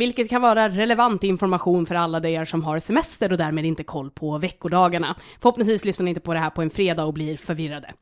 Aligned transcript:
Vilket 0.00 0.30
kan 0.30 0.42
vara 0.42 0.68
relevant 0.68 1.24
information 1.24 1.86
för 1.86 1.94
alla 1.94 2.28
er 2.28 2.44
som 2.44 2.62
har 2.62 2.78
semester 2.78 3.32
och 3.32 3.38
därmed 3.38 3.66
inte 3.66 3.84
koll 3.84 4.10
på 4.10 4.38
veckodagarna. 4.38 5.16
Förhoppningsvis 5.40 5.84
lyssnar 5.84 6.04
ni 6.04 6.10
inte 6.10 6.20
på 6.20 6.34
det 6.34 6.40
här 6.40 6.50
på 6.50 6.62
en 6.62 6.70
fredag 6.70 7.04
och 7.04 7.14
blir 7.14 7.36
förvirrade. 7.36 7.94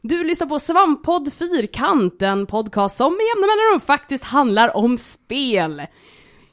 Du 0.00 0.24
lyssnar 0.24 0.46
på 0.46 0.58
Svamppodd 0.58 1.32
Fyrkant, 1.32 2.22
en 2.22 2.46
podcast 2.46 2.96
som 2.96 3.12
med 3.12 3.26
jämna 3.34 3.46
mellanrum 3.46 3.80
faktiskt 3.80 4.24
handlar 4.24 4.76
om 4.76 4.98
spel. 4.98 5.82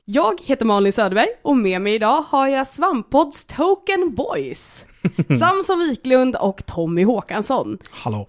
Jag 0.05 0.41
heter 0.43 0.65
Malin 0.65 0.93
Söderberg 0.93 1.29
och 1.41 1.57
med 1.57 1.81
mig 1.81 1.95
idag 1.95 2.21
har 2.27 2.47
jag 2.47 2.67
Svampodds 2.67 3.45
Token 3.45 4.15
Boys. 4.15 4.85
Samson 5.39 5.79
Wiklund 5.79 6.35
och 6.35 6.65
Tommy 6.65 7.03
Håkansson. 7.03 7.77
Hallå. 7.91 8.27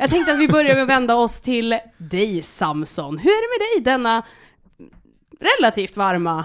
Jag 0.00 0.10
tänkte 0.10 0.32
att 0.32 0.38
vi 0.38 0.48
börjar 0.48 0.74
med 0.74 0.82
att 0.82 0.88
vända 0.88 1.14
oss 1.14 1.40
till 1.40 1.78
dig 1.98 2.42
Samson. 2.42 3.18
Hur 3.18 3.30
är 3.30 3.42
det 3.42 3.58
med 3.58 3.84
dig 3.84 3.92
denna 3.92 4.22
relativt 5.40 5.96
varma 5.96 6.44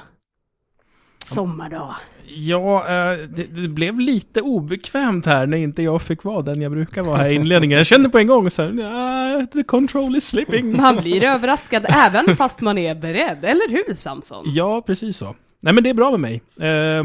sommardag? 1.25 1.95
Ja, 2.27 2.79
eh, 2.87 3.17
det, 3.29 3.43
det 3.43 3.67
blev 3.69 3.99
lite 3.99 4.41
obekvämt 4.41 5.25
här 5.25 5.45
när 5.47 5.57
inte 5.57 5.83
jag 5.83 6.01
fick 6.01 6.23
vara 6.23 6.41
den 6.41 6.61
jag 6.61 6.71
brukar 6.71 7.03
vara 7.03 7.17
här 7.17 7.29
i 7.29 7.33
inledningen. 7.35 7.77
Jag 7.77 7.87
kände 7.87 8.09
på 8.09 8.17
en 8.17 8.27
gång 8.27 8.49
så 8.49 8.61
här, 8.61 8.79
"Ah, 8.83 9.45
the 9.45 9.63
control 9.63 10.15
is 10.15 10.27
slipping. 10.27 10.77
Man 10.77 10.95
blir 10.97 11.23
överraskad 11.23 11.85
även 11.89 12.35
fast 12.37 12.61
man 12.61 12.77
är 12.77 12.95
beredd, 12.95 13.45
eller 13.45 13.69
hur 13.69 13.95
Samson? 13.95 14.43
Ja, 14.47 14.81
precis 14.81 15.17
så. 15.17 15.35
Nej 15.59 15.73
men 15.73 15.83
det 15.83 15.89
är 15.89 15.93
bra 15.93 16.11
med 16.17 16.19
mig. 16.19 16.41
Eh, 16.69 17.03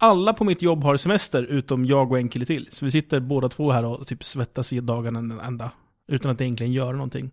Alla 0.00 0.32
på 0.34 0.44
mitt 0.44 0.62
jobb 0.62 0.84
har 0.84 0.96
semester 0.96 1.42
utom 1.42 1.84
jag 1.84 2.12
och 2.12 2.18
en 2.18 2.28
kille 2.28 2.44
till. 2.44 2.68
Så 2.70 2.84
vi 2.84 2.90
sitter 2.90 3.20
båda 3.20 3.48
två 3.48 3.70
här 3.72 3.84
och 3.84 4.06
typ 4.06 4.24
svettas 4.24 4.72
i 4.72 4.80
dagarna 4.80 5.42
ända. 5.44 5.70
Utan 6.08 6.30
att 6.30 6.40
egentligen 6.40 6.72
göra 6.72 6.92
någonting. 6.92 7.30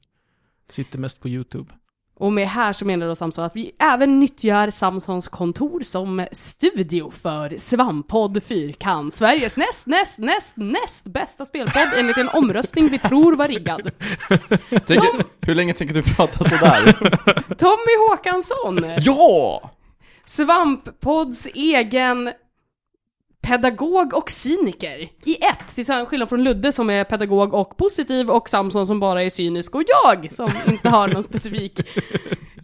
Sitter 0.69 1.00
mest 1.00 1.22
på 1.22 1.30
YouTube. 1.30 1.73
Och 2.17 2.33
med 2.33 2.47
här 2.47 2.73
så 2.73 2.85
menar 2.85 3.08
då 3.08 3.16
Samson 3.16 3.45
att 3.45 3.55
vi 3.55 3.71
även 3.80 4.19
nyttjar 4.19 4.69
Samsons 4.69 5.27
kontor 5.27 5.81
som 5.83 6.27
studio 6.31 7.11
för 7.11 7.57
Svamppodd 7.57 8.44
Fyrkant, 8.44 9.16
Sveriges 9.16 9.57
näst, 9.57 9.88
näst, 9.88 10.19
näst, 10.19 10.57
näst 10.57 11.05
bästa 11.07 11.45
spelpodd 11.45 11.88
enligt 11.97 12.17
en 12.17 12.30
omröstning 12.30 12.88
vi 12.88 12.99
tror 12.99 13.35
var 13.35 13.47
riggad. 13.47 13.81
Tänker, 14.69 15.23
hur 15.41 15.55
länge 15.55 15.73
tänker 15.73 15.94
du 15.94 16.03
prata 16.03 16.49
sådär? 16.49 16.91
Tommy 17.55 18.09
Håkansson! 18.09 18.85
ja! 19.00 19.72
Svamppodds 20.25 21.47
egen 21.53 22.31
pedagog 23.45 24.13
och 24.13 24.31
cyniker 24.31 25.09
i 25.25 25.35
ett, 25.43 25.75
till 25.75 25.85
skillnad 25.85 26.29
från 26.29 26.43
Ludde 26.43 26.71
som 26.71 26.89
är 26.89 27.03
pedagog 27.03 27.53
och 27.53 27.77
positiv 27.77 28.29
och 28.29 28.49
Samson 28.49 28.88
som 28.88 28.99
bara 28.99 29.23
är 29.23 29.29
cynisk 29.29 29.75
och 29.75 29.83
jag 29.88 30.31
som 30.31 30.51
inte 30.71 30.89
har 30.89 31.07
någon 31.07 31.23
specifik 31.23 31.79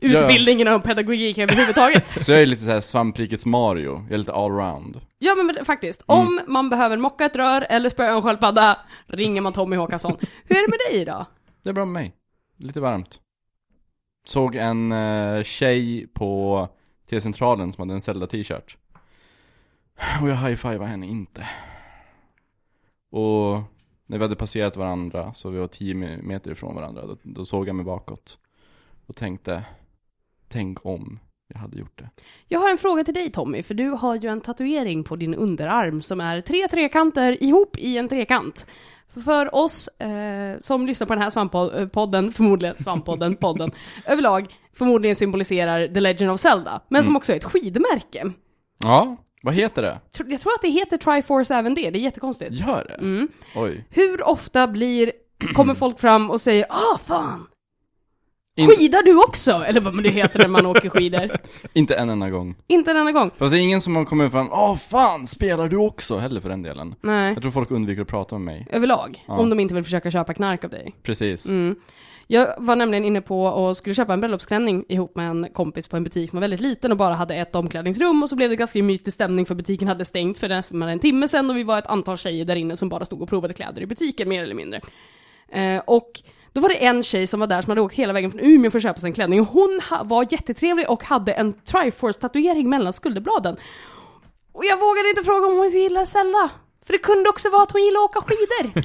utbildning 0.01 0.61
inom 0.61 0.81
pedagogik 0.81 1.37
överhuvudtaget. 1.37 2.07
Så 2.25 2.31
jag 2.31 2.41
är 2.41 2.45
lite 2.45 2.61
såhär 2.61 2.81
svamprikets 2.81 3.45
Mario, 3.45 4.03
jag 4.03 4.13
är 4.13 4.17
lite 4.17 4.33
allround. 4.33 5.01
Ja 5.19 5.35
men 5.35 5.65
faktiskt, 5.65 6.03
om 6.05 6.39
man 6.47 6.69
behöver 6.69 6.97
mocka 6.97 7.25
ett 7.25 7.35
rör 7.35 7.67
eller 7.69 7.89
spöa 7.89 8.15
en 8.15 8.21
sköldpadda 8.21 8.77
ringer 9.07 9.41
man 9.41 9.53
Tommy 9.53 9.75
Håkansson. 9.75 10.17
Hur 10.43 10.57
är 10.57 10.61
det 10.61 10.69
med 10.69 10.79
dig 10.91 11.01
idag? 11.01 11.25
Det 11.63 11.69
är 11.69 11.73
bra 11.73 11.85
med 11.85 11.93
mig. 11.93 12.13
Lite 12.57 12.79
varmt. 12.79 13.19
Såg 14.25 14.55
en 14.55 14.91
uh, 14.91 15.43
tjej 15.43 16.07
på 16.13 16.67
T-centralen 17.09 17.73
som 17.73 17.81
hade 17.81 17.93
en 17.93 18.01
Zelda-t-shirt. 18.01 18.77
Och 20.21 20.29
jag 20.29 20.35
high-fivade 20.35 20.85
henne 20.85 21.07
inte. 21.07 21.47
Och 23.11 23.61
när 24.05 24.17
vi 24.17 24.23
hade 24.23 24.35
passerat 24.35 24.77
varandra, 24.77 25.33
så 25.33 25.49
vi 25.49 25.59
var 25.59 25.67
10 25.67 25.93
meter 26.21 26.51
ifrån 26.51 26.75
varandra, 26.75 27.05
då, 27.05 27.17
då 27.23 27.45
såg 27.45 27.67
jag 27.67 27.75
mig 27.75 27.85
bakåt. 27.85 28.37
Och 29.05 29.15
tänkte, 29.15 29.63
tänk 30.47 30.85
om 30.85 31.19
jag 31.53 31.59
hade 31.59 31.79
gjort 31.79 31.99
det. 31.99 32.09
Jag 32.47 32.59
har 32.59 32.69
en 32.69 32.77
fråga 32.77 33.03
till 33.03 33.13
dig 33.13 33.31
Tommy, 33.31 33.63
för 33.63 33.73
du 33.73 33.89
har 33.89 34.15
ju 34.15 34.29
en 34.29 34.41
tatuering 34.41 35.03
på 35.03 35.15
din 35.15 35.35
underarm 35.35 36.01
som 36.01 36.21
är 36.21 36.41
tre 36.41 36.67
trekanter 36.67 37.43
ihop 37.43 37.77
i 37.77 37.97
en 37.97 38.09
trekant. 38.09 38.67
För 39.23 39.55
oss 39.55 39.87
eh, 39.87 40.57
som 40.57 40.87
lyssnar 40.87 41.07
på 41.07 41.13
den 41.13 41.23
här 41.23 41.29
svamppodden, 41.29 42.33
förmodligen 42.33 42.75
svamppodden, 42.75 43.35
podden, 43.41 43.71
överlag, 44.05 44.55
förmodligen 44.73 45.15
symboliserar 45.15 45.87
The 45.87 45.99
Legend 45.99 46.31
of 46.31 46.39
Zelda, 46.39 46.81
men 46.87 47.03
som 47.03 47.15
också 47.15 47.33
är 47.33 47.37
ett 47.37 47.43
skidmärke. 47.43 48.31
Ja, 48.83 49.17
vad 49.43 49.53
heter 49.53 49.81
det? 49.81 49.99
Jag 50.29 50.41
tror 50.41 50.53
att 50.53 50.61
det 50.61 50.69
heter 50.69 50.97
Triforce 50.97 51.55
även 51.55 51.73
det, 51.73 51.89
det 51.89 51.99
är 51.99 52.01
jättekonstigt. 52.03 52.51
Gör 52.53 52.85
det? 52.87 52.93
Mm. 52.93 53.27
Oj. 53.55 53.85
Hur 53.89 54.23
ofta 54.27 54.67
blir, 54.67 55.11
kommer 55.53 55.73
folk 55.73 55.99
fram 55.99 56.29
och 56.29 56.41
säger 56.41 56.65
ah 56.69 56.97
fan, 56.97 57.47
skidar 58.57 59.03
du 59.03 59.23
också? 59.23 59.51
Eller 59.51 59.81
vad 59.81 60.03
det 60.03 60.09
heter 60.09 60.39
när 60.39 60.47
man 60.47 60.65
åker 60.65 60.89
skidor. 60.89 61.31
inte 61.73 61.95
en 61.95 62.09
enda 62.09 62.29
gång. 62.29 62.55
Inte 62.67 62.91
en 62.91 62.97
enda 62.97 63.11
gång. 63.11 63.31
Fast 63.37 63.51
det 63.53 63.59
är 63.59 63.61
ingen 63.61 63.81
som 63.81 63.95
har 63.95 64.05
kommit 64.05 64.31
fram, 64.31 64.49
åh 64.51 64.77
fan, 64.77 65.27
spelar 65.27 65.67
du 65.69 65.77
också? 65.77 66.17
Heller 66.17 66.41
för 66.41 66.49
den 66.49 66.61
delen. 66.61 66.95
Nej, 67.01 67.33
Jag 67.33 67.41
tror 67.41 67.51
folk 67.51 67.71
undviker 67.71 68.01
att 68.01 68.07
prata 68.07 68.37
med 68.37 68.45
mig. 68.45 68.67
överlag. 68.71 69.23
Ja. 69.27 69.33
Om 69.37 69.49
de 69.49 69.59
inte 69.59 69.73
vill 69.73 69.83
försöka 69.83 70.11
köpa 70.11 70.33
knark 70.33 70.63
av 70.63 70.69
dig. 70.69 70.95
Precis. 71.03 71.45
Mm. 71.49 71.75
Jag 72.33 72.53
var 72.57 72.75
nämligen 72.75 73.05
inne 73.05 73.21
på 73.21 73.43
och 73.43 73.77
skulle 73.77 73.95
köpa 73.95 74.13
en 74.13 74.19
bröllopsklänning 74.19 74.85
ihop 74.87 75.15
med 75.15 75.29
en 75.29 75.47
kompis 75.53 75.87
på 75.87 75.97
en 75.97 76.03
butik 76.03 76.29
som 76.29 76.37
var 76.37 76.41
väldigt 76.41 76.59
liten 76.59 76.91
och 76.91 76.97
bara 76.97 77.13
hade 77.13 77.35
ett 77.35 77.55
omklädningsrum 77.55 78.23
och 78.23 78.29
så 78.29 78.35
blev 78.35 78.49
det 78.49 78.55
ganska 78.55 78.79
gemytlig 78.79 79.13
stämning 79.13 79.45
för 79.45 79.55
butiken 79.55 79.87
hade 79.87 80.05
stängt 80.05 80.37
för 80.37 80.49
nästan 80.49 80.81
en 80.81 80.99
timme 80.99 81.27
sedan 81.27 81.49
och 81.49 81.57
vi 81.57 81.63
var 81.63 81.79
ett 81.79 81.87
antal 81.87 82.17
tjejer 82.17 82.45
där 82.45 82.55
inne 82.55 82.77
som 82.77 82.89
bara 82.89 83.05
stod 83.05 83.21
och 83.21 83.29
provade 83.29 83.53
kläder 83.53 83.81
i 83.81 83.85
butiken 83.85 84.29
mer 84.29 84.43
eller 84.43 84.55
mindre. 84.55 84.81
Eh, 85.49 85.81
och 85.87 86.11
då 86.53 86.61
var 86.61 86.69
det 86.69 86.85
en 86.85 87.03
tjej 87.03 87.27
som 87.27 87.39
var 87.39 87.47
där 87.47 87.61
som 87.61 87.71
hade 87.71 87.81
åkt 87.81 87.95
hela 87.95 88.13
vägen 88.13 88.31
från 88.31 88.41
Umeå 88.41 88.71
för 88.71 88.77
att 88.77 88.83
köpa 88.83 88.99
sig 88.99 89.07
en 89.07 89.13
klänning 89.13 89.41
och 89.41 89.47
hon 89.47 89.81
var 90.03 90.27
jättetrevlig 90.31 90.89
och 90.89 91.03
hade 91.03 91.31
en 91.33 91.53
Triforce-tatuering 91.53 92.69
mellan 92.69 92.93
skulderbladen. 92.93 93.55
Och 94.51 94.65
jag 94.65 94.79
vågade 94.79 95.09
inte 95.09 95.23
fråga 95.23 95.47
om 95.47 95.57
hon 95.57 95.69
gillar 95.69 96.05
Zelda. 96.05 96.49
För 96.85 96.93
det 96.93 96.97
kunde 96.99 97.29
också 97.29 97.49
vara 97.49 97.63
att 97.63 97.71
hon 97.71 97.81
gillar 97.83 97.99
att 97.99 98.15
åka 98.15 98.21
skidor. 98.27 98.81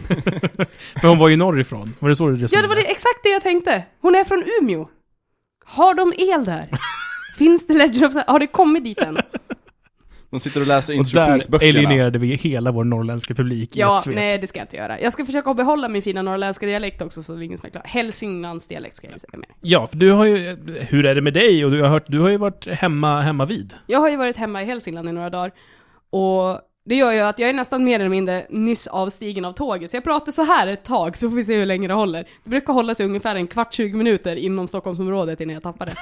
För 1.01 1.09
hon 1.09 1.19
var 1.19 1.29
ju 1.29 1.37
norrifrån. 1.37 1.95
Var 1.99 2.09
det 2.09 2.17
så 2.17 2.27
du 2.27 2.33
Ja, 2.33 2.37
det 2.39 2.45
resonerade? 2.45 2.69
var 2.69 2.77
det, 2.77 2.91
exakt 2.91 3.19
det 3.23 3.29
jag 3.29 3.43
tänkte. 3.43 3.85
Hon 4.01 4.15
är 4.15 4.25
från 4.25 4.45
Umeå. 4.61 4.89
Har 5.65 5.95
de 5.95 6.13
el 6.17 6.45
där? 6.45 6.71
Finns 7.39 7.67
det 7.67 7.75
Legend 7.75 8.05
of 8.07 8.13
Zelda? 8.13 8.33
Har 8.33 8.39
det 8.39 8.47
kommit 8.47 8.85
dit 8.85 8.99
än? 8.99 9.19
De 10.31 10.41
sitter 10.41 10.61
och 10.61 10.67
läser 10.67 10.93
Och 10.93 10.97
där 10.97 11.01
instruktionsböckerna. 11.01 11.69
alienerade 11.69 12.19
vi 12.19 12.35
hela 12.35 12.73
vår 12.73 12.85
norrländska 12.85 13.35
publik 13.35 13.77
i 13.77 13.81
Ja, 13.81 13.95
ett 13.95 14.03
svep. 14.03 14.15
nej 14.15 14.39
det 14.39 14.47
ska 14.47 14.59
jag 14.59 14.65
inte 14.65 14.77
göra. 14.77 15.01
Jag 15.01 15.13
ska 15.13 15.27
försöka 15.27 15.55
behålla 15.55 15.89
min 15.89 16.03
fina 16.03 16.23
norrländska 16.23 16.67
dialekt 16.67 17.03
också 17.03 17.23
så 17.23 17.33
det 17.33 17.43
är 17.43 17.43
ingen 17.43 17.59
som 17.59 17.67
är 17.67 17.71
klar. 17.71 17.83
Hälsinglands 17.87 18.69
dialekt 18.69 18.97
ska 18.97 19.07
jag 19.11 19.21
säga 19.21 19.31
mer. 19.39 19.49
Ja, 19.61 19.87
för 19.87 19.97
du 19.97 20.11
har 20.11 20.25
ju... 20.25 20.57
Hur 20.89 21.07
är 21.07 21.15
det 21.15 21.21
med 21.21 21.35
dig? 21.35 21.65
Och 21.65 21.71
du 21.71 21.83
har 21.83 21.89
hört, 21.89 22.05
du 22.07 22.19
har 22.21 22.29
ju 22.29 22.37
varit 22.37 22.67
hemma, 22.67 23.21
hemma 23.21 23.45
vid. 23.47 23.75
Jag 23.87 23.99
har 24.01 24.09
ju 24.09 24.17
varit 24.17 24.37
hemma 24.37 24.63
i 24.63 24.65
Hälsingland 24.65 25.09
i 25.09 25.13
några 25.13 25.31
dagar. 25.31 25.53
Och 26.11 26.61
det 26.89 26.95
gör 26.95 27.13
ju 27.13 27.21
att 27.21 27.39
jag 27.39 27.49
är 27.49 27.53
nästan 27.53 27.85
mer 27.85 28.01
eller 28.01 28.09
mindre 28.09 28.47
nyss 28.51 28.87
avstigen 28.87 29.45
av 29.45 29.53
tåget. 29.53 29.91
Så 29.91 29.97
jag 29.97 30.05
pratar 30.05 30.33
så 30.33 30.43
här 30.43 30.67
ett 30.67 30.85
tag 30.85 31.19
så 31.19 31.31
får 31.31 31.37
vi 31.37 31.45
se 31.45 31.57
hur 31.57 31.67
länge 31.67 31.89
det 31.89 31.95
håller. 31.95 32.29
Det 32.45 32.51
brukar 32.51 32.73
hålla 32.73 32.95
sig 32.95 33.07
ungefär 33.07 33.35
en 33.35 33.47
kvart, 33.47 33.75
20 33.75 33.97
minuter 33.97 34.37
inom 34.37 34.69
Stockholmsområdet 34.69 35.41
innan 35.41 35.55
jag 35.55 35.63
tappar 35.63 35.87
det. 35.87 35.95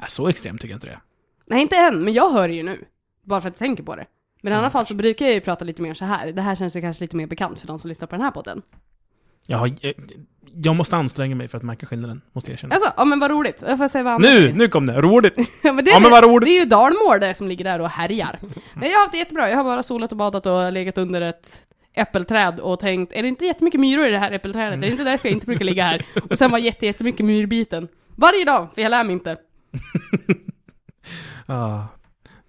Så 0.08 0.28
extremt 0.28 0.60
tycker 0.60 0.72
jag 0.72 0.76
inte 0.76 0.86
det. 0.86 1.00
Nej, 1.46 1.62
inte 1.62 1.76
än, 1.76 2.04
men 2.04 2.14
jag 2.14 2.30
hör 2.30 2.48
det 2.48 2.54
ju 2.54 2.62
nu. 2.62 2.84
Bara 3.24 3.40
för 3.40 3.48
att 3.48 3.54
jag 3.54 3.66
tänker 3.66 3.82
på 3.82 3.96
det. 3.96 4.06
Men 4.42 4.52
i 4.52 4.56
alla 4.56 4.70
fall 4.70 4.86
så 4.86 4.94
brukar 4.94 5.26
jag 5.26 5.34
ju 5.34 5.40
prata 5.40 5.64
lite 5.64 5.82
mer 5.82 5.94
så 5.94 6.04
här. 6.04 6.32
Det 6.32 6.42
här 6.42 6.54
känns 6.54 6.76
ju 6.76 6.80
kanske 6.80 7.04
lite 7.04 7.16
mer 7.16 7.26
bekant 7.26 7.60
för 7.60 7.66
de 7.66 7.78
som 7.78 7.88
lyssnar 7.88 8.06
på 8.06 8.14
den 8.14 8.24
här 8.24 8.30
podden. 8.30 8.62
Jag, 9.46 9.58
har, 9.58 9.70
jag, 9.80 9.94
jag 10.62 10.76
måste 10.76 10.96
anstränga 10.96 11.34
mig 11.34 11.48
för 11.48 11.58
att 11.58 11.64
märka 11.64 11.86
skillnaden, 11.86 12.20
måste 12.32 12.50
jag 12.50 12.54
erkänna. 12.54 12.74
Alltså, 12.74 12.92
ja 12.96 13.04
men 13.04 13.20
vad 13.20 13.30
roligt. 13.30 13.62
Jag 13.66 13.78
får 13.78 13.88
se 13.88 14.02
vad 14.02 14.20
Nu! 14.20 14.26
säger. 14.28 14.52
Nu 14.52 14.68
kom 14.68 14.86
det! 14.86 15.00
Roligt! 15.00 15.34
Ja, 15.62 15.72
men 15.72 15.84
det, 15.84 15.90
Ja, 15.90 16.00
men 16.00 16.10
vad 16.10 16.24
roligt. 16.24 16.46
det 16.46 16.56
är 16.56 16.60
ju 16.60 16.66
Dalmål 16.66 17.20
där 17.20 17.34
som 17.34 17.48
ligger 17.48 17.64
där 17.64 17.80
och 17.80 17.88
härjar. 17.88 18.38
Nej, 18.74 18.90
jag 18.90 18.96
har 18.96 19.00
haft 19.02 19.12
det 19.12 19.18
jättebra. 19.18 19.50
Jag 19.50 19.56
har 19.56 19.64
bara 19.64 19.82
solat 19.82 20.10
och 20.12 20.18
badat 20.18 20.46
och 20.46 20.72
legat 20.72 20.98
under 20.98 21.20
ett 21.20 21.62
äppelträd 21.94 22.60
och 22.60 22.80
tänkt, 22.80 23.12
är 23.12 23.22
det 23.22 23.28
inte 23.28 23.44
jättemycket 23.44 23.80
myror 23.80 24.06
i 24.06 24.10
det 24.10 24.18
här 24.18 24.32
äppelträdet? 24.32 24.76
Är 24.78 24.80
det 24.80 24.90
inte 24.90 25.04
därför 25.04 25.28
jag 25.28 25.32
inte 25.36 25.46
brukar 25.46 25.64
ligga 25.64 25.84
här? 25.84 26.06
Och 26.30 26.38
sen 26.38 26.50
var 26.50 26.58
jätte, 26.58 26.86
jättemycket 26.86 27.26
myrbiten. 27.26 27.88
Varje 28.16 28.44
dag, 28.44 28.68
för 28.74 28.82
jag 28.82 28.90
lär 28.90 29.04
mig 29.04 29.12
inte. 29.12 29.36
Ah, 31.46 31.80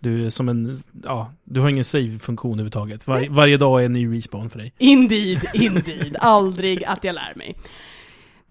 du 0.04 0.26
är 0.26 0.30
som 0.30 0.50
en... 0.50 0.76
Ja, 1.04 1.32
du 1.44 1.62
har 1.62 1.70
ingen 1.70 1.84
save-funktion 1.84 2.52
överhuvudtaget. 2.54 3.08
Var, 3.08 3.28
varje 3.30 3.58
dag 3.58 3.82
är 3.82 3.86
en 3.86 3.94
ny 3.94 4.18
respawn 4.18 4.50
för 4.50 4.60
dig. 4.60 4.74
Indeed, 4.78 5.42
indeed. 5.54 6.16
Aldrig 6.20 6.84
att 6.84 7.04
jag 7.04 7.16
lär 7.16 7.34
mig. 7.36 7.58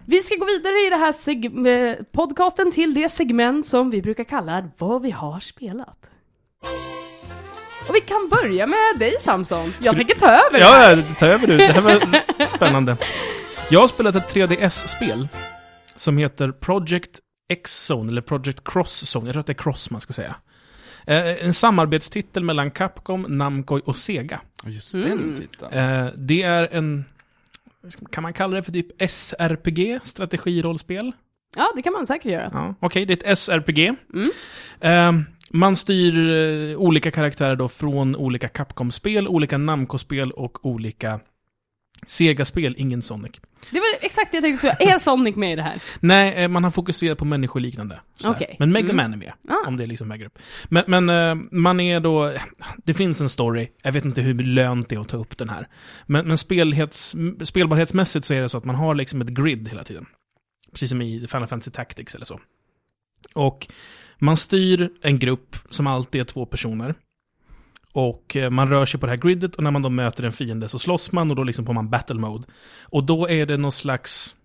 Vi 0.04 0.20
ska 0.20 0.34
gå 0.36 0.44
vidare 0.46 0.86
i 0.86 0.90
det 0.90 0.96
här 0.96 1.12
seg- 1.12 1.68
eh, 1.90 1.96
podcasten 2.12 2.70
till 2.72 2.94
det 2.94 3.08
segment 3.08 3.66
som 3.66 3.90
vi 3.90 4.02
brukar 4.02 4.24
kalla 4.24 4.68
vad 4.78 5.02
vi 5.02 5.10
har 5.10 5.40
spelat. 5.40 5.98
Och 7.88 7.94
vi 7.94 8.00
kan 8.00 8.28
börja 8.30 8.66
med 8.66 8.98
dig 8.98 9.14
Samson. 9.20 9.72
Jag 9.82 9.94
tänker 9.96 10.14
ta 10.14 10.26
över. 10.26 10.58
Ja, 10.60 10.90
ja, 10.96 11.02
ta 11.18 11.26
över 11.26 11.46
du. 11.46 11.56
Det 11.56 11.64
här 11.72 11.80
var 11.82 12.46
spännande. 12.56 12.96
Jag 13.70 13.80
har 13.80 13.88
spelat 13.88 14.14
ett 14.14 14.34
3DS-spel 14.34 15.28
som 15.96 16.18
heter 16.18 16.52
Project 16.52 17.18
X-Zone, 17.52 18.10
eller 18.10 18.22
Project 18.22 18.62
Cross-Zone. 18.64 19.24
Jag 19.24 19.32
tror 19.32 19.40
att 19.40 19.46
det 19.46 19.52
är 19.52 19.62
Cross 19.62 19.90
man 19.90 20.00
ska 20.00 20.12
säga. 20.12 20.34
Eh, 21.06 21.44
en 21.44 21.52
samarbetstitel 21.54 22.44
mellan 22.44 22.70
Capcom, 22.70 23.22
Namco 23.28 23.80
och 23.84 23.96
Sega. 23.96 24.40
Just 24.66 24.94
Mm. 24.94 25.08
den 25.08 25.34
titeln. 25.36 25.72
Eh, 25.72 26.06
det 26.16 26.42
är 26.42 26.68
en... 26.72 27.04
Kan 28.10 28.22
man 28.22 28.32
kalla 28.32 28.56
det 28.56 28.62
för 28.62 28.72
typ 28.72 29.02
SRPG? 29.10 29.98
Strategirollspel? 30.04 31.12
Ja, 31.56 31.72
det 31.76 31.82
kan 31.82 31.92
man 31.92 32.06
säkert 32.06 32.32
göra. 32.32 32.50
Ja, 32.52 32.74
Okej, 32.80 33.06
det 33.06 33.12
är 33.26 33.32
ett 33.32 33.38
SRPG. 33.38 33.94
Mm. 34.14 34.30
Eh, 34.80 35.24
man 35.50 35.76
styr 35.76 36.30
eh, 36.30 36.76
olika 36.76 37.10
karaktärer 37.10 37.56
då 37.56 37.68
från 37.68 38.16
olika 38.16 38.48
Capcom-spel, 38.48 39.28
olika 39.28 39.58
Namco-spel 39.58 40.30
och 40.32 40.66
olika 40.66 41.20
Sega-spel, 42.06 42.74
ingen 42.78 43.02
Sonic. 43.02 43.32
Det 43.70 43.76
var 43.78 43.86
exakt 44.00 44.32
det 44.32 44.36
jag 44.36 44.44
tänkte 44.44 44.60
säga. 44.60 44.94
Är 44.94 44.98
Sonic 44.98 45.36
med 45.36 45.52
i 45.52 45.56
det 45.56 45.62
här? 45.62 45.82
Nej, 46.00 46.34
eh, 46.34 46.48
man 46.48 46.64
har 46.64 46.70
fokuserat 46.70 47.18
på 47.18 47.24
människoliknande. 47.24 48.00
Okej. 48.24 48.56
Men 48.58 48.72
Mega 48.72 48.84
Mm. 48.92 48.96
Man 48.96 49.12
är 49.12 49.16
med, 49.16 49.32
Ah. 49.48 49.68
om 49.68 49.76
det 49.76 49.86
liksom 49.86 50.08
väger 50.08 50.26
upp. 50.26 50.38
Men, 50.68 50.84
men 50.86 51.10
eh, 51.10 51.34
man 51.50 51.80
är 51.80 52.00
då... 52.00 52.34
Det 52.84 52.94
finns 52.94 53.20
en 53.20 53.28
story, 53.28 53.68
jag 53.82 53.92
vet 53.92 54.04
inte 54.04 54.22
hur 54.22 54.34
lönt 54.34 54.88
det 54.88 54.94
är 54.96 55.00
att 55.00 55.08
ta 55.08 55.16
upp 55.16 55.38
den 55.38 55.48
här. 55.48 55.68
Men, 56.06 56.26
men 56.28 56.38
spelhets, 56.38 57.16
spelbarhetsmässigt 57.44 58.24
så 58.24 58.34
är 58.34 58.40
det 58.40 58.48
så 58.48 58.58
att 58.58 58.64
man 58.64 58.76
har 58.76 58.94
liksom 58.94 59.20
ett 59.20 59.28
grid 59.28 59.68
hela 59.68 59.84
tiden. 59.84 60.06
Precis 60.72 60.90
som 60.90 61.02
i 61.02 61.26
Final 61.30 61.46
Fantasy 61.46 61.70
Tactics 61.70 62.14
eller 62.14 62.24
så. 62.26 62.40
Och 63.34 63.68
man 64.18 64.36
styr 64.36 64.90
en 65.02 65.18
grupp 65.18 65.56
som 65.70 65.86
alltid 65.86 66.20
är 66.20 66.24
två 66.24 66.46
personer. 66.46 66.94
Och 67.92 68.36
eh, 68.36 68.50
man 68.50 68.68
rör 68.68 68.86
sig 68.86 69.00
på 69.00 69.06
det 69.06 69.12
här 69.12 69.16
gridet 69.16 69.54
och 69.54 69.62
när 69.62 69.70
man 69.70 69.82
då 69.82 69.90
möter 69.90 70.24
en 70.24 70.32
fiende 70.32 70.68
så 70.68 70.78
slåss 70.78 71.12
man 71.12 71.30
och 71.30 71.36
då 71.36 71.44
liksom 71.44 71.66
får 71.66 71.72
man 71.72 71.90
battle 71.90 72.20
mode. 72.20 72.44
Och 72.80 73.04
då 73.04 73.28
är 73.28 73.46
det 73.46 73.56
någon 73.56 73.72
slags... 73.72 74.36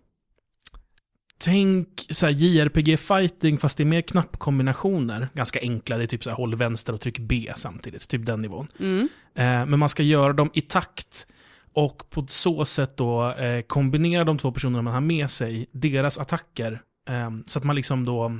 Tänk 1.40 1.88
så 2.10 2.26
här 2.26 2.34
JRPG-fighting 2.34 3.58
fast 3.58 3.78
det 3.78 3.84
är 3.84 3.86
mer 3.86 4.02
knappkombinationer. 4.02 5.30
Ganska 5.34 5.60
enkla, 5.62 5.98
det 5.98 6.04
är 6.04 6.08
typ 6.08 6.24
så 6.24 6.30
här 6.30 6.38
håll 6.38 6.56
vänster 6.56 6.94
och 6.94 7.02
tryck 7.02 7.20
B 7.20 7.52
samtidigt. 7.56 8.08
Typ 8.08 8.26
den 8.26 8.42
nivån. 8.42 8.68
Mm. 8.80 9.10
Eh, 9.36 9.66
men 9.66 9.80
man 9.80 9.90
ska 9.90 10.04
göra 10.04 10.34
dem 10.34 10.50
i 10.54 10.62
takt. 10.62 11.28
Och 11.74 12.10
på 12.10 12.26
så 12.28 12.66
sätt 12.66 12.98
då 12.98 13.32
eh, 13.32 13.62
kombinera 13.62 14.24
de 14.24 14.38
två 14.38 14.52
personerna 14.52 14.82
man 14.82 14.94
har 14.94 15.02
med 15.02 15.30
sig, 15.30 15.70
deras 15.72 16.18
attacker. 16.18 16.82
Eh, 17.10 17.32
så 17.46 17.60
att 17.60 17.66
man 17.66 17.76
liksom 17.76 18.06
då 18.06 18.40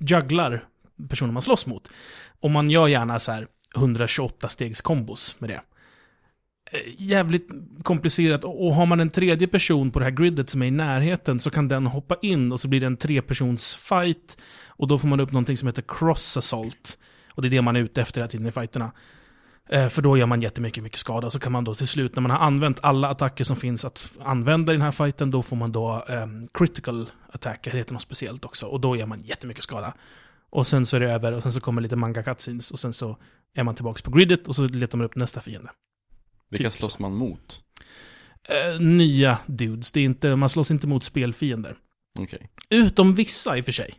jugglar 0.00 0.64
personer 1.08 1.32
man 1.32 1.42
slåss 1.42 1.66
mot. 1.66 1.90
Och 2.40 2.50
man 2.50 2.70
gör 2.70 2.88
gärna 2.88 3.18
så 3.18 3.32
här 3.32 3.46
128 3.76 4.48
stegs 4.48 4.80
kombos 4.80 5.36
med 5.38 5.50
det. 5.50 5.60
Eh, 6.72 6.80
jävligt 6.98 7.48
komplicerat. 7.82 8.44
Och 8.44 8.74
har 8.74 8.86
man 8.86 9.00
en 9.00 9.10
tredje 9.10 9.48
person 9.48 9.90
på 9.90 9.98
det 9.98 10.04
här 10.04 10.12
gridet 10.12 10.50
som 10.50 10.62
är 10.62 10.66
i 10.66 10.70
närheten 10.70 11.40
så 11.40 11.50
kan 11.50 11.68
den 11.68 11.86
hoppa 11.86 12.16
in 12.22 12.52
och 12.52 12.60
så 12.60 12.68
blir 12.68 12.80
det 12.80 12.86
en 12.86 12.96
trepersons 12.96 13.74
fight. 13.74 14.38
Och 14.66 14.88
då 14.88 14.98
får 14.98 15.08
man 15.08 15.20
upp 15.20 15.32
någonting 15.32 15.56
som 15.56 15.68
heter 15.68 15.84
cross 15.88 16.36
assault. 16.36 16.98
Och 17.30 17.42
det 17.42 17.48
är 17.48 17.50
det 17.50 17.62
man 17.62 17.76
är 17.76 17.80
ute 17.80 18.02
efter 18.02 18.20
hela 18.20 18.28
tiden 18.28 18.46
i 18.46 18.52
fighterna. 18.52 18.92
Eh, 19.68 19.88
för 19.88 20.02
då 20.02 20.16
gör 20.16 20.26
man 20.26 20.42
jättemycket 20.42 20.82
mycket 20.82 20.98
skada. 20.98 21.30
Så 21.30 21.38
kan 21.38 21.52
man 21.52 21.64
då 21.64 21.74
till 21.74 21.88
slut, 21.88 22.16
när 22.16 22.20
man 22.20 22.30
har 22.30 22.38
använt 22.38 22.78
alla 22.82 23.08
attacker 23.08 23.44
som 23.44 23.56
finns 23.56 23.84
att 23.84 24.10
använda 24.20 24.72
i 24.72 24.76
den 24.76 24.82
här 24.82 24.90
fighten, 24.90 25.30
då 25.30 25.42
får 25.42 25.56
man 25.56 25.72
då 25.72 26.04
um, 26.08 26.48
critical 26.54 27.10
attack, 27.32 27.64
det 27.64 27.70
heter 27.70 27.92
något 27.92 28.02
speciellt 28.02 28.44
också. 28.44 28.66
Och 28.66 28.80
då 28.80 28.96
gör 28.96 29.06
man 29.06 29.20
jättemycket 29.20 29.62
skada. 29.62 29.92
Och 30.52 30.66
sen 30.66 30.86
så 30.86 30.96
är 30.96 31.00
det 31.00 31.12
över, 31.12 31.32
och 31.32 31.42
sen 31.42 31.52
så 31.52 31.60
kommer 31.60 31.82
lite 31.82 31.96
manga 31.96 32.22
cutscenes, 32.22 32.70
och 32.70 32.78
sen 32.78 32.92
så 32.92 33.16
är 33.54 33.64
man 33.64 33.74
tillbaka 33.74 34.02
på 34.04 34.10
gridet, 34.10 34.48
och 34.48 34.56
så 34.56 34.66
letar 34.66 34.98
man 34.98 35.04
upp 35.04 35.16
nästa 35.16 35.40
fiende. 35.40 35.70
Vilka 36.50 36.70
Typ 36.70 36.78
slåss 36.78 36.92
så. 36.92 37.02
man 37.02 37.14
mot? 37.14 37.60
Eh, 38.48 38.80
nya 38.80 39.38
dudes, 39.46 39.92
det 39.92 40.00
är 40.00 40.04
inte, 40.04 40.36
man 40.36 40.48
slåss 40.48 40.70
inte 40.70 40.86
mot 40.86 41.04
spelfiender. 41.04 41.76
Okej. 42.18 42.50
Utom 42.70 43.14
vissa 43.14 43.56
i 43.56 43.60
och 43.60 43.64
för 43.64 43.72
sig. 43.72 43.94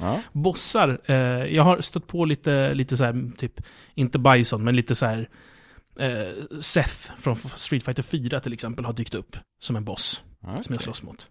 Ja. 0.00 0.22
bossar. 0.32 1.00
Eh, 1.04 1.16
jag 1.54 1.62
har 1.62 1.80
stött 1.80 2.06
på 2.06 2.24
lite, 2.24 2.74
lite 2.74 2.96
så 2.96 3.04
här, 3.04 3.36
typ, 3.36 3.62
inte 3.94 4.18
Bison, 4.18 4.64
men 4.64 4.76
lite 4.76 4.94
så 4.94 5.06
här 5.06 5.28
eh, 5.98 6.60
Seth 6.60 7.12
från 7.18 7.36
Street 7.36 7.84
Fighter 7.84 8.02
4 8.02 8.40
till 8.40 8.52
exempel 8.52 8.84
har 8.84 8.92
dykt 8.92 9.14
upp 9.14 9.36
som 9.60 9.76
en 9.76 9.84
boss 9.84 10.22
ja 10.40 10.62
som 10.62 10.72
jag 10.72 10.82
slåss 10.82 11.02
mot. 11.02 11.28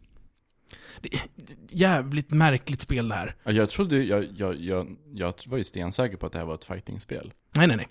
Det 1.02 1.14
är 1.14 1.18
ett 1.18 1.26
jävligt 1.70 2.32
märkligt 2.32 2.82
spel 2.82 3.10
det 3.10 3.16
här. 3.16 3.36
Ja, 3.44 3.52
Jag 3.52 3.70
trodde, 3.70 4.04
jag, 4.04 4.28
jag, 4.38 4.56
jag, 4.56 4.96
jag 5.14 5.34
var 5.46 5.58
ju 5.58 5.64
stensäker 5.64 6.18
på 6.18 6.26
att 6.26 6.32
det 6.32 6.40
här 6.40 6.46
var 6.46 6.56
ett 6.56 6.66
fightingspel. 6.66 7.34
Nej, 7.56 7.68
nej, 7.68 7.78
nej. 7.78 7.88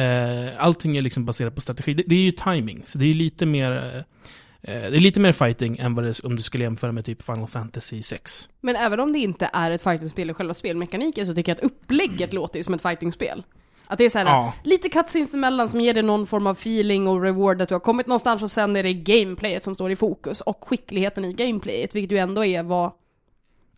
Eh, 0.00 0.64
allting 0.64 0.96
är 0.96 1.02
liksom 1.02 1.24
baserat 1.24 1.54
på 1.54 1.60
strategi. 1.60 1.94
Det, 1.94 2.02
det 2.06 2.14
är 2.14 2.22
ju 2.22 2.32
timing, 2.32 2.82
så 2.86 2.98
det 2.98 3.06
är 3.06 3.14
lite 3.14 3.46
mer... 3.46 3.72
Eh, 3.72 4.74
eh, 4.74 4.90
det 4.90 4.96
är 4.96 5.00
lite 5.00 5.20
mer 5.20 5.32
fighting 5.32 5.78
än 5.78 5.94
vad 5.94 6.04
det 6.04 6.08
är 6.08 6.26
om 6.26 6.36
du 6.36 6.42
skulle 6.42 6.64
jämföra 6.64 6.92
med 6.92 7.04
typ 7.04 7.22
Final 7.22 7.46
Fantasy 7.46 8.02
6. 8.02 8.48
Men 8.60 8.76
även 8.76 9.00
om 9.00 9.12
det 9.12 9.18
inte 9.18 9.50
är 9.52 9.70
ett 9.70 9.82
fightingspel 9.82 10.30
i 10.30 10.34
själva 10.34 10.54
spelmekaniken 10.54 11.26
så 11.26 11.34
tycker 11.34 11.52
jag 11.52 11.56
att 11.56 11.64
upplägget 11.64 12.32
låter 12.32 12.58
ju 12.58 12.62
som 12.62 12.74
ett 12.74 12.82
fightingspel. 12.82 13.42
Att 13.88 13.98
det 13.98 14.04
är 14.04 14.10
så 14.10 14.18
här, 14.18 14.24
Ja. 14.26 14.52
lite 14.64 14.88
cutscenes 14.88 15.34
emellan 15.34 15.68
som 15.68 15.80
ger 15.80 15.94
dig 15.94 16.02
någon 16.02 16.26
form 16.26 16.46
av 16.46 16.52
feeling 16.52 17.08
och 17.08 17.22
reward 17.22 17.62
att 17.62 17.68
du 17.68 17.74
har 17.74 17.80
kommit 17.80 18.06
någonstans 18.06 18.42
och 18.42 18.50
sen 18.50 18.76
är 18.76 18.82
det 18.82 18.94
gameplayet 18.94 19.64
som 19.64 19.74
står 19.74 19.90
i 19.90 19.96
fokus 19.96 20.40
och 20.40 20.64
skickligheten 20.68 21.24
i 21.24 21.32
gameplayet, 21.32 21.94
vilket 21.94 22.12
ju 22.12 22.18
ändå 22.18 22.44
är 22.44 22.62
vad 22.62 22.92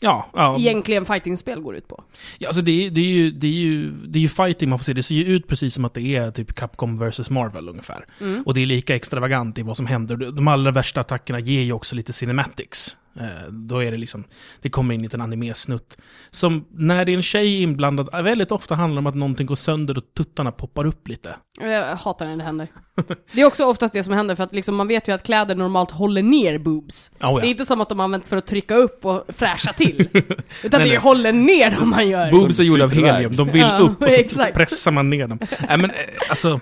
Ja, 0.02 0.26
ja. 0.34 0.58
egentligen 0.58 1.04
fightingspel 1.04 1.60
går 1.60 1.76
ut 1.76 1.88
på. 1.88 2.04
Ja, 2.38 2.48
alltså 2.48 2.62
det 2.62 2.86
är, 2.86 2.90
det, 2.90 3.00
är 3.00 3.04
ju, 3.04 3.30
det, 3.30 3.46
är 3.46 3.50
ju, 3.50 3.90
det 3.90 4.18
är 4.18 4.20
ju 4.20 4.28
fighting 4.28 4.68
man 4.68 4.78
får 4.78 4.84
se. 4.84 4.92
Det 4.92 5.02
ser 5.02 5.14
ju 5.14 5.24
ut 5.24 5.48
precis 5.48 5.74
som 5.74 5.84
att 5.84 5.94
det 5.94 6.16
är 6.16 6.30
typ 6.30 6.54
Capcom 6.54 6.98
vs 6.98 7.30
Marvel 7.30 7.68
ungefär. 7.68 8.06
Mm. 8.20 8.42
Och 8.46 8.54
det 8.54 8.60
är 8.62 8.66
lika 8.66 8.94
extravagant 8.94 9.58
i 9.58 9.62
vad 9.62 9.76
som 9.76 9.86
händer. 9.86 10.16
De 10.16 10.48
allra 10.48 10.70
värsta 10.70 11.00
attackerna 11.00 11.40
ger 11.40 11.60
ju 11.62 11.72
också 11.72 11.96
lite 11.96 12.12
cinematics. 12.12 12.96
Eh, 13.16 13.48
då 13.50 13.82
är 13.84 13.90
det 13.90 13.96
liksom, 13.96 14.24
det 14.62 14.70
kommer 14.70 14.94
in 14.94 15.00
en 15.00 15.02
liten 15.02 15.20
animesnutt. 15.20 15.96
Som 16.30 16.64
när 16.70 17.04
det 17.04 17.12
är 17.12 17.16
en 17.16 17.22
tjej 17.22 17.62
inblandad, 17.62 18.08
eh, 18.14 18.22
väldigt 18.22 18.52
ofta 18.52 18.74
handlar 18.74 18.98
om 18.98 19.06
att 19.06 19.14
någonting 19.14 19.46
går 19.46 19.54
sönder 19.54 19.96
och 19.98 20.04
tuttarna 20.16 20.52
poppar 20.52 20.84
upp 20.86 21.08
lite. 21.08 21.36
Jag 21.60 21.96
hatar 21.96 22.26
när 22.26 22.36
det 22.36 22.42
händer. 22.42 22.68
Det 23.32 23.40
är 23.40 23.44
också 23.44 23.64
oftast 23.64 23.94
det 23.94 24.02
som 24.04 24.12
händer 24.14 24.34
för 24.34 24.44
att 24.44 24.52
liksom, 24.52 24.74
man 24.76 24.88
vet 24.88 25.08
ju 25.08 25.12
att 25.12 25.22
kläder 25.22 25.54
normalt 25.54 25.90
håller 25.90 26.22
ner 26.22 26.58
boobs. 26.58 27.12
Oh, 27.22 27.34
Det 27.34 27.40
är 27.40 27.44
ja. 27.44 27.50
inte 27.50 27.64
som 27.64 27.80
att 27.80 27.88
de 27.88 28.00
används 28.00 28.28
för 28.28 28.36
att 28.36 28.46
trycka 28.46 28.74
upp 28.74 29.04
och 29.04 29.24
fräscha 29.28 29.72
till. 29.72 30.08
Utan 30.12 30.30
Nej, 30.62 30.70
det 30.70 30.78
nej. 30.78 30.96
håller 30.96 31.32
ner 31.32 31.78
om 31.82 31.90
man 31.90 32.08
gör. 32.08 32.30
Boobs 32.30 32.58
är 32.58 32.62
gjorda 32.64 32.84
av 32.84 32.90
helium, 32.90 33.36
de 33.36 33.48
vill 33.48 33.60
Ja, 33.60 33.78
upp 33.78 34.02
och 34.02 34.08
så 34.12 34.14
exakt. 34.20 34.56
pressar 34.56 34.90
man 34.90 35.10
ner 35.10 35.26
dem. 35.26 35.38
Nej 35.68 35.78
men 35.78 35.90
eh, 35.90 35.96
alltså, 36.28 36.60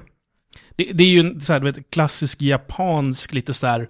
det, 0.77 0.85
det 0.93 1.05
är 1.05 1.09
ju 1.09 1.21
en 1.21 1.41
så 1.41 1.53
här, 1.53 1.61
du 1.61 1.73
vet, 1.73 1.91
klassisk 1.91 2.43
japansk, 2.43 3.33
lite 3.33 3.55
så 3.55 3.67
här. 3.67 3.89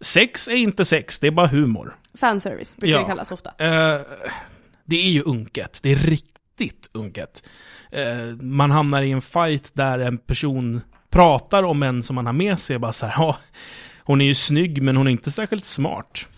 Sex 0.00 0.48
är 0.48 0.52
inte 0.54 0.84
sex, 0.84 1.18
det 1.18 1.26
är 1.26 1.30
bara 1.30 1.46
humor. 1.46 1.96
Fanservice 2.14 2.76
brukar 2.76 2.92
Ja. 2.94 3.00
det 3.00 3.08
kallas 3.08 3.32
ofta. 3.32 3.50
Eh, 3.58 4.00
det 4.84 4.96
är 4.96 5.10
ju 5.10 5.22
unket. 5.22 5.80
Det 5.82 5.92
är 5.92 5.96
riktigt 5.96 6.90
unket. 6.92 7.42
Eh, 7.92 8.36
man 8.40 8.70
hamnar 8.70 9.02
i 9.02 9.10
en 9.10 9.22
fight 9.22 9.74
där 9.74 9.98
en 9.98 10.18
person 10.18 10.80
pratar 11.10 11.62
om 11.62 11.82
en 11.82 12.02
som 12.02 12.14
man 12.14 12.26
har 12.26 12.32
med 12.32 12.58
sig. 12.58 12.78
Bara 12.78 12.92
så 12.92 13.06
här, 13.06 13.14
ja, 13.24 13.36
hon 13.98 14.20
är 14.20 14.24
ju 14.24 14.34
snygg 14.34 14.82
men 14.82 14.96
hon 14.96 15.06
är 15.06 15.10
inte 15.10 15.30
särskilt 15.30 15.64
smart. 15.64 16.28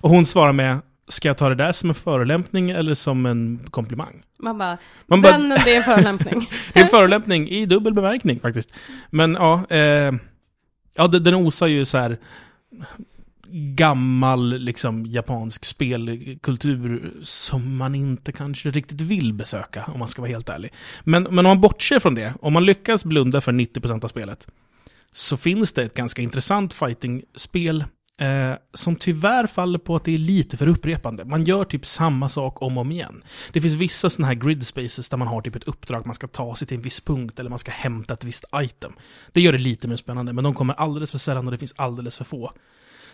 Och 0.00 0.10
hon 0.10 0.26
svarar 0.26 0.52
med, 0.52 0.78
ska 1.08 1.28
jag 1.28 1.36
ta 1.36 1.48
det 1.48 1.54
där 1.54 1.72
som 1.72 1.88
en 1.88 1.94
förolämpning 1.94 2.70
eller 2.70 2.94
som 2.94 3.26
en 3.26 3.60
komplimang? 3.70 4.22
Man 4.38 4.58
bara, 4.58 4.78
Man 5.06 5.22
bara, 5.22 5.32
vännen 5.32 5.58
det 5.64 5.72
är 5.72 5.76
en 5.76 5.82
förolämpning. 5.82 6.48
det 6.72 6.80
är 6.80 6.84
en 6.84 6.90
förolämpning 6.90 7.48
i 7.48 7.66
dubbel 7.66 7.94
bemärkning 7.94 8.40
faktiskt. 8.40 8.72
Men 9.10 9.34
ja, 9.34 9.66
eh, 9.70 10.12
ja 10.94 11.08
den 11.08 11.34
osar 11.34 11.66
ju 11.66 11.84
så 11.84 11.98
här 11.98 12.18
gammal 13.50 14.58
liksom 14.58 15.06
japansk 15.06 15.64
spelkultur 15.64 17.12
som 17.20 17.76
man 17.76 17.94
inte 17.94 18.32
kanske 18.32 18.70
riktigt 18.70 19.00
vill 19.00 19.32
besöka 19.32 19.84
om 19.84 19.98
man 19.98 20.08
ska 20.08 20.22
vara 20.22 20.32
helt 20.32 20.48
ärlig. 20.48 20.72
Men, 21.04 21.22
men 21.22 21.38
om 21.38 21.44
man 21.44 21.60
bortser 21.60 21.98
från 21.98 22.14
det, 22.14 22.34
om 22.40 22.52
man 22.52 22.64
lyckas 22.64 23.04
blunda 23.04 23.40
för 23.40 23.52
90% 23.52 24.04
av 24.04 24.08
spelet 24.08 24.46
så 25.12 25.36
finns 25.36 25.72
det 25.72 25.82
ett 25.82 25.94
ganska 25.94 26.22
intressant 26.22 26.74
fighting-spel 26.74 27.84
eh, 28.20 28.52
som 28.74 28.96
tyvärr 28.96 29.46
faller 29.46 29.78
på 29.78 29.96
att 29.96 30.04
det 30.04 30.14
är 30.14 30.18
lite 30.18 30.56
för 30.56 30.68
upprepande. 30.68 31.24
Man 31.24 31.44
gör 31.44 31.64
typ 31.64 31.86
samma 31.86 32.28
sak 32.28 32.62
om 32.62 32.78
och 32.78 32.80
om 32.80 32.92
igen. 32.92 33.22
Det 33.52 33.60
finns 33.60 33.74
vissa 33.74 34.10
sådana 34.10 34.26
här 34.26 34.34
grid 34.34 34.66
spaces 34.66 35.08
där 35.08 35.16
man 35.16 35.28
har 35.28 35.40
typ 35.42 35.56
ett 35.56 35.68
uppdrag, 35.68 36.06
man 36.06 36.14
ska 36.14 36.26
ta 36.26 36.56
sig 36.56 36.68
till 36.68 36.76
en 36.76 36.82
viss 36.82 37.00
punkt 37.00 37.38
eller 37.38 37.50
man 37.50 37.58
ska 37.58 37.70
hämta 37.70 38.14
ett 38.14 38.24
visst 38.24 38.44
item. 38.54 38.92
Det 39.32 39.40
gör 39.40 39.52
det 39.52 39.58
lite 39.58 39.88
mer 39.88 39.96
spännande, 39.96 40.32
men 40.32 40.44
de 40.44 40.54
kommer 40.54 40.74
alldeles 40.74 41.10
för 41.10 41.18
sällan 41.18 41.46
och 41.46 41.52
det 41.52 41.58
finns 41.58 41.74
alldeles 41.76 42.18
för 42.18 42.24
få. 42.24 42.52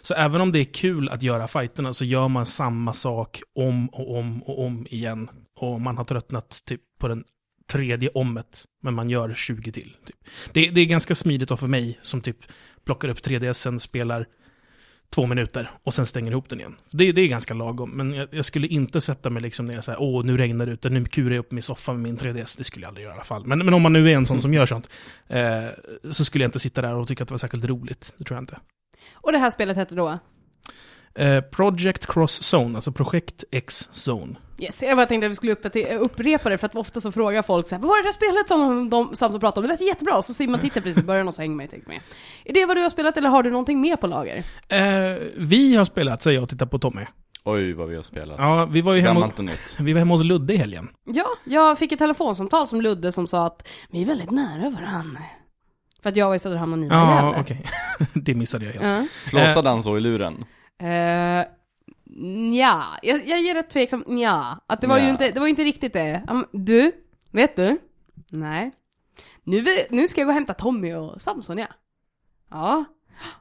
Så 0.03 0.15
även 0.15 0.41
om 0.41 0.53
det 0.53 0.59
är 0.59 0.65
kul 0.65 1.09
att 1.09 1.23
göra 1.23 1.49
fighterna 1.49 1.93
så 1.93 2.05
gör 2.05 2.29
man 2.29 2.47
samma 2.47 2.93
sak 2.93 3.43
om 3.55 3.89
och 3.89 4.19
om 4.19 4.43
och 4.43 4.65
om 4.65 4.87
igen. 4.91 5.31
Och 5.57 5.81
man 5.81 5.97
har 5.97 6.05
tröttnat 6.05 6.63
typ 6.65 6.81
på 6.99 7.09
den 7.09 7.25
tredje 7.73 8.09
ommet, 8.09 8.65
men 8.83 8.95
man 8.95 9.11
gör 9.11 9.35
20 9.35 9.73
till. 9.73 9.97
Typ. 10.07 10.17
Det, 10.53 10.71
det 10.71 10.81
är 10.81 10.85
ganska 10.85 11.15
smidigt 11.15 11.49
då 11.49 11.57
för 11.57 11.67
mig 11.67 11.99
som 12.03 12.21
typ 12.21 12.37
plockar 12.85 13.09
upp 13.09 13.19
3DSen, 13.19 13.79
spelar 13.79 14.27
två 15.15 15.27
minuter 15.27 15.71
och 15.83 15.95
sen 15.95 16.07
stänger 16.07 16.31
ihop 16.31 16.49
den 16.49 16.61
igen. 16.61 16.77
Det, 16.91 17.13
det 17.13 17.21
är 17.21 17.27
ganska 17.27 17.55
lagom, 17.55 17.91
men 17.91 18.15
jag, 18.15 18.29
jag 18.31 18.45
skulle 18.45 18.67
inte 18.67 19.01
sätta 19.01 19.31
mig 19.31 19.43
liksom 19.43 19.67
ner 19.67 19.79
och 19.79 19.85
säga 19.85 19.99
åh 19.99 20.25
nu 20.25 20.37
regnar 20.37 20.67
det 20.67 20.73
ute, 20.73 20.91
nu 20.91 21.05
kurar 21.05 21.31
jag 21.31 21.39
upp 21.39 21.53
min 21.53 21.63
soffa 21.63 21.93
med 21.93 22.01
min 22.01 22.17
3DS. 22.17 22.59
Det 22.59 22.65
skulle 22.65 22.85
jag 22.85 22.89
aldrig 22.89 23.05
göra 23.05 23.15
i 23.15 23.17
alla 23.17 23.25
fall. 23.25 23.47
Men, 23.47 23.59
men 23.59 23.75
om 23.75 23.83
man 23.83 23.93
nu 23.93 24.11
är 24.11 24.17
en 24.17 24.27
sån 24.27 24.43
som 24.43 24.55
gör 24.55 24.67
sånt, 24.67 24.91
eh, 25.29 25.65
så 26.11 26.25
skulle 26.25 26.45
jag 26.45 26.49
inte 26.49 26.59
sitta 26.59 26.83
där 26.83 26.97
och 26.97 27.09
tycka 27.09 27.23
att 27.23 27.29
det 27.29 27.33
var 27.33 27.39
särskilt 27.39 27.65
roligt. 27.65 28.15
Det 28.17 28.25
tror 28.25 28.37
jag 28.37 28.43
inte. 28.43 28.59
Och 29.13 29.33
det 29.33 29.39
här 29.39 29.51
spelet 29.51 29.77
heter 29.77 29.97
då? 29.97 30.19
Eh, 31.15 31.41
Project 31.41 32.07
Cross 32.07 32.55
Zone, 32.55 32.75
alltså 32.75 32.93
Projekt 32.93 33.45
X 33.51 33.91
Zone. 34.09 34.37
Yes, 34.63 34.83
jag 34.83 34.97
bara 34.97 35.07
tänkte 35.07 35.27
att 35.27 35.31
vi 35.31 35.35
skulle 35.37 35.53
upp- 35.53 36.07
upprepa 36.07 36.49
det 36.49 36.59
för 36.59 36.67
att 36.67 36.75
ofta 36.77 37.01
så 37.01 37.13
frågar 37.13 37.43
folk 37.43 37.69
så 37.69 37.75
här, 37.75 37.83
vad 37.83 37.89
var 37.89 37.97
det 37.97 38.03
där 38.03 38.13
spelet 38.13 38.49
som 38.49 38.91
de 38.91 39.15
samt 39.15 39.41
pratar 39.41 39.61
om? 39.63 39.69
Det 39.69 39.73
lät 39.75 39.81
jättebra, 39.81 40.17
och 40.17 40.25
så 40.25 40.33
ser 40.33 40.47
man 40.47 40.61
tittar 40.61 40.81
precis 40.81 41.03
i 41.03 41.07
början 41.07 41.29
och 41.29 41.35
så 41.35 41.43
hänger 41.43 41.57
man 41.57 41.65
inte 41.65 41.77
med. 41.87 42.01
Är 42.45 42.53
det 42.55 42.67
vad 42.67 42.77
du 42.77 42.83
har 42.83 42.91
spelat 42.91 43.17
eller 43.17 43.29
har 43.29 43.43
du 43.43 43.51
någonting 43.51 43.81
mer 43.81 43.97
på 43.97 44.07
lager? 44.07 44.37
Eh, 44.69 44.83
vi 45.37 45.77
har 45.77 45.85
spelat, 45.85 46.23
säger 46.23 46.35
jag 46.35 46.43
och 46.43 46.49
tittar 46.51 46.67
på 46.67 46.79
Tommy. 46.79 47.03
Oj, 47.45 47.73
vad 47.73 47.89
vi 47.89 47.97
har 47.97 48.03
spelat. 48.03 48.37
Ja, 48.39 48.69
vi 48.71 48.81
var 48.81 48.95
ju 48.95 49.01
hemma, 49.01 49.27
och 49.27 49.45
nytt. 49.45 49.77
vi 49.81 49.93
var 49.93 49.99
hemma 49.99 50.15
hos 50.15 50.25
Ludde 50.25 50.55
i 50.55 50.57
helgen. 50.57 50.89
Ja, 51.05 51.27
jag 51.45 51.79
fick 51.79 51.93
ett 51.93 51.99
telefonsamtal 51.99 52.67
som 52.67 52.81
Ludde 52.81 53.13
som 53.13 53.27
sa 53.27 53.47
att 53.47 53.69
vi 53.91 54.03
är 54.03 54.07
väldigt 54.07 54.31
nära 54.31 54.71
varandra. 54.71 55.21
För 56.03 56.09
att 56.11 56.17
jag 56.17 56.29
var 56.29 56.35
i 56.35 56.39
Söderhamn 56.39 56.73
och 56.73 56.79
ni 56.79 56.89
var 56.89 56.97
i 56.97 57.01
Ja, 57.01 57.35
okej. 57.41 57.65
det 58.15 58.35
missade 58.35 58.65
jag 58.65 58.73
helt. 58.73 58.85
Ja. 58.85 59.31
Flossade 59.31 59.69
han 59.69 59.83
så 59.83 59.97
i 59.97 60.01
luren? 60.01 60.35
Uh, 60.83 61.45
ja, 62.53 62.85
jag, 63.03 63.27
jag 63.27 63.41
ger 63.41 63.55
ett 63.57 63.71
tveksamt 63.71 64.09
nja. 64.09 64.61
Att 64.67 64.81
det 64.81 64.87
var 64.87 64.97
ju 64.97 65.03
Nja. 65.03 65.11
inte, 65.11 65.31
det 65.31 65.41
var 65.41 65.47
inte 65.47 65.65
riktigt 65.65 65.93
det. 65.93 66.23
Ja, 66.27 66.35
men 66.35 66.47
Du, 66.65 66.93
vet 67.31 67.57
du? 67.57 67.79
Nej. 68.31 68.73
Nu, 69.45 69.65
nu 69.91 70.09
ska 70.09 70.21
jag 70.21 70.27
gå 70.27 70.31
och 70.31 70.35
hämta 70.35 70.55
Tommy 70.55 70.95
och 70.95 71.23
Samson 71.23 71.59
ja. 71.59 71.67
Ja. 72.51 72.85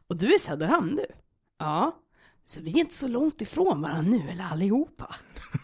Och 0.08 0.16
du 0.18 0.28
är 0.32 0.36
i 0.36 0.40
Söderhamn 0.40 0.96
du? 0.96 1.06
Ja. 1.60 1.98
Så 2.46 2.62
vi 2.62 2.72
är 2.72 2.78
inte 2.78 2.96
så 2.96 3.08
långt 3.08 3.42
ifrån 3.42 3.82
varandra 3.82 4.02
nu, 4.18 4.30
eller 4.30 4.44
allihopa. 4.52 5.16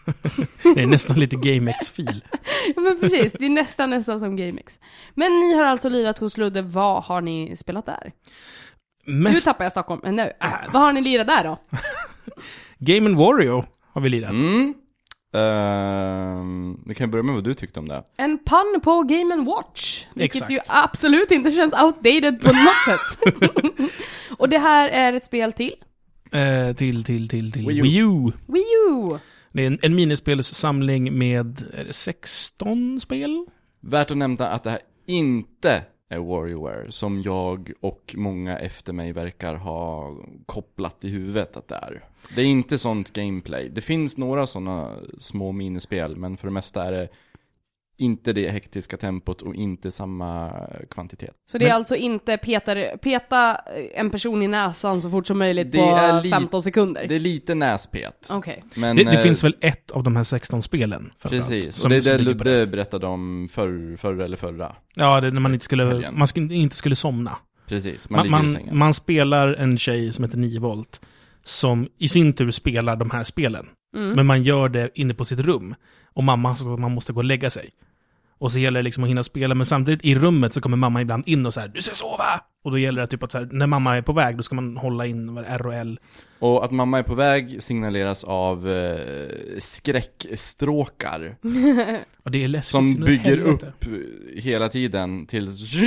Det 0.74 0.82
är 0.82 0.86
nästan 0.86 1.16
lite 1.20 1.36
GameX-fil. 1.36 2.24
Ja 2.76 2.82
men 2.82 3.00
precis, 3.00 3.32
det 3.32 3.46
är 3.46 3.50
nästan 3.50 3.90
nästan 3.90 4.20
som 4.20 4.36
GameX. 4.36 4.80
Men 5.14 5.32
ni 5.40 5.54
har 5.54 5.64
alltså 5.64 5.88
lirat 5.88 6.18
hos 6.18 6.36
Ludde, 6.36 6.62
vad 6.62 7.04
har 7.04 7.20
ni 7.20 7.56
spelat 7.56 7.86
där? 7.86 8.12
Nu 9.04 9.12
Mest 9.14 9.44
tappar 9.44 9.64
jag 9.64 9.72
Stockholm, 9.72 10.00
men 10.04 10.16
nu, 10.16 10.22
äh, 10.40 10.52
vad 10.72 10.82
har 10.82 10.92
ni 10.92 11.00
lirat 11.00 11.26
där 11.26 11.44
då? 11.44 11.58
Game 12.78 13.10
Wario 13.10 13.64
har 13.92 14.00
vi 14.00 14.08
lirat. 14.08 14.30
Mm. 14.30 14.74
Ehm, 15.34 16.80
vi 16.86 16.94
kan 16.94 17.10
börja 17.10 17.22
med 17.22 17.34
vad 17.34 17.44
du 17.44 17.54
tyckte 17.54 17.80
om 17.80 17.88
det. 17.88 18.04
En 18.16 18.38
pann 18.38 18.80
på 18.84 19.02
Game 19.02 19.44
Watch. 19.44 20.06
Vilket 20.14 20.36
Exakt. 20.36 20.52
ju 20.52 20.58
absolut 20.68 21.30
inte 21.30 21.52
känns 21.52 21.72
outdated 21.72 22.40
på 22.40 22.46
något 22.48 22.84
sätt. 22.84 23.34
och 24.38 24.48
det 24.48 24.58
här 24.58 24.88
är 24.88 25.12
ett 25.12 25.24
spel 25.24 25.52
till 25.52 25.74
Eh, 26.32 26.74
till, 26.74 27.04
till, 27.04 27.28
till, 27.28 27.52
till 27.52 27.66
Wii 27.66 27.78
U. 27.78 27.82
Wii 27.82 27.98
U. 27.98 28.32
Wii 28.46 28.64
U. 28.90 29.18
Det 29.52 29.62
är 29.62 29.66
en, 29.66 29.78
en 29.82 29.94
minispelssamling 29.94 31.18
med, 31.18 31.62
är 31.74 31.84
det 31.84 31.92
16 31.92 33.00
spel? 33.00 33.46
Värt 33.80 34.10
att 34.10 34.16
nämna 34.16 34.48
att 34.48 34.64
det 34.64 34.70
här 34.70 34.80
inte 35.06 35.82
är 36.10 36.18
WarioWare, 36.18 36.92
som 36.92 37.22
jag 37.22 37.72
och 37.80 38.14
många 38.18 38.58
efter 38.58 38.92
mig 38.92 39.12
verkar 39.12 39.54
ha 39.54 40.12
kopplat 40.46 41.04
i 41.04 41.08
huvudet 41.08 41.56
att 41.56 41.68
det 41.68 41.74
är. 41.74 42.04
Det 42.34 42.40
är 42.42 42.46
inte 42.46 42.78
sånt 42.78 43.12
gameplay. 43.12 43.68
Det 43.68 43.80
finns 43.80 44.16
några 44.16 44.46
sådana 44.46 44.96
små 45.18 45.52
minispel, 45.52 46.16
men 46.16 46.36
för 46.36 46.48
det 46.48 46.54
mesta 46.54 46.84
är 46.84 46.92
det 46.92 47.08
inte 48.00 48.32
det 48.32 48.50
hektiska 48.50 48.96
tempot 48.96 49.42
och 49.42 49.54
inte 49.54 49.90
samma 49.90 50.52
kvantitet. 50.90 51.34
Så 51.50 51.58
det 51.58 51.64
är 51.64 51.68
Men- 51.68 51.76
alltså 51.76 51.96
inte 51.96 52.36
peta, 52.36 52.74
peta 53.02 53.54
en 53.94 54.10
person 54.10 54.42
i 54.42 54.48
näsan 54.48 55.02
så 55.02 55.10
fort 55.10 55.26
som 55.26 55.38
möjligt 55.38 55.72
Det 55.72 55.78
på 55.78 55.84
är 55.84 56.22
li- 56.22 56.30
15 56.30 56.62
sekunder? 56.62 57.04
Det 57.08 57.14
är 57.14 57.20
lite 57.20 57.54
näspet. 57.54 58.28
Okej. 58.32 58.64
Men, 58.76 58.96
Det, 58.96 59.04
det 59.04 59.16
eh, 59.16 59.22
finns 59.22 59.44
väl 59.44 59.56
ett 59.60 59.90
av 59.90 60.02
de 60.02 60.16
här 60.16 60.22
16 60.24 60.62
spelen? 60.62 61.12
Precis, 61.22 61.76
som- 61.76 61.86
och 61.86 61.90
det 61.90 62.06
är 62.08 62.18
det 62.18 62.24
Ludde 62.24 62.66
berättade 62.66 63.06
om 63.06 63.48
förr, 63.52 63.96
förr 63.96 64.20
eller 64.20 64.36
förra. 64.36 64.76
Ja, 64.94 65.20
det 65.20 65.26
är 65.26 65.30
när 65.30 65.40
man 65.40 65.52
inte 65.54 65.64
skulle, 65.64 65.84
Helgen. 65.84 66.18
man 66.18 66.26
skulle, 66.28 66.54
inte 66.54 66.76
skulle 66.76 66.96
somna. 66.96 67.36
Precis, 67.66 68.10
man, 68.10 68.30
Man, 68.30 68.52
man, 68.52 68.68
man 68.78 68.94
spelar 68.94 69.48
en 69.54 69.78
tjej 69.78 70.12
som 70.12 70.24
heter 70.24 70.38
9 70.38 70.60
volt, 70.60 71.00
som 71.48 71.88
i 71.98 72.08
sin 72.08 72.32
tur 72.32 72.50
spelar 72.50 72.96
de 72.96 73.10
här 73.10 73.24
spelen. 73.24 73.66
Mm. 73.96 74.10
Men 74.10 74.26
man 74.26 74.42
gör 74.42 74.68
det 74.68 74.90
inne 74.94 75.14
på 75.14 75.24
sitt 75.24 75.40
rum. 75.40 75.74
Och 76.04 76.24
mamma 76.24 76.56
man 76.78 76.92
måste 76.92 77.12
gå 77.12 77.20
och 77.20 77.24
lägga 77.24 77.50
sig. 77.50 77.70
Och 78.38 78.52
så 78.52 78.58
gäller 78.58 78.78
det 78.78 78.84
liksom 78.84 79.04
att 79.04 79.10
hinna 79.10 79.22
spela, 79.22 79.54
men 79.54 79.66
samtidigt 79.66 80.04
i 80.04 80.14
rummet 80.14 80.52
så 80.52 80.60
kommer 80.60 80.76
mamma 80.76 81.00
ibland 81.00 81.28
in 81.28 81.46
och 81.46 81.54
så 81.54 81.60
här, 81.60 81.68
du 81.68 81.82
ska 81.82 81.94
sova! 81.94 82.40
Och 82.64 82.70
då 82.70 82.78
gäller 82.78 83.00
det 83.00 83.06
typ 83.06 83.22
att 83.22 83.32
så 83.32 83.38
här, 83.38 83.48
när 83.52 83.66
mamma 83.66 83.96
är 83.96 84.02
på 84.02 84.12
väg, 84.12 84.36
då 84.36 84.42
ska 84.42 84.54
man 84.54 84.76
hålla 84.76 85.06
in 85.06 85.38
R 85.38 85.66
och 85.66 85.74
L. 85.74 86.00
Och 86.38 86.64
att 86.64 86.70
mamma 86.70 86.98
är 86.98 87.02
på 87.02 87.14
väg 87.14 87.62
signaleras 87.62 88.24
av 88.24 88.68
eh, 88.68 89.28
skräckstråkar 89.58 91.36
Och 92.24 92.30
det 92.30 92.44
är 92.44 92.48
läskigt. 92.48 92.70
som 92.70 92.94
bygger 92.94 93.40
upp 93.40 93.64
hela 94.34 94.68
tiden 94.68 95.26
tills! 95.26 95.60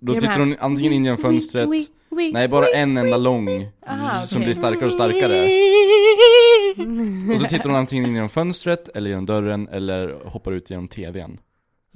Då 0.00 0.14
tittar 0.14 0.38
hon 0.38 0.56
antingen 0.60 0.92
in 0.92 1.04
genom 1.04 1.18
fönstret, 1.18 1.68
Wii, 2.16 2.32
nej 2.32 2.48
bara 2.48 2.64
Wii, 2.64 2.74
en 2.74 2.96
enda 2.96 3.16
Wii. 3.16 3.24
lång 3.24 3.68
Aha, 3.86 4.26
som 4.26 4.36
okej. 4.38 4.44
blir 4.44 4.54
starkare 4.54 4.86
och 4.86 4.92
starkare. 4.92 5.48
Och 7.32 7.38
så 7.40 7.46
tittar 7.46 7.68
hon 7.70 7.78
antingen 7.78 8.06
in 8.06 8.14
genom 8.14 8.28
fönstret, 8.28 8.88
eller 8.94 9.10
genom 9.10 9.26
dörren, 9.26 9.68
eller 9.68 10.14
hoppar 10.24 10.52
ut 10.52 10.70
genom 10.70 10.88
tvn. 10.88 11.38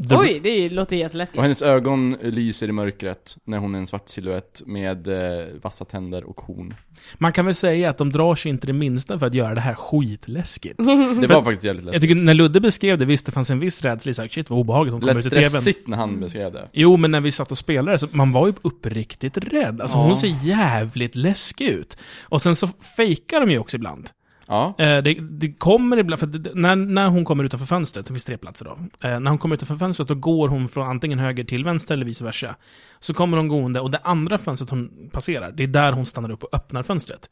The- 0.08 0.16
Oj, 0.16 0.40
det 0.42 0.68
låter 0.70 0.96
jätteläskigt. 0.96 1.36
Och 1.38 1.42
hennes 1.42 1.62
ögon 1.62 2.16
lyser 2.22 2.68
i 2.68 2.72
mörkret 2.72 3.36
när 3.44 3.58
hon 3.58 3.74
är 3.74 3.78
en 3.78 3.86
svart 3.86 4.08
silhuett 4.08 4.62
med 4.66 5.06
eh, 5.08 5.46
vassa 5.62 5.84
tänder 5.84 6.24
och 6.24 6.40
horn. 6.40 6.74
Man 7.18 7.32
kan 7.32 7.44
väl 7.44 7.54
säga 7.54 7.90
att 7.90 7.98
de 7.98 8.12
drar 8.12 8.34
sig 8.36 8.48
inte 8.50 8.66
det 8.66 8.72
minsta 8.72 9.18
för 9.18 9.26
att 9.26 9.34
göra 9.34 9.54
det 9.54 9.60
här 9.60 9.74
skitläskigt. 9.74 10.76
Det 11.20 11.26
var 11.26 11.44
faktiskt 11.44 11.64
jävligt 11.64 11.84
Jag 11.84 11.92
läskigt. 11.92 12.00
tycker 12.02 12.14
när 12.14 12.34
Ludde 12.34 12.60
beskrev 12.60 12.98
det, 12.98 13.04
visst 13.04 13.26
det 13.26 13.32
fanns 13.32 13.50
en 13.50 13.60
viss 13.60 13.82
rädsla, 13.82 14.14
så 14.14 14.22
här, 14.22 14.28
shit 14.28 14.50
vad 14.50 14.58
obehagligt 14.58 14.92
hon 14.92 15.00
Det 15.00 15.06
kom 15.06 15.16
lät 15.16 15.26
ut 15.26 15.32
ur 15.32 15.36
tvn. 15.36 15.50
stressigt 15.50 15.88
när 15.88 15.96
han 15.96 16.20
beskrev 16.20 16.52
det. 16.52 16.68
Jo, 16.72 16.96
men 16.96 17.10
när 17.10 17.20
vi 17.20 17.32
satt 17.32 17.52
och 17.52 17.58
spelade, 17.58 17.98
så 17.98 18.08
man 18.10 18.32
var 18.32 18.46
ju 18.46 18.52
uppriktigt 18.62 19.36
rädd. 19.38 19.80
Alltså 19.80 19.98
Ja. 19.98 20.02
hon 20.04 20.16
ser 20.16 20.34
jävligt 20.46 21.16
läskig 21.16 21.66
ut. 21.68 21.96
Och 22.22 22.42
sen 22.42 22.56
så 22.56 22.68
fejkar 22.96 23.40
de 23.40 23.50
ju 23.50 23.58
också 23.58 23.76
ibland. 23.76 24.10
Ja. 24.46 24.74
Eh, 24.78 25.02
det, 25.02 25.14
det 25.20 25.52
kommer 25.52 25.96
ibland, 25.96 26.20
för 26.20 26.26
det, 26.26 26.54
när, 26.54 26.76
när 26.76 27.08
hon 27.08 27.24
kommer 27.24 27.44
utanför 27.44 27.66
fönstret, 27.66 28.06
det 28.06 28.12
finns 28.12 28.24
tre 28.24 28.38
platser 28.38 28.64
då. 28.64 28.78
Eh, 29.08 29.20
när 29.20 29.30
hon 29.30 29.38
kommer 29.38 29.54
utanför 29.54 29.76
fönstret, 29.76 30.08
då 30.08 30.14
går 30.14 30.48
hon 30.48 30.68
från 30.68 30.86
antingen 30.86 31.18
höger 31.18 31.44
till 31.44 31.64
vänster 31.64 31.94
eller 31.94 32.06
vice 32.06 32.24
versa. 32.24 32.56
Så 33.00 33.14
kommer 33.14 33.36
hon 33.36 33.48
gående, 33.48 33.80
och 33.80 33.90
det 33.90 34.00
andra 34.04 34.38
fönstret 34.38 34.70
hon 34.70 35.10
passerar, 35.12 35.52
det 35.52 35.62
är 35.62 35.66
där 35.66 35.92
hon 35.92 36.06
stannar 36.06 36.30
upp 36.30 36.44
och 36.44 36.54
öppnar 36.54 36.82
fönstret. 36.82 37.30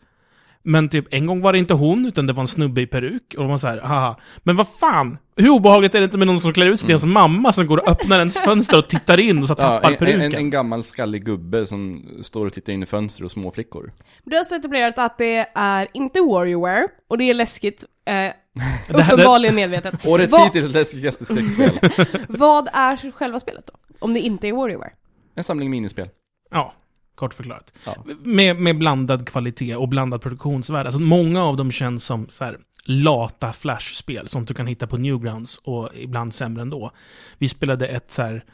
Men 0.66 0.88
typ, 0.88 1.06
en 1.10 1.26
gång 1.26 1.40
var 1.40 1.52
det 1.52 1.58
inte 1.58 1.74
hon, 1.74 2.06
utan 2.06 2.26
det 2.26 2.32
var 2.32 2.40
en 2.40 2.46
snubbe 2.46 2.80
i 2.80 2.86
peruk. 2.86 3.34
Och 3.36 3.42
de 3.42 3.50
var 3.50 3.58
så 3.58 3.66
här, 3.66 3.80
haha. 3.80 4.16
Men 4.42 4.56
vad 4.56 4.68
fan? 4.68 5.18
Hur 5.36 5.48
obehagligt 5.48 5.94
är 5.94 6.00
det 6.00 6.04
inte 6.04 6.18
med 6.18 6.26
någon 6.26 6.40
som 6.40 6.52
klär 6.52 6.66
ut 6.66 6.80
sig 6.80 6.86
till 6.86 6.90
ens 6.92 7.04
mamma 7.04 7.52
som 7.52 7.66
går 7.66 7.76
och 7.78 7.88
öppnar 7.88 8.18
ens 8.18 8.38
fönster 8.38 8.78
och 8.78 8.88
tittar 8.88 9.20
in 9.20 9.38
och 9.38 9.44
så 9.46 9.54
Ja, 9.58 9.64
tappar 9.64 9.90
en, 9.90 9.96
peruken? 9.96 10.20
en, 10.20 10.34
en 10.34 10.50
gammal 10.50 10.84
skallig 10.84 11.24
gubbe 11.24 11.66
som 11.66 12.04
står 12.22 12.46
och 12.46 12.52
tittar 12.52 12.72
in 12.72 12.82
i 12.82 12.86
fönster 12.86 13.24
och 13.24 13.32
småflickor. 13.32 13.92
Du 14.24 14.36
har 14.36 14.56
etablerat 14.58 14.98
att 14.98 15.18
det 15.18 15.46
är 15.54 15.88
inte 15.92 16.20
WarioWare, 16.20 16.88
och 17.08 17.18
det 17.18 17.30
är 17.30 17.34
läskigt. 17.34 17.84
Eh, 18.06 18.32
uppenbarligen 18.98 19.54
medvetet. 19.54 19.94
Årets 20.06 20.32
Vad- 20.32 20.44
hittills 20.44 20.74
läskigaste 20.74 21.24
skräckspel. 21.24 21.78
Vad 22.28 22.68
är 22.72 23.10
själva 23.10 23.40
spelet 23.40 23.66
då? 23.66 23.72
Om 23.98 24.14
det 24.14 24.20
inte 24.20 24.48
är 24.48 24.52
WarioWare? 24.52 24.92
En 25.34 25.44
samling 25.44 25.70
minispel. 25.70 26.08
Ja, 26.50 26.72
kort 27.14 27.34
förklarat. 27.34 27.72
Ja. 27.86 28.04
Med, 28.22 28.60
med 28.60 28.78
blandad 28.78 29.28
kvalitet 29.28 29.76
och 29.76 29.88
blandad 29.88 30.22
produktionsvärde. 30.22 30.88
Alltså 30.88 31.00
många 31.00 31.44
av 31.44 31.56
dem 31.56 31.70
känns 31.70 32.04
som 32.04 32.28
så 32.28 32.44
här, 32.44 32.58
lata 32.84 33.52
flashspel 33.52 34.28
som 34.28 34.44
du 34.44 34.54
kan 34.54 34.66
hitta 34.66 34.86
på 34.86 34.96
Newgrounds 34.96 35.58
och 35.58 35.88
ibland 35.94 36.34
sämre 36.34 36.62
ändå. 36.62 36.90
Vi 37.38 37.48
spelade 37.48 37.86
ett 37.86 38.10
så 38.10 38.22
här, 38.22 38.44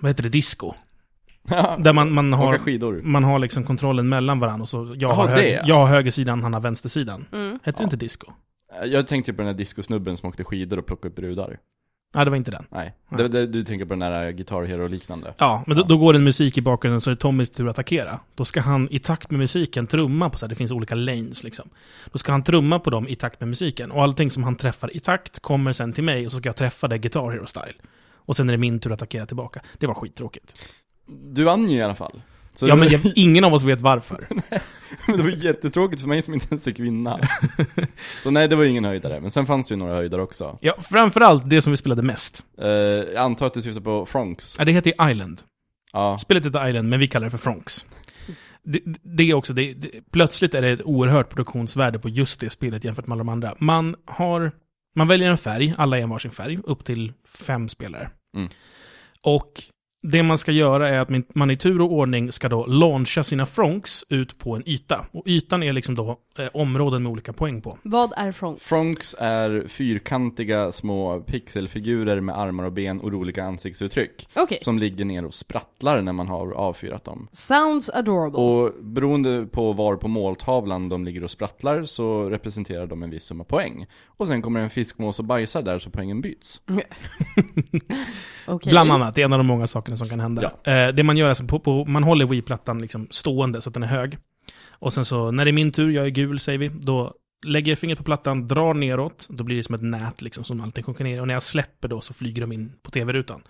vad 0.00 0.10
heter 0.10 0.22
det, 0.22 0.28
disco. 0.28 0.72
Där 1.78 1.92
man, 1.92 2.12
man 2.12 2.32
har, 2.32 3.02
man 3.02 3.24
har 3.24 3.38
liksom 3.38 3.64
kontrollen 3.64 4.08
mellan 4.08 4.40
varandra 4.40 4.62
och 4.62 4.68
så 4.68 4.76
jag, 4.76 4.96
Jaha, 5.02 5.14
har, 5.14 5.26
det, 5.28 5.34
höger, 5.34 5.52
ja. 5.56 5.62
jag 5.66 5.76
har 5.76 5.86
högersidan, 5.86 6.42
han 6.42 6.54
har 6.54 6.60
vänstersidan. 6.60 7.26
Mm. 7.32 7.58
Hette 7.62 7.78
det 7.78 7.82
Ja. 7.82 7.84
inte 7.84 7.96
disco? 7.96 8.32
Jag 8.84 9.06
tänkte 9.06 9.32
på 9.32 9.42
den 9.42 9.46
där 9.46 9.54
discosnubben 9.58 10.16
som 10.16 10.28
åkte 10.28 10.44
skidor 10.44 10.78
och 10.78 10.86
plockade 10.86 11.08
upp 11.08 11.16
brudar. 11.16 11.58
Nej, 12.12 12.24
det 12.24 12.30
var 12.30 12.36
inte 12.36 12.50
den. 12.50 12.66
Nej, 12.70 12.94
Nej. 13.08 13.22
det, 13.22 13.28
det, 13.28 13.46
du 13.46 13.64
tänker 13.64 13.84
på 13.84 13.94
den 13.94 13.98
där 13.98 14.30
Guitar 14.30 14.62
Hero 14.62 14.82
och 14.82 14.90
liknande. 14.90 15.34
Ja, 15.38 15.64
men 15.66 15.76
då, 15.76 15.82
då 15.82 15.96
går 15.96 16.12
det 16.12 16.18
en 16.18 16.24
musik 16.24 16.58
i 16.58 16.60
bakgrunden 16.60 17.00
så 17.00 17.10
är 17.10 17.14
det 17.14 17.20
Tommys 17.20 17.50
tur 17.50 17.66
att 17.66 17.70
attackera. 17.70 18.20
Då 18.34 18.44
ska 18.44 18.60
han 18.60 18.88
i 18.90 18.98
takt 18.98 19.30
med 19.30 19.38
musiken 19.38 19.86
trumma 19.86 20.30
på 20.30 20.38
så 20.38 20.46
här, 20.46 20.48
det 20.48 20.54
finns 20.54 20.72
olika 20.72 20.94
lanes 20.94 21.44
liksom. 21.44 21.68
Då 22.12 22.18
ska 22.18 22.32
han 22.32 22.42
trumma 22.42 22.78
på 22.78 22.90
dem 22.90 23.08
i 23.08 23.14
takt 23.14 23.40
med 23.40 23.48
musiken. 23.48 23.90
Och 23.90 24.02
allting 24.02 24.30
som 24.30 24.44
han 24.44 24.56
träffar 24.56 24.96
i 24.96 25.00
takt 25.00 25.38
kommer 25.38 25.72
sen 25.72 25.92
till 25.92 26.04
mig 26.04 26.26
och 26.26 26.32
så 26.32 26.38
ska 26.38 26.48
jag 26.48 26.56
träffa 26.56 26.88
det 26.88 26.98
Guitar 26.98 27.30
Hero 27.30 27.46
style. 27.46 27.74
Och 28.14 28.36
sen 28.36 28.48
är 28.48 28.52
det 28.52 28.58
min 28.58 28.80
tur 28.80 28.90
att 28.92 28.98
attackera 28.98 29.26
tillbaka. 29.26 29.60
Det 29.78 29.86
var 29.86 29.94
skittråkigt. 29.94 30.54
Du 31.06 31.44
vann 31.44 31.68
ju 31.68 31.76
i 31.76 31.82
alla 31.82 31.94
fall. 31.94 32.22
Så 32.54 32.68
ja, 32.68 32.76
men 32.76 32.88
jag, 32.88 33.00
ingen 33.14 33.44
av 33.44 33.54
oss 33.54 33.64
vet 33.64 33.80
varför. 33.80 34.26
det 35.16 35.22
var 35.22 35.30
jättetråkigt 35.30 36.00
för 36.00 36.08
mig 36.08 36.22
som 36.22 36.34
inte 36.34 36.46
ens 36.50 36.64
fick 36.64 36.80
vinna. 36.80 37.20
så 38.22 38.30
nej, 38.30 38.48
det 38.48 38.56
var 38.56 38.64
ingen 38.64 38.84
höjdare. 38.84 39.20
Men 39.20 39.30
sen 39.30 39.46
fanns 39.46 39.68
det 39.68 39.72
ju 39.72 39.78
några 39.78 39.94
höjdare 39.94 40.22
också. 40.22 40.58
Ja, 40.60 40.74
framförallt 40.80 41.50
det 41.50 41.62
som 41.62 41.70
vi 41.70 41.76
spelade 41.76 42.02
mest. 42.02 42.44
Eh, 42.58 42.68
jag 42.68 43.16
antar 43.16 43.46
att 43.46 43.54
du 43.54 43.62
syftar 43.62 43.80
på 43.80 44.06
Fronks. 44.06 44.56
Ja, 44.58 44.64
det 44.64 44.72
heter 44.72 44.94
ju 44.98 45.10
Island. 45.10 45.40
Ja. 45.92 46.18
Spelet 46.18 46.46
heter 46.46 46.68
Island, 46.68 46.88
men 46.88 47.00
vi 47.00 47.08
kallar 47.08 47.24
det 47.24 47.30
för 47.30 47.38
Fronks. 47.38 47.86
Det, 48.64 48.80
det 49.02 49.30
är 49.30 49.34
också, 49.34 49.52
det, 49.52 49.74
det, 49.74 49.90
plötsligt 50.10 50.54
är 50.54 50.62
det 50.62 50.68
ett 50.68 50.82
oerhört 50.82 51.28
produktionsvärde 51.28 51.98
på 51.98 52.08
just 52.08 52.40
det 52.40 52.50
spelet 52.50 52.84
jämfört 52.84 53.06
med 53.06 53.14
alla 53.14 53.24
de 53.24 53.28
andra. 53.28 53.54
Man 53.58 53.96
har, 54.04 54.52
man 54.94 55.08
väljer 55.08 55.30
en 55.30 55.38
färg, 55.38 55.74
alla 55.78 55.98
är 55.98 56.02
en 56.02 56.08
varsin 56.10 56.30
färg, 56.30 56.58
upp 56.64 56.84
till 56.84 57.12
fem 57.38 57.68
spelare. 57.68 58.10
Mm. 58.36 58.48
Och 59.22 59.52
det 60.02 60.22
man 60.22 60.38
ska 60.38 60.52
göra 60.52 60.88
är 60.88 60.98
att 60.98 61.34
man- 61.34 61.50
i 61.50 61.56
tur 61.56 61.80
och 61.80 61.92
ordning 61.92 62.32
ska 62.32 62.48
då 62.48 62.66
launcha 62.66 63.24
sina 63.24 63.46
Fronks 63.46 64.04
ut 64.08 64.38
på 64.38 64.56
en 64.56 64.68
yta. 64.68 65.06
Och 65.12 65.22
ytan 65.26 65.62
är 65.62 65.72
liksom 65.72 65.94
då 65.94 66.16
eh, 66.38 66.48
områden 66.54 67.02
med 67.02 67.12
olika 67.12 67.32
poäng 67.32 67.60
på. 67.62 67.78
Vad 67.82 68.12
är 68.16 68.32
Fronks? 68.32 68.62
Fronks 68.64 69.14
är 69.18 69.64
fyrkantiga 69.68 70.72
små 70.72 71.20
pixelfigurer 71.20 72.20
med 72.20 72.38
armar 72.38 72.64
och 72.64 72.72
ben 72.72 73.00
och 73.00 73.12
roliga 73.12 73.44
ansiktsuttryck. 73.44 74.28
Okej, 74.34 74.58
Som 74.60 74.78
ligger 74.78 75.04
ner 75.04 75.24
och 75.24 75.34
sprattlar 75.34 76.00
när 76.02 76.12
man 76.12 76.28
har 76.28 76.52
avfyrat 76.52 77.04
dem. 77.04 77.28
sounds 77.32 77.90
adorable. 77.90 78.40
Och 78.40 78.72
beroende 78.84 79.46
på 79.46 79.72
var 79.72 79.96
på 79.96 80.08
måltavlan 80.08 80.88
de 80.88 81.04
ligger 81.04 81.24
och 81.24 81.30
sprattlar 81.30 81.84
så 81.84 82.30
representerar 82.30 82.86
de 82.86 83.02
en 83.02 83.10
viss 83.10 83.24
summa 83.24 83.44
poäng. 83.44 83.86
Och 84.06 84.26
sen 84.26 84.42
kommer 84.42 84.60
en 84.60 84.70
fiskmås 84.70 85.18
och 85.18 85.24
bajsar 85.24 85.62
där 85.62 85.78
så 85.78 85.90
poängen 85.90 86.20
byts. 86.20 86.60
Okej. 88.46 88.70
Bland 88.70 88.92
annat, 88.92 89.14
det 89.14 89.20
är 89.20 89.24
en 89.24 89.32
av 89.32 89.38
de 89.38 89.46
många 89.46 89.66
sakerna 89.66 89.96
som 89.96 90.08
kan 90.08 90.20
hända. 90.20 90.52
Eh, 90.64 90.88
det 90.88 91.02
man 91.02 91.16
gör 91.16 91.26
är 91.26 91.28
alltså, 91.28 91.44
på, 91.44 91.58
på, 91.58 91.84
man 91.84 92.02
håller 92.04 92.26
Wii-plattan 92.26 92.78
liksom 92.78 93.06
stående 93.10 93.62
så 93.62 93.70
att 93.70 93.74
den 93.74 93.82
är 93.82 93.86
hög. 93.86 94.18
Och 94.82 94.92
sen 94.92 95.04
så, 95.04 95.30
när 95.30 95.44
det 95.44 95.50
är 95.50 95.52
min 95.52 95.72
tur, 95.72 95.90
jag 95.90 96.06
är 96.06 96.10
gul 96.10 96.40
säger 96.40 96.58
vi, 96.58 96.68
då 96.68 97.14
lägger 97.46 97.72
jag 97.72 97.78
fingret 97.78 97.98
på 97.98 98.04
plattan, 98.04 98.48
drar 98.48 98.74
neråt, 98.74 99.26
då 99.30 99.44
blir 99.44 99.56
det 99.56 99.62
som 99.62 99.74
ett 99.74 99.82
nät 99.82 100.22
liksom 100.22 100.44
som 100.44 100.60
alltid 100.60 100.84
sjunker 100.84 101.04
ner. 101.04 101.20
Och 101.20 101.26
när 101.26 101.34
jag 101.34 101.42
släpper 101.42 101.88
då 101.88 102.00
så 102.00 102.14
flyger 102.14 102.40
de 102.40 102.52
in 102.52 102.72
på 102.82 102.90
tv-rutan. 102.90 103.42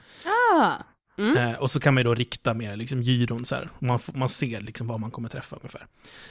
Ah. 0.55 0.73
Mm. 1.19 1.37
Eh, 1.37 1.59
och 1.59 1.71
så 1.71 1.81
kan 1.81 1.95
man 1.95 2.01
ju 2.01 2.05
då 2.05 2.15
rikta 2.15 2.55
med 2.55 2.79
liksom 2.79 3.03
gyron 3.03 3.45
så 3.45 3.55
här. 3.55 3.71
Man, 3.79 3.99
man 4.15 4.29
ser 4.29 4.61
liksom 4.61 4.87
vad 4.87 5.01
man 5.01 5.11
kommer 5.11 5.29
träffa 5.29 5.57
ungefär. 5.57 5.87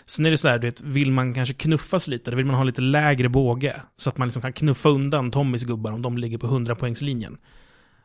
Sen 0.05 0.25
är 0.25 0.31
det 0.31 0.37
så 0.37 0.47
här, 0.47 0.59
du 0.59 0.67
vet, 0.67 0.81
vill 0.81 1.11
man 1.11 1.33
kanske 1.33 1.53
knuffas 1.53 2.07
lite, 2.07 2.31
då 2.31 2.37
vill 2.37 2.45
man 2.45 2.55
ha 2.55 2.63
lite 2.63 2.81
lägre 2.81 3.29
båge. 3.29 3.81
Så 3.97 4.09
att 4.09 4.17
man 4.17 4.27
liksom 4.27 4.41
kan 4.41 4.53
knuffa 4.53 4.89
undan 4.89 5.31
Tommys 5.31 5.63
gubbar 5.63 5.91
om 5.91 6.01
de 6.01 6.17
ligger 6.17 6.37
på 6.37 6.47
100-poängslinjen. 6.47 7.37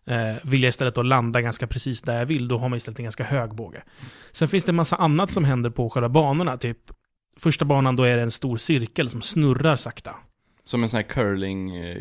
Eh, 0.07 0.35
vill 0.43 0.63
jag 0.63 0.69
istället 0.69 0.95
då 0.95 1.03
landa 1.03 1.41
ganska 1.41 1.67
precis 1.67 2.03
där 2.03 2.19
jag 2.19 2.27
vill, 2.27 2.49
då 2.49 2.59
har 2.59 2.69
man 2.69 2.77
istället 2.77 2.99
en 2.99 3.05
ganska 3.05 3.25
hög 3.25 3.55
båge. 3.55 3.83
Sen 4.33 4.49
finns 4.49 4.65
det 4.65 4.71
en 4.71 4.77
massa 4.77 4.97
annat 4.97 5.31
som 5.31 5.45
händer 5.45 5.71
på 5.71 5.91
själva 5.91 6.09
banorna, 6.09 6.57
typ 6.57 6.79
Första 7.39 7.65
banan 7.65 7.97
då 7.97 8.03
är 8.03 8.17
det 8.17 8.23
en 8.23 8.31
stor 8.31 8.57
cirkel 8.57 9.11
som 9.11 9.23
snurrar 9.23 9.77
sakta. 9.77 10.15
Som 10.65 10.83
en 10.83 10.89
sån 10.89 10.97
här 10.97 11.09
curling 11.09 11.77
eh, 11.77 11.97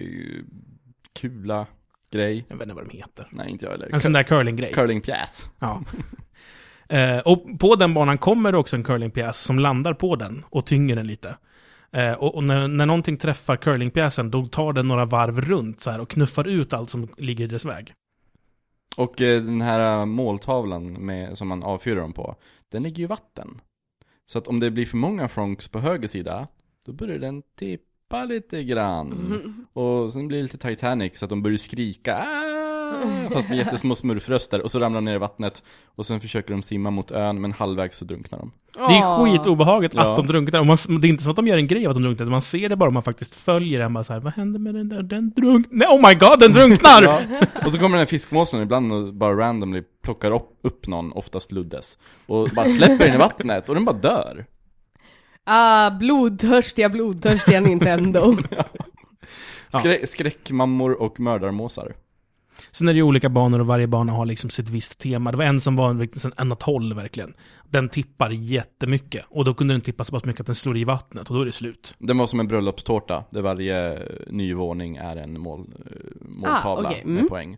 kula 1.13 1.67
grej. 2.11 2.45
Jag 2.49 2.55
vet 2.55 2.63
inte 2.63 2.75
vad 2.75 2.89
de 2.89 2.97
heter. 2.97 3.27
Nej, 3.31 3.49
inte 3.49 3.65
jag 3.65 3.71
heller. 3.71 3.89
En 3.93 3.99
sån 3.99 4.13
där 4.13 4.23
curlinggrej. 4.23 4.73
Curlingpjäs. 4.73 5.49
Ja. 5.59 5.83
Eh, 6.89 7.19
och 7.19 7.59
på 7.59 7.75
den 7.75 7.93
banan 7.93 8.17
kommer 8.17 8.51
det 8.51 8.57
också 8.57 8.75
en 8.75 8.83
curlingpjäs 8.83 9.37
som 9.37 9.59
landar 9.59 9.93
på 9.93 10.15
den 10.15 10.45
och 10.49 10.65
tynger 10.65 10.95
den 10.95 11.07
lite. 11.07 11.37
Eh, 11.95 12.13
och 12.13 12.35
och 12.35 12.43
när, 12.43 12.67
när 12.67 12.85
någonting 12.85 13.17
träffar 13.17 13.57
curlingpjäsen, 13.57 14.31
då 14.31 14.47
tar 14.47 14.73
den 14.73 14.87
några 14.87 15.05
varv 15.05 15.41
runt 15.41 15.79
så 15.79 15.91
här 15.91 16.01
och 16.01 16.09
knuffar 16.09 16.47
ut 16.47 16.73
allt 16.73 16.89
som 16.89 17.07
ligger 17.17 17.43
i 17.43 17.47
dess 17.47 17.65
väg. 17.65 17.93
Och 18.97 19.21
eh, 19.21 19.43
den 19.43 19.61
här 19.61 19.99
eh, 19.99 20.05
måltavlan 20.05 20.93
med, 20.93 21.37
som 21.37 21.47
man 21.47 21.63
avfyrar 21.63 22.01
dem 22.01 22.13
på, 22.13 22.35
den 22.71 22.83
ligger 22.83 22.97
ju 22.97 23.03
i 23.03 23.07
vatten. 23.07 23.61
Så 24.25 24.37
att 24.37 24.47
om 24.47 24.59
det 24.59 24.71
blir 24.71 24.85
för 24.85 24.97
många 24.97 25.27
fronks 25.27 25.67
på 25.67 25.79
höger 25.79 26.07
sida, 26.07 26.47
då 26.85 26.93
börjar 26.93 27.19
den 27.19 27.41
tippa 27.55 28.23
lite 28.25 28.63
grann. 28.63 29.07
Mhm. 29.07 29.65
Och 29.73 30.13
sen 30.13 30.27
blir 30.27 30.37
det 30.37 30.43
lite 30.43 30.57
Titanic 30.57 31.17
så 31.19 31.25
att 31.25 31.29
de 31.29 31.41
börjar 31.43 31.57
skrika 31.57 32.15
"Ah!" 32.17 32.64
Fast 33.33 33.49
med 33.49 33.57
jättesmå 33.57 33.95
smurfröster 33.95 34.61
och 34.61 34.71
så 34.71 34.79
ramlar 34.79 34.97
de 35.01 35.05
ner 35.05 35.15
i 35.15 35.17
vattnet 35.17 35.63
Och 35.95 36.05
sen 36.05 36.19
försöker 36.21 36.51
de 36.51 36.63
simma 36.63 36.89
mot 36.89 37.11
ön 37.11 37.41
men 37.41 37.51
halvvägs 37.51 37.97
så 37.97 38.05
drunknar 38.05 38.39
de 38.39 38.51
Det 38.73 38.81
är 38.95 39.23
skitobehagligt 39.25 39.95
Ja. 39.95 40.09
att 40.11 40.15
de 40.15 40.27
drunknar. 40.27 40.59
Och 40.59 40.65
man, 40.65 40.77
det 41.01 41.07
är 41.07 41.09
inte 41.09 41.23
som 41.23 41.29
att 41.31 41.35
de 41.35 41.47
gör 41.47 41.57
en 41.57 41.67
grej 41.67 41.85
av 41.85 41.89
att 41.89 41.95
de 41.95 42.03
drunknar, 42.03 42.25
man 42.25 42.41
ser 42.41 42.69
det 42.69 42.75
bara 42.75 42.87
om 42.87 42.93
man 42.93 43.03
faktiskt 43.03 43.35
följer 43.35 43.79
den. 43.79 43.93
Bara 43.93 44.03
så 44.03 44.13
här, 44.13 44.19
vad 44.19 44.33
händer 44.33 44.59
med 44.59 44.75
den 44.75 44.89
där? 44.89 45.03
Den 45.03 45.31
drunk... 45.35 45.67
Nej, 45.71 45.87
oh 45.87 46.07
my 46.09 46.13
god, 46.15 46.39
den 46.39 46.51
drunknar! 46.53 47.01
ja. 47.03 47.19
Och 47.65 47.71
så 47.71 47.77
kommer 47.77 47.89
den 47.89 47.99
här 47.99 48.05
fiskmåsen 48.05 48.61
ibland 48.61 48.93
och 48.93 49.13
bara 49.13 49.33
randomly 49.37 49.83
plockar 50.03 50.31
upp, 50.31 50.49
upp 50.63 50.87
någon, 50.87 51.11
oftast 51.11 51.51
Luddes 51.51 51.97
Och 52.25 52.49
bara 52.55 52.65
släpper 52.65 53.05
den 53.05 53.15
i 53.15 53.17
vattnet 53.17 53.69
och 53.69 53.75
den 53.75 53.85
bara 53.85 53.95
dör 53.97 54.45
Ah, 55.47 55.89
blodtörstiga, 55.91 56.89
blodtörstiga 56.89 57.59
Nintendo. 57.59 58.37
Ja. 59.71 59.79
Skrä 59.79 60.07
Skräckmammor 60.07 61.01
och 61.01 61.19
mördarmåsar 61.19 61.93
Sen 62.71 62.87
är 62.87 62.93
det 62.93 62.97
ju 62.97 63.03
olika 63.03 63.29
banor 63.29 63.59
och 63.59 63.67
varje 63.67 63.87
bana 63.87 64.11
har 64.11 64.25
liksom 64.25 64.49
sitt 64.49 64.69
visst 64.69 64.99
tema. 64.99 65.31
Det 65.31 65.37
var 65.37 65.43
en 65.43 65.61
som 65.61 65.75
var 65.75 65.89
en, 65.89 66.09
en 66.37 66.51
atoll 66.51 66.93
verkligen. 66.93 67.33
Den 67.69 67.89
tippar 67.89 68.29
jättemycket. 68.29 69.25
Och 69.29 69.45
då 69.45 69.53
kunde 69.53 69.73
den 69.73 69.81
tippa 69.81 70.03
så 70.03 70.11
pass 70.11 70.25
mycket 70.25 70.39
att 70.39 70.45
den 70.45 70.55
slår 70.55 70.77
i 70.77 70.83
vattnet 70.83 71.29
och 71.29 71.35
då 71.35 71.41
är 71.41 71.45
det 71.45 71.51
slut. 71.51 71.95
Den 71.97 72.17
var 72.17 72.27
som 72.27 72.39
en 72.39 72.47
bröllopstårta, 72.47 73.23
där 73.29 73.41
varje 73.41 74.01
ny 74.27 74.53
våning 74.53 74.95
är 74.95 75.15
en 75.15 75.39
mål, 75.41 75.73
eh, 75.85 75.91
måltavla 76.21 76.89
Ah, 76.89 76.91
okej, 76.91 77.01
mm. 77.01 77.15
med 77.15 77.29
poäng. 77.29 77.57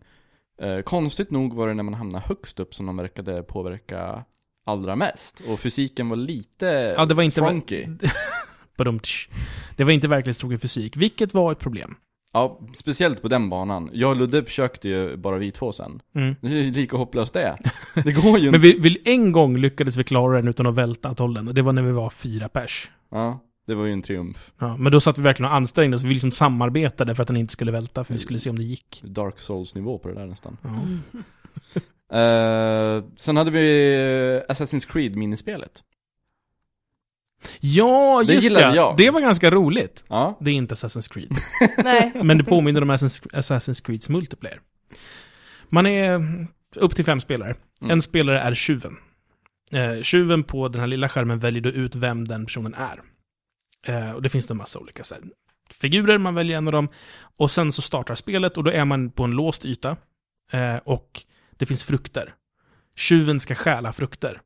Eh, 0.61 0.81
konstigt 0.81 1.31
nog 1.31 1.53
var 1.53 1.67
det 1.67 1.73
när 1.73 1.83
man 1.83 1.93
hamnade 1.93 2.25
högst 2.27 2.59
upp 2.59 2.75
som 2.75 2.85
de 2.85 2.97
verkade 2.97 3.43
påverka 3.43 4.23
allra 4.65 4.95
mest. 4.95 5.41
Och 5.47 5.59
fysiken 5.59 6.09
var 6.09 6.17
lite 6.17 6.65
Ja, 6.97 7.05
det 7.05 7.13
var 7.13 7.23
inte... 7.23 7.41
funky. 7.41 7.87
Badumtsch. 8.77 9.29
Det 9.75 9.83
var 9.83 9.91
inte 9.91 10.07
verklighetstrogen 10.07 10.59
fysik, 10.59 10.97
vilket 10.97 11.33
var 11.33 11.51
ett 11.51 11.59
problem. 11.59 11.95
Ja, 12.33 12.59
speciellt 12.73 13.21
på 13.21 13.27
den 13.27 13.49
banan. 13.49 13.89
Jag 13.93 14.09
och 14.09 14.15
Ludde 14.15 14.43
försökte 14.43 14.89
ju 14.89 15.17
bara 15.17 15.37
vi 15.37 15.51
två 15.51 15.71
sen. 15.71 16.01
Mm. 16.15 16.35
Det 16.41 16.47
är 16.47 16.51
ju 16.51 16.71
lika 16.71 16.97
hopplöst 16.97 17.33
det. 17.33 17.55
Det 18.03 18.11
går 18.11 18.39
ju 18.39 18.45
Men 18.51 18.55
inte. 18.55 18.59
vi, 18.59 18.79
vi, 18.79 19.01
en 19.05 19.31
gång 19.31 19.57
lyckades 19.57 19.97
vi 19.97 20.03
klara 20.03 20.35
den 20.35 20.47
utan 20.47 20.67
att 20.67 20.75
välta 20.75 21.09
atollen. 21.09 21.47
Och 21.47 21.53
det 21.53 21.61
var 21.61 21.73
när 21.73 21.81
vi 21.81 21.91
var 21.91 22.09
fyra 22.09 22.49
pers. 22.49 22.91
Ja, 23.11 23.39
det 23.67 23.75
var 23.75 23.85
ju 23.85 23.93
en 23.93 24.01
triumf. 24.01 24.51
Ja, 24.59 24.77
men 24.77 24.91
då 24.91 25.01
satt 25.01 25.17
vi 25.17 25.21
verkligen 25.21 25.51
och 25.51 25.55
ansträngde 25.55 25.95
oss. 25.97 26.03
Vi 26.03 26.13
liksom 26.13 26.31
samarbetade 26.31 27.15
för 27.15 27.21
att 27.21 27.27
den 27.27 27.37
inte 27.37 27.53
skulle 27.53 27.71
välta, 27.71 28.03
för 28.03 28.13
vi 28.13 28.19
skulle 28.19 28.39
se 28.39 28.49
om 28.49 28.55
det 28.55 28.63
gick. 28.63 29.01
Dark 29.05 29.39
Souls 29.39 29.75
nivå 29.75 29.97
på 29.97 30.07
det 30.07 30.13
där 30.13 30.25
nästan. 30.25 30.57
Ja. 30.61 30.69
Eh, 32.17 33.03
sen 33.17 33.37
hade 33.37 33.51
vi 33.51 33.61
Assassin's 34.49 34.91
Creed 34.91 35.15
minispelet. 35.15 35.83
Ja, 37.59 38.23
Det 38.27 38.33
just 38.33 38.43
gillade 38.43 38.65
det. 38.69 38.75
jag. 38.75 38.97
Det 38.97 39.09
var 39.09 39.21
ganska 39.21 39.51
roligt. 39.51 40.03
Ja, 40.07 40.37
Det 40.41 40.51
är 40.51 40.55
inte 40.55 40.75
Assassin's 40.75 41.13
Creed. 41.13 41.37
Nej. 41.83 42.11
Men 42.23 42.37
det 42.37 42.43
påminner 42.43 42.81
om 42.81 42.91
Assassin's 42.91 43.85
Creeds 43.85 44.09
multiplayer. 44.09 44.59
Man 45.69 45.85
är 45.85 46.21
upp 46.75 46.95
till 46.95 47.05
fem 47.05 47.19
spelare. 47.21 47.55
Mm. 47.81 47.91
En 47.91 48.01
spelare 48.01 48.39
är 48.39 48.53
tjuven. 48.53 48.97
Eh, 49.71 50.01
tjuven 50.01 50.43
på 50.43 50.67
den 50.67 50.79
här 50.79 50.87
lilla 50.87 51.09
skärmen 51.09 51.39
väljer 51.39 51.61
då 51.61 51.69
ut 51.69 51.95
vem 51.95 52.25
den 52.25 52.45
personen 52.45 52.73
är. 52.73 53.01
Eh, 53.93 54.11
och 54.11 54.21
det 54.21 54.29
finns 54.29 54.49
en 54.51 54.57
massa 54.57 54.79
olika 54.79 55.03
så 55.03 55.15
här, 55.15 55.23
figurer, 55.69 56.17
man 56.17 56.35
väljer 56.35 56.57
en 56.57 56.67
av 56.67 56.71
dem. 56.71 56.89
Och 57.37 57.51
sen 57.51 57.71
så 57.71 57.81
startar 57.81 58.15
spelet 58.15 58.57
och 58.57 58.63
då 58.63 58.71
är 58.71 58.85
man 58.85 59.11
på 59.11 59.23
en 59.23 59.31
låst 59.31 59.65
yta. 59.65 59.97
Eh, 60.51 60.75
och 60.75 61.21
det 61.57 61.65
finns 61.65 61.83
frukter. 61.83 62.33
Tjuven 62.95 63.39
ska 63.39 63.55
stjäla 63.55 63.93
frukter. 63.93 64.41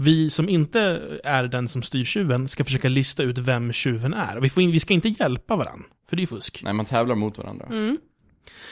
Vi 0.00 0.30
som 0.30 0.48
inte 0.48 0.80
är 1.24 1.44
den 1.44 1.68
som 1.68 1.82
styr 1.82 2.04
tjuven 2.04 2.48
ska 2.48 2.64
försöka 2.64 2.88
lista 2.88 3.22
ut 3.22 3.38
vem 3.38 3.72
tjuven 3.72 4.14
är. 4.14 4.36
Och 4.36 4.44
vi, 4.44 4.50
får 4.50 4.62
in, 4.62 4.70
vi 4.70 4.80
ska 4.80 4.94
inte 4.94 5.08
hjälpa 5.08 5.56
varandra, 5.56 5.86
för 6.08 6.16
det 6.16 6.22
är 6.22 6.26
fusk. 6.26 6.60
nej 6.64 6.72
man 6.72 6.86
tävlar 6.86 7.14
mot 7.14 7.38
varandra. 7.38 7.66
Mm. 7.66 7.98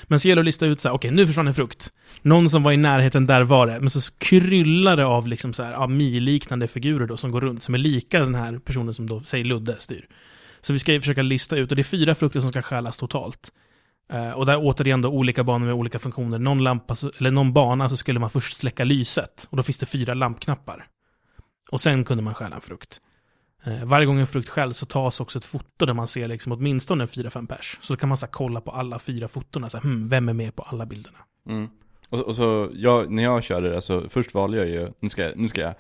Men 0.05 0.21
så 0.21 0.29
gäller 0.29 0.43
det 0.43 0.43
att 0.43 0.47
lista 0.47 0.67
ut 0.67 0.81
så 0.81 0.88
här, 0.88 0.95
okej 0.95 1.11
nu 1.11 1.27
försvann 1.27 1.47
en 1.47 1.55
frukt. 1.55 1.93
Någon 2.23 2.51
som 2.51 2.62
var 2.62 2.73
i 2.73 2.77
närheten 2.77 3.27
där 3.27 3.43
var 3.43 3.67
det. 3.67 3.81
Men 3.81 3.91
så 3.91 4.12
kryllar 4.19 4.97
det 4.97 5.05
av 5.05 5.29
liksom 5.29 5.53
så 5.53 5.62
här, 5.62 5.73
av 5.73 5.91
mi-liknande 5.91 6.69
figurer 6.69 7.07
då 7.07 7.17
som 7.17 7.31
går 7.31 7.41
runt, 7.41 7.62
som 7.62 7.75
är 7.75 7.79
lika 7.79 8.21
den 8.21 8.35
här 8.35 8.59
personen 8.59 8.95
som 8.95 9.07
då, 9.07 9.21
säger 9.21 9.45
Ludde, 9.45 9.77
styr. 9.79 10.07
Så 10.61 10.73
vi 10.73 10.79
ska 10.79 10.93
ju 10.93 11.01
försöka 11.01 11.23
lista 11.23 11.57
ut, 11.57 11.71
och 11.71 11.77
det 11.77 11.83
är 11.83 11.85
fyra 11.85 12.14
frukter 12.14 12.41
som 12.41 12.51
ska 12.51 12.62
stjälas 12.62 12.99
totalt. 12.99 13.53
Eh, 14.12 14.31
och 14.31 14.47
där 14.47 14.59
återigen 14.61 15.03
då 15.03 15.09
olika 15.09 15.45
banor 15.45 15.67
med 15.67 15.75
olika 15.75 15.99
funktioner. 15.99 16.38
Någon 16.38 16.64
lampa, 16.64 16.97
eller 17.19 17.31
någon 17.31 17.53
bana 17.53 17.88
så 17.88 17.97
skulle 17.97 18.19
man 18.19 18.31
först 18.31 18.57
släcka 18.57 18.85
lyset. 18.85 19.47
Och 19.51 19.57
då 19.57 19.62
finns 19.62 19.79
det 19.79 19.87
fyra 19.87 20.14
lampknappar. 20.14 20.87
Och 21.70 21.81
sen 21.81 22.04
kunde 22.04 22.22
man 22.22 22.35
stjäla 22.35 22.57
en 22.57 22.62
frukt. 22.62 23.00
Eh, 23.64 23.85
varje 23.85 24.07
gång 24.07 24.18
en 24.18 24.26
frukt 24.26 24.48
stjäls 24.48 24.76
så 24.76 24.87
tas 24.87 25.20
också 25.20 25.38
ett 25.38 25.44
foto 25.44 25.87
där 25.87 25.94
man 25.94 26.09
ser 26.09 26.28
liksom 26.28 26.52
åtminstone 26.52 27.04
en 27.04 27.09
fyra, 27.09 27.31
fem 27.31 27.46
pers. 27.46 27.78
Så 27.81 27.92
då 27.92 27.96
kan 27.96 28.09
man 28.09 28.18
så 28.18 28.26
kolla 28.26 28.61
på 28.61 28.70
alla 28.70 28.98
fyra 28.98 29.28
fotona, 29.28 29.68
så 29.68 29.76
här, 29.76 29.83
hmm, 29.83 30.09
vem 30.09 30.28
är 30.28 30.33
med 30.33 30.57
på 30.57 30.62
alla 30.62 30.87
bilderna? 30.87 31.18
Mm. 31.48 31.68
Och, 32.09 32.20
och 32.20 32.37
så, 32.37 32.70
jag, 32.72 33.11
när 33.11 33.22
jag 33.22 33.44
körde 33.44 33.68
det, 33.68 33.83
så 33.83 34.09
först 34.09 34.35
valde 34.35 34.57
jag 34.57 34.68
ju, 34.68 34.92
nu 35.00 35.09
ska 35.09 35.22
jag, 35.22 35.37
nu 35.37 35.48
ska 35.48 35.61
jag 35.61 35.74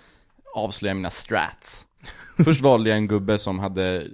avslöja 0.54 0.94
mina 0.94 1.10
strats. 1.10 1.86
Först 2.44 2.60
valde 2.60 2.90
jag 2.90 2.96
en 2.96 3.08
gubbe 3.08 3.38
som 3.38 3.58
hade 3.58 3.96
eh, 3.96 4.08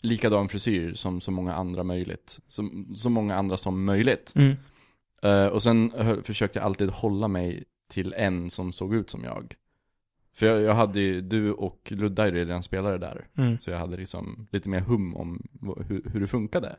likadan 0.00 0.48
frisyr 0.48 0.94
som 0.94 1.20
så 1.20 1.30
många 1.30 1.54
andra 1.54 1.82
möjligt. 1.82 2.38
Som, 2.48 2.94
så 2.96 3.10
många 3.10 3.36
andra 3.36 3.56
som 3.56 3.84
möjligt. 3.84 4.32
Mm. 4.36 4.56
Eh, 5.22 5.46
och 5.46 5.62
sen 5.62 5.92
försökte 6.24 6.58
jag 6.58 6.66
alltid 6.66 6.90
hålla 6.90 7.28
mig 7.28 7.64
till 7.88 8.14
en 8.16 8.50
som 8.50 8.72
såg 8.72 8.94
ut 8.94 9.10
som 9.10 9.24
jag. 9.24 9.54
För 10.38 10.46
jag, 10.46 10.60
jag 10.60 10.74
hade 10.74 11.00
ju, 11.00 11.20
du 11.20 11.52
och 11.52 11.92
Ludda 11.96 12.26
är 12.26 12.32
redan 12.32 12.62
spelare 12.62 12.98
där. 12.98 13.26
Mm. 13.38 13.58
Så 13.60 13.70
jag 13.70 13.78
hade 13.78 13.96
liksom 13.96 14.46
lite 14.50 14.68
mer 14.68 14.80
hum 14.80 15.16
om 15.16 15.42
hur, 15.88 16.02
hur 16.12 16.20
det 16.20 16.26
funkade. 16.26 16.76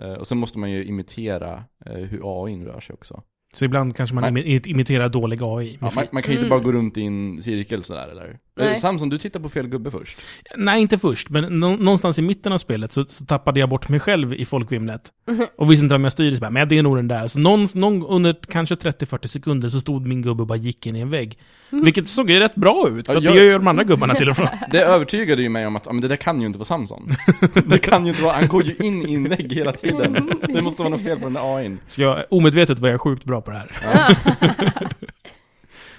Eh, 0.00 0.12
och 0.12 0.26
sen 0.26 0.38
måste 0.38 0.58
man 0.58 0.70
ju 0.70 0.84
imitera 0.84 1.64
eh, 1.86 1.92
hur 1.96 2.44
AI 2.44 2.64
rör 2.64 2.80
sig 2.80 2.94
också. 2.94 3.22
Så 3.54 3.64
ibland 3.64 3.96
kanske 3.96 4.14
man 4.14 4.24
imi- 4.36 4.68
imiterar 4.68 5.08
dålig 5.08 5.38
AI 5.42 5.78
Ja, 5.80 5.90
man, 5.94 6.04
man 6.12 6.22
kan 6.22 6.32
ju 6.32 6.38
inte 6.38 6.46
Mm. 6.46 6.48
bara 6.48 6.60
gå 6.60 6.72
runt 6.72 6.98
i 6.98 7.02
en 7.04 7.42
cirkel 7.42 7.82
sådär 7.82 8.08
eller? 8.08 8.38
Eh, 8.60 8.64
Nej. 8.66 8.74
Samson, 8.74 9.08
du 9.08 9.18
tittar 9.18 9.40
på 9.40 9.48
fel 9.48 9.68
gubbe 9.68 9.90
först. 9.90 10.18
Nej, 10.56 10.80
inte 10.82 10.98
först, 10.98 11.30
men 11.30 11.60
nå- 11.60 11.76
någonstans 11.76 12.18
i 12.18 12.22
mitten 12.22 12.52
av 12.52 12.58
spelet 12.58 12.92
så, 12.92 13.04
så 13.04 13.24
tappade 13.24 13.60
jag 13.60 13.68
bort 13.68 13.88
mig 13.88 14.00
själv 14.00 14.34
i 14.34 14.44
folkvimlet. 14.44 15.02
Och 15.58 15.70
visste 15.70 15.84
inte 15.84 15.94
om 15.94 16.02
jag 16.04 16.12
styrde, 16.12 16.36
så 16.36 16.40
bara, 16.40 16.50
men 16.50 16.68
det 16.68 16.78
är 16.78 16.82
nog 16.82 16.96
den 16.96 17.08
där. 17.08 17.28
Så 17.28 17.38
någon, 17.38 17.66
någon, 17.74 18.06
under 18.06 18.36
kanske 18.50 18.74
30-40 18.74 19.26
sekunder 19.26 19.68
så 19.68 19.80
stod 19.80 20.06
min 20.06 20.22
gubbe 20.22 20.42
och 20.42 20.46
bara 20.46 20.58
gick 20.58 20.86
in 20.86 20.96
i 20.96 21.00
en 21.00 21.10
vägg. 21.10 21.38
Vilket 21.70 22.08
såg 22.08 22.30
ju 22.30 22.38
rätt 22.38 22.54
bra 22.54 22.88
ut, 22.88 23.06
för 23.06 23.14
Ja, 23.14 23.20
jag- 23.20 23.32
det 23.34 23.38
gör 23.38 23.44
ju 23.44 23.52
de 23.52 23.66
andra 23.66 23.84
gubbarna 23.84 24.14
till 24.14 24.30
och 24.30 24.36
från. 24.36 24.46
Det 24.70 24.80
övertygade 24.80 25.42
ju 25.42 25.48
mig 25.48 25.66
om 25.66 25.76
att, 25.76 25.86
ja 25.86 25.92
men 25.92 26.02
det 26.02 26.08
där 26.08 26.16
kan 26.16 26.40
ju 26.40 26.46
inte 26.46 26.58
vara 26.58 26.64
Samson. 26.64 27.10
Det 27.66 27.78
kan 27.78 28.04
ju 28.06 28.10
inte 28.10 28.22
vara, 28.22 28.34
han 28.34 28.48
går 28.48 28.64
ju 28.64 28.74
in 28.86 29.08
i 29.08 29.14
en 29.14 29.28
vägg 29.28 29.52
hela 29.52 29.72
tiden. 29.72 30.30
Det 30.48 30.62
måste 30.62 30.82
vara 30.82 30.90
något 30.90 31.02
fel 31.04 31.18
på 31.18 31.24
den 31.24 31.32
där 31.34 31.56
AIn. 31.56 31.78
Så 31.86 32.02
jag, 32.02 32.18
omedvetet 32.30 32.78
var 32.78 32.88
jag 32.88 33.00
sjukt 33.00 33.24
bra 33.24 33.40
på 33.40 33.50
det 33.50 33.56
här. 33.56 34.16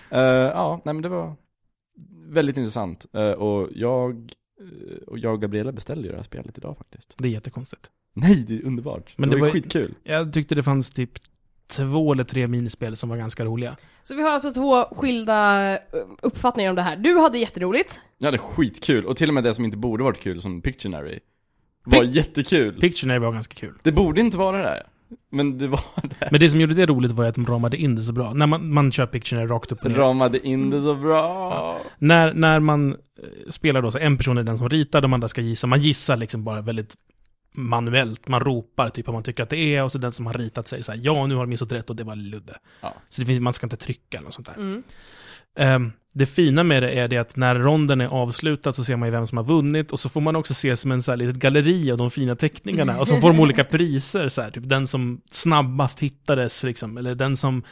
Eh, 0.09 0.19
ja, 0.53 0.81
nej 0.85 0.93
men 0.93 1.01
det 1.01 1.09
var 1.09 1.33
väldigt 2.33 2.57
intressant. 2.57 3.05
Eh, 3.13 3.21
och 3.31 3.69
jag, 3.75 4.11
eh, 4.61 4.97
och 5.07 5.19
jag 5.19 5.33
och 5.33 5.41
Gabriella 5.41 5.71
beställde 5.71 6.03
ju 6.03 6.09
det 6.11 6.17
här 6.17 6.23
spelet 6.23 6.57
idag 6.57 6.77
faktiskt. 6.77 7.15
Det 7.17 7.27
är 7.27 7.31
jättekonstigt. 7.31 7.89
Nej, 8.15 8.45
det 8.47 8.55
är 8.55 8.65
underbart. 8.65 9.13
Men 9.17 9.29
det, 9.29 9.35
det 9.35 9.39
var 9.41 9.47
var- 9.47 9.53
skitkul. 9.53 9.93
Jag 10.03 10.33
tyckte 10.33 10.55
det 10.55 10.63
fanns 10.63 10.91
typ 10.91 11.11
två 11.67 12.13
eller 12.13 12.23
tre 12.23 12.47
minispel 12.47 12.95
som 12.95 13.09
var 13.09 13.17
ganska 13.17 13.45
roliga. 13.45 13.75
Så 14.03 14.15
vi 14.15 14.21
har 14.21 14.29
alltså 14.29 14.53
två 14.53 14.83
skilda 14.95 15.71
eh, 15.73 15.79
uppfattningar 16.21 16.69
om 16.69 16.75
det 16.75 16.81
här. 16.81 16.95
Du 16.97 17.19
hade 17.19 17.37
jätteroligt. 17.39 18.01
Jag 18.17 18.27
hade 18.27 18.37
skitkul, 18.37 19.05
och 19.05 19.17
till 19.17 19.27
och 19.29 19.33
med 19.33 19.43
det 19.43 19.53
som 19.53 19.65
inte 19.65 19.77
borde 19.77 20.03
varit 20.03 20.19
kul, 20.19 20.41
som 20.41 20.61
Pictionary, 20.61 21.19
var 21.85 22.03
Pic- 22.03 22.09
jättekul. 22.11 22.79
Pictionary 22.79 23.19
var 23.19 23.31
ganska 23.31 23.53
kul. 23.55 23.73
det 23.83 23.91
borde 23.91 24.21
inte 24.21 24.37
vara 24.37 24.57
det, 24.57 24.83
men 25.29 25.57
det 25.57 25.67
var 25.67 25.81
det. 26.01 26.27
Men 26.31 26.39
det 26.39 26.49
som 26.49 26.61
gjorde 26.61 26.73
det 26.73 26.85
roligt 26.85 27.11
var 27.11 27.23
ju 27.23 27.29
att 27.29 27.35
de 27.35 27.45
ramade 27.45 27.77
in 27.77 27.95
det 27.95 28.03
så 28.03 28.13
bra. 28.13 28.33
När 28.33 28.47
man, 28.47 28.73
man 28.73 28.91
kör 28.91 29.05
Pictionary 29.05 29.47
rakt 29.47 29.71
upp 29.71 29.83
och 29.83 29.89
ner. 29.89 29.97
Ramade 29.97 30.47
in 30.47 30.69
det 30.69 30.81
så 30.81 30.95
bra. 30.95 31.81
När, 31.97 32.33
när 32.33 32.59
man 32.59 32.91
eh, 32.91 33.49
spelar 33.49 33.81
då, 33.81 33.91
så 33.91 33.97
en 33.97 34.17
person 34.17 34.37
är 34.37 34.43
den 34.43 34.57
som 34.57 34.69
ritar, 34.69 35.01
de 35.01 35.13
andra 35.13 35.27
ska 35.27 35.41
gissa. 35.41 35.67
Man 35.67 35.81
gissar 35.81 36.17
liksom 36.17 36.43
bara 36.43 36.61
väldigt 36.61 36.95
manuellt. 37.53 38.27
Man 38.27 38.39
ropar 38.39 38.89
typ 38.89 39.07
vad 39.07 39.13
man 39.13 39.23
tycker 39.23 39.43
att 39.43 39.49
det 39.49 39.75
är 39.75 39.83
och 39.83 39.91
så 39.91 39.97
den 39.97 40.11
som 40.11 40.25
har 40.25 40.33
ritat 40.33 40.67
säger 40.67 40.83
så 40.83 40.91
här, 40.91 40.99
ja 41.03 41.25
nu 41.25 41.35
har 41.35 41.45
de 41.45 41.51
gissat 41.51 41.71
rätt 41.71 41.89
och 41.89 41.95
det 41.95 42.03
var 42.03 42.15
Ludde. 42.15 42.57
Ja. 42.81 42.93
Så 43.09 43.21
det 43.21 43.27
finns, 43.27 43.39
man 43.39 43.53
ska 43.53 43.65
inte 43.65 43.77
trycka 43.77 44.17
eller 44.17 44.25
något 44.25 44.33
sånt 44.33 44.47
där. 44.47 44.55
Mm. 44.55 44.83
Ehm, 45.55 45.91
det 46.13 46.25
fina 46.25 46.63
med 46.63 46.83
det 46.83 46.99
är 46.99 47.07
det 47.07 47.17
att 47.17 47.35
när 47.35 47.55
ronden 47.55 48.01
är 48.01 48.07
avslutad 48.07 48.73
så 48.73 48.83
ser 48.83 48.95
man 48.95 49.07
ju 49.07 49.11
vem 49.11 49.27
som 49.27 49.37
har 49.37 49.45
vunnit 49.45 49.91
och 49.91 49.99
så 49.99 50.09
får 50.09 50.21
man 50.21 50.35
också 50.35 50.53
se 50.53 50.77
som 50.77 50.91
en 50.91 51.01
så 51.01 51.11
här 51.11 51.17
litet 51.17 51.35
galleri 51.35 51.91
av 51.91 51.97
de 51.97 52.11
fina 52.11 52.35
teckningarna 52.35 52.99
och 52.99 53.07
så 53.07 53.19
får 53.19 53.27
de 53.27 53.39
olika 53.39 53.63
priser 53.63 54.29
så 54.29 54.41
här, 54.41 54.51
typ 54.51 54.69
den 54.69 54.87
som 54.87 55.21
snabbast 55.31 55.99
hittades 55.99 56.63
liksom, 56.63 56.97
eller 56.97 57.15
den 57.15 57.37
som 57.37 57.63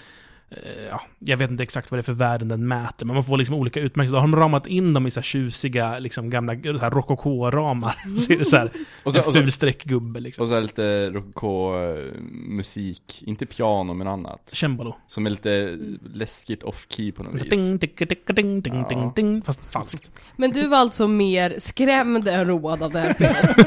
Ja, 0.90 1.02
jag 1.20 1.38
vet 1.38 1.52
inte 1.52 1.64
exakt 1.64 1.92
vad 1.92 1.98
det 1.98 2.02
är 2.02 2.04
för 2.04 2.14
värden 2.14 2.48
den 2.48 2.68
mäter, 2.68 3.06
men 3.06 3.14
man 3.16 3.24
får 3.24 3.38
liksom 3.38 3.56
olika 3.56 3.80
utmärkelser. 3.80 4.14
Då 4.16 4.20
har 4.20 4.28
de 4.28 4.36
ramat 4.36 4.68
in 4.68 4.94
dem 4.94 5.08
i 5.08 5.12
så 5.12 5.20
här 5.20 5.24
tjusiga, 5.26 6.00
liksom 6.00 6.30
gamla 6.30 6.54
här 6.54 6.90
rokoko-ramar. 6.92 7.96
Så 8.18 8.34
är 8.34 8.38
det 8.38 8.46
så 8.46 8.58
här, 8.58 8.72
Och 9.04 9.14
så, 9.14 9.18
en 9.18 9.24
ful 9.34 9.52
streckgubbe 9.52 10.20
liksom. 10.20 10.42
och 10.42 10.48
så 10.50 10.56
är 10.56 10.62
det 10.62 10.68
lite 10.68 11.10
rococó-musik, 11.10 13.24
inte 13.26 13.46
piano 13.46 13.94
men 13.94 14.08
annat. 14.08 14.42
Cembalo. 14.50 14.96
Som 15.08 15.26
är 15.26 15.30
lite 15.30 15.78
läskigt 16.14 16.64
off-key 16.64 17.12
på 17.12 17.24
något 17.24 17.34
vis. 17.34 17.42
Ding, 17.50 17.78
ding, 17.78 17.92
ding, 17.98 18.08
ding, 18.36 18.62
ding, 18.62 18.62
ding, 18.62 18.86
Ja. 19.00 19.14
ding, 19.16 19.42
fast 19.42 19.66
falskt. 19.66 20.12
Men 20.36 20.52
du 20.52 20.68
var 20.68 20.78
alltså 20.78 21.08
mer 21.08 21.56
skrämd 21.60 22.28
än 22.28 22.48
road 22.48 22.84
av 22.84 22.92
det 22.92 23.00
här 23.00 23.14
spelet. 23.14 23.58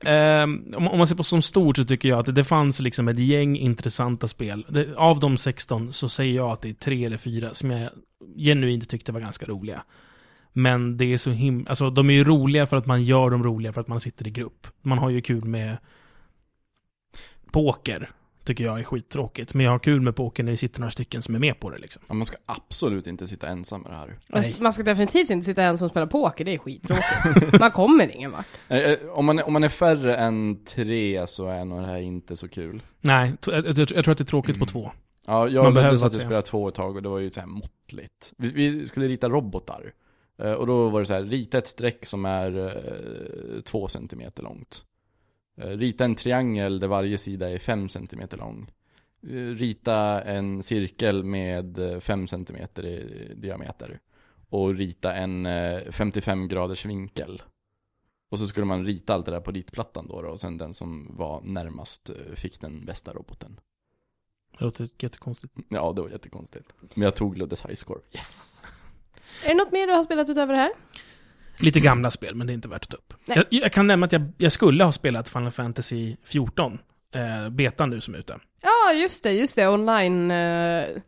Ehm, 0.00 0.72
om, 0.76 0.98
man 0.98 1.06
ser 1.06 1.14
på 1.14 1.24
som 1.24 1.42
stort 1.42 1.76
så 1.76 1.84
tycker 1.84 2.08
jag 2.08 2.18
att 2.28 2.34
det 2.34 2.44
fanns 2.44 2.80
liksom 2.80 3.08
ett 3.08 3.18
gäng 3.18 3.56
intressanta 3.56 4.28
spel. 4.28 4.66
Det, 4.68 4.94
av 4.96 5.20
de 5.20 5.38
16 5.64 5.92
så 5.92 6.08
säger 6.08 6.34
jag 6.36 6.50
att 6.50 6.60
det 6.60 6.68
är 6.68 6.74
tre 6.74 7.04
eller 7.04 7.16
fyra 7.16 7.54
som 7.54 7.70
jag 7.70 7.90
genuint 8.36 8.88
tyckte 8.88 9.12
var 9.12 9.20
ganska 9.20 9.46
roliga. 9.46 9.82
Men 10.52 10.96
det 10.96 11.04
är 11.12 11.18
så 11.18 11.30
himla, 11.30 11.68
alltså 11.70 11.90
de 11.90 12.10
är 12.10 12.14
ju 12.14 12.24
roliga 12.24 12.66
för 12.66 12.76
att 12.76 12.86
man 12.86 13.02
gör 13.04 13.30
dem 13.30 13.42
roliga 13.44 13.72
för 13.72 13.80
att 13.80 13.88
man 13.88 14.00
sitter 14.00 14.26
i 14.26 14.30
grupp. 14.30 14.66
Man 14.82 14.98
har 14.98 15.10
ju 15.10 15.20
kul 15.20 15.44
med 15.44 15.76
poker, 17.52 18.10
tycker 18.44 18.64
jag 18.64 18.78
är 18.80 18.84
skittråkigt. 18.84 19.54
Men 19.54 19.64
jag 19.64 19.72
har 19.72 19.78
kul 19.78 20.00
med 20.00 20.16
poker 20.16 20.42
när 20.42 20.50
det 20.50 20.56
sitter 20.56 20.80
några 20.80 20.90
stycken 20.90 21.22
som 21.22 21.34
är 21.34 21.38
med 21.38 21.60
på 21.60 21.70
det 21.70 21.78
liksom. 21.78 22.02
Ja, 22.08 22.14
man 22.14 22.26
ska 22.26 22.36
absolut 22.46 23.06
inte 23.06 23.26
sitta 23.26 23.48
ensam 23.48 23.80
med 23.82 23.90
det 23.92 23.96
här. 23.96 24.18
Nej. 24.26 24.56
Man 24.60 24.72
ska 24.72 24.82
definitivt 24.82 25.30
inte 25.30 25.44
sitta 25.46 25.62
ensam 25.62 25.86
och 25.86 25.90
spela 25.90 26.06
poker, 26.06 26.44
det 26.44 26.54
är 26.54 26.58
skittråkigt. 26.58 27.58
Man 27.60 27.70
kommer 27.70 28.16
ingen 28.16 28.30
vart. 28.30 28.46
Eh, 28.68 28.78
eh, 28.78 28.98
Om 29.12 29.24
man, 29.24 29.38
är- 29.38 29.46
om 29.46 29.52
man 29.52 29.64
är 29.64 29.68
färre 29.68 30.16
än 30.16 30.64
tre 30.64 31.26
så 31.26 31.46
är 31.48 31.64
nog 31.64 31.80
det 31.80 31.86
här 31.86 31.96
inte 32.00 32.36
så 32.36 32.48
kul. 32.48 32.82
Nej, 33.00 33.32
jag, 33.46 33.66
jag, 33.66 33.78
jag 33.78 33.88
tror 34.04 34.10
att 34.10 34.18
det 34.18 34.22
är 34.22 34.24
tråkigt 34.24 34.58
på 34.58 34.66
två. 34.66 34.92
Ja, 35.26 35.48
jag 35.48 35.64
Man 35.64 35.74
vara 35.74 35.98
satt 35.98 36.14
och 36.14 36.20
spelade 36.20 36.42
två 36.42 36.68
ett 36.68 36.74
tag 36.74 36.96
och 36.96 37.02
det 37.02 37.08
var 37.08 37.18
ju 37.18 37.30
så 37.30 37.40
här 37.40 37.46
måttligt. 37.46 38.32
Vi, 38.36 38.50
vi 38.50 38.86
skulle 38.86 39.08
rita 39.08 39.28
robotar. 39.28 39.92
Eh, 40.38 40.52
Och 40.52 40.66
då 40.66 40.88
var 40.88 41.00
det 41.00 41.06
så 41.06 41.14
här, 41.14 41.22
rita 41.22 41.58
ett 41.58 41.66
streck 41.66 42.06
som 42.06 42.24
är 42.24 42.58
eh, 42.58 43.60
två 43.60 43.88
centimeter 43.88 44.42
långt. 44.42 44.84
Eh, 45.56 45.68
Rita 45.68 46.04
en 46.04 46.14
triangel 46.14 46.80
där 46.80 46.88
varje 46.88 47.18
sida 47.18 47.50
är 47.50 47.58
fem 47.58 47.88
centimeter 47.88 48.36
lång. 48.36 48.70
Rita 49.56 50.22
en 50.22 50.62
cirkel 50.62 51.24
med 51.24 51.78
fem 52.02 52.26
centimeter 52.26 52.86
i 52.86 53.32
diameter. 53.36 54.00
Och 54.48 54.74
rita 54.74 55.14
en 55.14 55.46
eh, 55.46 55.80
55 55.90 56.48
graders 56.48 56.86
vinkel. 56.86 57.42
Och 58.30 58.38
så 58.38 58.46
skulle 58.46 58.66
man 58.66 58.84
rita 58.84 59.14
allt 59.14 59.26
det 59.26 59.32
där 59.32 59.40
på 59.40 59.50
ritplattan 59.50 60.06
då, 60.08 60.22
då 60.22 60.28
och 60.28 60.40
sen 60.40 60.58
den 60.58 60.72
som 60.74 61.16
var 61.16 61.40
närmast 61.44 62.10
fick 62.34 62.60
den 62.60 62.84
bästa 62.84 63.12
roboten. 63.12 63.60
Det 64.58 64.64
låter 64.64 64.88
jättekonstigt. 64.98 65.52
Ja, 65.68 65.92
det 65.96 66.02
var 66.02 66.08
jättekonstigt. 66.08 66.74
Men 66.94 67.02
jag 67.02 67.14
tog 67.14 67.38
Luddes 67.38 67.64
high 67.64 67.74
score. 67.74 68.00
Yes! 68.12 68.60
Är 69.44 69.48
det 69.48 69.54
något 69.54 69.72
mer 69.72 69.86
du 69.86 69.92
har 69.92 70.02
spelat 70.02 70.28
utöver 70.28 70.52
det 70.52 70.58
här? 70.58 70.72
Lite 71.58 71.80
gamla 71.80 72.10
spel, 72.10 72.34
men 72.34 72.46
det 72.46 72.52
är 72.52 72.54
inte 72.54 72.68
värt 72.68 72.84
att 72.84 72.90
ta 72.90 72.96
upp. 72.96 73.14
Jag, 73.24 73.44
jag 73.50 73.72
kan 73.72 73.86
nämna 73.86 74.04
att 74.04 74.12
jag, 74.12 74.32
jag 74.38 74.52
skulle 74.52 74.84
ha 74.84 74.92
spelat 74.92 75.28
Final 75.28 75.50
Fantasy 75.50 76.16
14, 76.24 76.78
eh, 77.14 77.48
betan 77.50 77.90
nu 77.90 78.00
som 78.00 78.14
är 78.14 78.18
ute. 78.18 78.38
Ja, 78.62 78.92
just 78.92 79.22
det, 79.22 79.32
just 79.32 79.56
det, 79.56 79.68
online-spelet 79.68 81.02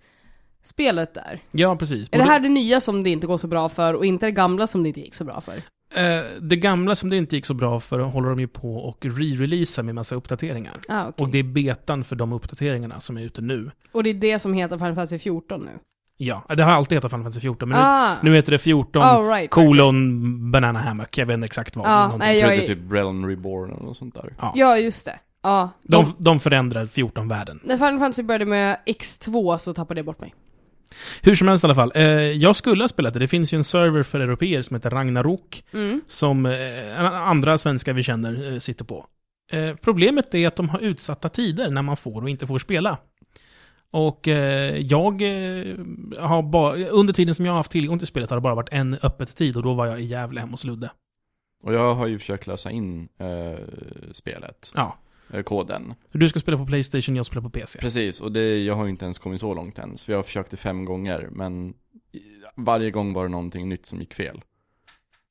där. 1.14 1.40
Ja, 1.52 1.76
precis. 1.76 2.08
Är 2.12 2.18
det 2.18 2.24
här 2.24 2.40
det 2.40 2.48
nya 2.48 2.80
som 2.80 3.02
det 3.02 3.10
inte 3.10 3.26
går 3.26 3.38
så 3.38 3.46
bra 3.46 3.68
för 3.68 3.94
och 3.94 4.06
inte 4.06 4.26
det 4.26 4.32
gamla 4.32 4.66
som 4.66 4.82
det 4.82 4.88
inte 4.88 5.00
gick 5.00 5.14
så 5.14 5.24
bra 5.24 5.40
för? 5.40 5.62
Eh, 5.96 6.24
det 6.40 6.56
gamla 6.56 6.94
som 6.94 7.10
det 7.10 7.16
inte 7.16 7.36
gick 7.36 7.46
så 7.46 7.54
bra 7.54 7.80
för 7.80 8.00
håller 8.00 8.28
de 8.28 8.38
ju 8.40 8.46
på 8.48 8.76
och 8.76 9.04
re-releasa 9.04 9.82
med 9.82 9.94
massa 9.94 10.14
uppdateringar. 10.14 10.80
Ah, 10.88 11.08
okej. 11.08 11.24
Och 11.24 11.28
det 11.28 11.38
är 11.38 11.42
betan 11.42 12.04
för 12.04 12.16
de 12.16 12.32
uppdateringarna 12.32 13.00
som 13.00 13.16
är 13.16 13.22
ute 13.22 13.42
nu. 13.42 13.70
Och 13.92 14.02
det 14.02 14.10
är 14.10 14.14
det 14.14 14.38
som 14.38 14.52
heter 14.52 14.78
Final 14.78 14.94
Fantasy 14.94 15.18
14 15.18 15.60
nu? 15.60 15.70
Ja, 16.18 16.42
det 16.56 16.62
har 16.62 16.72
alltid 16.72 16.96
hetat 16.96 17.10
Final 17.10 17.24
Fantasy 17.24 17.40
14, 17.40 17.68
men 17.68 17.78
ah, 17.78 18.14
nu, 18.22 18.30
nu 18.30 18.36
heter 18.36 18.52
det 18.52 18.58
14 18.58 19.02
all 19.02 19.22
right, 19.22 19.36
right. 19.40 19.50
kolon 19.50 20.50
banana 20.50 20.78
hammock. 20.78 21.18
Jag 21.18 21.26
vet 21.26 21.34
inte 21.34 21.44
exakt 21.44 21.76
vad. 21.76 21.86
Någonting. 21.88 22.18
nej, 22.18 22.38
Jag 22.38 22.48
jag 22.50 22.56
tror 22.56 22.66
det 22.66 22.72
är 22.72 22.76
typ 22.76 22.92
Realm 22.92 23.26
Reborn 23.28 23.70
eller 23.72 23.82
något 23.82 23.96
sånt 23.96 24.14
där. 24.14 24.32
ja. 24.40 24.52
Ja, 24.56 24.78
just 24.78 25.04
det. 25.04 25.18
Ja. 25.42 25.70
de, 25.82 26.04
De, 26.04 26.12
de 26.18 26.40
förändrar 26.40 26.86
14-världen. 26.86 27.60
när 27.64 27.76
Final 27.76 27.98
Fantasy 27.98 28.22
började 28.22 28.44
med 28.44 28.78
X2 28.86 29.56
så 29.58 29.74
tappade 29.74 29.98
jag 30.00 30.06
bort 30.06 30.20
mig. 30.20 30.34
Hur 31.22 31.34
som 31.34 31.48
helst 31.48 31.64
i 31.64 31.66
alla 31.66 31.74
fall. 31.74 31.92
Eh, 31.94 32.04
jag 32.20 32.56
skulle 32.56 32.84
ha 32.84 32.88
spelat 32.88 33.14
det. 33.14 33.20
Det 33.20 33.28
finns 33.28 33.54
ju 33.54 33.56
en 33.56 33.64
server 33.64 34.02
för 34.02 34.20
europeer 34.20 34.62
som 34.62 34.76
heter 34.76 34.90
Ragnarok. 34.90 35.64
Mm. 35.72 36.00
som 36.06 36.46
eh, 36.46 37.00
andra 37.28 37.58
svenskar 37.58 37.92
vi 37.92 38.02
känner 38.02 38.52
eh, 38.52 38.58
sitter 38.58 38.84
på. 38.84 39.06
Eh, 39.52 39.74
problemet 39.74 40.34
är 40.34 40.48
att 40.48 40.56
de 40.56 40.68
har 40.68 40.78
utsatta 40.80 41.28
tider 41.28 41.70
när 41.70 41.82
man 41.82 41.96
får 41.96 42.22
och 42.22 42.30
inte 42.30 42.46
får 42.46 42.58
spela. 42.58 42.98
Och 43.90 44.28
eh, 44.28 44.76
jag 44.76 45.22
eh, 45.22 45.76
har 46.18 46.42
bara, 46.42 46.76
under 46.88 47.12
tiden 47.12 47.34
som 47.34 47.46
jag 47.46 47.52
har 47.52 47.56
haft 47.56 47.70
tillgång 47.70 47.98
till 47.98 48.08
spelet 48.08 48.30
har 48.30 48.36
det 48.36 48.40
bara 48.40 48.54
varit 48.54 48.68
en 48.72 48.94
öppet 49.02 49.36
tid 49.36 49.56
och 49.56 49.62
då 49.62 49.74
var 49.74 49.86
jag 49.86 50.00
i 50.00 50.04
Gävle 50.04 50.40
hemma 50.40 50.50
hos 50.52 50.64
Ludde. 50.64 50.90
Och 51.62 51.74
jag 51.74 51.94
har 51.94 52.06
ju 52.06 52.18
försökt 52.18 52.46
lösa 52.46 52.70
in 52.70 53.08
eh, 53.18 53.58
spelet, 54.12 54.72
Ja. 54.74 54.96
Eh, 55.30 55.42
koden. 55.42 55.94
Du 56.12 56.28
ska 56.28 56.40
spela 56.40 56.58
på 56.58 56.66
Playstation, 56.66 57.16
jag 57.16 57.26
spelar 57.26 57.42
på 57.42 57.50
PC. 57.50 57.78
Precis, 57.78 58.20
och 58.20 58.32
det, 58.32 58.64
jag 58.64 58.74
har 58.74 58.88
inte 58.88 59.04
ens 59.04 59.18
kommit 59.18 59.40
så 59.40 59.54
långt 59.54 59.78
än. 59.78 59.96
Så 59.96 60.10
jag 60.10 60.18
har 60.18 60.22
försökt 60.22 60.50
det 60.50 60.56
fem 60.56 60.84
gånger, 60.84 61.28
men 61.32 61.74
varje 62.54 62.90
gång 62.90 63.12
var 63.12 63.22
det 63.22 63.28
någonting 63.28 63.68
nytt 63.68 63.86
som 63.86 64.00
gick 64.00 64.14
fel. 64.14 64.42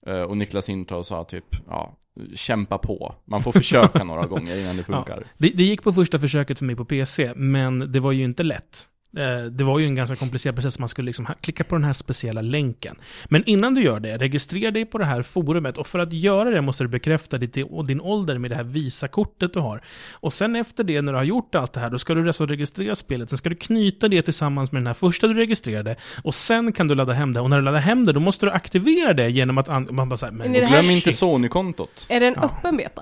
Eh, 0.08 0.22
och 0.22 0.38
Niklas 0.38 0.70
Intra 0.70 1.04
sa 1.04 1.24
typ, 1.24 1.46
ja, 1.68 1.98
kämpa 2.36 2.78
på. 2.78 3.16
Man 3.26 3.44
får 3.44 3.52
försöka 3.52 4.04
några 4.04 4.26
gånger 4.26 4.58
innan 4.58 4.78
det 4.78 4.84
funkar. 4.84 5.28
Det, 5.38 5.50
det 5.50 5.64
gick 5.64 5.84
på 5.84 5.94
första 5.94 6.20
försöket 6.20 6.60
för 6.60 6.66
mig 6.66 6.76
på 6.76 6.86
PC, 6.86 7.34
men 7.36 7.92
det 7.92 8.00
var 8.00 8.12
ju 8.12 8.24
inte 8.24 8.44
lätt. 8.44 8.88
Eh, 9.18 9.44
Det 9.46 9.64
var 9.64 9.80
ju 9.80 9.86
en 9.86 9.96
ganska 9.96 10.16
komplicerad 10.16 10.56
process, 10.56 10.80
man 10.80 10.90
skulle 10.90 11.06
liksom 11.06 11.28
klicka 11.42 11.64
på 11.64 11.76
den 11.76 11.84
här 11.84 11.94
speciella 11.94 12.42
länken. 12.42 12.96
Men 13.26 13.44
innan 13.46 13.74
du 13.74 13.82
gör 13.84 14.00
det, 14.00 14.18
registrera 14.18 14.72
dig 14.72 14.86
på 14.86 14.98
det 14.98 15.06
här 15.06 15.22
forumet 15.22 15.78
och 15.78 15.88
för 15.88 16.00
att 16.00 16.14
göra 16.14 16.50
det 16.50 16.62
måste 16.62 16.84
du 16.84 16.88
bekräfta 16.88 17.38
ditt, 17.38 17.54
din 17.88 18.02
ålder 18.02 18.38
med 18.38 18.52
det 18.52 18.56
här 18.56 18.64
Visa-kortet 18.64 19.54
du 19.54 19.60
har. 19.60 19.82
Och 20.14 20.34
sen 20.34 20.56
efter 20.56 20.84
det, 20.84 21.02
när 21.02 21.12
du 21.12 21.18
har 21.18 21.24
gjort 21.26 21.56
allt 21.56 21.74
det 21.74 21.80
här, 21.80 21.90
då 21.90 22.00
ska 22.00 22.14
du 22.14 22.28
alltså 22.28 22.46
registrera 22.46 22.96
spelet, 22.96 23.30
sen 23.30 23.38
ska 23.38 23.50
du 23.50 23.56
knyta 23.56 24.08
det 24.08 24.22
tillsammans 24.22 24.72
med 24.72 24.82
den 24.82 24.88
här 24.88 24.94
första 24.94 25.28
du 25.28 25.34
registrerade, 25.34 25.96
och 26.24 26.36
sen 26.36 26.72
kan 26.72 26.88
du 26.88 26.96
ladda 26.96 27.14
hem 27.14 27.34
det. 27.34 27.40
Och 27.42 27.50
när 27.50 27.58
du 27.58 27.64
laddar 27.64 27.80
hem 27.80 28.06
det, 28.06 28.14
då 28.14 28.20
måste 28.20 28.46
du 28.46 28.52
aktivera 28.52 29.14
det 29.14 29.30
genom 29.30 29.58
att... 29.58 29.70
an- 29.70 29.88
Man 29.92 30.10
bara 30.10 30.18
så 30.18 30.26
här, 30.26 30.34
men 30.34 30.48
Men 30.48 30.56
är 30.56 30.60
det 30.60 30.66
här- 30.66 30.82
Glöm 30.82 30.92
inte. 30.96 31.14
Sony-kontot. 31.14 32.06
Är 32.10 32.20
det 32.20 32.28
en 32.28 32.34
Ja. 32.38 32.44
öppen 32.58 32.78
beta? 32.78 33.02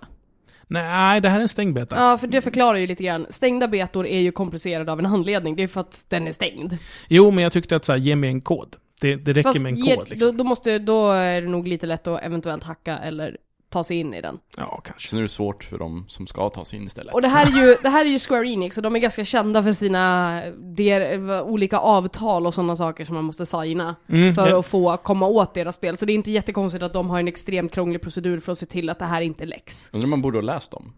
Nej, 0.68 1.22
det 1.22 1.30
här 1.30 1.38
är 1.38 1.42
en 1.42 1.50
stängd 1.50 1.74
beta. 1.76 1.96
Ja, 1.96 2.18
för 2.18 2.28
det 2.28 2.42
förklarar 2.42 2.78
ju 2.78 2.88
lite 2.88 3.04
grann. 3.04 3.26
Stängda 3.30 3.68
betor 3.68 4.08
är 4.08 4.20
ju 4.20 4.32
komplicerade 4.32 4.92
av 4.92 5.00
en 5.00 5.06
anledning. 5.06 5.56
Det 5.56 5.64
är 5.64 5.68
för 5.68 5.82
att 5.82 6.06
den 6.10 6.28
är 6.28 6.32
stängd. 6.32 6.74
Jo, 7.08 7.32
men 7.32 7.44
jag 7.44 7.52
tyckte 7.54 7.76
att 7.76 7.86
så 7.86 7.92
här, 7.92 8.00
ge 8.00 8.16
mig 8.16 8.30
en 8.30 8.42
kod. 8.42 8.76
Det, 9.02 9.16
det 9.16 9.34
räcker 9.34 9.50
Fast 9.50 9.60
med 9.62 9.70
en 9.72 9.76
ge- 9.78 9.96
kod 9.96 10.10
liksom. 10.10 10.32
då, 10.32 10.38
då, 10.38 10.44
måste, 10.44 10.80
då 10.80 11.12
är 11.12 11.42
det 11.42 11.48
nog 11.48 11.68
lite 11.68 11.86
lätt 11.86 12.08
att 12.08 12.24
eventuellt 12.24 12.64
hacka 12.64 12.98
eller 12.98 13.38
ta 13.74 13.84
sig 13.84 13.98
in 13.98 14.14
i 14.14 14.22
den. 14.22 14.40
Ja, 14.58 14.82
kanske. 14.86 15.10
Så 15.10 15.16
nu 15.16 15.22
är 15.22 15.24
det 15.24 15.30
svårt 15.30 15.64
för 15.64 15.78
dem 15.78 16.06
som 16.08 16.28
ska 16.28 16.50
ta 16.50 16.66
sig 16.66 16.80
in 16.80 16.86
istället. 16.88 17.14
Och 17.14 17.22
det 17.22 17.28
här 17.28 17.46
är 17.46 17.66
ju, 17.68 17.76
det 17.84 17.90
här 17.90 18.06
är 18.06 18.10
ju 18.10 18.20
Square 18.20 18.48
Enix 18.48 18.78
och 18.78 18.84
de 18.84 18.96
är 18.96 19.00
ganska 19.00 19.26
kända 19.26 19.64
för 19.64 19.72
sina 19.72 20.42
der, 20.58 21.42
olika 21.42 21.78
avtal 21.78 22.48
och 22.48 22.54
sådana 22.54 22.76
saker 22.76 23.06
som 23.06 23.16
man 23.16 23.24
måste 23.24 23.46
signa 23.46 23.96
Mm, 24.10 24.36
för 24.36 24.50
ja. 24.50 24.60
att 24.60 24.66
få 24.66 24.98
komma 24.98 25.28
åt 25.28 25.54
deras 25.54 25.76
spel. 25.76 25.98
Så 25.98 26.06
det 26.06 26.14
är 26.14 26.16
inte 26.16 26.32
jättekonstigt 26.32 26.84
att 26.84 26.94
de 26.94 27.10
har 27.10 27.20
en 27.20 27.28
extremt 27.28 27.74
krånglig 27.74 28.02
procedur 28.02 28.40
för 28.40 28.52
att 28.52 28.58
se 28.58 28.66
till 28.66 28.90
att 28.90 29.00
det 29.00 29.06
här 29.06 29.22
inte 29.22 29.46
läcks. 29.46 29.90
Undrar 29.94 30.06
om 30.06 30.10
man 30.10 30.22
borde 30.22 30.38
ha 30.38 30.42
läst 30.44 30.72
dem? 30.72 30.94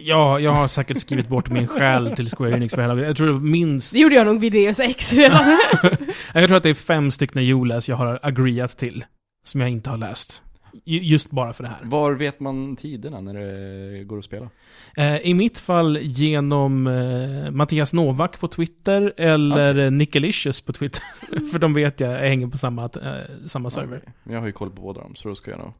Ja, 0.00 0.40
jag 0.40 0.52
har 0.52 0.68
säkert 0.68 0.98
skrivit 0.98 1.28
bort 1.28 1.50
min 1.50 1.66
själ 1.66 2.12
till 2.16 2.30
Square 2.30 2.52
Enix 2.56 2.74
för 2.74 2.82
hela 2.82 3.00
Jag 3.06 3.16
tror 3.16 3.26
det 3.26 3.40
minst... 3.40 3.92
Det 3.92 3.98
gjorde 3.98 4.14
jag 4.14 4.26
nog 4.26 4.40
vid 4.40 4.52
Deus 4.52 4.80
Ex 4.80 5.12
redan. 5.22 5.58
Jag 6.34 6.46
tror 6.46 6.56
att 6.56 6.62
det 6.62 6.70
är 6.70 6.74
fem 6.74 7.10
stycken 7.10 7.42
ULAS 7.42 7.88
jag 7.88 7.96
har 7.96 8.18
agreeat 8.22 8.76
till. 8.78 9.04
Som 9.44 9.60
jag 9.60 9.70
inte 9.70 9.90
har 9.90 9.96
läst. 9.96 10.42
Ju- 10.84 10.98
Just 11.02 11.30
bara 11.30 11.52
för 11.52 11.62
det 11.62 11.68
här. 11.68 11.78
Var 11.82 12.12
vet 12.12 12.40
man 12.40 12.76
tiderna 12.76 13.20
när 13.20 13.34
det 13.34 14.04
går 14.04 14.18
att 14.18 14.24
spela? 14.24 14.48
Eh, 14.96 15.16
I 15.16 15.34
mitt 15.34 15.58
fall 15.58 15.98
genom 15.98 16.86
eh, 16.86 17.50
Mattias 17.50 17.92
Novak 17.92 18.40
på 18.40 18.48
Twitter 18.48 19.12
eller 19.16 19.74
okay. 19.74 19.90
Nickelicious 19.90 20.60
på 20.60 20.72
Twitter. 20.72 21.02
för 21.52 21.58
de 21.58 21.74
vet 21.74 22.00
jag 22.00 22.18
hänger 22.18 22.46
på 22.46 22.58
samma, 22.58 22.84
eh, 22.84 23.46
samma 23.46 23.70
server. 23.70 24.02
Men 24.24 24.34
jag 24.34 24.40
har 24.40 24.46
ju 24.46 24.52
koll 24.52 24.70
på 24.70 24.82
båda 24.82 25.00
dem, 25.00 25.14
så 25.14 25.28
då 25.28 25.34
ska 25.34 25.50
jag 25.50 25.58
nog 25.60 25.72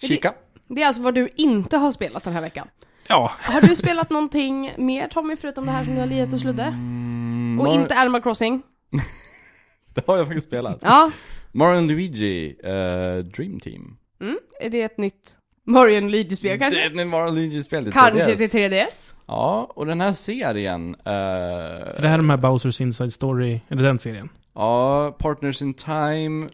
det- 0.00 0.06
kika. 0.06 0.34
Det 0.68 0.82
är 0.82 0.86
alltså 0.86 1.02
vad 1.02 1.14
du 1.14 1.28
inte 1.36 1.76
har 1.76 1.92
spelat 1.92 2.24
den 2.24 2.32
här 2.34 2.40
veckan. 2.40 2.68
Ja, 3.08 3.32
Har 3.40 3.60
du 3.60 3.76
spelat 3.76 4.10
någonting 4.10 4.72
mer 4.78 5.08
Tommy, 5.08 5.36
förutom 5.36 5.66
det 5.66 5.72
här 5.72 5.84
som 5.84 5.94
du 5.94 6.00
har 6.00 6.06
lirat 6.06 6.32
och 6.32 6.40
sludde? 6.40 6.62
Mm, 6.62 7.60
Och 7.60 7.66
Mar- 7.66 7.80
inte 7.82 7.94
Animal 7.94 8.22
Crossing? 8.22 8.62
Det 9.94 10.06
har 10.06 10.16
jag 10.16 10.26
faktiskt 10.26 10.46
spelat. 10.48 10.78
Ja. 10.82 11.10
Mario 11.52 11.80
Luigi, 11.80 12.56
eh, 12.64 13.24
Dream 13.24 13.60
Team. 13.60 13.96
Mm. 14.20 14.38
Är 14.60 14.70
det 14.70 14.82
ett 14.82 14.98
nytt 14.98 15.38
Mario 15.64 16.00
Luigi-spel 16.00 16.58
kanske? 16.58 16.80
Det 16.80 17.00
är 17.00 17.00
ett 17.02 17.08
Mario 17.08 17.28
and 17.28 17.36
Luigi-spel 17.36 17.84
till 17.84 17.92
Kanske 17.92 18.34
3DS. 18.34 18.36
till 18.36 18.48
3DS? 18.50 19.14
Ja, 19.26 19.72
och 19.74 19.86
den 19.86 20.00
här 20.00 20.12
serien, 20.12 20.96
eh, 21.04 21.12
är 21.12 22.00
det 22.02 22.08
här 22.08 22.16
de 22.16 22.30
här 22.30 22.36
Bowsers 22.36 22.80
Inside 22.80 23.12
Story, 23.12 23.60
eller 23.68 23.82
den 23.82 23.98
serien? 23.98 24.28
Ja, 24.54 25.16
Partners 25.18 25.62
in 25.62 25.74
Time, 25.74 26.48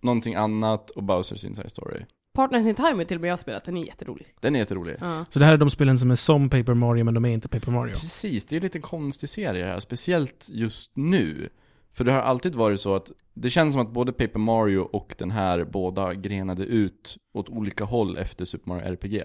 någonting 0.00 0.34
annat 0.34 0.90
och 0.90 1.02
Bowsers 1.02 1.44
Inside 1.44 1.70
Story. 1.70 2.04
Partners 2.34 2.66
in 2.66 2.74
Time 2.74 3.02
är 3.02 3.04
till 3.04 3.16
och 3.16 3.20
med 3.20 3.28
jag 3.28 3.32
har 3.32 3.38
spelat, 3.38 3.64
den 3.64 3.76
är 3.76 3.84
jätterolig. 3.84 4.26
Den 4.40 4.54
är 4.54 4.60
jätterolig. 4.60 4.96
Ja. 5.00 5.24
Så 5.30 5.38
det 5.38 5.44
här 5.44 5.52
är 5.52 5.56
de 5.56 5.70
spelen 5.70 5.98
som 5.98 6.10
är 6.10 6.14
som 6.16 6.50
Paper 6.50 6.74
Mario, 6.74 7.04
men 7.04 7.14
de 7.14 7.24
är 7.24 7.28
inte 7.30 7.48
Paper 7.48 7.70
Mario. 7.72 7.94
Precis, 7.94 8.44
det 8.44 8.56
är 8.56 8.60
lite 8.60 8.78
en 8.78 8.82
konstig 8.82 9.28
serie 9.28 9.64
här, 9.64 9.80
speciellt 9.80 10.46
just 10.48 10.90
nu. 10.96 11.48
För 11.92 12.04
det 12.04 12.12
har 12.12 12.20
alltid 12.20 12.54
varit 12.54 12.80
så 12.80 12.94
att 12.94 13.10
det 13.34 13.50
känns 13.50 13.72
som 13.72 13.82
att 13.82 13.90
både 13.90 14.12
Paper 14.12 14.38
Mario 14.38 14.78
och 14.78 15.14
den 15.18 15.30
här 15.30 15.64
båda 15.64 16.14
grenade 16.14 16.64
ut 16.64 17.16
åt 17.32 17.48
olika 17.48 17.84
håll 17.84 18.18
efter 18.18 18.44
Super 18.44 18.68
Mario 18.68 18.84
RPG. 18.84 19.22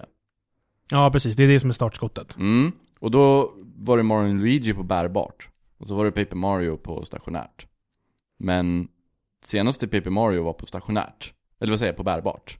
Ja, 0.90 1.10
precis. 1.12 1.36
Det 1.36 1.44
är 1.44 1.48
det 1.48 1.60
som 1.60 1.70
är 1.70 1.74
startskottet. 1.74 2.36
Mm. 2.36 2.72
Och 3.00 3.10
då 3.10 3.54
var 3.76 3.96
det 3.96 4.02
Mario 4.02 4.34
Luigi 4.34 4.74
på 4.74 4.82
bärbart. 4.82 5.50
Och 5.78 5.88
så 5.88 5.94
var 5.94 6.04
det 6.04 6.12
Paper 6.12 6.36
Mario 6.36 6.76
på 6.76 7.04
stationärt. 7.04 7.66
Men 8.38 8.88
senaste 9.44 9.88
Paper 9.88 10.10
Mario 10.10 10.42
var 10.42 10.52
på 10.52 10.66
stationärt. 10.66 11.34
Eller 11.60 11.72
vad 11.72 11.78
säger 11.78 11.92
jag, 11.92 11.96
på 11.96 12.02
bärbart. 12.02 12.58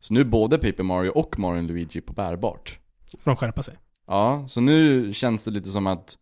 Så 0.00 0.14
nu 0.14 0.20
är 0.20 0.24
både 0.24 0.58
Paper 0.58 0.82
Mario 0.82 1.10
och 1.10 1.38
Mario 1.38 1.62
Luigi 1.62 2.00
på 2.00 2.12
bärbart. 2.12 2.78
Får 3.18 3.30
de 3.30 3.36
skärpa 3.36 3.62
sig. 3.62 3.78
Ja, 4.06 4.44
så 4.48 4.60
nu 4.60 5.12
känns 5.12 5.44
det 5.44 5.50
lite 5.50 5.68
som 5.68 5.86
att 5.86 6.18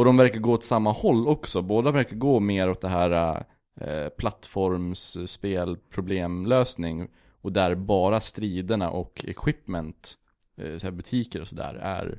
Och 0.00 0.06
de 0.06 0.16
verkar 0.16 0.40
gå 0.40 0.52
åt 0.52 0.64
samma 0.64 0.92
håll 0.92 1.28
också, 1.28 1.62
båda 1.62 1.90
verkar 1.90 2.16
gå 2.16 2.40
mer 2.40 2.70
åt 2.70 2.80
det 2.80 2.88
här 2.88 3.44
eh, 3.80 4.08
plattformsspel, 4.08 5.76
problemlösning 5.90 7.08
Och 7.40 7.52
där 7.52 7.74
bara 7.74 8.20
striderna 8.20 8.90
och 8.90 9.24
equipment, 9.28 10.14
eh, 10.60 10.78
så 10.78 10.86
här 10.86 10.90
butiker 10.90 11.40
och 11.40 11.48
sådär, 11.48 11.74
är 11.74 12.18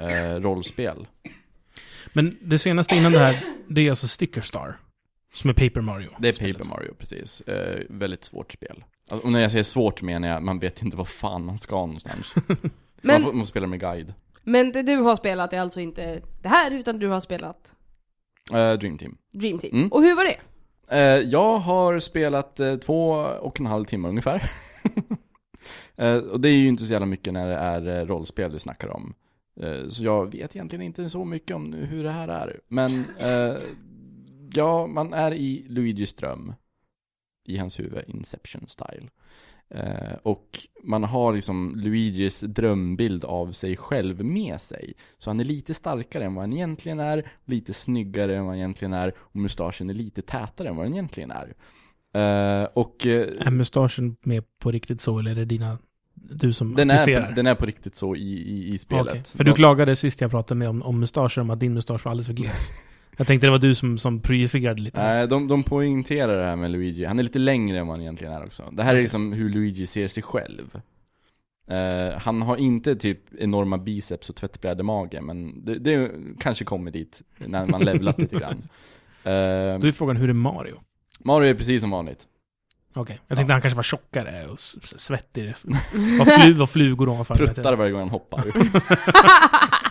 eh, 0.00 0.40
rollspel 0.40 1.06
Men 2.12 2.36
det 2.40 2.58
senaste 2.58 2.96
innan 2.96 3.12
det 3.12 3.18
här, 3.18 3.36
det 3.68 3.80
är 3.86 3.90
alltså 3.90 4.08
Sticker 4.08 4.40
Star. 4.40 4.78
Som 5.34 5.50
är 5.50 5.54
Paper 5.54 5.80
Mario. 5.80 6.10
Det 6.18 6.28
är 6.28 6.52
Paper 6.52 6.68
Mario, 6.68 6.94
precis. 6.98 7.40
Eh, 7.40 7.82
väldigt 7.88 8.24
svårt 8.24 8.52
spel. 8.52 8.84
Alltså, 9.10 9.26
och 9.26 9.32
när 9.32 9.40
jag 9.40 9.50
säger 9.50 9.64
svårt 9.64 10.02
menar 10.02 10.28
jag, 10.28 10.42
man 10.42 10.58
vet 10.58 10.82
inte 10.82 10.96
vad 10.96 11.08
fan 11.08 11.44
man 11.44 11.58
ska 11.58 11.76
någonstans. 11.76 12.26
Så 12.36 12.42
Men- 13.02 13.22
man 13.22 13.22
får, 13.22 13.32
måste 13.32 13.50
spela 13.50 13.66
med 13.66 13.80
guide. 13.80 14.14
Men 14.46 14.72
det 14.72 14.82
du 14.82 14.96
har 14.96 15.16
spelat 15.16 15.52
är 15.52 15.60
alltså 15.60 15.80
inte 15.80 16.22
det 16.42 16.48
här, 16.48 16.70
utan 16.70 16.98
du 16.98 17.08
har 17.08 17.20
spelat 17.20 17.76
Eh, 18.52 18.72
Dream 18.72 18.98
Team. 18.98 19.16
Dream 19.32 19.58
Team. 19.58 19.74
Mm. 19.74 19.88
Och 19.88 20.02
hur 20.02 20.16
var 20.16 20.24
det? 20.24 20.40
Eh, 20.88 21.28
jag 21.28 21.58
har 21.58 21.98
spelat 21.98 22.60
eh, 22.60 22.76
två 22.76 23.10
och 23.40 23.60
en 23.60 23.66
halv 23.66 23.84
timme 23.84 24.08
ungefär. 24.08 24.50
och 26.32 26.40
det 26.40 26.48
är 26.48 26.52
ju 26.52 26.68
inte 26.68 26.84
så 26.84 26.92
jävla 26.92 27.06
mycket 27.06 27.32
när 27.32 27.48
det 27.48 27.54
är 27.54 28.06
rollspel 28.06 28.52
vi 28.52 28.58
snackar 28.58 28.88
om. 28.88 29.14
Så 29.88 30.04
jag 30.04 30.32
vet 30.32 30.56
egentligen 30.56 30.82
inte 30.82 31.10
så 31.10 31.24
mycket 31.24 31.56
om 31.56 31.72
hur 31.72 32.04
det 32.04 32.10
här 32.10 32.28
är. 32.28 32.60
Men 32.68 33.04
ja, 34.54 34.86
man 34.86 35.12
är 35.12 35.34
i 35.34 35.66
Luigis 35.68 36.14
dröm. 36.14 36.54
I 37.44 37.56
hans 37.56 37.78
huvud, 37.78 38.04
Inception 38.06 38.68
style. 38.68 39.08
Eh, 39.70 40.14
och 40.22 40.58
man 40.82 41.04
har 41.04 41.32
liksom 41.32 41.76
Luigis 41.76 42.40
drömbild 42.40 43.24
av 43.24 43.52
sig 43.52 43.76
själv 43.76 44.24
med 44.24 44.60
sig. 44.60 44.94
Så 45.18 45.30
han 45.30 45.40
är 45.40 45.44
lite 45.44 45.74
starkare 45.74 46.24
än 46.24 46.34
vad 46.34 46.42
han 46.42 46.52
egentligen 46.52 47.00
är, 47.00 47.30
lite 47.44 47.74
snyggare 47.74 48.36
än 48.36 48.44
vad 48.44 48.52
han 48.52 48.58
egentligen 48.58 48.92
är, 48.94 49.12
och 49.18 49.36
mustaschen 49.36 49.90
är 49.90 49.94
lite 49.94 50.22
tätare 50.22 50.68
än 50.68 50.76
vad 50.76 50.86
den 50.86 50.92
egentligen 50.92 51.30
är. 51.30 51.54
Eh, 52.14 52.68
och 52.74 53.06
eh, 53.06 53.46
Är 53.46 53.50
mustaschen 53.50 54.16
med 54.22 54.44
på 54.58 54.70
riktigt 54.70 55.00
så, 55.00 55.18
eller 55.18 55.30
är 55.30 55.34
det 55.34 55.44
dina, 55.44 55.78
du 56.14 56.52
som 56.52 56.74
den, 56.74 56.90
applicerar? 56.90 57.28
är, 57.28 57.32
den 57.32 57.46
är 57.46 57.54
på 57.54 57.66
riktigt 57.66 57.96
så 57.96 58.16
i, 58.16 58.20
i, 58.20 58.74
i 58.74 58.78
spelet. 58.78 59.08
Okej. 59.08 59.22
För 59.24 59.44
du 59.44 59.52
klagade 59.52 59.96
sist 59.96 60.20
jag 60.20 60.30
pratade 60.30 60.58
med 60.58 60.68
om, 60.68 60.82
om 60.82 61.00
mustascher, 61.00 61.40
om 61.40 61.50
att 61.50 61.60
din 61.60 61.74
mustasch 61.74 62.04
var 62.04 62.10
alldeles 62.10 62.26
för 62.26 62.34
gles. 62.34 62.70
jag 63.16 63.26
tänkte 63.26 63.46
det 63.46 63.50
var 63.50 63.58
du 63.58 63.74
som, 63.74 63.98
som 63.98 64.20
projicerade 64.20 64.82
lite. 64.82 65.02
Nej, 65.02 65.28
de, 65.28 65.48
de 65.48 65.62
poängterar 65.64 66.36
det 66.38 66.44
här 66.44 66.56
med 66.56 66.70
Luigi. 66.70 67.04
Han 67.04 67.18
är 67.18 67.22
lite 67.22 67.38
längre 67.38 67.78
än 67.78 67.86
vad 67.86 67.96
han 67.96 68.02
egentligen 68.02 68.32
är 68.34 68.44
också. 68.44 68.68
Det 68.72 68.82
här 68.82 68.94
är 68.94 69.02
liksom 69.02 69.32
hur 69.32 69.50
Luigi 69.50 69.86
ser 69.86 70.08
sig 70.08 70.22
själv. 70.22 70.80
Eh, 71.70 72.18
han 72.18 72.42
har 72.42 72.56
inte 72.56 72.96
typ 72.96 73.20
enorma 73.38 73.78
biceps 73.78 74.30
och 74.30 74.36
tvättbrädemage, 74.36 75.22
men 75.22 75.64
det, 75.64 75.78
det 75.78 76.10
kanske 76.40 76.64
kommer 76.64 76.90
dit 76.90 77.22
när 77.36 77.66
man 77.66 77.80
levlat 77.80 78.18
lite 78.18 78.36
grann. 78.36 78.68
Eh, 79.24 79.78
Då 79.78 79.86
är 79.86 79.92
frågan, 79.92 80.16
hur 80.16 80.28
är 80.28 80.32
Mario? 80.32 80.80
Mario 81.18 81.50
är 81.50 81.54
precis 81.54 81.80
som 81.80 81.90
vanligt. 81.90 82.24
Okej, 82.94 83.20
jag 83.26 83.36
tänkte 83.38 83.52
han 83.52 83.62
kanske 83.62 83.76
var 83.76 83.82
tjockare 83.82 84.46
och 84.46 84.60
svettig. 84.60 85.54
Var, 86.18 86.40
flu, 86.40 86.52
var 86.52 86.66
flugor 86.66 87.08
ovanför. 87.08 87.34
Pruttar 87.34 87.76
varje 87.76 87.90
gång 87.92 88.00
han 88.00 88.08
hoppar. 88.10 88.44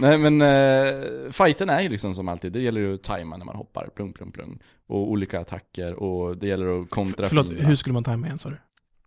Nej 0.00 0.18
men, 0.18 0.42
uh, 0.42 1.30
fighten 1.32 1.68
är 1.70 1.80
ju 1.80 1.88
liksom 1.88 2.14
som 2.14 2.28
alltid, 2.28 2.52
det 2.52 2.60
gäller 2.60 2.80
ju 2.80 2.94
att 2.94 3.02
tajma 3.02 3.36
när 3.36 3.44
man 3.44 3.56
hoppar, 3.56 3.88
plung 3.94 4.12
plung 4.12 4.32
plung. 4.32 4.58
Och 4.86 5.10
olika 5.10 5.40
attacker, 5.40 5.94
och 5.94 6.36
det 6.36 6.46
gäller 6.46 6.80
att 6.80 6.90
kontra 6.90 7.28
Förlåt, 7.28 7.46
fienderna. 7.46 7.68
hur 7.68 7.76
skulle 7.76 7.92
man 7.92 8.04
tajma 8.04 8.26
igen 8.26 8.38
sa 8.38 8.50
du? 8.50 8.56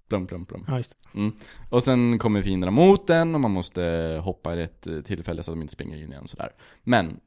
Plum, 0.09 0.27
plum, 0.27 0.45
plum. 0.45 0.65
Ja, 0.67 0.77
just 0.77 0.97
det. 1.13 1.31
Och 1.69 1.83
sen 1.83 2.19
kommer 2.19 2.41
fienderna 2.41 2.71
mot 2.71 3.07
den 3.07 3.35
och 3.35 3.41
man 3.41 3.51
måste 3.51 3.81
hoppa 4.23 4.53
i 4.53 4.57
rätt 4.57 4.87
eh, 4.87 5.01
tillfälle 5.01 5.43
så 5.43 5.51
att 5.51 5.57
de 5.57 5.61
inte 5.61 5.73
springer 5.73 5.97
in 5.97 6.09
igen 6.11 6.23
och 6.23 6.29
sådär. 6.29 6.51
Men, 6.83 7.19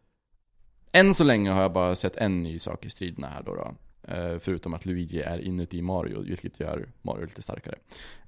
än 0.93 1.15
så 1.15 1.25
länge 1.25 1.51
har 1.51 1.63
jag 1.63 1.73
bara 1.73 1.95
sett 1.95 2.17
en 2.17 2.43
ny 2.43 2.59
sak 2.59 2.87
i 2.87 2.91
striderna 2.91 3.29
här 3.29 3.43
då. 3.43 3.55
då. 3.55 3.75
Eh, 4.15 4.39
förutom 4.39 4.75
att 4.75 4.87
Luigi 4.87 5.21
är 5.21 5.39
inuti 5.39 5.83
Mario, 5.83 6.23
vilket 6.23 6.61
gör 6.61 6.89
Mario 7.03 7.25
lite 7.25 7.43
starkare. 7.43 7.75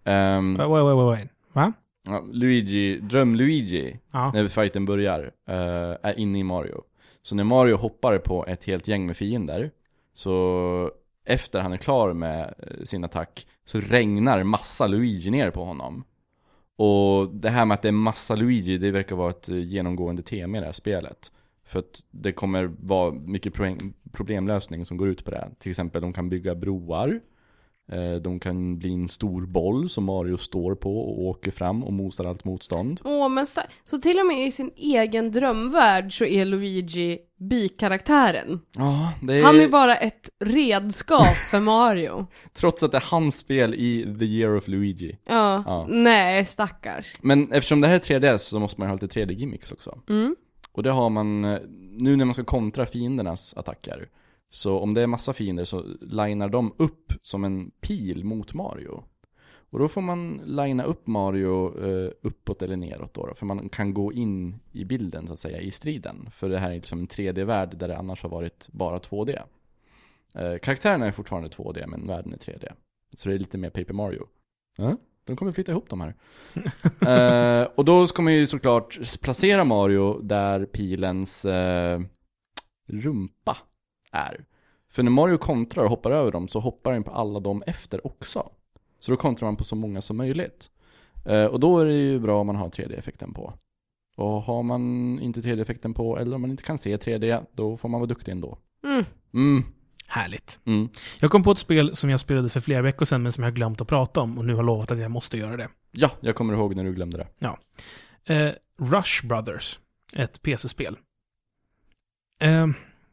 Um, 0.05 0.55
Wait, 0.57 0.69
wait, 0.71 0.85
wait, 0.85 1.19
wait. 1.19 1.31
Va? 1.53 1.73
Ja, 2.07 2.25
Luigi, 2.33 3.01
dröm-Luigi, 3.01 3.99
Ja. 4.13 4.31
när 4.35 4.49
fighten 4.49 4.85
börjar, 4.85 5.21
eh, 5.49 5.97
är 6.03 6.19
inne 6.19 6.39
i 6.39 6.43
Mario. 6.43 6.83
Så 7.23 7.35
när 7.35 7.45
Mario 7.45 7.77
hoppar 7.77 8.19
på 8.19 8.47
ett 8.47 8.65
helt 8.65 8.89
gäng 8.89 9.07
med 9.07 9.17
fiender, 9.17 9.71
så 10.15 10.91
efter 11.25 11.61
han 11.61 11.73
är 11.73 11.77
klar 11.77 12.13
med 12.13 12.55
eh, 12.59 12.85
sin 12.85 13.05
attack, 13.05 13.47
så 13.65 13.81
regnar 13.81 14.43
massa 14.43 14.87
Luigi 14.87 15.31
ner 15.31 15.51
på 15.51 15.65
honom. 15.65 16.05
Och 16.77 17.29
det 17.35 17.51
här 17.51 17.65
med 17.65 17.75
att 17.75 17.83
det 17.83 17.89
är 17.89 17.93
massa 17.93 18.35
Luigi, 18.37 18.79
det 18.79 18.91
verkar 18.91 19.17
vara 19.17 19.31
ett 19.31 19.49
eh, 19.49 19.59
genomgående 19.59 20.23
tema 20.23 20.57
i 20.59 20.61
det 20.61 20.67
här 20.67 20.73
spelet. 20.73 21.33
För 21.65 21.79
att 21.79 22.01
det 22.11 22.33
kommer 22.33 22.71
vara 22.81 23.11
mycket 23.13 23.55
pro- 23.55 23.77
problemlösning 24.13 24.85
som 24.85 24.97
går 24.97 25.09
ut 25.09 25.25
på 25.25 25.31
det. 25.31 25.49
Till 25.59 25.71
exempel, 25.71 26.03
de 26.03 26.13
kan 26.13 26.29
bygga 26.29 26.55
broar. 26.55 27.21
Eh, 27.93 28.15
De 28.23 28.41
kan 28.41 28.79
bli 28.79 28.95
en 28.95 29.09
stor 29.09 29.47
boll 29.47 29.89
som 29.89 30.05
Mario 30.05 30.37
står 30.37 30.75
på 30.75 30.99
och 31.01 31.23
åker 31.23 31.51
fram 31.51 31.85
och 31.85 31.93
mosar 31.93 32.25
allt 32.25 32.45
motstånd. 32.45 33.01
Åh, 33.05 33.29
men 33.29 33.47
så, 33.47 33.61
så 33.85 33.99
till 33.99 34.19
och 34.19 34.27
med 34.27 34.47
i 34.47 34.51
sin 34.51 34.71
egen 34.77 35.33
drömvärld 35.33 36.19
så 36.19 36.25
är 36.25 36.45
Luigi 36.45 37.19
bikaraktären. 37.41 38.61
Ja, 38.77 39.13
det 39.23 39.35
är... 39.39 39.43
Han 39.43 39.61
är 39.61 39.69
bara 39.69 39.97
ett 39.97 40.31
redskap 40.45 41.37
för 41.51 41.61
Mario. 41.61 42.27
Trots 42.53 42.83
att 42.83 42.93
det 42.93 42.99
är 42.99 43.05
hans 43.11 43.37
spel 43.39 43.75
i 43.75 44.17
The 44.19 44.25
Year 44.25 44.57
of 44.57 44.69
Luigi. 44.69 45.19
Ja, 45.25 45.63
Ja. 45.67 45.87
nej 45.91 46.45
stackars. 46.45 47.13
Men 47.21 47.53
eftersom 47.53 47.81
det 47.81 47.89
här 47.89 47.95
är 47.95 47.99
3DS 48.01 48.37
så 48.39 48.59
måste 48.61 48.81
man 48.81 48.89
ju 48.89 48.91
ha 48.95 48.99
lite 49.03 49.21
3D-gimmicks 49.21 49.73
också. 49.73 49.99
Mm. 50.09 50.37
Och 50.73 50.83
det 50.83 50.91
har 50.91 51.11
man, 51.11 51.45
eh, 51.45 51.59
nu 51.99 52.17
när 52.17 52.25
man 52.25 52.35
ska 52.35 52.45
kontra 52.45 52.87
fiendernas 52.87 53.55
attacker, 53.57 54.09
Så 54.51 54.79
om 54.79 54.95
det 54.95 55.03
är 55.03 55.07
massa 55.07 55.33
fiender 55.33 55.65
så 55.65 55.85
linar 56.01 56.49
de 56.49 56.75
upp 56.77 57.13
som 57.23 57.45
en 57.45 57.71
pil 57.71 58.25
mot 58.25 58.55
Mario. 58.55 59.05
Och 59.71 59.79
då 59.79 59.89
får 59.89 60.01
man 60.01 60.41
lina 60.45 60.85
upp 60.85 61.07
Mario 61.07 61.85
eh, 61.85 62.11
uppåt 62.23 62.63
eller 62.63 62.77
neråt 62.77 63.15
då, 63.15 63.27
då, 63.27 63.35
för 63.35 63.47
man 63.47 63.69
kan 63.69 63.95
gå 63.95 64.13
in 64.13 64.61
i 64.73 64.85
bilden 64.85 65.27
så 65.27 65.33
att 65.33 65.39
säga 65.39 65.61
i 65.61 65.71
striden. 65.71 66.31
För 66.33 66.49
det 66.49 66.59
här 66.59 66.71
är 66.71 66.75
liksom 66.75 67.01
en 67.01 67.09
3D-värld 67.09 67.77
där 67.77 67.89
det 67.89 67.97
annars 67.97 68.23
har 68.23 68.31
varit 68.31 68.69
bara 68.69 68.99
2D. 68.99 69.39
Eh, 70.33 70.59
karaktärerna 70.59 71.07
är 71.07 71.11
fortfarande 71.11 71.49
2D 71.49 71.87
men 71.87 72.07
världen 72.07 72.33
är 72.33 72.37
3D. 72.37 72.73
Så 73.17 73.29
det 73.29 73.35
är 73.35 73.39
lite 73.39 73.59
mer 73.59 73.71
Paper 73.71 73.95
Mario. 73.95 74.27
Ja, 74.77 74.97
de 75.25 75.37
kommer 75.37 75.53
flytta 75.53 75.73
ihop 75.73 75.89
de 75.89 76.01
här. 76.01 76.15
eh, 77.63 77.69
och 77.75 77.85
då 77.85 78.07
ska 78.07 78.23
man 78.23 78.35
ju 78.35 78.47
såklart 78.47 79.21
placera 79.21 79.65
Mario 79.65 80.21
där 80.23 80.65
pilens 80.65 81.45
eh, 81.45 82.01
rumpa 82.87 83.57
är. 84.13 84.45
För 84.91 85.03
när 85.03 85.11
Mario 85.11 85.39
kontrar 85.39 85.85
och 85.85 85.91
hoppar 85.91 86.11
över 86.11 86.33
dem 86.33 86.49
så 86.49 86.61
hoppar 86.61 86.93
den 86.93 87.03
på 87.03 87.11
alla 87.11 87.41
dem 87.41 87.63
efter 87.67 88.07
också. 88.07 88.51
Så 89.01 89.11
då 89.11 89.17
kontrar 89.17 89.47
man 89.49 89.57
på 89.57 89.65
så 89.65 89.77
många 89.77 90.01
som 90.01 90.17
möjligt. 90.17 90.71
Eh, 91.25 91.45
och 91.45 91.61
då 91.61 91.79
är 91.79 91.85
det 91.85 91.95
ju 91.95 92.19
bra 92.19 92.41
om 92.41 92.47
man 92.47 92.57
har 92.57 92.69
3D-effekten 92.69 93.35
på. 93.35 93.53
Och 94.17 94.43
har 94.43 94.63
man 94.63 94.83
inte 95.21 95.41
3D-effekten 95.41 95.95
på, 95.95 96.19
eller 96.19 96.35
om 96.35 96.41
man 96.41 96.51
inte 96.51 96.63
kan 96.63 96.79
se 96.79 96.97
3D, 96.97 97.47
då 97.53 97.77
får 97.77 97.89
man 97.89 98.01
vara 98.01 98.09
duktig 98.09 98.33
ändå. 98.33 98.59
Mm. 98.85 99.05
Mm, 99.35 99.65
Härligt. 100.09 100.59
mm. 100.65 100.89
Jag 101.21 101.31
kom 101.31 101.43
på 101.43 101.51
ett 101.53 101.59
spel 101.59 101.97
som 101.97 102.11
jag 102.11 102.21
spelade 102.21 102.49
för 102.49 102.61
flera 102.61 102.83
veckor 102.83 103.05
sedan, 103.07 103.23
men 103.23 103.33
som 103.33 103.45
jag 103.45 103.51
har 103.51 103.55
glömt 103.57 103.81
att 103.81 103.89
prata 103.89 104.21
om 104.21 104.39
och 104.39 104.45
nu 104.45 104.55
har 104.55 104.63
lovat 104.63 104.91
att 104.91 104.99
jag 104.99 105.11
måste 105.11 105.39
göra 105.39 105.57
det. 105.57 105.69
Ja, 105.91 106.11
jag 106.21 106.35
kommer 106.35 106.55
ihåg 106.55 106.77
när 106.77 106.85
du 106.85 106.93
glömde 106.95 107.19
det. 107.19 107.27
Eh, 108.35 108.53
Rush 108.79 109.27
Brothers, 109.27 109.79
ett 110.17 110.43
PC-spel. 110.43 110.97
Eh, 112.41 112.67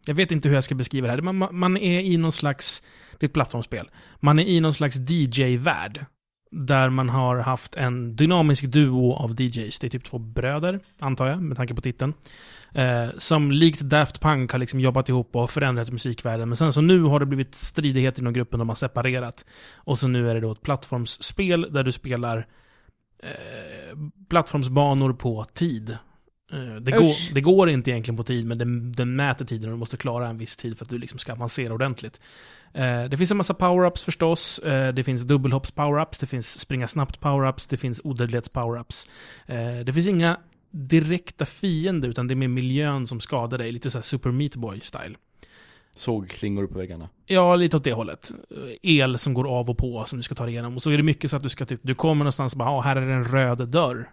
jag 0.05 0.15
vet 0.15 0.31
inte 0.31 0.49
hur 0.49 0.55
jag 0.55 0.63
ska 0.63 0.75
beskriva 0.75 1.07
det 1.07 1.13
här. 1.13 1.21
Man, 1.21 1.47
man- 1.51 1.77
är 1.77 1.99
i 1.99 2.17
någon 2.17 2.31
slags, 2.31 2.83
det 3.19 3.25
är 3.25 3.27
ett 3.27 3.33
plattformsspel. 3.33 3.89
Man 4.19 4.39
är 4.39 4.43
i 4.43 4.59
någon 4.59 4.73
slags 4.73 4.95
DJ-värld. 5.09 6.05
Där 6.51 6.89
man 6.89 7.09
har 7.09 7.37
haft 7.37 7.75
en 7.75 8.15
dynamisk 8.15 8.65
duo 8.65 9.13
av 9.13 9.41
DJs. 9.41 9.79
Det 9.79 9.87
är 9.87 9.89
typ 9.89 10.03
två 10.03 10.17
bröder, 10.17 10.79
antar 10.99 11.27
jag, 11.27 11.41
med 11.41 11.57
tanke 11.57 11.75
på 11.75 11.81
titeln. 11.81 12.13
Eh, 12.73 13.07
som 13.17 13.51
likt 13.51 13.81
Daft 13.81 14.21
Punk 14.21 14.51
har 14.51 14.59
liksom 14.59 14.79
jobbat 14.79 15.09
ihop 15.09 15.35
och 15.35 15.51
förändrat 15.51 15.91
musikvärlden. 15.91 16.49
Men 16.49 16.55
sen 16.55 16.73
så 16.73 16.81
nu 16.81 17.01
har 17.01 17.19
det 17.19 17.25
blivit 17.25 17.55
stridigheter 17.55 18.21
inom 18.21 18.33
gruppen, 18.33 18.59
de 18.59 18.69
har 18.69 18.75
separerat. 18.75 19.45
Och 19.73 19.99
så 19.99 20.07
nu 20.07 20.29
är 20.29 20.35
det 20.35 20.41
då 20.41 20.51
ett 20.51 20.61
plattformsspel 20.61 21.67
där 21.73 21.83
du 21.83 21.91
spelar 21.91 22.47
eh, 23.23 23.97
plattformsbanor 24.29 25.13
på 25.13 25.45
tid. 25.53 25.97
Eh, 26.55 26.75
det, 26.75 26.91
Usch. 26.91 26.99
går, 26.99 27.33
det 27.33 27.41
går 27.41 27.69
inte 27.69 27.91
egentligen 27.91 28.17
på 28.17 28.23
tid, 28.23 28.45
men 28.45 28.57
den, 28.57 28.91
den 28.91 29.15
mäter 29.15 29.45
tiden 29.45 29.69
och 29.69 29.75
du 29.75 29.79
måste 29.79 29.97
klara 29.97 30.27
en 30.27 30.37
viss 30.37 30.57
tid 30.57 30.77
för 30.77 30.85
att 30.85 30.89
du 30.89 30.97
liksom 30.97 31.19
ska 31.19 31.33
avancera 31.33 31.73
ordentligt. 31.73 32.21
Eh, 32.73 33.03
det 33.03 33.17
finns 33.17 33.31
en 33.31 33.37
massa 33.37 33.53
power-ups 33.53 34.05
förstås. 34.05 34.59
Eh, 34.59 34.93
det 34.93 35.03
finns 35.03 35.21
dubbelhopps 35.21 35.73
power-ups, 35.73 36.17
det 36.19 36.27
finns 36.27 36.59
springa 36.59 36.87
snabbt 36.87 37.19
power-ups, 37.19 37.67
det 37.69 37.77
finns 37.77 38.01
odödlighets 38.03 38.51
power-ups. 38.51 39.09
Eh, 39.45 39.85
det 39.85 39.93
finns 39.93 40.07
inga 40.07 40.37
direkta 40.71 41.45
fiender, 41.45 42.09
utan 42.09 42.27
det 42.27 42.33
är 42.33 42.35
mer 42.35 42.47
miljön 42.47 43.07
som 43.07 43.19
skadar 43.19 43.57
dig. 43.57 43.71
Lite 43.71 43.89
så 43.89 43.97
här 43.97 44.03
Super 44.03 44.31
Meat 44.31 44.55
Boy-style. 44.55 45.15
Såg 45.95 46.29
klingor 46.29 46.67
på 46.67 46.77
väggarna. 46.77 47.09
Ja, 47.25 47.55
lite 47.55 47.77
åt 47.77 47.83
det 47.83 47.93
hållet. 47.93 48.31
Eh, 48.51 48.91
El 48.99 49.17
som 49.17 49.33
går 49.33 49.47
av 49.47 49.69
och 49.69 49.77
på 49.77 50.05
som 50.05 50.19
du 50.19 50.23
ska 50.23 50.35
ta 50.35 50.43
dig 50.43 50.53
igenom. 50.53 50.75
Och 50.75 50.81
så 50.83 50.91
är 50.91 50.97
det 50.97 51.03
mycket 51.03 51.29
så 51.29 51.37
att 51.37 51.43
du 51.43 51.49
ska 51.49 51.65
typ, 51.65 51.79
du 51.83 51.95
kommer 51.95 52.23
någonstans 52.23 52.53
och 52.53 52.59
bara, 52.59 52.69
ja, 52.69 52.81
här 52.81 52.95
är 52.95 53.07
det 53.07 53.13
en 53.13 53.25
röd 53.25 53.67
dörr. 53.69 54.11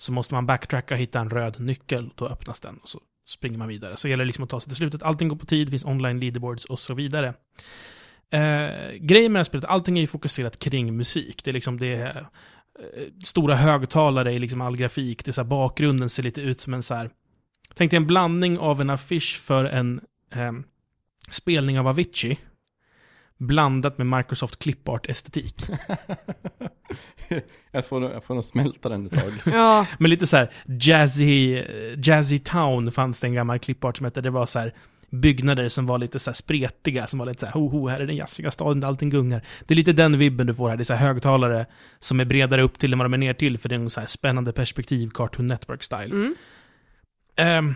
Så 0.00 0.12
måste 0.12 0.34
man 0.34 0.46
backtracka 0.46 0.94
och 0.94 1.00
hitta 1.00 1.20
en 1.20 1.30
röd 1.30 1.60
nyckel, 1.60 2.10
då 2.14 2.26
öppnas 2.26 2.60
den 2.60 2.76
och 2.76 2.88
så 2.88 3.00
springer 3.28 3.58
man 3.58 3.68
vidare. 3.68 3.96
Så 3.96 4.08
gäller 4.08 4.24
det 4.24 4.26
liksom 4.26 4.44
att 4.44 4.50
ta 4.50 4.60
sig 4.60 4.70
till 4.70 4.76
slutet. 4.76 5.02
Allting 5.02 5.28
går 5.28 5.36
på 5.36 5.46
tid, 5.46 5.66
det 5.66 5.70
finns 5.70 5.84
online 5.84 6.20
leaderboards 6.20 6.64
och 6.64 6.78
så 6.78 6.94
vidare. 6.94 7.34
Eh, 8.30 8.92
grejen 9.00 9.32
med 9.32 9.38
det 9.38 9.38
här 9.38 9.44
spelet, 9.44 9.64
allting 9.64 9.96
är 9.96 10.00
ju 10.00 10.06
fokuserat 10.06 10.58
kring 10.58 10.96
musik. 10.96 11.44
Det 11.44 11.50
är 11.50 11.52
liksom 11.52 11.78
det 11.78 11.94
eh, 11.94 12.22
stora 13.24 13.54
högtalare 13.54 14.32
i 14.32 14.38
liksom 14.38 14.60
all 14.60 14.76
grafik. 14.76 15.24
Det 15.24 15.30
är 15.30 15.32
så 15.32 15.40
här, 15.40 15.48
bakgrunden 15.48 16.10
ser 16.10 16.22
lite 16.22 16.40
ut 16.40 16.60
som 16.60 16.74
en 16.74 16.82
så 16.82 16.94
här, 16.94 17.10
tänk 17.74 17.90
dig 17.90 17.96
en 17.96 18.06
blandning 18.06 18.58
av 18.58 18.80
en 18.80 18.90
affisch 18.90 19.40
för 19.40 19.64
en 19.64 20.00
eh, 20.32 20.52
spelning 21.30 21.78
av 21.78 21.88
Avicii 21.88 22.38
blandat 23.38 23.98
med 23.98 24.06
Microsoft 24.06 24.58
Clipart-estetik. 24.58 25.54
jag, 27.70 27.86
får, 27.86 28.02
jag 28.02 28.24
får 28.24 28.34
nog 28.34 28.44
smälta 28.44 28.88
den 28.88 29.06
ett 29.06 29.12
tag. 29.12 29.54
Ja, 29.54 29.86
Men 29.98 30.10
lite 30.10 30.26
så 30.26 30.36
här 30.36 30.52
jazzy, 30.66 31.64
jazzy 31.96 32.38
town 32.38 32.92
fanns 32.92 33.20
det 33.20 33.26
en 33.26 33.34
gammal 33.34 33.58
Clipart 33.58 33.96
som 33.96 34.04
hette. 34.04 34.20
Det 34.20 34.30
var 34.30 34.46
så 34.46 34.58
här 34.58 34.72
byggnader 35.10 35.68
som 35.68 35.86
var 35.86 35.98
lite 35.98 36.18
så 36.18 36.30
här 36.30 36.34
spretiga, 36.34 37.06
som 37.06 37.18
var 37.18 37.26
lite 37.26 37.40
så 37.40 37.46
här, 37.46 37.52
ho, 37.52 37.68
ho, 37.68 37.88
här 37.88 38.00
är 38.00 38.06
den 38.06 38.16
jazziga 38.16 38.50
staden 38.50 38.80
där 38.80 38.88
allting 38.88 39.10
gungar. 39.10 39.42
Det 39.66 39.74
är 39.74 39.76
lite 39.76 39.92
den 39.92 40.18
vibben 40.18 40.46
du 40.46 40.54
får 40.54 40.68
här. 40.68 40.76
Det 40.76 40.82
är 40.82 40.84
så 40.84 40.94
här 40.94 41.06
högtalare 41.06 41.66
som 42.00 42.20
är 42.20 42.24
bredare 42.24 42.62
upp 42.62 42.78
till 42.78 42.92
än 42.92 42.98
vad 42.98 43.04
de 43.04 43.14
är 43.14 43.18
ner 43.18 43.34
till, 43.34 43.58
för 43.58 43.68
det 43.68 43.74
är 43.74 43.80
en 43.80 43.90
så 43.90 44.00
här 44.00 44.06
spännande 44.06 44.52
perspektiv, 44.52 45.10
Cartoon 45.14 45.52
Network-style. 45.52 46.12
mm. 46.12 46.34
Ehm, 47.36 47.74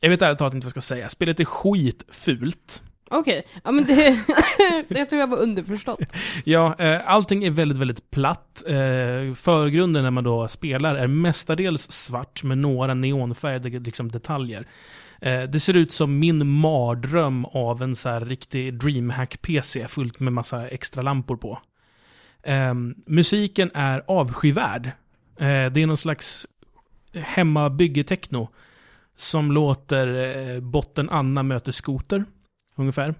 jag 0.00 0.10
vet 0.10 0.22
ärligt 0.22 0.38
talat 0.38 0.54
inte 0.54 0.64
vad 0.64 0.76
jag 0.76 0.82
ska 0.82 0.94
säga. 0.94 1.08
Spelet 1.08 1.40
är 1.40 1.44
skitfult 1.44 2.82
okej. 3.10 3.46
Ja 3.64 3.72
men 3.72 3.84
det, 3.84 4.20
det 4.88 5.04
tror 5.04 5.20
jag 5.20 5.26
var 5.26 5.38
underförstått. 5.38 6.00
Ja, 6.44 6.74
eh, 6.78 7.00
allting 7.10 7.44
är 7.44 7.50
väldigt, 7.50 7.78
väldigt 7.78 8.10
platt. 8.10 8.62
Eh, 8.66 9.34
förgrunden 9.34 10.02
när 10.02 10.10
man 10.10 10.24
då 10.24 10.48
spelar 10.48 10.94
är 10.94 11.06
mestadels 11.06 11.92
svart 11.92 12.42
med 12.42 12.58
några 12.58 12.94
neonfärgade 12.94 13.78
liksom, 13.78 14.10
detaljer. 14.10 14.66
Eh, 15.20 15.42
det 15.42 15.60
ser 15.60 15.76
ut 15.76 15.92
som 15.92 16.18
min 16.18 16.46
mardröm 16.46 17.44
av 17.44 17.82
en 17.82 17.96
så 17.96 18.08
här 18.08 18.20
riktig 18.20 18.74
DreamHack-PC 18.74 19.88
fullt 19.88 20.20
med 20.20 20.32
massa 20.32 20.68
extra 20.68 21.02
lampor 21.02 21.36
på. 21.36 21.58
Eh, 22.42 22.74
musiken 23.06 23.70
är 23.74 24.02
avskyvärd. 24.06 24.86
Eh, 25.38 25.72
det 25.72 25.82
är 25.82 25.86
någon 25.86 25.96
slags 25.96 26.46
hemmabyggetechno 27.14 28.48
som 29.16 29.52
låter 29.52 30.36
eh, 30.54 30.60
botten 30.60 31.10
Anna 31.10 31.42
möter 31.42 31.72
skoter, 31.72 32.24
ungefär. 32.76 33.14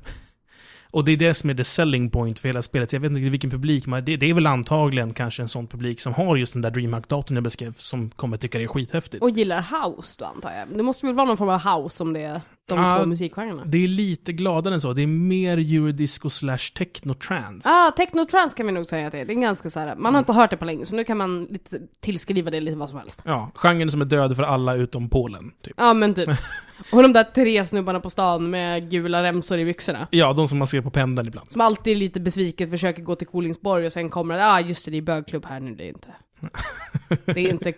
Och 0.91 1.05
det 1.05 1.13
är 1.13 1.17
det 1.17 1.35
som 1.35 1.51
är 1.51 1.55
the 1.55 1.65
selling 1.65 2.11
point 2.11 2.39
för 2.39 2.49
hela 2.49 2.63
spelet. 2.63 2.93
Jag 2.93 3.01
vet 3.01 3.13
inte 3.13 3.31
vilken 3.31 3.51
publik, 3.51 3.87
men 3.87 4.05
det, 4.05 4.17
det 4.17 4.31
är 4.31 4.35
väl 4.35 4.47
antagligen 4.47 5.15
kanske 5.15 5.43
en 5.43 5.49
sån 5.49 5.67
publik 5.67 6.01
som 6.01 6.15
har 6.15 6.37
just 6.37 6.53
den 6.53 6.63
där 6.63 6.71
DreamHack-datorn 6.71 7.35
jag 7.35 7.45
beskrev, 7.45 7.75
som 7.77 8.11
kommer 8.11 8.37
tycka 8.37 8.59
det 8.59 8.65
är 8.65 8.69
skithäftigt. 8.69 9.23
Och 9.23 9.31
gillar 9.31 9.63
house 9.63 10.17
då 10.19 10.25
antar 10.25 10.53
jag. 10.53 10.69
Det 10.77 10.83
måste 10.83 11.07
väl 11.07 11.15
vara 11.15 11.27
någon 11.27 11.37
form 11.37 11.49
av 11.49 11.61
house 11.61 12.03
om 12.03 12.13
det 12.13 12.21
är 12.21 12.41
de 12.69 12.79
Ja, 12.79 12.99
två 12.99 13.07
musikgenrerna. 13.07 13.65
Det 13.65 13.85
är 13.85 13.89
lite 13.89 14.33
gladare 14.33 14.75
än 14.75 14.81
så. 14.81 14.93
Det 14.93 15.03
är 15.03 15.07
mer 15.07 15.59
eurodisco 15.59 16.31
slash 16.31 16.57
techno-trance. 16.57 17.63
Ah, 17.65 17.91
technotrance 17.91 18.57
kan 18.57 18.67
vi 18.67 18.73
nog 18.73 18.87
säga 18.87 19.07
att 19.07 19.13
det 19.13 19.19
är. 19.19 19.25
Det 19.25 19.33
är 19.33 19.41
ganska 19.41 19.71
så 19.71 19.81
här. 19.81 19.97
man 19.97 20.15
har 20.15 20.19
inte 20.19 20.33
hört 20.33 20.51
det 20.51 20.57
på 20.57 20.65
länge, 20.65 20.85
så 20.85 20.97
nu 20.97 21.05
kan 21.05 21.17
man 21.17 21.45
lite 21.45 21.81
tillskriva 22.01 22.51
det 22.51 22.61
lite 22.61 22.77
vad 22.77 22.91
som 22.91 22.99
helst. 22.99 23.23
Ja, 23.25 23.51
genren 23.55 23.91
som 23.91 24.01
är 24.01 24.05
död 24.05 24.37
för 24.37 24.43
alla 24.43 24.75
utom 24.75 25.09
Polen. 25.09 25.53
Typ. 25.63 25.75
Ja 25.77 25.95
men 25.95 26.15
typ. 26.15 26.29
Och 26.93 27.03
de 27.03 27.13
där 27.13 27.25
tre 27.25 27.65
snubbarna 27.65 28.01
på 28.01 28.11
stan 28.11 28.51
med 28.51 28.91
gula 28.91 29.23
remsor 29.23 29.59
i 29.59 29.65
byxorna. 29.65 30.09
Ja, 30.11 30.33
de 30.33 30.49
som 30.49 30.59
man 30.59 30.69
ser 30.69 30.81
på 30.81 30.91
pendeln 30.91 31.29
ibland. 31.29 31.51
Som 31.51 31.61
alltid 31.61 31.93
är 31.93 31.97
lite 31.97 32.21
besviket 32.21 32.71
försöker 32.71 33.03
gå 33.03 33.15
till 33.15 33.27
Kolingsborg 33.27 33.87
och 33.87 33.93
sen 33.93 34.11
kommer 34.11 34.35
det, 34.35 34.47
ah 34.47 34.61
just 34.61 34.85
det, 34.85 34.91
det 34.91 34.97
är 34.97 35.03
bögklubb 35.03 35.47
här 35.47 35.61
nu, 35.61 35.75
det 35.75 35.85
är 35.85 35.89
inte... 35.89 36.09
Det 37.25 37.41
är 37.41 37.51
inte 37.51 37.73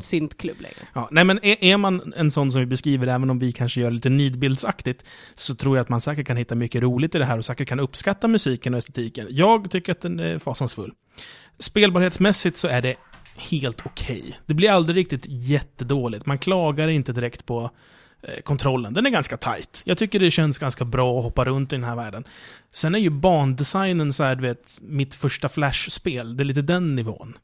syntklubb 0.00 0.60
längre. 0.60 0.88
Ja, 0.94 1.08
nej 1.10 1.24
men 1.24 1.38
är, 1.44 1.64
är 1.64 1.76
man 1.76 2.12
en 2.16 2.30
sån 2.30 2.52
som 2.52 2.60
vi 2.60 2.66
beskriver, 2.66 3.06
även 3.06 3.30
om 3.30 3.38
vi 3.38 3.52
kanske 3.52 3.80
gör 3.80 3.90
lite 3.90 4.08
nidbildsaktigt, 4.08 5.04
så 5.34 5.54
tror 5.54 5.76
jag 5.76 5.82
att 5.82 5.88
man 5.88 6.00
säkert 6.00 6.26
kan 6.26 6.36
hitta 6.36 6.54
mycket 6.54 6.82
roligt 6.82 7.14
i 7.14 7.18
det 7.18 7.24
här 7.24 7.38
och 7.38 7.44
säkert 7.44 7.68
kan 7.68 7.80
uppskatta 7.80 8.28
musiken 8.28 8.74
och 8.74 8.78
estetiken. 8.78 9.26
Jag 9.30 9.70
tycker 9.70 9.92
att 9.92 10.00
den 10.00 10.20
är 10.20 10.38
fasansfull. 10.38 10.92
Spelbarhetsmässigt 11.58 12.56
så 12.56 12.68
är 12.68 12.82
det 12.82 12.94
helt 13.38 13.86
okej. 13.86 14.38
Det 14.46 14.54
blir 14.54 14.70
aldrig 14.70 14.96
riktigt 14.96 15.26
jättedåligt. 15.26 16.26
Man 16.26 16.38
klagar 16.38 16.88
inte 16.88 17.12
direkt 17.12 17.46
på 17.46 17.70
eh, 18.22 18.40
kontrollen. 18.40 18.94
Den 18.94 19.06
är 19.06 19.10
ganska 19.10 19.36
tight. 19.36 19.82
Jag 19.84 19.98
tycker 19.98 20.20
det 20.20 20.30
känns 20.30 20.58
ganska 20.58 20.84
bra 20.84 21.18
att 21.18 21.24
hoppa 21.24 21.44
runt 21.44 21.72
i 21.72 21.76
den 21.76 21.84
här 21.84 21.96
världen. 21.96 22.24
Sen 22.72 22.94
är 22.94 22.98
ju 22.98 23.10
bandesignen 23.10 24.12
så 24.12 24.24
här, 24.24 24.34
du 24.34 24.42
vet, 24.42 24.78
mitt 24.80 25.14
första 25.14 25.48
Flash-spel. 25.48 26.36
Det 26.36 26.42
är 26.42 26.44
lite 26.44 26.62
den 26.62 26.96
nivån. 26.96 27.38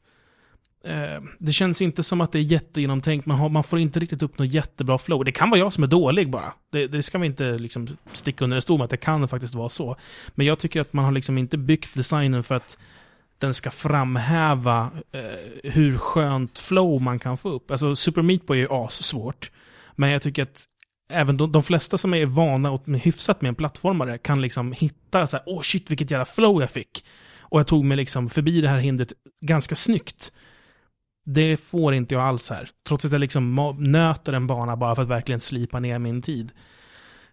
Eh, 0.85 1.21
det 1.39 1.51
känns 1.51 1.81
inte 1.81 2.03
som 2.03 2.21
att 2.21 2.31
det 2.31 2.39
är 2.39 2.43
jättegenomtänkt. 2.43 3.25
Man, 3.25 3.37
har, 3.37 3.49
man 3.49 3.63
får 3.63 3.79
inte 3.79 3.99
riktigt 3.99 4.21
upp 4.21 4.39
något 4.39 4.47
jättebra 4.47 4.97
flow. 4.97 5.25
Det 5.25 5.31
kan 5.31 5.49
vara 5.49 5.59
jag 5.59 5.73
som 5.73 5.83
är 5.83 5.87
dålig 5.87 6.29
bara. 6.29 6.53
Det, 6.71 6.87
det 6.87 7.03
ska 7.03 7.17
vi 7.17 7.27
inte 7.27 7.57
liksom 7.57 7.87
sticka 8.13 8.43
under 8.43 8.59
stol 8.59 8.77
med 8.77 8.85
att 8.85 8.91
det 8.91 8.97
kan 8.97 9.27
faktiskt 9.27 9.55
vara 9.55 9.69
så. 9.69 9.95
Men 10.35 10.45
jag 10.45 10.59
tycker 10.59 10.81
att 10.81 10.93
man 10.93 11.05
har 11.05 11.11
liksom 11.11 11.37
inte 11.37 11.57
byggt 11.57 11.95
designen 11.95 12.43
för 12.43 12.55
att 12.55 12.77
den 13.37 13.53
ska 13.53 13.71
framhäva 13.71 14.91
eh, 15.11 15.71
hur 15.71 15.97
skönt 15.97 16.59
flow 16.59 17.01
man 17.01 17.19
kan 17.19 17.37
få 17.37 17.49
upp. 17.49 17.71
Alltså 17.71 17.95
Super 17.95 18.21
Meat 18.21 18.45
Boy 18.45 18.57
är 18.57 18.61
ju 18.61 18.71
assvårt. 18.71 19.51
Men 19.95 20.09
jag 20.09 20.21
tycker 20.21 20.43
att 20.43 20.65
även 21.09 21.37
de, 21.37 21.51
de 21.51 21.63
flesta 21.63 21.97
som 21.97 22.13
är 22.13 22.25
vana 22.25 22.71
och 22.71 22.87
hyfsat 22.87 23.41
med 23.41 23.49
en 23.49 23.55
plattformare 23.55 24.17
kan 24.17 24.41
liksom 24.41 24.71
hitta 24.71 25.27
så 25.27 25.37
här, 25.37 25.43
åh 25.45 25.61
shit 25.61 25.91
vilket 25.91 26.11
jävla 26.11 26.25
flow 26.25 26.61
jag 26.61 26.69
fick. 26.69 27.05
Och 27.39 27.59
jag 27.59 27.67
tog 27.67 27.85
mig 27.85 27.97
liksom 27.97 28.29
förbi 28.29 28.61
det 28.61 28.69
här 28.69 28.79
hindret 28.79 29.13
ganska 29.41 29.75
snyggt. 29.75 30.31
Det 31.27 31.57
får 31.57 31.93
inte 31.93 32.15
jag 32.15 32.23
alls 32.23 32.49
här. 32.49 32.69
Trots 32.87 33.05
att 33.05 33.11
jag 33.11 33.19
liksom 33.19 33.75
nöter 33.79 34.33
en 34.33 34.47
bana 34.47 34.75
bara 34.77 34.95
för 34.95 35.01
att 35.01 35.07
verkligen 35.07 35.41
slipa 35.41 35.79
ner 35.79 35.99
min 35.99 36.21
tid. 36.21 36.51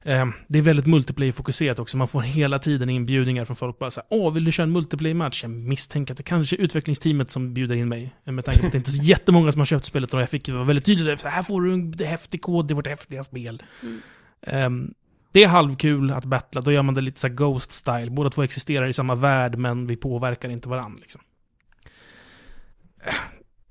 Eh, 0.04 0.26
det 0.48 0.58
är 0.58 0.62
väldigt 0.62 0.86
multiplayer-fokuserat 0.86 1.78
också. 1.78 1.96
Man 1.96 2.08
får 2.08 2.20
hela 2.20 2.58
tiden 2.58 2.88
inbjudningar 2.88 3.44
från 3.44 3.56
folk 3.56 3.78
bara 3.78 3.90
så 3.90 4.00
här, 4.00 4.06
Åh, 4.10 4.32
vill 4.32 4.44
du 4.44 4.52
köra 4.52 4.64
en 4.64 4.72
multiplayer-match? 4.72 5.42
Jag 5.42 5.50
misstänker 5.50 6.14
att 6.14 6.18
det 6.18 6.22
kanske 6.22 6.56
är 6.56 6.60
utvecklingsteamet 6.60 7.30
som 7.30 7.54
bjuder 7.54 7.74
in 7.74 7.88
mig. 7.88 8.14
Eh, 8.24 8.32
Med 8.32 8.44
tanke 8.44 8.60
på 8.60 8.66
att 8.66 8.72
det 8.72 8.78
inte 8.78 8.90
är 8.90 8.92
så 8.92 9.02
jättemånga 9.04 9.52
som 9.52 9.58
har 9.60 9.66
köpt 9.66 9.84
spelet 9.84 10.14
och 10.14 10.20
jag 10.20 10.30
fick 10.30 10.48
vara 10.48 10.64
väldigt 10.64 10.84
tydligt, 10.84 11.20
så 11.20 11.28
här 11.28 11.42
får 11.42 11.62
du 11.62 11.72
en 11.72 11.94
häftig 12.06 12.42
kod, 12.42 12.68
det 12.68 12.72
är 12.72 12.76
vårt 12.76 12.86
häftiga 12.86 13.22
spel. 13.22 13.62
Ehm, 14.46 14.94
det 15.32 15.44
är 15.44 15.48
halvkul 15.48 16.10
att 16.10 16.24
battla, 16.24 16.60
då 16.60 16.72
gör 16.72 16.82
man 16.82 16.94
det 16.94 17.00
lite 17.00 17.20
så 17.20 17.28
Ghost-style. 17.28 18.10
Båda 18.10 18.30
två 18.30 18.42
existerar 18.42 18.86
i 18.88 18.92
samma 18.92 19.14
värld, 19.14 19.58
men 19.58 19.86
vi 19.86 19.96
påverkar 19.96 20.48
inte 20.48 20.68
varandra. 20.68 20.98
Liksom. 21.00 21.20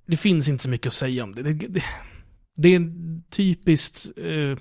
Det 0.06 0.18
finns 0.18 0.50
inte 0.50 0.64
så 0.64 0.70
mycket 0.70 0.88
att 0.88 0.94
säga 0.94 1.24
om 1.24 1.36
det. 1.36 1.44
Det, 1.44 1.54
det, 1.54 1.84
det 2.56 2.76
är 2.76 2.92
typiskt... 3.30 4.10
Eh, 4.18 4.58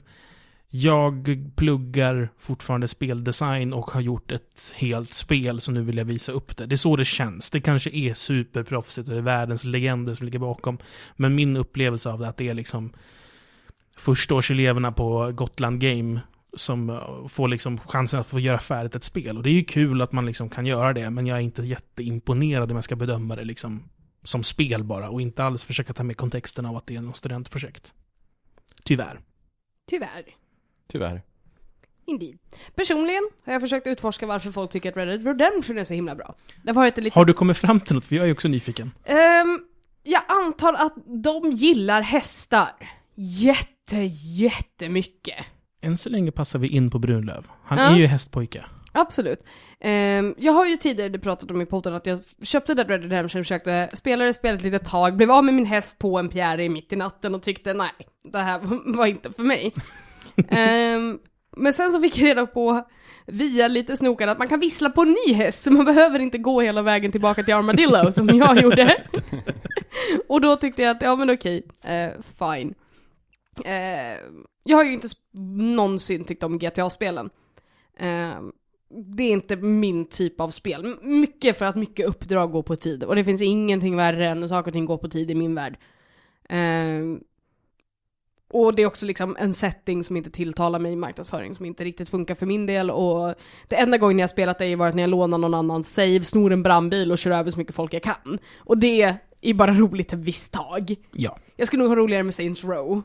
jag 0.72 1.38
pluggar 1.56 2.28
fortfarande 2.38 2.88
speldesign 2.88 3.72
och 3.72 3.90
har 3.90 4.00
gjort 4.00 4.32
ett 4.32 4.72
helt 4.76 5.12
spel, 5.12 5.60
så 5.60 5.72
nu 5.72 5.82
vill 5.82 5.96
jag 5.96 6.04
visa 6.04 6.32
upp 6.32 6.56
det. 6.56 6.66
Det 6.66 6.74
är 6.74 6.76
så 6.76 6.96
det 6.96 7.04
känns. 7.04 7.50
Det 7.50 7.60
kanske 7.60 7.90
är 7.90 8.14
superproffsigt 8.14 9.08
och 9.08 9.14
det 9.14 9.20
är 9.20 9.22
världens 9.22 9.64
legender 9.64 10.14
som 10.14 10.24
ligger 10.24 10.38
bakom. 10.38 10.78
Men 11.16 11.34
min 11.34 11.56
upplevelse 11.56 12.10
av 12.10 12.18
det 12.18 12.26
är 12.26 12.28
att 12.28 12.36
det 12.36 12.48
är 12.48 12.54
liksom 12.54 12.92
förstaårseleverna 13.96 14.92
på 14.92 15.32
Gotland 15.32 15.80
Game 15.80 16.20
som 16.56 16.90
eh, 16.90 17.26
får 17.28 17.48
liksom 17.48 17.78
chansen 17.78 18.20
att 18.20 18.26
få 18.26 18.40
göra 18.40 18.58
färdigt 18.58 18.94
ett 18.94 19.04
spel. 19.04 19.36
Och 19.36 19.42
det 19.42 19.50
är 19.50 19.54
ju 19.54 19.64
kul 19.64 20.02
att 20.02 20.12
man 20.12 20.26
liksom 20.26 20.48
kan 20.48 20.66
göra 20.66 20.92
det, 20.92 21.10
men 21.10 21.26
jag 21.26 21.38
är 21.38 21.42
inte 21.42 21.62
jätteimponerad 21.62 22.70
om 22.70 22.76
jag 22.76 22.84
ska 22.84 22.96
bedöma 22.96 23.36
det 23.36 23.44
liksom 23.44 23.82
som 24.22 24.42
spel 24.44 24.84
bara 24.84 25.10
och 25.10 25.20
inte 25.20 25.44
alls 25.44 25.64
försöka 25.64 25.92
ta 25.92 26.02
med 26.02 26.16
kontexten 26.16 26.66
av 26.66 26.76
att 26.76 26.86
det 26.86 26.96
är 26.96 27.00
något 27.00 27.16
studentprojekt. 27.16 27.94
Tyvärr. 28.84 29.20
Tyvärr. 29.90 30.24
Tyvärr. 30.88 31.22
Indeed. 32.06 32.38
Personligen 32.74 33.28
har 33.44 33.52
jag 33.52 33.62
försökt 33.62 33.86
utforska 33.86 34.26
varför 34.26 34.52
folk 34.52 34.70
tycker 34.70 34.90
att 34.90 34.96
Red 34.96 35.08
Dead 35.08 35.26
Redemption 35.26 35.78
är 35.78 35.84
så 35.84 35.94
himla 35.94 36.14
bra. 36.14 36.34
Det 36.62 36.70
har 36.70 36.74
varit 36.74 36.96
lite... 36.98 37.18
Har 37.18 37.24
du 37.24 37.32
kommit 37.32 37.58
fram 37.58 37.80
till 37.80 37.94
något? 37.94 38.04
För 38.04 38.16
jag 38.16 38.28
är 38.28 38.32
också 38.32 38.48
nyfiken. 38.48 38.92
Ehm, 39.04 39.60
jag 40.02 40.22
antar 40.28 40.74
att 40.74 40.94
de 41.06 41.52
gillar 41.52 42.02
hästar. 42.02 42.70
Jätte, 43.14 43.96
jättemycket. 44.40 45.44
Än 45.80 45.98
så 45.98 46.08
länge 46.08 46.32
passar 46.32 46.58
vi 46.58 46.68
in 46.68 46.90
på 46.90 46.98
Brunlöv. 46.98 47.46
Han 47.64 47.78
Ja. 47.78 47.84
är 47.84 47.96
ju 47.96 48.06
hästpojke. 48.06 48.64
Absolut. 48.92 49.44
Ehm, 49.80 50.34
jag 50.38 50.52
har 50.52 50.66
ju 50.66 50.76
tidigare 50.76 51.18
pratat 51.18 51.50
om 51.50 51.60
i 51.60 51.66
podden 51.66 51.94
att 51.94 52.06
jag 52.06 52.18
köpte 52.42 52.74
Dead 52.74 52.90
Red 52.90 53.02
Redemption, 53.02 53.44
försökte 53.44 53.90
spela 53.94 54.24
det 54.24 54.34
spelet 54.34 54.60
ett 54.60 54.64
litet 54.64 54.84
tag, 54.84 55.16
blev 55.16 55.30
av 55.30 55.44
med 55.44 55.54
min 55.54 55.66
häst 55.66 55.98
på 55.98 56.18
en 56.18 56.28
pjäre 56.28 56.68
mitt 56.68 56.92
i 56.92 56.96
natten 56.96 57.34
och 57.34 57.42
tyckte 57.42 57.74
nej, 57.74 57.92
det 58.24 58.38
här 58.38 58.60
var 58.96 59.06
inte 59.06 59.32
för 59.32 59.42
mig. 59.42 59.72
Ehm, 60.48 61.18
men 61.56 61.72
sen 61.72 61.92
så 61.92 62.00
fick 62.00 62.18
jag 62.18 62.26
reda 62.26 62.46
på 62.46 62.86
via 63.26 63.68
lite 63.68 63.96
snokan 63.96 64.28
att 64.28 64.38
man 64.38 64.48
kan 64.48 64.60
vissla 64.60 64.90
på 64.90 65.02
en 65.02 65.16
ny 65.26 65.34
häst, 65.34 65.62
så 65.62 65.72
man 65.72 65.84
behöver 65.84 66.18
inte 66.18 66.38
gå 66.38 66.60
hela 66.60 66.82
vägen 66.82 67.12
tillbaka 67.12 67.42
till 67.42 67.54
Armadillo 67.54 68.12
som 68.12 68.28
jag 68.28 68.60
gjorde. 68.62 69.04
och 70.28 70.40
då 70.40 70.56
tyckte 70.56 70.82
jag 70.82 70.96
att, 70.96 71.02
ja 71.02 71.16
men 71.16 71.30
okej, 71.30 71.62
eh, 71.84 72.10
fine. 72.38 72.74
Eh, 73.64 74.18
jag 74.64 74.76
har 74.76 74.84
ju 74.84 74.92
inte 74.92 75.08
någonsin 75.54 76.24
tyckt 76.24 76.42
om 76.42 76.58
GTA-spelen. 76.58 77.30
Eh, 77.98 78.34
det 78.90 79.22
är 79.22 79.32
inte 79.32 79.56
min 79.56 80.06
typ 80.06 80.40
av 80.40 80.48
spel. 80.48 80.96
Mycket 81.02 81.58
för 81.58 81.64
att 81.64 81.76
mycket 81.76 82.06
uppdrag 82.06 82.52
går 82.52 82.62
på 82.62 82.76
tid. 82.76 83.04
Och 83.04 83.16
det 83.16 83.24
finns 83.24 83.42
ingenting 83.42 83.96
värre 83.96 84.28
än 84.28 84.40
när 84.40 84.46
saker 84.46 84.70
och 84.70 84.72
ting 84.72 84.84
går 84.84 84.96
på 84.98 85.08
tid 85.08 85.30
i 85.30 85.34
min 85.34 85.54
värld. 85.54 85.78
Eh, 86.48 87.20
och 88.52 88.74
det 88.74 88.82
är 88.82 88.86
också 88.86 89.06
liksom 89.06 89.36
en 89.38 89.52
setting 89.54 90.04
som 90.04 90.16
inte 90.16 90.30
tilltalar 90.30 90.78
mig 90.78 90.92
i 90.92 90.96
marknadsföring, 90.96 91.54
som 91.54 91.66
inte 91.66 91.84
riktigt 91.84 92.08
funkar 92.08 92.34
för 92.34 92.46
min 92.46 92.66
del. 92.66 92.90
Och 92.90 93.34
det 93.68 93.76
enda 93.76 93.98
gången 93.98 94.18
jag 94.18 94.22
har 94.22 94.28
spelat 94.28 94.58
det 94.58 94.70
har 94.70 94.76
varit 94.76 94.94
när 94.94 95.02
jag 95.02 95.10
lånar 95.10 95.38
någon 95.38 95.54
annans 95.54 95.92
save, 95.92 96.22
snor 96.22 96.52
en 96.52 96.62
brandbil 96.62 97.12
och 97.12 97.18
kör 97.18 97.30
över 97.30 97.50
så 97.50 97.58
mycket 97.58 97.74
folk 97.74 97.94
jag 97.94 98.02
kan. 98.02 98.38
Och 98.56 98.78
det 98.78 99.16
är 99.40 99.54
bara 99.54 99.72
roligt 99.72 100.12
ett 100.12 100.18
visst 100.18 100.52
tag. 100.52 100.94
Ja, 101.12 101.38
Jag 101.56 101.66
skulle 101.66 101.82
nog 101.82 101.90
ha 101.90 101.96
roligare 101.96 102.22
med 102.22 102.34
Saints 102.34 102.64
Row. 102.64 103.02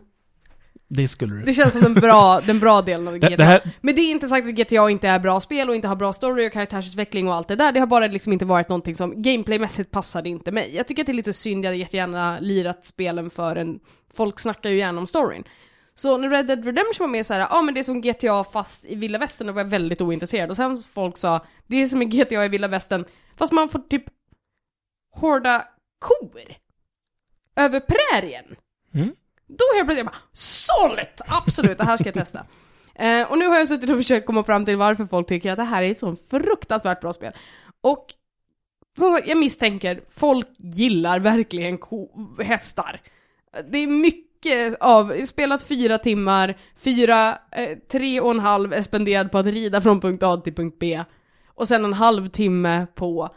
Det 0.88 1.07
skulle 1.07 1.36
du. 1.36 1.41
Det 1.41 1.53
känns 1.53 1.73
som 1.73 1.81
den 1.81 1.93
bra, 1.93 2.41
den 2.45 2.59
bra 2.59 2.81
delen 2.81 3.07
av 3.07 3.17
GTA. 3.17 3.29
Det, 3.29 3.43
här, 3.43 3.61
Men 3.81 3.95
det 3.95 4.01
är 4.01 4.11
inte 4.11 4.27
sagt 4.27 4.47
att 4.47 4.55
GTA 4.55 4.89
inte 4.89 5.07
är 5.07 5.19
bra 5.19 5.41
spel 5.41 5.69
och 5.69 5.75
inte 5.75 5.88
har 5.88 5.95
bra 5.95 6.13
story 6.13 6.47
och 6.47 6.53
karaktärsutveckling 6.53 7.27
och 7.27 7.33
allt 7.33 7.47
det 7.47 7.55
där. 7.55 7.71
Det 7.71 7.79
har 7.79 7.88
bara 7.88 8.07
liksom 8.07 8.33
inte 8.33 8.45
varit 8.45 8.69
någonting 8.69 8.95
som 8.95 9.21
gameplaymässigt 9.21 9.91
passade 9.91 10.29
inte 10.29 10.51
mig. 10.51 10.75
Jag 10.75 10.88
tycker 10.88 11.03
att 11.03 11.07
det 11.07 11.11
är 11.11 11.13
lite 11.13 11.33
synd, 11.33 11.65
jag 11.65 11.69
hade 11.69 11.77
jättegärna 11.77 12.39
lirat 12.39 12.86
spelen 12.86 13.29
för 13.29 13.55
en... 13.55 13.79
Folk 14.13 14.39
snackar 14.39 14.69
ju 14.69 14.77
gärna 14.77 14.99
om 14.99 15.07
storyn. 15.07 15.43
Så 15.95 16.17
när 16.17 16.29
Red 16.29 16.47
Dead 16.47 16.65
Redemption 16.65 17.03
var 17.03 17.07
med 17.07 17.25
så 17.25 17.33
här, 17.33 17.39
ja 17.39 17.47
ah, 17.51 17.61
men 17.61 17.73
det 17.73 17.79
är 17.79 17.83
som 17.83 18.01
GTA 18.01 18.43
fast 18.43 18.86
i 18.86 18.95
vilda 18.95 19.19
västern, 19.19 19.47
då 19.47 19.53
var 19.53 19.61
jag 19.61 19.69
väldigt 19.69 20.01
ointresserad. 20.01 20.49
Och 20.49 20.55
sen 20.55 20.77
folk 20.77 21.17
sa, 21.17 21.45
det 21.67 21.77
är 21.77 21.86
som 21.86 22.01
i 22.01 22.05
GTA 22.05 22.45
i 22.45 22.49
vilda 22.49 22.67
västern, 22.67 23.05
fast 23.38 23.53
man 23.53 23.69
får 23.69 23.79
typ 23.79 24.03
hårda 25.11 25.67
kor. 25.99 26.55
Över 27.55 27.79
prärien. 27.79 28.45
Mm. 28.93 29.15
Då 29.48 29.64
helt 29.76 29.88
plötsligt 29.88 29.98
jag 29.98 30.06
bara, 30.06 30.22
sålt! 30.34 31.22
Absolut, 31.28 31.78
det 31.78 31.84
här 31.84 31.98
ska 31.98 32.06
jag 32.06 32.14
testa. 32.14 32.46
Eh, 32.98 33.32
och 33.32 33.38
nu 33.38 33.48
har 33.48 33.58
jag 33.58 33.68
suttit 33.68 33.89
och 33.89 33.98
försökt 33.98 34.28
komma 34.28 34.43
fram 34.43 34.66
till 34.66 34.78
varför 34.78 35.06
folk 35.06 35.28
tycker 35.28 35.52
att 35.52 35.58
det 35.58 35.64
här 35.64 35.84
är 35.84 35.91
ett 35.91 36.00
så 36.00 36.16
fruktansvärt 36.30 37.02
bra 37.02 37.14
spel. 37.14 37.34
Och 37.82 38.06
som 39.00 39.12
sagt, 39.12 39.28
jag 39.28 39.38
misstänker, 39.38 40.02
folk 40.12 40.48
gillar 40.58 41.20
verkligen 41.20 41.78
ko- 41.78 42.10
hästar. 42.43 43.02
Det 43.72 43.78
är 43.78 43.88
mycket 43.88 44.76
av, 44.80 45.26
spelat 45.26 45.64
fyra 45.64 45.98
timmar, 45.98 46.58
fyra, 46.78 47.38
eh, 47.52 47.78
tre 47.91 48.20
och 48.20 48.32
en 48.32 48.39
halv 48.39 48.74
är 48.74 48.82
spenderad 48.82 49.32
på 49.32 49.38
att 49.38 49.46
rida 49.46 49.82
från 49.82 50.02
punkt 50.02 50.24
A 50.24 50.38
till 50.38 50.56
punkt 50.56 50.78
B. 50.80 51.04
Och 51.48 51.68
sen 51.68 51.86
en 51.86 51.93
halv 51.93 52.30
timme 52.30 52.88
på 52.96 53.36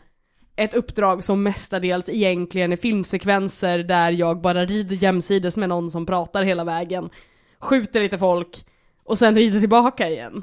ett 0.59 0.75
uppdrag 0.75 1.25
som 1.25 1.43
mestadels 1.43 2.09
egentligen 2.09 2.73
är 2.73 2.77
filmsekvenser 2.77 3.79
där 3.79 4.11
jag 4.11 4.41
bara 4.41 4.65
rider 4.65 4.97
jämsides 4.97 5.57
med 5.57 5.69
någon 5.69 5.91
som 5.91 6.07
pratar 6.07 6.43
hela 6.43 6.65
vägen, 6.65 7.11
skjuter 7.59 8.01
lite 8.01 8.19
folk 8.19 8.65
och 9.05 9.19
sen 9.19 9.35
rider 9.35 9.61
tillbaka 9.61 10.09
igen. 10.09 10.43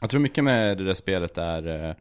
Jag 0.00 0.10
tror 0.10 0.20
mycket 0.20 0.44
med 0.44 0.78
det 0.78 0.84
där 0.84 0.94
spelet 0.94 1.38
är 1.38 1.88
eh, 1.88 1.94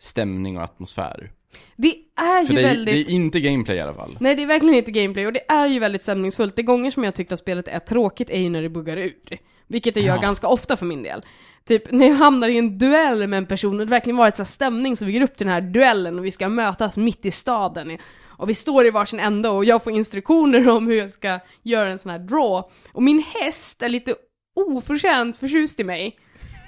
stämning 0.00 0.56
och 0.56 0.62
atmosfär. 0.62 1.32
Det 1.76 1.94
är 2.16 2.44
För 2.44 2.54
ju 2.54 2.60
det 2.62 2.68
är, 2.68 2.74
väldigt... 2.74 3.06
det 3.06 3.12
är 3.12 3.14
inte 3.14 3.40
gameplay 3.40 3.76
i 3.76 3.80
alla 3.80 3.94
fall. 3.94 4.16
Nej, 4.20 4.34
det 4.34 4.42
är 4.42 4.46
verkligen 4.46 4.74
inte 4.74 4.90
gameplay 4.90 5.26
och 5.26 5.32
det 5.32 5.50
är 5.52 5.66
ju 5.66 5.78
väldigt 5.78 6.02
stämningsfullt. 6.02 6.56
Det 6.56 6.62
gånger 6.62 6.90
som 6.90 7.04
jag 7.04 7.14
tyckte 7.14 7.34
att 7.34 7.40
spelet 7.40 7.68
är 7.68 7.78
tråkigt 7.78 8.30
är 8.30 8.40
ju 8.40 8.50
när 8.50 8.62
det 8.62 8.68
buggar 8.68 8.96
ur. 8.96 9.38
Vilket 9.66 9.94
det 9.94 10.00
gör 10.00 10.14
Ja. 10.14 10.20
ganska 10.22 10.48
ofta 10.48 10.76
för 10.76 10.86
min 10.86 11.02
del. 11.02 11.24
Typ 11.66 11.92
när 11.92 12.06
jag 12.06 12.14
hamnar 12.14 12.48
i 12.48 12.58
en 12.58 12.78
duell 12.78 13.28
med 13.28 13.36
en 13.36 13.46
person 13.46 13.80
och 13.80 13.86
det 13.86 13.90
verkligen 13.90 14.16
varit 14.16 14.36
så 14.36 14.44
stämning 14.44 14.96
som 14.96 15.06
bygger 15.06 15.20
upp 15.20 15.36
till 15.36 15.46
den 15.46 15.54
här 15.54 15.60
duellen 15.60 16.18
och 16.18 16.24
vi 16.24 16.30
ska 16.30 16.48
mötas 16.48 16.96
mitt 16.96 17.26
i 17.26 17.30
staden. 17.30 17.98
Och 18.26 18.50
vi 18.50 18.54
står 18.54 18.86
i 18.86 18.90
varsin 18.90 19.20
ände 19.20 19.48
och 19.48 19.64
jag 19.64 19.84
får 19.84 19.92
instruktioner 19.92 20.68
om 20.68 20.86
hur 20.86 20.94
jag 20.94 21.10
ska 21.10 21.40
göra 21.62 21.90
en 21.90 21.98
sån 21.98 22.10
här 22.10 22.18
draw. 22.18 22.70
Och 22.92 23.02
min 23.02 23.24
häst 23.40 23.82
är 23.82 23.88
lite 23.88 24.14
oförtjänt 24.56 25.36
förtjust 25.36 25.80
i 25.80 25.84
mig. 25.84 26.16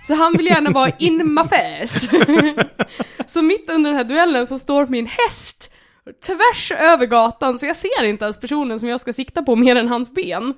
Så 0.07 0.15
han 0.15 0.33
vill 0.33 0.47
gärna 0.47 0.71
vara 0.71 0.91
in 0.99 1.35
my 1.35 1.43
face. 1.43 2.25
så 3.27 3.43
mitt 3.43 3.71
under 3.71 3.91
den 3.91 3.97
här 3.97 4.05
duellen 4.05 4.47
så 4.47 4.59
står 4.59 4.87
min 4.87 5.07
häst 5.07 5.73
tvärs 6.27 6.73
över 6.73 7.07
gatan 7.07 7.59
så 7.59 7.67
jag 7.67 7.77
ser 7.77 8.05
inte 8.05 8.25
ens 8.25 8.41
personen 8.41 8.79
som 8.79 8.89
jag 8.89 9.01
ska 9.01 9.13
sikta 9.13 9.43
på 9.43 9.57
mer 9.57 9.77
än 9.77 9.89
hans 9.89 10.15
ben. 10.15 10.55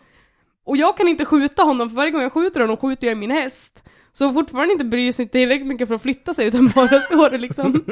Och 0.64 0.76
jag 0.76 0.96
kan 0.96 1.08
inte 1.08 1.24
skjuta 1.24 1.62
honom 1.62 1.88
för 1.88 1.96
varje 1.96 2.10
gång 2.10 2.22
jag 2.22 2.32
skjuter 2.32 2.60
honom 2.60 2.76
skjuter 2.76 3.06
jag 3.06 3.18
min 3.18 3.30
häst. 3.30 3.84
Så 4.12 4.32
fortfarande 4.32 4.72
inte 4.72 4.84
bryr 4.84 5.12
sig 5.12 5.28
tillräckligt 5.28 5.68
mycket 5.68 5.88
för 5.88 5.94
att 5.94 6.02
flytta 6.02 6.34
sig 6.34 6.46
utan 6.46 6.72
bara 6.74 7.00
står 7.00 7.32
och 7.32 7.40
liksom 7.40 7.84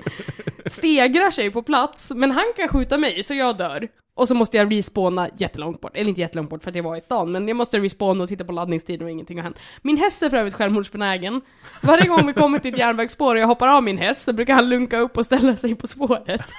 stegrar 0.66 1.30
sig 1.30 1.50
på 1.50 1.62
plats. 1.62 2.12
Men 2.14 2.30
han 2.30 2.44
kan 2.56 2.68
skjuta 2.68 2.98
mig 2.98 3.22
så 3.22 3.34
jag 3.34 3.56
dör. 3.56 3.88
Och 4.14 4.28
så 4.28 4.34
måste 4.34 4.56
jag 4.56 4.72
respawna 4.72 5.28
jättelångt 5.36 5.80
bort, 5.80 5.96
eller 5.96 6.08
inte 6.08 6.20
jättelångt 6.20 6.50
bort 6.50 6.62
för 6.62 6.70
att 6.70 6.76
jag 6.76 6.82
var 6.82 6.96
i 6.96 7.00
stan, 7.00 7.32
men 7.32 7.48
jag 7.48 7.56
måste 7.56 7.78
respawna 7.78 8.22
och 8.22 8.28
titta 8.28 8.44
på 8.44 8.52
laddningstiden 8.52 9.04
och 9.04 9.10
ingenting 9.10 9.38
har 9.38 9.44
hänt. 9.44 9.60
Min 9.82 9.96
häst 9.96 10.22
är 10.22 10.30
för 10.30 10.36
övrigt 10.36 10.54
självmordsbenägen. 10.54 11.40
Varje 11.82 12.08
gång 12.08 12.26
vi 12.26 12.32
kommer 12.32 12.58
till 12.58 12.72
ett 12.72 12.78
järnvägsspår 12.78 13.34
och 13.34 13.40
jag 13.40 13.46
hoppar 13.46 13.68
av 13.68 13.82
min 13.82 13.98
häst 13.98 14.22
så 14.22 14.32
brukar 14.32 14.54
han 14.54 14.68
lunka 14.68 14.98
upp 14.98 15.16
och 15.16 15.24
ställa 15.24 15.56
sig 15.56 15.74
på 15.74 15.86
spåret. 15.86 16.52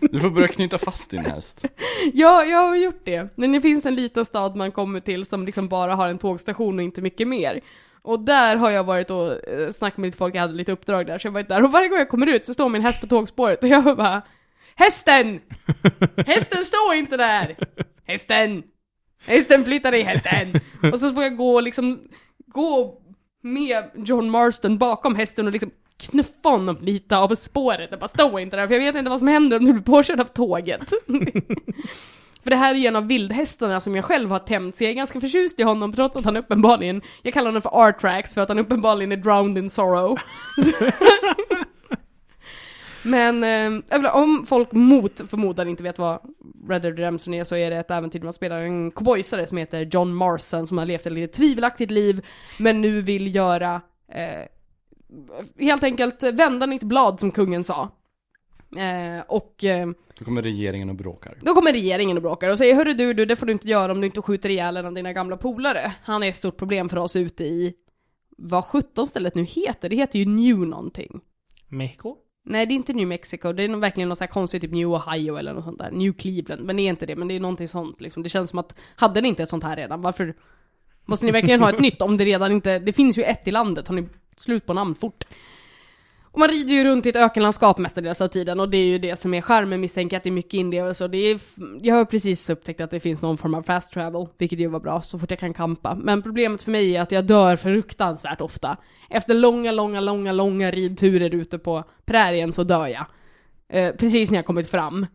Du 0.00 0.20
får 0.20 0.30
börja 0.30 0.48
knyta 0.48 0.78
fast 0.78 1.10
din 1.10 1.24
häst. 1.24 1.64
Ja, 2.12 2.44
jag 2.44 2.68
har 2.68 2.76
gjort 2.76 3.00
det. 3.04 3.28
Men 3.34 3.52
det 3.52 3.60
finns 3.60 3.86
en 3.86 3.94
liten 3.94 4.24
stad 4.24 4.56
man 4.56 4.72
kommer 4.72 5.00
till 5.00 5.24
som 5.26 5.46
liksom 5.46 5.68
bara 5.68 5.94
har 5.94 6.08
en 6.08 6.18
tågstation 6.18 6.78
och 6.78 6.84
inte 6.84 7.02
mycket 7.02 7.28
mer. 7.28 7.60
Och 8.02 8.20
där 8.20 8.56
har 8.56 8.70
jag 8.70 8.84
varit 8.84 9.10
och 9.10 9.48
eh, 9.48 9.70
snackat 9.72 9.98
med 9.98 10.08
lite 10.08 10.18
folk, 10.18 10.34
jag 10.34 10.40
hade 10.40 10.54
lite 10.54 10.72
uppdrag 10.72 11.06
där, 11.06 11.18
så 11.18 11.26
jag 11.26 11.32
var 11.32 11.42
där. 11.42 11.64
Och 11.64 11.72
varje 11.72 11.88
gång 11.88 11.98
jag 11.98 12.08
kommer 12.08 12.26
ut 12.26 12.46
så 12.46 12.54
står 12.54 12.68
min 12.68 12.82
häst 12.82 13.00
på 13.00 13.06
tågspåret 13.06 13.62
och 13.62 13.68
jag 13.68 13.96
bara 13.96 14.22
Hästen! 14.74 15.40
Hästen 16.26 16.64
står 16.64 16.94
inte 16.94 17.16
där! 17.16 17.56
Hästen! 18.06 18.62
Hästen 19.26 19.64
flytta 19.64 19.90
dig 19.90 20.02
hästen! 20.02 20.52
Och 20.92 21.00
så 21.00 21.14
får 21.14 21.22
jag 21.22 21.36
gå 21.36 21.54
och 21.54 21.62
liksom, 21.62 22.00
gå 22.46 23.00
med 23.42 23.84
John 23.94 24.30
Marston 24.30 24.78
bakom 24.78 25.14
hästen 25.14 25.46
och 25.46 25.52
liksom 25.52 25.70
knuffa 25.96 26.48
honom 26.48 26.78
lite 26.80 27.16
av 27.16 27.34
spåret. 27.34 27.90
Jag 27.90 28.00
bara 28.00 28.08
stå 28.08 28.38
inte 28.38 28.56
där 28.56 28.66
för 28.66 28.74
jag 28.74 28.80
vet 28.80 28.96
inte 28.96 29.10
vad 29.10 29.18
som 29.18 29.28
händer 29.28 29.58
om 29.58 29.64
du 29.64 29.72
blir 29.72 29.82
påkörd 29.82 30.20
av 30.20 30.24
tåget. 30.24 30.92
För 32.42 32.50
det 32.50 32.56
här 32.56 32.74
är 32.74 32.78
ju 32.78 32.86
en 32.86 32.96
av 32.96 33.06
vildhästarna 33.06 33.80
som 33.80 33.94
jag 33.94 34.04
själv 34.04 34.30
har 34.30 34.38
tämjt, 34.38 34.76
så 34.76 34.84
jag 34.84 34.90
är 34.90 34.94
ganska 34.94 35.20
förtjust 35.20 35.60
i 35.60 35.62
honom 35.62 35.92
trots 35.92 36.16
att 36.16 36.24
han 36.24 36.36
uppenbarligen, 36.36 37.02
jag 37.22 37.34
kallar 37.34 37.48
honom 37.48 37.62
för 37.62 37.88
Artrax 37.88 38.34
för 38.34 38.40
att 38.40 38.48
han 38.48 38.58
uppenbarligen 38.58 39.12
är 39.12 39.16
drowned 39.16 39.58
in 39.58 39.70
sorrow. 39.70 40.18
Men 43.02 43.44
eh, 43.44 44.14
om 44.14 44.46
folk 44.46 44.72
mot 44.72 45.20
förmodan 45.30 45.68
inte 45.68 45.82
vet 45.82 45.98
vad 45.98 46.20
Red 46.68 46.82
Dead 46.82 46.98
Redemption 46.98 47.34
är 47.34 47.44
så 47.44 47.56
är 47.56 47.70
det 47.70 47.76
ett 47.76 47.90
äventyr 47.90 48.18
där 48.18 48.24
man 48.24 48.32
spelar 48.32 48.60
en 48.60 48.90
cowboysare 48.90 49.46
som 49.46 49.56
heter 49.58 49.88
John 49.90 50.14
Marston 50.14 50.66
som 50.66 50.78
har 50.78 50.86
levt 50.86 51.06
ett 51.06 51.12
lite 51.12 51.36
tvivelaktigt 51.36 51.90
liv 51.90 52.26
men 52.58 52.80
nu 52.80 53.02
vill 53.02 53.34
göra 53.34 53.80
eh, 54.12 54.46
helt 55.58 55.84
enkelt 55.84 56.22
vända 56.22 56.66
nytt 56.66 56.82
blad 56.82 57.20
som 57.20 57.30
kungen 57.30 57.64
sa. 57.64 57.88
Eh, 58.76 59.24
och 59.28 59.64
eh, 59.64 59.88
Då 60.18 60.24
kommer 60.24 60.42
regeringen 60.42 60.88
och 60.88 60.94
bråkar. 60.94 61.38
då 61.42 61.54
kommer 61.54 61.72
regeringen 61.72 62.16
och 62.16 62.22
bråkar 62.22 62.48
och 62.48 62.58
säger 62.58 62.74
Hörru 62.74 62.94
du, 62.94 63.12
du, 63.14 63.24
det 63.26 63.36
får 63.36 63.46
du 63.46 63.52
inte 63.52 63.68
göra 63.68 63.92
om 63.92 64.00
du 64.00 64.06
inte 64.06 64.22
skjuter 64.22 64.48
ihjäl 64.48 64.76
en 64.76 64.86
av 64.86 64.94
dina 64.94 65.12
gamla 65.12 65.36
polare. 65.36 65.92
Han 66.02 66.22
är 66.22 66.28
ett 66.28 66.36
stort 66.36 66.56
problem 66.56 66.88
för 66.88 66.96
oss 66.96 67.16
ute 67.16 67.44
i 67.44 67.74
vad 68.38 68.64
17 68.64 69.06
stället 69.06 69.34
nu 69.34 69.44
heter. 69.44 69.88
Det 69.88 69.96
heter 69.96 70.18
ju 70.18 70.24
New 70.26 70.58
någonting. 70.58 71.20
Mexiko? 71.68 72.16
Nej, 72.44 72.66
det 72.66 72.72
är 72.72 72.76
inte 72.76 72.92
New 72.92 73.06
Mexico. 73.06 73.52
Det 73.52 73.62
är 73.62 73.76
verkligen 73.76 74.08
något 74.08 74.18
så 74.18 74.24
här 74.24 74.30
konstigt, 74.30 74.62
typ 74.62 74.72
New 74.72 74.88
Ohio 74.92 75.36
eller 75.36 75.54
något 75.54 75.64
sånt 75.64 75.78
där. 75.78 75.90
New 75.90 76.12
Cleveland. 76.12 76.64
Men 76.64 76.76
det 76.76 76.82
är 76.82 76.88
inte 76.88 77.06
det, 77.06 77.16
men 77.16 77.28
det 77.28 77.36
är 77.36 77.40
någonting 77.40 77.68
sånt 77.68 78.00
liksom. 78.00 78.22
Det 78.22 78.28
känns 78.28 78.50
som 78.50 78.58
att, 78.58 78.74
hade 78.96 79.20
ni 79.20 79.28
inte 79.28 79.42
ett 79.42 79.48
sånt 79.50 79.64
här 79.64 79.76
redan? 79.76 80.02
Varför 80.02 80.34
måste 81.04 81.26
ni 81.26 81.32
verkligen 81.32 81.60
ha 81.60 81.70
ett 81.70 81.80
nytt 81.80 82.02
om 82.02 82.16
det 82.16 82.24
redan 82.24 82.52
inte, 82.52 82.78
det 82.78 82.92
finns 82.92 83.18
ju 83.18 83.22
ett 83.22 83.48
i 83.48 83.50
landet. 83.50 83.88
Har 83.88 83.94
ni 83.94 84.08
slut 84.36 84.66
på 84.66 84.74
namn 84.74 84.94
fort? 84.94 85.24
Och 86.32 86.38
man 86.38 86.48
rider 86.48 86.74
ju 86.74 86.84
runt 86.84 87.06
i 87.06 87.08
ett 87.08 87.16
ökenlandskap 87.16 87.78
mestadels 87.78 88.20
av 88.20 88.28
tiden 88.28 88.60
och 88.60 88.68
det 88.68 88.76
är 88.76 88.86
ju 88.86 88.98
det 88.98 89.16
som 89.16 89.34
är 89.34 89.40
charmen 89.40 89.80
misstänker 89.80 90.14
jag 90.14 90.18
att 90.18 90.24
det 90.24 90.28
är 90.28 90.32
mycket 90.32 90.54
inlevelse 90.54 91.04
och 91.04 91.10
det 91.10 91.18
är, 91.18 91.40
jag 91.82 91.94
har 91.94 92.04
precis 92.04 92.50
upptäckt 92.50 92.80
att 92.80 92.90
det 92.90 93.00
finns 93.00 93.22
någon 93.22 93.38
form 93.38 93.54
av 93.54 93.62
fast 93.62 93.92
travel, 93.92 94.26
vilket 94.38 94.58
ju 94.58 94.66
var 94.66 94.80
bra 94.80 95.00
så 95.00 95.18
fort 95.18 95.30
jag 95.30 95.40
kan 95.40 95.54
kampa. 95.54 95.94
Men 95.94 96.22
problemet 96.22 96.62
för 96.62 96.70
mig 96.70 96.96
är 96.96 97.02
att 97.02 97.12
jag 97.12 97.24
dör 97.24 97.56
fruktansvärt 97.56 98.40
ofta. 98.40 98.76
Efter 99.10 99.34
långa, 99.34 99.72
långa, 99.72 100.00
långa, 100.00 100.32
långa 100.32 100.70
ridturer 100.70 101.34
ute 101.34 101.58
på 101.58 101.84
prärien 102.04 102.52
så 102.52 102.64
dör 102.64 102.86
jag. 102.86 103.06
Eh, 103.68 103.94
precis 103.94 104.30
när 104.30 104.38
jag 104.38 104.46
kommit 104.46 104.70
fram. 104.70 105.06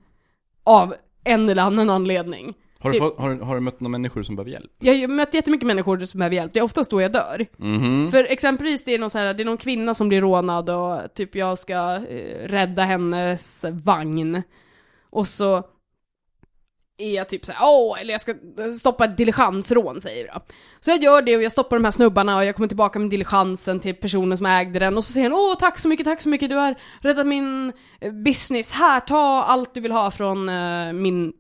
Av 0.64 0.96
en 1.24 1.50
eller 1.50 1.64
annan 1.64 1.90
anledning. 1.90 2.54
Har 2.80 2.90
du, 2.90 2.94
Typ- 2.94 3.04
fått, 3.04 3.20
har, 3.20 3.30
du- 3.30 3.44
har 3.44 3.56
du 3.56 3.62
mött 3.62 3.80
några 3.80 3.92
människor 3.92 4.24
som 4.24 4.36
behöver 4.36 4.52
hjälp? 4.52 4.72
Jag 4.80 4.96
har 4.96 5.08
mött 5.08 5.34
jättemycket 5.34 5.68
människor 5.68 6.06
som 6.06 6.18
behöver 6.18 6.36
hjälp, 6.36 6.54
det 6.54 6.60
är 6.60 6.64
oftast 6.64 6.92
då 6.92 7.02
jag 7.02 7.12
dör. 7.12 7.46
Mhm. 7.58 8.12
För 8.12 8.24
exempelvis 8.24 8.84
det 8.84 8.94
är 8.94 9.00
någon 9.00 9.10
så 9.10 9.18
här, 9.18 9.34
det 9.34 9.44
är 9.44 9.46
någon 9.46 9.58
kvinna 9.58 9.94
som 9.94 10.08
blir 10.08 10.22
rånad 10.22 10.70
och 10.70 11.14
typ 11.14 11.36
jag 11.36 11.58
ska 11.60 11.96
eh, 11.96 12.48
rädda 12.48 12.84
hennes 12.84 13.66
vagn. 13.72 14.42
Och 15.10 15.28
så 15.28 15.64
är 16.98 17.16
jag 17.16 17.30
typ 17.30 17.46
såhär, 17.46 17.60
åh, 17.64 18.02
eller 18.02 18.12
jag 18.14 18.22
ska 18.22 18.34
stoppa 18.80 19.06
ett 19.06 19.18
diligensrån 19.18 20.02
säger 20.02 20.28
då. 20.34 20.42
Så 20.80 20.92
jag 20.92 21.04
gör 21.04 21.22
det 21.22 21.36
och 21.38 21.44
jag 21.44 21.52
stoppar 21.52 21.76
de 21.78 21.84
här 21.84 21.92
snubbarna 21.92 22.38
och 22.38 22.46
jag 22.46 22.56
kommer 22.56 22.68
tillbaka 22.68 23.00
med 23.00 23.10
diligensen 23.10 23.80
till 23.80 23.96
personen 23.96 24.38
som 24.38 24.46
ägde 24.46 24.80
den 24.80 24.98
och 24.98 25.04
så 25.04 25.14
säger 25.14 25.30
han, 25.30 25.40
åh 25.40 25.56
tack 25.60 25.80
så 25.80 25.88
mycket, 25.88 26.06
tack 26.06 26.22
så 26.22 26.30
mycket, 26.30 26.50
du 26.50 26.56
har 26.56 26.76
räddat 27.02 27.28
min 27.28 27.74
eh, 28.02 28.12
business, 28.14 28.72
här 28.72 29.00
ta 29.00 29.44
allt 29.44 29.74
du 29.74 29.80
vill 29.82 29.92
ha 29.92 30.12
från 30.12 30.50
eh, 30.50 30.94
min 30.94 31.34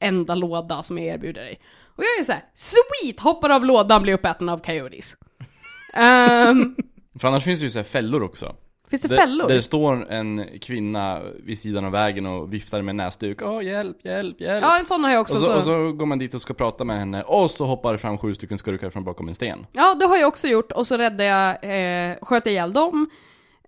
enda 0.00 0.34
låda 0.34 0.82
som 0.82 0.98
jag 0.98 1.06
erbjuder 1.06 1.42
dig. 1.42 1.60
Och 1.96 2.04
jag 2.04 2.20
är 2.20 2.24
såhär, 2.24 2.44
sweet! 2.54 3.20
Hoppar 3.20 3.50
av 3.50 3.64
lådan, 3.64 4.02
blir 4.02 4.14
uppäten 4.14 4.48
av 4.48 4.58
coyotes. 4.58 5.14
Ehm, 5.94 6.76
För 7.20 7.28
annars 7.28 7.44
finns 7.44 7.60
det 7.60 7.64
ju 7.64 7.70
så 7.70 7.78
här 7.78 7.84
fällor 7.84 8.22
också. 8.22 8.54
finns 8.90 9.02
det 9.02 9.08
Där- 9.08 9.16
fällor? 9.16 9.48
Där 9.48 9.54
det 9.54 9.62
står 9.62 10.12
en 10.12 10.46
kvinna 10.60 11.20
vid 11.44 11.58
sidan 11.58 11.84
av 11.84 11.92
vägen 11.92 12.26
och 12.26 12.52
viftar 12.52 12.82
med 12.82 12.96
näsduk. 12.96 13.42
Åh, 13.42 13.64
hjälp, 13.64 13.96
hjälp, 14.04 14.40
hjälp. 14.40 14.64
Ja, 14.64 14.78
en 14.78 14.84
sån 14.84 15.04
har 15.04 15.10
jag 15.12 15.20
också. 15.20 15.34
och, 15.34 15.40
så, 15.40 15.46
så. 15.46 15.56
och 15.56 15.62
så 15.62 15.92
går 15.92 16.06
man 16.06 16.18
dit 16.18 16.34
och 16.34 16.42
ska 16.42 16.54
prata 16.54 16.84
med 16.84 16.98
henne, 16.98 17.22
och 17.22 17.50
så 17.50 17.66
hoppar 17.66 17.92
det 17.92 17.98
fram 17.98 18.18
sju 18.18 18.34
stycken 18.34 18.58
skurkar 18.58 18.90
från 18.90 19.04
bakom 19.04 19.28
en 19.28 19.34
sten. 19.34 19.66
Ja, 19.72 19.94
det 19.94 20.06
har 20.06 20.16
jag 20.16 20.28
också 20.28 20.48
gjort 20.48 20.72
och 20.72 20.86
så 20.86 20.96
räddade 20.96 21.24
jag, 21.24 22.10
eh, 22.10 22.16
sköt 22.22 22.46
ihjäl 22.46 22.72
dem, 22.72 23.10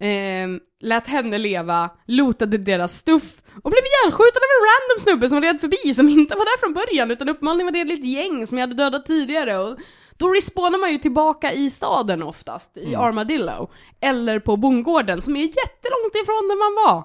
eh, 0.01 0.49
lät 0.81 1.07
henne 1.07 1.39
leva, 1.39 1.91
lootade 2.07 2.59
deras 2.59 2.93
stuff 2.97 3.42
och 3.63 3.71
blev 3.71 3.85
ihjälskjuten 3.91 4.43
av 4.45 4.51
en 4.57 4.65
random 4.71 4.99
snubbe 5.05 5.29
som 5.29 5.41
red 5.41 5.61
förbi 5.61 5.95
som 5.95 6.09
inte 6.09 6.35
var 6.37 6.45
där 6.45 6.59
från 6.61 6.73
början 6.73 7.11
utan 7.11 7.29
uppenbarligen 7.29 7.67
var 7.67 7.73
det 7.73 7.81
ett 7.81 7.89
litet 7.89 8.07
gäng 8.19 8.47
som 8.47 8.59
jag 8.59 8.63
hade 8.63 8.83
dödat 8.83 9.07
tidigare 9.07 9.59
och 9.59 9.79
då 10.17 10.29
respawnar 10.29 10.79
man 10.79 10.93
ju 10.93 10.99
tillbaka 10.99 11.53
i 11.53 11.71
staden 11.71 12.23
oftast, 12.23 12.77
i 12.77 12.95
Armadillo. 12.95 13.71
Eller 14.01 14.39
på 14.39 14.57
bondgården 14.57 15.23
som 15.23 15.37
är 15.37 15.41
jättelångt 15.41 16.15
ifrån 16.23 16.49
där 16.49 16.59
man 16.59 16.95
var. 16.95 17.05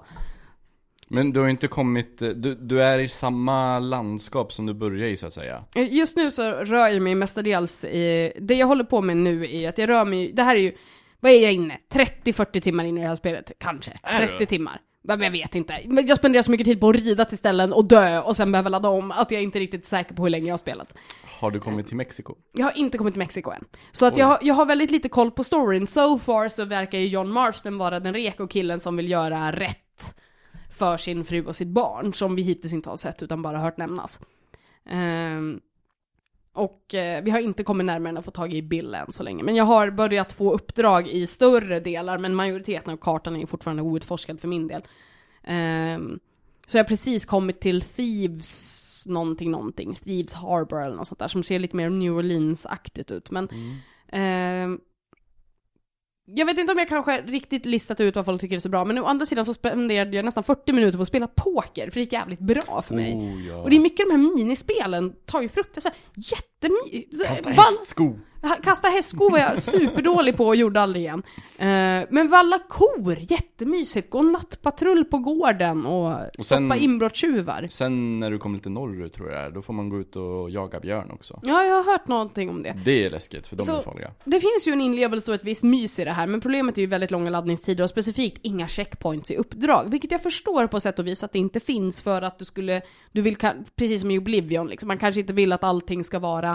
Men 1.08 1.32
du 1.32 1.40
har 1.40 1.48
inte 1.48 1.68
kommit, 1.68 2.18
du, 2.18 2.54
du 2.54 2.82
är 2.82 2.98
i 2.98 3.08
samma 3.08 3.78
landskap 3.78 4.52
som 4.52 4.66
du 4.66 4.74
började 4.74 5.10
i 5.10 5.16
så 5.16 5.26
att 5.26 5.32
säga. 5.32 5.64
Just 5.74 6.16
nu 6.16 6.30
så 6.30 6.50
rör 6.50 6.88
jag 6.88 7.02
mig 7.02 7.14
mestadels 7.14 7.84
i, 7.84 8.32
det 8.40 8.54
jag 8.54 8.66
håller 8.66 8.84
på 8.84 9.00
med 9.00 9.16
nu 9.16 9.56
är 9.56 9.68
att 9.68 9.78
jag 9.78 9.88
rör 9.88 10.04
mig, 10.04 10.32
det 10.32 10.42
här 10.42 10.56
är 10.56 10.60
ju, 10.60 10.76
vad 11.20 11.32
är 11.32 11.42
jag 11.42 11.52
inne? 11.52 11.78
30-40 11.92 12.60
timmar 12.60 12.84
in 12.84 12.98
i 12.98 13.00
det 13.00 13.08
här 13.08 13.14
spelet, 13.14 13.52
kanske. 13.58 13.98
Är 14.02 14.20
du? 14.20 14.28
30 14.28 14.46
timmar. 14.46 14.80
Men 15.04 15.20
jag 15.20 15.30
vet 15.30 15.54
inte. 15.54 15.80
Men 15.86 16.06
jag 16.06 16.18
spenderar 16.18 16.42
så 16.42 16.50
mycket 16.50 16.66
tid 16.66 16.80
på 16.80 16.88
att 16.88 16.96
rida 16.96 17.24
till 17.24 17.38
ställen 17.38 17.72
och 17.72 17.88
dö 17.88 18.20
och 18.20 18.36
sen 18.36 18.52
behöva 18.52 18.68
ladda 18.68 18.88
om 18.88 19.10
att 19.10 19.30
jag 19.30 19.42
inte 19.42 19.58
är 19.58 19.60
riktigt 19.60 19.86
säker 19.86 20.14
på 20.14 20.22
hur 20.22 20.30
länge 20.30 20.46
jag 20.46 20.52
har 20.52 20.58
spelat. 20.58 20.94
Har 21.40 21.50
du 21.50 21.60
kommit 21.60 21.86
till 21.86 21.96
Mexiko? 21.96 22.34
Jag 22.52 22.64
har 22.64 22.78
inte 22.78 22.98
kommit 22.98 23.14
till 23.14 23.18
Mexiko 23.18 23.50
än. 23.50 23.64
Så 23.92 24.06
att 24.06 24.16
jag, 24.16 24.38
jag 24.42 24.54
har 24.54 24.66
väldigt 24.66 24.90
lite 24.90 25.08
koll 25.08 25.30
på 25.30 25.44
storyn. 25.44 25.86
So 25.86 26.18
far 26.18 26.48
så 26.48 26.64
verkar 26.64 26.98
ju 26.98 27.06
John 27.06 27.30
Marston 27.30 27.78
vara 27.78 28.00
den 28.00 28.14
reko 28.14 28.46
killen 28.46 28.80
som 28.80 28.96
vill 28.96 29.10
göra 29.10 29.52
rätt 29.52 30.14
för 30.78 30.96
sin 30.96 31.24
fru 31.24 31.46
och 31.46 31.56
sitt 31.56 31.68
barn, 31.68 32.14
som 32.14 32.36
vi 32.36 32.42
hittills 32.42 32.72
inte 32.72 32.90
har 32.90 32.96
sett 32.96 33.22
utan 33.22 33.42
bara 33.42 33.58
hört 33.58 33.76
nämnas. 33.76 34.20
Ehm, 34.90 35.60
och 36.52 36.94
eh, 36.94 37.24
vi 37.24 37.30
har 37.30 37.38
inte 37.38 37.64
kommit 37.64 37.84
närmare 37.84 38.10
än 38.10 38.16
att 38.18 38.24
få 38.24 38.30
tag 38.30 38.54
i 38.54 38.62
Bill 38.62 38.94
än 38.94 39.12
så 39.12 39.22
länge. 39.22 39.42
Men 39.42 39.56
jag 39.56 39.64
har 39.64 39.90
börjat 39.90 40.32
få 40.32 40.52
uppdrag 40.52 41.08
i 41.08 41.26
större 41.26 41.80
delar, 41.80 42.18
men 42.18 42.34
majoriteten 42.34 42.92
av 42.92 42.96
kartan 42.96 43.36
är 43.36 43.46
fortfarande 43.46 43.82
outforskad 43.82 44.40
för 44.40 44.48
min 44.48 44.66
del. 44.66 44.82
Ehm, 45.44 46.20
så 46.66 46.78
jag 46.78 46.84
har 46.84 46.88
precis 46.88 47.24
kommit 47.26 47.60
till 47.60 47.82
Thieves 47.82 49.06
någonting, 49.08 49.50
någonting, 49.50 49.94
Thieves 49.94 50.32
Harbor 50.32 50.82
eller 50.82 50.96
något 50.96 51.08
sånt 51.08 51.18
där, 51.18 51.28
som 51.28 51.42
ser 51.42 51.58
lite 51.58 51.76
mer 51.76 51.90
New 51.90 52.12
Orleans-aktigt 52.12 53.10
ut. 53.10 53.30
Men 53.30 53.48
ehm, 54.08 54.80
jag 56.34 56.46
vet 56.46 56.58
inte 56.58 56.72
om 56.72 56.78
jag 56.78 56.88
kanske 56.88 57.22
riktigt 57.22 57.66
listat 57.66 58.00
ut 58.00 58.16
vad 58.16 58.24
folk 58.24 58.40
tycker 58.40 58.56
är 58.56 58.60
så 58.60 58.68
bra, 58.68 58.84
men 58.84 58.98
å 58.98 59.04
andra 59.04 59.26
sidan 59.26 59.44
så 59.44 59.54
spenderade 59.54 60.16
jag 60.16 60.24
nästan 60.24 60.44
40 60.44 60.72
minuter 60.72 60.98
på 60.98 61.02
att 61.02 61.08
spela 61.08 61.28
poker, 61.28 61.90
för 61.90 61.94
det 61.94 62.00
gick 62.00 62.12
jävligt 62.12 62.38
bra 62.38 62.82
för 62.82 62.94
mig. 62.94 63.14
Oh, 63.14 63.46
ja. 63.48 63.56
Och 63.56 63.70
det 63.70 63.76
är 63.76 63.80
mycket 63.80 64.06
de 64.06 64.10
här 64.10 64.36
minispelen, 64.36 65.14
tar 65.26 65.42
ju 65.42 65.48
fruktansvärt, 65.48 65.94
jättemycket. 66.62 67.26
Kasta 67.28 67.50
hästsko! 67.50 68.18
Kasta 68.62 68.88
hästsko 68.88 69.30
var 69.30 69.38
jag 69.38 69.58
superdålig 69.58 70.36
på 70.36 70.46
och 70.46 70.56
gjorde 70.56 70.80
aldrig 70.80 71.02
igen. 71.04 71.22
Eh, 71.58 72.06
men 72.10 72.28
valla 72.28 72.58
kor, 72.68 73.18
jättemysigt. 73.20 74.10
Gå 74.10 74.22
nattpatrull 74.22 75.04
på 75.04 75.18
gården 75.18 75.86
och, 75.86 76.10
Och 76.38 76.44
stoppa 76.44 76.76
inbrottstjuvar. 76.76 77.66
Sen 77.70 78.18
när 78.20 78.30
du 78.30 78.38
kommer 78.38 78.56
lite 78.58 78.68
norrut 78.70 79.12
tror 79.12 79.32
jag 79.32 79.54
då 79.54 79.62
får 79.62 79.72
man 79.72 79.88
gå 79.88 79.98
ut 80.00 80.16
och 80.16 80.50
jaga 80.50 80.80
björn 80.80 81.10
också. 81.10 81.40
Ja, 81.42 81.64
jag 81.64 81.82
har 81.82 81.92
hört 81.92 82.08
någonting 82.08 82.50
om 82.50 82.62
det. 82.62 82.76
Det 82.84 83.04
är 83.04 83.10
läskigt, 83.10 83.46
för 83.46 83.56
de 83.56 83.62
Så- 83.62 83.78
är 83.78 83.82
farliga. 83.82 84.10
Det 84.24 84.40
finns 84.40 84.68
ju 84.68 84.72
en 84.72 84.80
inlevelse 84.80 85.30
och 85.30 85.34
ett 85.34 85.44
visst 85.44 85.62
mys 85.62 85.98
i 85.98 86.04
det 86.04 86.12
här, 86.12 86.26
men 86.26 86.40
problemet 86.40 86.78
är 86.78 86.82
ju 86.82 86.86
väldigt 86.86 87.10
långa 87.10 87.30
laddningstider 87.30 87.84
och 87.84 87.90
specifikt 87.90 88.38
inga 88.42 88.68
checkpoints 88.68 89.30
i 89.30 89.36
uppdrag. 89.36 89.90
Vilket 89.90 90.10
jag 90.10 90.22
förstår 90.22 90.66
på 90.66 90.80
sätt 90.80 90.98
och 90.98 91.06
vis 91.06 91.24
att 91.24 91.32
det 91.32 91.38
inte 91.38 91.60
finns 91.60 92.02
för 92.02 92.22
att 92.22 92.38
du 92.38 92.44
skulle, 92.44 92.82
du 93.12 93.22
vill, 93.22 93.36
precis 93.76 94.00
som 94.00 94.10
i 94.10 94.18
Oblivion 94.18 94.66
liksom, 94.68 94.86
man 94.88 94.98
kanske 94.98 95.20
inte 95.20 95.32
vill 95.32 95.52
att 95.52 95.64
allting 95.64 96.04
ska 96.04 96.18
vara 96.18 96.47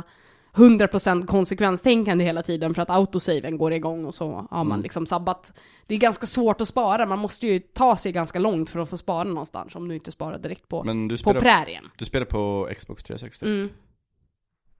100% 0.53 1.25
konsekvenstänkande 1.25 2.23
hela 2.25 2.43
tiden 2.43 2.73
för 2.73 2.81
att 2.81 2.89
autosaven 2.89 3.57
går 3.57 3.73
igång 3.73 4.05
och 4.05 4.15
så 4.15 4.31
har 4.51 4.63
man 4.63 4.71
Mm. 4.71 4.81
liksom 4.83 5.05
sabbat. 5.05 5.53
Det 5.87 5.93
är 5.93 5.99
ganska 5.99 6.25
svårt 6.25 6.61
att 6.61 6.67
spara, 6.67 7.05
man 7.05 7.19
måste 7.19 7.47
ju 7.47 7.59
ta 7.59 7.95
sig 7.95 8.11
ganska 8.11 8.39
långt 8.39 8.69
för 8.69 8.79
att 8.79 8.89
få 8.89 8.97
spara 8.97 9.23
någonstans 9.23 9.75
om 9.75 9.87
du 9.87 9.95
inte 9.95 10.11
sparar 10.11 10.37
direkt 10.37 10.67
på, 10.67 10.83
Men 10.83 11.07
du 11.07 11.15
på 11.15 11.17
spelar, 11.17 11.41
prärien. 11.41 11.89
du 11.97 12.05
spelar 12.05 12.25
på 12.25 12.69
Xbox 12.77 13.03
360? 13.03 13.45
Mm. 13.45 13.69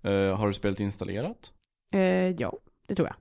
Eh, 0.04 0.38
har 0.38 0.48
du 0.48 0.54
spelet 0.54 0.80
installerat? 0.80 1.54
Eh, 1.94 2.02
ja, 2.30 2.54
det 2.88 2.96
tror 2.96 3.08
jag. 3.08 3.16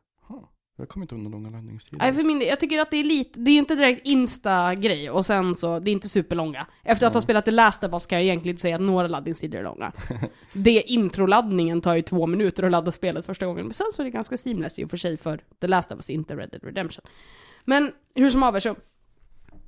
Jag 0.82 0.88
kommer 0.88 1.04
inte 1.04 1.14
undan 1.14 1.32
långa 1.32 1.50
laddningstider. 1.50 1.98
Nej, 1.98 2.12
för 2.12 2.22
min 2.22 2.40
jag 2.40 2.60
tycker 2.60 2.80
att 2.80 2.90
det 2.90 2.96
är 2.96 3.04
lite, 3.04 3.38
det 3.38 3.50
är 3.50 3.58
inte 3.58 3.74
direkt 3.74 4.06
insta-grej 4.06 5.10
och 5.10 5.26
sen 5.26 5.54
så, 5.54 5.78
det 5.78 5.90
är 5.90 5.92
inte 5.92 6.08
superlånga. 6.08 6.66
Efter 6.82 7.06
att 7.06 7.14
ha 7.14 7.20
spelat 7.20 7.44
The 7.44 7.50
Last 7.50 7.84
of 7.84 7.92
Us 7.92 8.02
ska 8.02 8.14
jag 8.14 8.22
egentligen 8.22 8.54
inte 8.54 8.60
säga 8.60 8.74
att 8.74 8.82
några 8.82 9.08
laddningstider 9.08 9.58
är 9.58 9.62
långa. 9.62 9.92
det 10.52 10.82
introladdningen 10.82 11.80
tar 11.80 11.94
ju 11.94 12.02
två 12.02 12.26
minuter 12.26 12.62
att 12.62 12.70
ladda 12.70 12.92
spelet 12.92 13.26
första 13.26 13.46
gången, 13.46 13.64
men 13.64 13.74
sen 13.74 13.86
så 13.92 14.02
är 14.02 14.04
det 14.04 14.10
ganska 14.10 14.36
seamless 14.36 14.78
i 14.78 14.84
och 14.84 14.90
för 14.90 14.96
sig 14.96 15.16
för 15.16 15.40
The 15.60 15.66
Last 15.66 15.92
of 15.92 15.96
Us, 15.96 16.10
inte 16.10 16.36
Red 16.36 16.50
Dead 16.50 16.64
Redemption. 16.64 17.04
Men 17.64 17.92
hur 18.14 18.30
som 18.30 18.42
haver 18.42 18.60
så, 18.60 18.76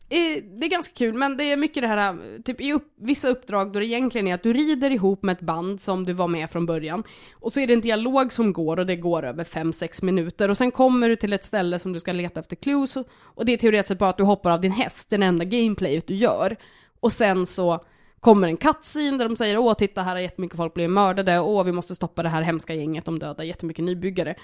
Eh, 0.09 0.43
det 0.45 0.67
är 0.67 0.71
ganska 0.71 0.95
kul, 0.95 1.15
men 1.15 1.37
det 1.37 1.45
är 1.45 1.57
mycket 1.57 1.83
det 1.83 1.89
här, 1.89 2.13
eh, 2.13 2.43
typ 2.45 2.61
i 2.61 2.73
upp, 2.73 2.93
vissa 2.97 3.29
uppdrag 3.29 3.73
då 3.73 3.79
det 3.79 3.87
egentligen 3.87 4.29
är 4.29 4.35
att 4.35 4.43
du 4.43 4.53
rider 4.53 4.91
ihop 4.91 5.23
med 5.23 5.33
ett 5.33 5.41
band 5.41 5.81
som 5.81 6.05
du 6.05 6.13
var 6.13 6.29
med 6.29 6.51
från 6.51 6.67
början. 6.67 7.03
Och 7.33 7.53
så 7.53 7.61
är 7.61 7.67
det 7.67 7.75
en 7.75 7.81
dialog 7.81 8.33
som 8.33 8.53
går 8.53 8.79
och 8.79 8.87
det 8.87 8.97
går 8.97 9.25
över 9.25 9.45
5-6 9.45 10.05
minuter. 10.05 10.49
Och 10.49 10.57
sen 10.57 10.71
kommer 10.71 11.09
du 11.09 11.17
till 11.17 11.33
ett 11.33 11.45
ställe 11.45 11.79
som 11.79 11.93
du 11.93 12.01
ska 12.01 12.13
leta 12.13 12.41
efter 12.41 12.57
clues. 12.57 12.97
Och, 12.97 13.09
och 13.25 13.45
det 13.45 13.53
är 13.53 13.57
teoretiskt 13.57 13.89
sett 13.89 13.99
bara 13.99 14.11
att 14.11 14.17
du 14.17 14.23
hoppar 14.23 14.51
av 14.51 14.61
din 14.61 14.73
häst, 14.73 15.11
den 15.11 15.23
enda 15.23 15.45
gameplayet 15.45 16.07
du 16.07 16.15
gör. 16.15 16.57
Och 17.01 17.13
sen 17.13 17.47
så 17.47 17.85
kommer 18.21 18.49
en 18.49 18.57
cutscene 18.57 19.19
där 19.19 19.29
de 19.29 19.37
säger 19.37 19.59
åh 19.59 19.75
titta 19.75 20.03
här 20.03 20.15
har 20.15 20.21
jättemycket 20.21 20.57
folk 20.57 20.75
blivit 20.75 20.91
mördade, 20.91 21.41
åh 21.41 21.65
vi 21.65 21.73
måste 21.73 21.95
stoppa 21.95 22.23
det 22.23 22.29
här 22.29 22.43
hemska 22.43 22.75
gänget, 22.75 23.05
de 23.05 23.19
dödar 23.19 23.45
jättemycket 23.45 23.85
nybyggare. 23.85 24.35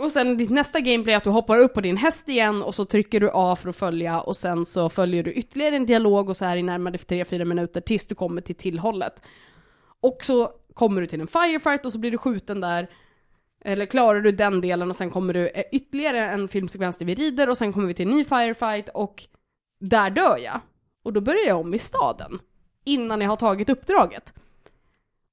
Och 0.00 0.12
sen 0.12 0.36
ditt 0.36 0.50
nästa 0.50 0.80
gameplay 0.80 1.12
är 1.12 1.16
att 1.16 1.24
du 1.24 1.30
hoppar 1.30 1.58
upp 1.58 1.74
på 1.74 1.80
din 1.80 1.96
häst 1.96 2.28
igen 2.28 2.62
och 2.62 2.74
så 2.74 2.84
trycker 2.84 3.20
du 3.20 3.30
A 3.34 3.56
för 3.56 3.68
att 3.68 3.76
följa 3.76 4.20
och 4.20 4.36
sen 4.36 4.66
så 4.66 4.88
följer 4.88 5.22
du 5.22 5.32
ytterligare 5.32 5.76
en 5.76 5.86
dialog 5.86 6.28
och 6.28 6.36
så 6.36 6.44
här 6.44 6.56
i 6.56 6.62
närmare 6.62 6.96
3-4 6.96 7.44
minuter 7.44 7.80
tills 7.80 8.06
du 8.06 8.14
kommer 8.14 8.40
till 8.40 8.54
tillhållet. 8.54 9.22
Och 10.00 10.18
så 10.20 10.52
kommer 10.74 11.00
du 11.00 11.06
till 11.06 11.20
en 11.20 11.26
firefight 11.26 11.86
och 11.86 11.92
så 11.92 11.98
blir 11.98 12.10
du 12.10 12.18
skjuten 12.18 12.60
där. 12.60 12.90
Eller 13.64 13.86
klarar 13.86 14.20
du 14.20 14.32
den 14.32 14.60
delen 14.60 14.90
och 14.90 14.96
sen 14.96 15.10
kommer 15.10 15.34
du 15.34 15.48
eh, 15.48 15.64
ytterligare 15.72 16.30
en 16.30 16.48
filmsekvens 16.48 16.98
där 16.98 17.06
vi 17.06 17.14
rider 17.14 17.50
och 17.50 17.58
sen 17.58 17.72
kommer 17.72 17.86
vi 17.86 17.94
till 17.94 18.08
en 18.08 18.16
ny 18.16 18.24
firefight 18.24 18.88
och 18.88 19.24
där 19.80 20.10
dör 20.10 20.38
jag. 20.38 20.60
Och 21.02 21.12
då 21.12 21.20
börjar 21.20 21.46
jag 21.46 21.60
om 21.60 21.74
i 21.74 21.78
staden. 21.78 22.38
Innan 22.84 23.20
jag 23.20 23.28
har 23.28 23.36
tagit 23.36 23.70
uppdraget. 23.70 24.34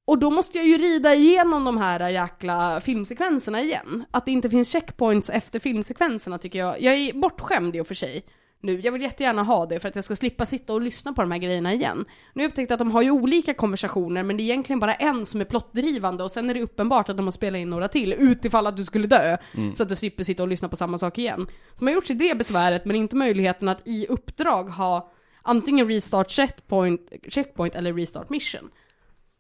Och 0.08 0.20
då 0.20 0.30
måste 0.30 0.58
jag 0.58 0.68
ju 0.68 0.78
rida 0.78 1.16
igenom 1.16 1.64
de 1.64 1.78
här 1.78 2.10
jäkla 2.10 2.82
filmsekvenserna 2.82 3.62
igen. 3.62 4.06
Att 4.12 4.26
det 4.26 4.32
inte 4.32 4.50
finns 4.50 4.72
checkpoints 4.72 5.30
efter 5.30 5.60
filmsekvenserna 5.60 6.38
tycker 6.38 6.60
jag. 6.60 6.82
Jag 6.82 6.96
är 6.96 7.14
bortskämd 7.14 7.76
i 7.76 7.80
och 7.80 7.88
för 7.88 7.96
sig 7.96 8.26
nu. 8.62 8.80
Jag 8.80 8.92
vill 8.92 9.02
jättegärna 9.02 9.44
ha 9.44 9.66
det 9.66 9.80
för 9.80 9.90
att 9.90 9.96
jag 9.96 10.04
ska 10.04 10.16
slippa 10.16 10.46
sitta 10.46 10.74
och 10.74 10.82
lyssna 10.82 11.14
på 11.14 11.22
de 11.22 11.32
här 11.32 11.40
grejerna 11.40 11.74
igen. 11.74 11.98
Nu 12.34 12.42
har 12.42 12.42
jag 12.42 12.50
upptäckt 12.50 12.72
att 12.72 12.80
de 12.80 12.92
har 12.92 13.02
ju 13.02 13.12
olika 13.12 13.54
konversationer 13.54 14.24
men 14.24 14.38
det 14.38 14.44
är 14.44 14.46
egentligen 14.46 14.80
bara 14.80 14.94
en 14.94 15.26
som 15.26 15.42
är 15.42 15.46
plottdrivande 15.46 16.24
och 16.24 16.32
sen 16.32 16.50
är 16.50 16.54
det 16.54 16.62
uppenbart 16.62 17.10
att 17.10 17.18
de 17.18 17.26
har 17.26 17.32
spelat 17.32 17.60
in 17.60 17.70
några 17.70 17.88
till 17.88 18.14
utifall 18.14 18.68
att 18.68 18.78
du 18.78 18.86
skulle 18.86 19.08
dö. 19.08 19.38
Så 19.76 19.84
att 19.84 19.90
du 19.90 19.96
slipper 19.96 20.24
sitta 20.24 20.44
och 20.44 20.50
lyssna 20.50 20.70
på 20.70 20.76
samma 20.76 20.98
sak 20.98 21.18
igen. 21.18 21.48
Så 21.74 21.84
man 21.84 21.88
har 21.88 21.96
gjort 21.96 22.06
sig 22.08 22.16
det 22.16 22.38
besväret 22.38 22.86
men 22.86 22.96
inte 22.96 23.16
möjligheten 23.16 23.68
att 23.68 23.88
i 23.88 24.06
uppdrag 24.10 24.70
ha 24.70 25.12
antingen 25.42 25.88
restart 25.88 26.32
checkpoint, 26.32 27.12
checkpoint 27.30 27.76
eller 27.76 27.94
restart 27.94 28.30
mission. 28.30 28.70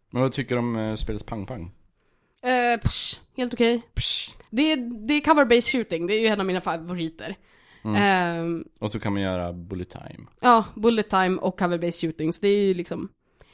Men 0.10 0.22
vad 0.22 0.32
tycker 0.32 0.55
du 0.55 0.60
om 0.60 0.76
uh, 0.76 0.95
spelets 0.95 1.24
pang-pang? 1.26 1.72
Uh, 2.45 2.82
psh, 2.84 3.20
helt 3.38 3.53
okej. 3.53 3.82
Det, 4.49 4.72
är, 4.72 5.08
det 5.08 5.14
är 5.14 5.22
cover-based 5.22 5.72
shooting, 5.72 6.08
det 6.08 6.14
är 6.14 6.20
ju 6.20 6.28
en 6.28 6.39
av 6.39 6.45
mina 6.45 6.62
favoriter. 6.62 7.36
Ehm, 7.95 8.66
Och 8.80 8.91
så 8.91 8.99
kan 8.99 9.14
man 9.14 9.22
göra 9.22 9.53
bullet 9.53 9.89
time. 9.89 10.28
Ja, 10.39 10.66
bullet 10.76 11.10
time 11.10 11.38
och 11.38 11.60
cover-based 11.60 12.01
shooting, 12.01 12.34
så 12.34 12.41
det 12.41 12.47
är 12.47 12.62
ju 12.66 12.74
liksom... 12.74 13.10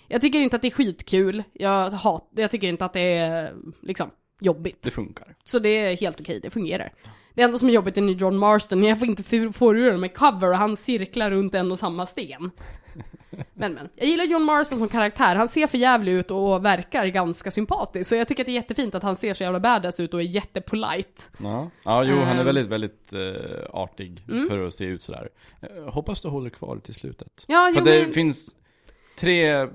Jag 0.07 0.21
tycker 0.21 0.41
inte 0.41 0.55
att 0.55 0.61
det 0.61 0.67
är 0.67 0.71
skitkul, 0.71 1.43
jag, 1.53 1.91
hat, 1.91 2.29
jag 2.35 2.51
tycker 2.51 2.67
inte 2.67 2.85
att 2.85 2.93
det 2.93 3.17
är 3.17 3.53
liksom 3.81 4.09
jobbigt. 4.39 4.81
Det 4.81 4.91
funkar. 4.91 5.35
Så 5.43 5.59
det 5.59 5.69
är 5.69 5.97
helt 5.97 6.21
okej, 6.21 6.39
det 6.39 6.49
fungerar. 6.49 6.93
Det 7.33 7.41
enda 7.41 7.57
som 7.57 7.69
är 7.69 7.73
jobbigt 7.73 7.97
är 7.97 8.01
nu 8.01 8.11
John 8.11 8.37
Marston, 8.37 8.83
jag 8.83 8.99
får 8.99 9.07
inte 9.07 9.23
få 9.53 9.75
ur 9.75 9.97
med 9.97 10.13
cover 10.17 10.49
och 10.49 10.57
han 10.57 10.75
cirklar 10.75 11.31
runt 11.31 11.55
en 11.55 11.71
och 11.71 11.79
samma 11.79 12.05
sten. 12.07 12.51
Men 13.53 13.73
men, 13.73 13.89
jag 13.95 14.07
gillar 14.07 14.25
John 14.25 14.43
Marston 14.43 14.77
som 14.77 14.87
karaktär, 14.89 15.35
han 15.35 15.47
ser 15.47 15.67
för 15.67 15.77
jävlig 15.77 16.11
ut 16.11 16.31
och 16.31 16.65
verkar 16.65 17.05
ganska 17.07 17.51
sympatisk. 17.51 18.09
Så 18.09 18.15
jag 18.15 18.27
tycker 18.27 18.43
att 18.43 18.45
det 18.45 18.51
är 18.51 18.53
jättefint 18.53 18.95
att 18.95 19.03
han 19.03 19.15
ser 19.15 19.33
så 19.33 19.43
jävla 19.43 19.59
badass 19.59 19.99
ut 19.99 20.13
och 20.13 20.19
är 20.19 20.25
jättepolite. 20.25 21.21
Ja, 21.37 21.69
ja 21.83 22.03
jo 22.03 22.15
han 22.17 22.35
är 22.35 22.39
Ehm. 22.39 22.45
väldigt, 22.45 22.67
väldigt 22.67 23.13
eh, 23.13 23.19
artig 23.69 24.23
Mm. 24.29 24.47
för 24.47 24.67
att 24.67 24.73
se 24.73 24.85
ut 24.85 25.01
sådär. 25.03 25.29
Uh, 25.77 25.89
hoppas 25.89 26.21
du 26.21 26.27
håller 26.27 26.49
kvar 26.49 26.79
till 26.83 26.93
slutet. 26.93 27.45
Ja, 27.47 27.71
För 27.73 27.79
jo, 27.79 27.85
det 27.85 28.03
men... 28.03 28.13
finns 28.13 28.55
tre, 29.19 29.67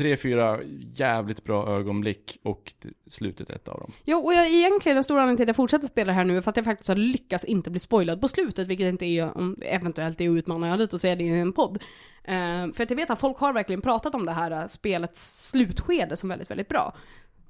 tre, 0.00 0.16
fyra 0.16 0.60
jävligt 0.92 1.44
bra 1.44 1.68
ögonblick 1.68 2.38
och 2.42 2.72
det- 2.82 3.10
slutet 3.10 3.50
ett 3.50 3.68
av 3.68 3.80
dem. 3.80 3.92
Jo, 4.04 4.18
och 4.18 4.34
jag, 4.34 4.46
egentligen 4.46 4.96
den 4.96 5.04
stora 5.04 5.20
anledningen 5.20 5.36
till 5.36 5.44
att 5.44 5.48
jag 5.48 5.56
fortsätter 5.56 5.88
spela 5.88 6.12
här 6.12 6.24
nu 6.24 6.36
är 6.36 6.40
för 6.40 6.50
att 6.50 6.56
jag 6.56 6.64
faktiskt 6.64 6.88
har 6.88 6.96
lyckats 6.96 7.44
inte 7.44 7.70
bli 7.70 7.80
spoilad 7.80 8.20
på 8.20 8.28
slutet, 8.28 8.68
vilket 8.68 8.88
inte 8.88 9.06
är, 9.06 9.36
om, 9.36 9.56
eventuellt 9.62 10.20
är 10.20 10.30
att 10.30 10.38
utmana 10.38 10.68
jag 10.68 10.78
lite 10.78 10.96
och 10.96 11.00
säga 11.00 11.16
det 11.16 11.24
i 11.24 11.28
en 11.28 11.52
podd. 11.52 11.82
Eh, 12.24 12.72
för 12.72 12.82
att 12.82 12.90
jag 12.90 12.96
vet 12.96 13.10
att 13.10 13.20
folk 13.20 13.38
har 13.38 13.52
verkligen 13.52 13.82
pratat 13.82 14.14
om 14.14 14.26
det 14.26 14.32
här 14.32 14.62
uh, 14.62 14.66
spelets 14.66 15.48
slutskede 15.48 16.16
som 16.16 16.28
väldigt, 16.28 16.50
väldigt 16.50 16.68
bra. 16.68 16.94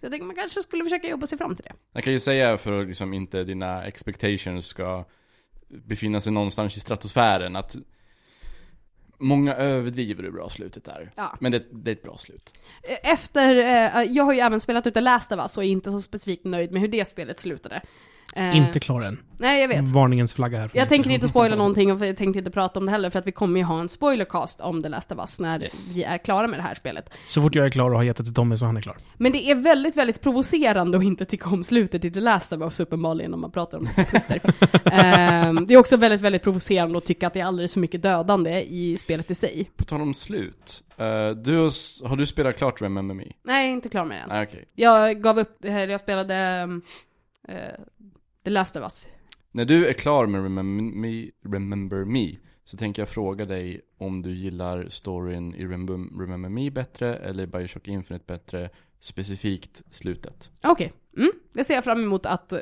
Så 0.01 0.07
jag 0.07 0.11
tänker 0.13 0.27
man 0.27 0.37
kanske 0.37 0.63
skulle 0.63 0.85
försöka 0.85 1.09
jobba 1.09 1.27
sig 1.27 1.39
fram 1.39 1.57
till 1.57 1.65
det. 1.65 1.73
Jag 1.93 2.05
kan 2.05 2.13
ju 2.13 2.19
säga 2.19 2.59
för 2.59 2.81
att 2.81 2.89
liksom 2.89 3.15
inte 3.15 3.45
dina 3.45 3.85
expectations 3.85 4.67
ska 4.67 5.05
befinna 5.69 6.21
sig 6.21 6.33
någonstans 6.33 6.77
i 6.77 6.81
stratosfären 6.81 7.57
att 7.57 7.77
Många 9.21 9.55
överdriver 9.55 10.23
hur 10.23 10.31
bra 10.31 10.49
slutet 10.49 10.89
är. 10.89 11.11
Ja. 11.17 11.37
Men 11.41 11.53
det, 11.53 11.65
det 11.71 11.91
är 11.91 11.93
ett 11.93 12.03
bra 12.03 12.17
slut. 12.17 12.59
Eh, 12.83 13.13
Efter, 13.13 13.57
eh, 13.57 14.03
jag 14.13 14.25
har 14.25 14.33
ju 14.33 14.41
även 14.41 14.61
spelat 14.61 14.87
ut 14.87 14.95
The 14.95 15.01
Last 15.01 15.33
of 15.33 15.39
Us 15.39 15.57
och 15.57 15.65
är 15.65 15.69
inte 15.69 15.91
så 15.91 16.01
specifikt 16.01 16.45
nöjd 16.45 16.73
med 16.73 16.81
hur 16.81 16.89
det 16.89 17.09
spelet 17.09 17.41
slutade. 17.41 17.83
Eh, 18.37 18.57
Inte 18.57 18.81
klar 18.81 19.01
än. 19.03 19.19
Nej, 19.39 19.61
jag 19.61 19.69
vet. 19.69 19.89
Varningens 19.89 20.35
flagga 20.35 20.59
här. 20.59 20.71
Jag 20.75 20.89
tänker 20.89 21.11
inte 21.11 21.29
spoila 21.29 21.57
någonting 21.57 21.93
och 21.93 22.07
jag 22.07 22.17
tänkte 22.17 22.39
inte 22.39 22.51
prata 22.51 22.79
om 22.81 22.87
det 22.87 22.93
heller 22.93 23.11
för 23.11 23.19
att 23.19 23.27
vi 23.27 23.33
kommer 23.33 23.61
ju 23.61 23.65
ha 23.67 23.81
en 23.81 23.89
spoilercast 23.89 24.61
om 24.61 24.83
The 24.83 24.89
Last 24.89 25.13
of 25.13 25.19
Us 25.19 25.41
när 25.41 25.63
Yes. 25.63 25.95
vi 25.97 26.03
är 26.05 26.19
klara 26.19 26.47
med 26.47 26.59
det 26.59 26.63
här 26.63 26.75
spelet. 26.75 27.11
Så 27.27 27.43
fort 27.43 27.55
jag 27.55 27.67
är 27.67 27.71
klar 27.71 27.91
och 27.91 27.97
har 27.97 28.03
gett 28.03 28.17
det 28.17 28.25
till 28.25 28.35
Tommy 28.35 28.57
så 28.57 28.67
han 28.67 28.77
är 28.77 28.81
klar. 28.81 28.97
Men 29.17 29.33
det 29.33 29.51
är 29.51 29.55
väldigt, 29.55 29.97
väldigt 29.97 30.21
provocerande 30.21 30.99
att 30.99 31.05
inte 31.05 31.25
tycka 31.25 31.49
om 31.51 31.63
slutet 31.65 32.05
i 32.05 32.11
The 32.11 32.21
Last 32.21 32.53
of 32.53 32.61
Us 32.63 32.81
uppenbarligen 32.81 33.35
om 33.35 33.41
man 33.41 33.51
pratar 33.51 33.79
om 33.79 33.89
det 33.97 34.41
på. 34.41 34.69
Ehm, 34.93 35.67
det 35.67 35.75
är 35.75 35.79
också 35.79 35.97
väldigt, 35.97 36.21
väldigt 36.21 36.43
provocerande 36.43 36.99
att 36.99 37.05
tycka 37.05 37.27
att 37.27 37.33
det 37.33 37.41
är 37.41 37.45
alldeles 37.45 37.73
för 37.73 37.81
mycket 37.81 38.03
dödande 38.03 38.61
i 38.63 38.97
spelet 38.97 39.31
i 39.31 39.35
sig. 39.35 39.71
På 39.77 39.85
tal 39.85 40.01
om 40.01 40.15
slut. 40.15 40.85
eh, 40.97 41.31
du 41.31 41.57
har, 41.57 42.09
har 42.09 42.17
du 42.17 42.27
spelat 42.27 42.57
klart 42.59 42.83
Remember 42.83 43.15
Me? 43.15 43.25
Nej, 43.43 43.71
inte 43.71 43.89
klar 43.89 44.05
med 44.05 44.17
det 44.17 44.23
än. 44.23 44.29
Nej 44.29 44.47
okej. 44.51 44.65
Jag 44.75 45.23
gav 45.23 45.39
upp, 45.39 45.65
här, 45.65 45.89
jag 45.89 46.01
spelade 46.01 46.69
eh, 47.49 47.57
The 48.45 48.51
Last 48.51 48.77
of 48.77 48.83
Us. 48.83 49.09
När 49.53 49.65
du 49.65 49.87
är 49.87 49.93
klar 49.93 50.27
med 50.27 50.43
Remember 50.43 50.85
Me, 50.85 51.31
Remember 51.45 52.05
Me 52.05 52.37
så 52.65 52.77
tänker 52.77 53.03
jag 53.03 53.09
fråga 53.09 53.45
dig 53.45 53.81
om 53.99 54.23
du 54.23 54.35
gillar 54.35 54.87
storyn 54.89 55.55
i 55.55 55.65
Remember, 55.65 56.21
Remember 56.21 56.49
Me 56.49 56.71
bättre 56.71 57.17
eller 57.17 57.47
Bioshock 57.47 57.89
Infinite 57.89 58.25
bättre, 58.27 58.71
specifikt 59.01 59.83
slutet. 59.91 60.51
Okej, 60.63 60.93
mm. 61.17 61.33
det 61.53 61.65
ser 61.65 61.75
jag 61.75 61.85
fram 61.85 62.03
emot 62.03 62.27
att 62.27 62.53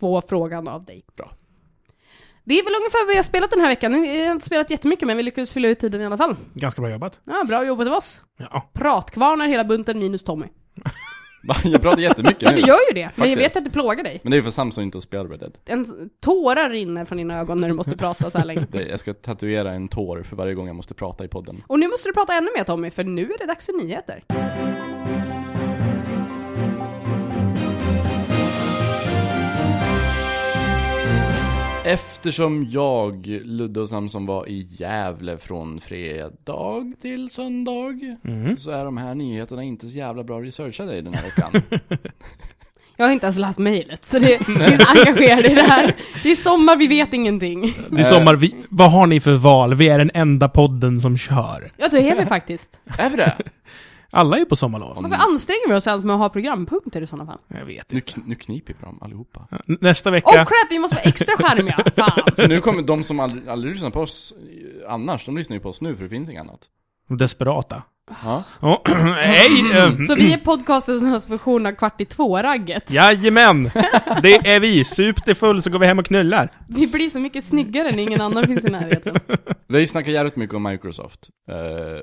få 0.00 0.20
frågan 0.20 0.68
av 0.68 0.84
dig. 0.84 1.04
Bra. 1.16 1.32
Det 2.44 2.58
är 2.58 2.64
väl 2.64 2.74
ungefär 2.74 3.06
vad 3.06 3.12
jag 3.12 3.18
har 3.18 3.22
spelat 3.22 3.50
den 3.50 3.60
här 3.60 3.68
veckan. 3.68 4.04
Jag 4.04 4.26
har 4.26 4.32
inte 4.32 4.46
spelat 4.46 4.70
jättemycket 4.70 5.06
men 5.06 5.16
vi 5.16 5.22
lyckades 5.22 5.52
fylla 5.52 5.68
ut 5.68 5.78
tiden 5.78 6.00
i 6.00 6.06
alla 6.06 6.16
fall. 6.16 6.36
Ganska 6.54 6.82
bra 6.82 6.90
jobbat. 6.90 7.20
Ja, 7.24 7.44
bra 7.48 7.66
jobbat 7.66 7.86
av 7.86 7.92
oss. 7.92 8.22
Ja. 8.36 8.70
Pratkvarnar 8.72 9.48
hela 9.48 9.64
bunten 9.64 9.98
minus 9.98 10.24
Tommy. 10.24 10.46
Jag 11.64 11.82
pratar 11.82 12.02
jättemycket 12.02 12.42
Ja, 12.42 12.50
nu. 12.50 12.56
du 12.56 12.62
gör 12.68 12.78
ju 12.88 12.94
det. 12.94 13.10
Men 13.16 13.28
jag 13.28 13.38
Faktiskt. 13.38 13.40
vet 13.40 13.56
att 13.56 13.64
det 13.64 13.70
plågar 13.70 14.04
dig. 14.04 14.20
Men 14.22 14.30
det 14.30 14.34
är 14.34 14.38
ju 14.38 14.42
för 14.44 14.50
Samson 14.50 14.84
inte 14.84 14.98
att 14.98 15.04
spela 15.04 15.24
Red 15.24 15.38
Dead. 15.40 15.52
En 15.64 16.10
tårar 16.20 16.70
rinner 16.70 17.04
från 17.04 17.18
dina 17.18 17.38
ögon 17.40 17.60
när 17.60 17.68
du 17.68 17.74
måste 17.74 17.96
prata 17.96 18.30
så 18.30 18.38
här 18.38 18.44
länge. 18.44 18.66
Det, 18.72 18.82
jag 18.88 19.00
ska 19.00 19.14
tatuera 19.14 19.72
en 19.72 19.88
tår 19.88 20.22
för 20.22 20.36
varje 20.36 20.54
gång 20.54 20.66
jag 20.66 20.76
måste 20.76 20.94
prata 20.94 21.24
i 21.24 21.28
podden. 21.28 21.62
Och 21.66 21.78
nu 21.78 21.88
måste 21.88 22.08
du 22.08 22.12
prata 22.12 22.34
ännu 22.34 22.48
mer 22.56 22.64
Tommy, 22.64 22.90
för 22.90 23.04
nu 23.04 23.22
är 23.32 23.38
det 23.38 23.46
dags 23.46 23.66
för 23.66 23.72
nyheter. 23.72 24.22
Eftersom 31.84 32.66
jag, 32.70 33.26
Ludde 33.26 33.80
och 33.80 33.88
Samson 33.88 34.26
var 34.26 34.48
i 34.48 34.66
Gävle 34.70 35.38
från 35.38 35.80
fredag 35.80 36.92
till 37.00 37.30
söndag 37.30 37.72
Mm. 38.24 38.56
Så 38.58 38.70
är 38.70 38.84
de 38.84 38.96
här 38.96 39.14
nyheterna 39.14 39.62
inte 39.62 39.88
så 39.88 39.96
jävla 39.96 40.24
bra 40.24 40.40
researchade 40.40 40.96
i 40.96 41.00
den 41.00 41.14
här 41.14 41.22
veckan. 41.22 41.62
Jag 42.96 43.06
har 43.06 43.12
inte 43.12 43.26
ens 43.26 43.38
läst 43.38 43.58
mejlet, 43.58 44.06
så 44.06 44.18
det 44.18 44.44
finns 44.44 44.86
engagerade 44.96 45.50
i 45.50 45.54
det 45.54 45.62
här. 45.62 45.94
Det 46.22 46.30
är 46.30 46.34
sommar, 46.34 46.76
vi 46.76 46.86
vet 46.86 47.12
ingenting. 47.12 47.74
Det 47.90 48.00
är 48.00 48.04
sommar, 48.04 48.36
vi, 48.36 48.54
vad 48.68 48.92
har 48.92 49.06
ni 49.06 49.20
för 49.20 49.36
val? 49.36 49.74
Vi 49.74 49.88
är 49.88 49.98
den 49.98 50.10
enda 50.14 50.48
podden 50.48 51.00
som 51.00 51.18
kör. 51.18 51.72
Ja, 51.76 51.88
det 51.88 52.10
är 52.10 52.16
vi 52.16 52.26
faktiskt. 52.26 52.78
är 52.98 53.10
vi 53.10 53.16
det? 53.16 53.36
Alla 54.14 54.38
är 54.38 54.44
på 54.44 54.56
sommarlov. 54.56 54.96
Varför 55.02 55.16
anstränger 55.16 55.68
vi 55.68 55.74
oss 55.74 55.86
ens 55.86 56.02
med 56.02 56.14
att 56.14 56.20
ha 56.20 56.28
programpunkter 56.28 57.00
i 57.02 57.06
sådana 57.06 57.26
fall? 57.32 57.38
Jag 57.48 57.64
vet 57.66 57.92
Nu, 57.92 57.98
inte. 57.98 58.12
kn- 58.12 58.22
nu 58.26 58.34
kniper 58.34 58.74
vi 58.78 58.84
dem 58.84 58.98
allihopa. 59.02 59.46
N- 59.68 59.78
Nästa 59.80 60.08
Oh 60.10 60.12
vecka... 60.12 60.30
crap, 60.32 60.46
vi 60.70 60.78
måste 60.78 60.94
vara 60.96 61.04
extra 61.04 61.36
skärmiga! 61.36 61.84
Fan! 61.96 62.22
För 62.36 62.48
nu 62.48 62.60
kommer 62.60 62.82
de 62.82 63.04
som 63.04 63.20
aldrig, 63.20 63.48
aldrig 63.48 63.72
lyssnar 63.72 63.90
på 63.90 64.00
oss 64.00 64.34
eh, 64.86 64.92
annars, 64.92 65.26
de 65.26 65.36
lyssnar 65.36 65.56
ju 65.56 65.60
på 65.60 65.68
oss 65.68 65.80
nu 65.80 65.96
för 65.96 66.02
det 66.02 66.08
finns 66.10 66.28
inget 66.28 66.40
annat. 66.40 66.60
Desperata. 67.08 67.82
Ja. 68.10 68.44
Hej! 69.16 69.72
eh, 69.78 69.98
Så 70.00 70.14
vi 70.14 70.32
är 70.32 70.38
podcastens 70.38 71.28
version 71.30 71.66
av 71.66 71.72
Kvart 71.72 72.00
i 72.00 72.04
två-ragget. 72.04 72.90
Jajamän! 72.90 73.64
Det 74.22 74.34
är 74.34 74.60
vi. 74.60 74.84
Sup 74.84 75.24
dig 75.24 75.34
full 75.34 75.62
så 75.62 75.70
går 75.70 75.78
vi 75.78 75.86
hem 75.86 75.98
och 75.98 76.06
knullar. 76.06 76.50
Vi 76.68 76.86
blir 76.86 77.08
så 77.08 77.18
mycket 77.20 77.44
snyggare 77.44 77.90
när 77.92 77.98
ingen 78.02 78.20
annan 78.20 78.46
finns 78.46 78.64
i 78.64 78.70
närheten. 78.70 79.16
Vi 79.68 79.74
har 79.74 79.80
ju 79.80 79.86
snackat 79.86 80.12
jävligt 80.14 80.36
mycket 80.36 80.56
om 80.56 80.62
Microsoft 80.62 81.28
eh, 81.50 81.56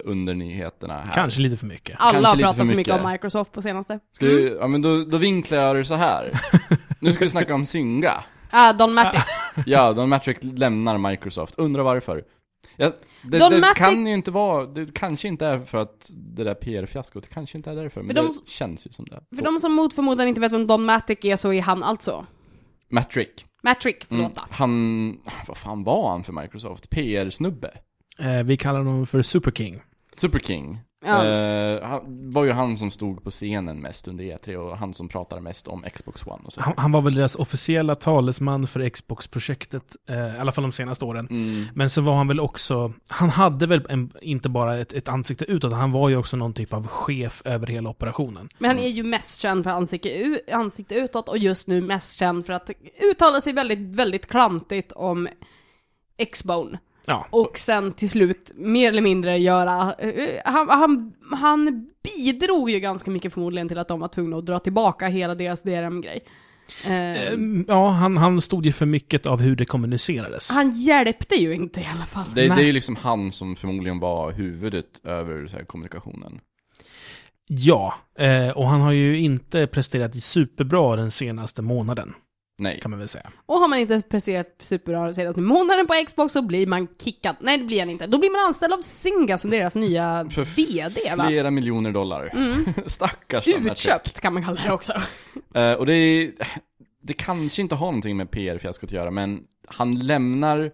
under 0.06 0.34
nyheterna 0.34 0.94
här. 1.02 1.14
Kanske 1.14 1.42
lite 1.42 1.58
för 1.58 1.66
mycket. 1.66 1.96
Alla 2.00 2.14
Kanske 2.14 2.30
har 2.30 2.36
pratat 2.38 2.56
för 2.56 2.60
för 2.60 2.66
mycket 2.66 2.78
mycket. 2.94 3.06
om 3.06 3.12
Microsoft 3.12 3.52
på 3.52 3.62
senaste. 3.62 4.00
Ska 4.16 4.26
vi, 4.26 4.58
ja 4.60 4.68
men 4.68 4.82
då, 4.82 5.04
då 5.04 5.18
vinklar 5.18 5.58
jag 5.58 5.76
det 5.76 5.86
så 5.86 5.96
här. 5.96 6.32
Nu 7.00 7.12
ska 7.12 7.26
vi 7.26 7.30
snacka 7.32 7.54
om 7.56 7.66
Synga. 7.66 8.14
Ah, 8.52 8.74
Don 8.74 8.94
Matic. 8.94 9.22
Ja, 9.66 9.94
Don 9.94 10.10
Matrick 10.10 10.38
lämnar 10.42 10.98
Microsoft. 10.98 11.56
Undrar 11.58 11.84
varför. 11.84 12.22
Ja, 12.82 12.92
det, 13.24 13.38
det 13.38 13.60
Matic- 13.60 13.74
kan 13.76 14.08
ju 14.08 14.14
inte 14.14 14.32
vara, 14.32 14.66
det 14.66 14.94
kanske 14.94 15.28
inte 15.28 15.46
är 15.46 15.60
för 15.60 15.78
att 15.78 16.12
det 16.14 16.44
där 16.44 16.54
PR-fiaskot, 16.54 17.24
det 17.24 17.30
kanske 17.30 17.58
inte 17.58 17.72
är 17.72 17.76
därför, 17.76 18.02
men 18.02 18.16
För 18.16 18.24
de- 18.24 18.28
det 18.46 18.50
känns 18.52 18.88
ju 18.88 18.92
som 18.92 19.06
det. 19.06 19.22
För 19.36 19.44
de 19.44 19.60
som 19.60 19.74
mot 19.74 19.94
förmodan 19.94 20.28
inte 20.28 20.42
vet 20.42 20.52
vem 20.54 20.68
Don 20.68 20.86
Matic 20.86 21.18
är 21.22 21.36
så 21.36 21.54
är 21.54 21.62
han 21.62 21.84
alltså. 21.84 22.26
Matrick. 22.90 23.46
Matrick, 23.64 24.06
Mm. 24.12 24.24
förlåt 24.24 24.36
då. 24.36 24.42
Han, 24.56 25.18
vad 25.48 25.58
fan 25.58 25.84
var 25.84 26.12
han 26.12 26.24
för 26.24 26.34
Microsoft? 26.34 26.90
PR-snubbe? 26.90 27.72
Eh, 28.20 28.44
vi 28.44 28.58
kallar 28.58 28.80
honom 28.80 29.08
för 29.08 29.22
Super 29.22 29.52
King. 29.52 29.82
Super 30.18 30.40
King. 30.40 30.80
Ja. 31.06 31.26
Eh, 31.26 31.84
han, 31.84 32.32
var 32.32 32.46
ju 32.46 32.52
han 32.52 32.78
som 32.78 32.92
stod 32.92 33.24
på 33.24 33.32
scenen 33.32 33.82
mest 33.82 34.08
under 34.08 34.24
E3 34.24 34.56
och 34.56 34.78
han 34.78 34.94
som 34.94 35.10
pratade 35.10 35.42
mest 35.42 35.68
om 35.68 35.86
Xbox 35.94 36.28
One 36.28 36.42
och 36.46 36.54
så. 36.54 36.62
Han, 36.62 36.74
han 36.78 36.92
var 36.92 37.02
väl 37.02 37.14
deras 37.14 37.36
officiella 37.36 37.96
talesman 37.96 38.68
för 38.68 38.90
Xbox-projektet, 38.90 39.96
eh, 40.10 40.36
i 40.36 40.40
alla 40.40 40.52
fall 40.52 40.62
de 40.62 40.72
senaste 40.72 41.06
åren. 41.06 41.28
Mm. 41.30 41.66
Men 41.74 41.90
så 41.90 42.02
var 42.02 42.16
han 42.16 42.28
väl 42.28 42.40
också, 42.40 42.94
han 43.08 43.30
hade 43.30 43.68
väl 43.68 43.86
en, 43.90 44.12
inte 44.22 44.50
bara 44.50 44.78
ett, 44.78 44.94
ett 44.94 45.08
ansikte 45.08 45.46
utåt, 45.46 45.74
han 45.74 45.92
var 45.92 46.10
ju 46.10 46.18
också 46.18 46.38
någon 46.38 46.54
typ 46.54 46.74
av 46.74 46.88
chef 46.88 47.42
över 47.46 47.68
hela 47.68 47.90
operationen. 47.90 48.50
Men 48.58 48.70
han 48.70 48.80
är 48.80 48.90
ju 48.90 49.04
mest 49.04 49.42
känd 49.42 49.64
för 49.64 49.72
ansikte, 49.72 50.42
ansikte 50.52 50.96
utåt 50.96 51.30
och 51.30 51.38
just 51.38 51.68
nu 51.68 51.82
mest 51.82 52.18
känd 52.20 52.46
för 52.46 52.54
att 52.54 52.70
uttala 53.00 53.42
sig 53.42 53.54
väldigt, 53.54 53.80
väldigt 53.80 54.26
klantigt 54.26 54.92
om 54.92 55.28
X-Bone. 56.18 56.80
Ja, 57.10 57.28
Och 57.30 57.58
sen 57.58 57.94
till 57.94 58.10
slut 58.10 58.52
mer 58.56 58.90
eller 58.90 59.02
mindre 59.02 59.38
göra, 59.38 59.94
eh, 59.94 60.42
han, 60.46 60.70
han, 60.70 61.14
han 61.38 61.90
bidrog 62.04 62.70
ju 62.70 62.80
ganska 62.80 63.12
mycket 63.12 63.34
förmodligen 63.34 63.68
till 63.68 63.78
att 63.78 63.88
de 63.88 64.00
var 64.00 64.08
tvungna 64.08 64.38
att 64.38 64.46
dra 64.46 64.60
tillbaka 64.60 65.08
hela 65.08 65.36
deras 65.36 65.62
DRM-grej. 65.62 66.24
Eh, 66.86 67.24
Eh, 67.24 67.34
ja 67.68 67.90
han, 67.90 68.18
han 68.18 68.42
stod 68.42 68.66
ju 68.66 68.72
för 68.72 68.86
mycket 68.86 69.26
av 69.26 69.42
hur 69.42 69.56
det 69.56 69.66
kommunicerades. 69.66 70.50
han 70.52 70.72
hjälpte 70.72 71.36
ju 71.36 71.54
inte 71.54 71.82
i 71.82 71.88
alla 71.96 72.06
fall. 72.06 72.26
Det, 72.36 72.48
det 72.48 72.62
är 72.62 72.66
ju 72.66 72.72
liksom 72.72 72.96
han 72.96 73.32
som 73.32 73.56
förmodligen 73.56 74.00
var 74.00 74.32
huvudet 74.32 75.06
över 75.06 75.48
så 75.48 75.58
här, 75.58 75.64
kommunikationen. 75.66 76.40
Ja, 77.48 77.94
eh, 78.20 78.50
och 78.50 78.68
han 78.68 78.82
har 78.82 78.92
ju 78.92 79.18
inte 79.20 79.68
presterat 79.68 80.24
superbra 80.24 80.96
den 80.96 81.12
senaste 81.12 81.62
månaden, 81.62 82.14
Nej. 82.60 82.80
kan 82.82 82.92
man 82.92 83.00
väl 83.00 83.08
säga. 83.08 83.32
Och 83.46 83.60
har 83.60 83.68
man 83.68 83.80
inte 83.80 84.02
presterat 84.10 84.56
superbra 84.60 85.14
senaste 85.14 85.42
månaden 85.42 85.88
på 85.88 85.94
Xbox 86.08 86.34
så 86.34 86.42
blir 86.42 86.68
man 86.68 86.88
kickad. 87.04 87.36
Nej 87.40 87.58
det 87.58 87.64
blir 87.64 87.80
han 87.80 87.90
inte. 87.90 88.08
Då 88.08 88.18
blir 88.18 88.30
man 88.30 88.46
anställd 88.46 88.74
av 88.74 88.82
Singa 88.82 89.38
som 89.38 89.50
deras 89.50 89.76
nya 89.76 90.30
För 90.30 90.44
VD 90.46 91.16
va? 91.18 91.28
Flera 91.28 91.52
miljoner 91.52 91.92
dollar. 91.92 92.30
Mm. 92.34 92.66
Stackars 92.88 93.48
Utköpt 93.48 94.20
kan 94.20 94.34
man 94.34 94.44
kalla 94.44 94.62
det 94.64 94.72
också. 94.72 94.94
Eh, 95.54 95.74
och 95.74 95.86
det 95.86 95.94
är, 95.94 96.32
det 97.02 97.14
kanske 97.14 97.62
inte 97.62 97.76
har 97.76 97.86
någonting 97.88 98.18
med 98.18 98.32
PR-fiaskot 98.32 98.84
att 98.90 98.92
göra, 98.92 99.12
men 99.12 99.44
han 99.68 99.96
lämnar, 100.00 100.72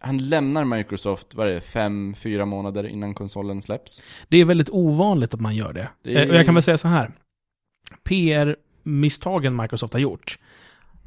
han 0.00 0.18
lämnar 0.18 0.64
Microsoft, 0.64 1.34
vad 1.34 1.48
är 1.48 1.52
det, 1.52 1.60
fem, 1.60 2.14
fyra 2.18 2.44
månader 2.46 2.86
innan 2.86 3.14
konsolen 3.14 3.62
släpps. 3.62 4.02
Det 4.28 4.36
är 4.40 4.44
väldigt 4.44 4.70
ovanligt 4.70 5.34
att 5.34 5.40
man 5.40 5.54
gör 5.56 5.72
det. 5.72 5.88
Det 6.02 6.14
är- 6.16 6.22
Eh, 6.24 6.28
och 6.30 6.34
jag 6.36 6.44
kan 6.44 6.54
väl 6.54 6.62
säga 6.62 6.78
så 6.78 6.88
här. 6.88 7.10
PR-misstagen 8.04 9.56
Microsoft 9.56 9.92
har 9.92 10.00
gjort 10.00 10.38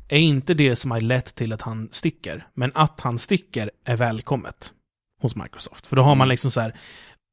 är 0.08 0.18
inte 0.20 0.54
det 0.54 0.76
som 0.76 0.92
har 0.92 1.02
lett 1.02 1.36
till 1.36 1.54
att 1.54 1.62
han 1.62 1.90
sticker. 1.92 2.48
Men 2.54 2.72
att 2.76 3.00
han 3.02 3.20
sticker 3.20 3.72
är 3.84 3.98
välkommet 3.98 4.74
hos 5.22 5.36
Microsoft. 5.36 5.88
För 5.88 5.96
då 5.96 6.02
har 6.02 6.16
man 6.16 6.26
Mm. 6.26 6.30
liksom 6.30 6.52
så 6.52 6.62
här 6.62 6.76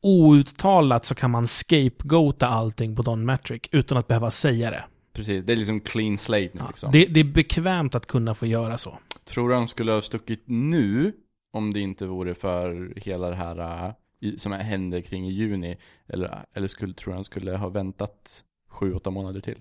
outtalat 0.02 1.04
så 1.04 1.14
kan 1.14 1.30
man 1.30 1.46
scapegoata 1.46 2.46
allting 2.46 2.96
på 2.96 3.02
Don 3.02 3.24
Matrick 3.24 3.68
utan 3.72 3.98
att 3.98 4.08
behöva 4.08 4.30
säga 4.30 4.70
det. 4.70 4.84
Precis, 5.12 5.44
det 5.44 5.52
är 5.52 5.56
liksom 5.56 5.80
clean 5.80 6.18
slate 6.18 6.50
nu 6.52 6.60
Ja, 6.60 6.66
liksom. 6.68 6.92
det, 6.92 7.06
det 7.06 7.20
är 7.20 7.24
bekvämt 7.24 7.94
att 7.94 8.06
kunna 8.06 8.34
få 8.34 8.46
göra 8.46 8.78
så. 8.78 8.98
Tror 9.24 9.48
du 9.48 9.54
han 9.54 9.68
skulle 9.68 9.92
ha 9.92 10.02
stuckit 10.02 10.42
nu, 10.46 11.12
om 11.52 11.72
det 11.72 11.80
inte 11.80 12.06
vore 12.06 12.34
för 12.34 12.92
hela 12.96 13.28
det 13.30 13.36
här 13.36 13.86
äh, 14.20 14.36
som 14.36 14.52
hände 14.52 15.02
kring 15.02 15.26
i 15.28 15.32
juni? 15.32 15.76
Eller, 16.08 16.44
eller 16.54 16.68
skulle, 16.68 16.94
tror 16.94 17.12
du 17.12 17.16
han 17.16 17.24
skulle 17.24 17.56
ha 17.56 17.68
väntat 17.68 18.44
sju, 18.68 18.94
åtta 18.94 19.10
månader 19.10 19.40
till? 19.40 19.58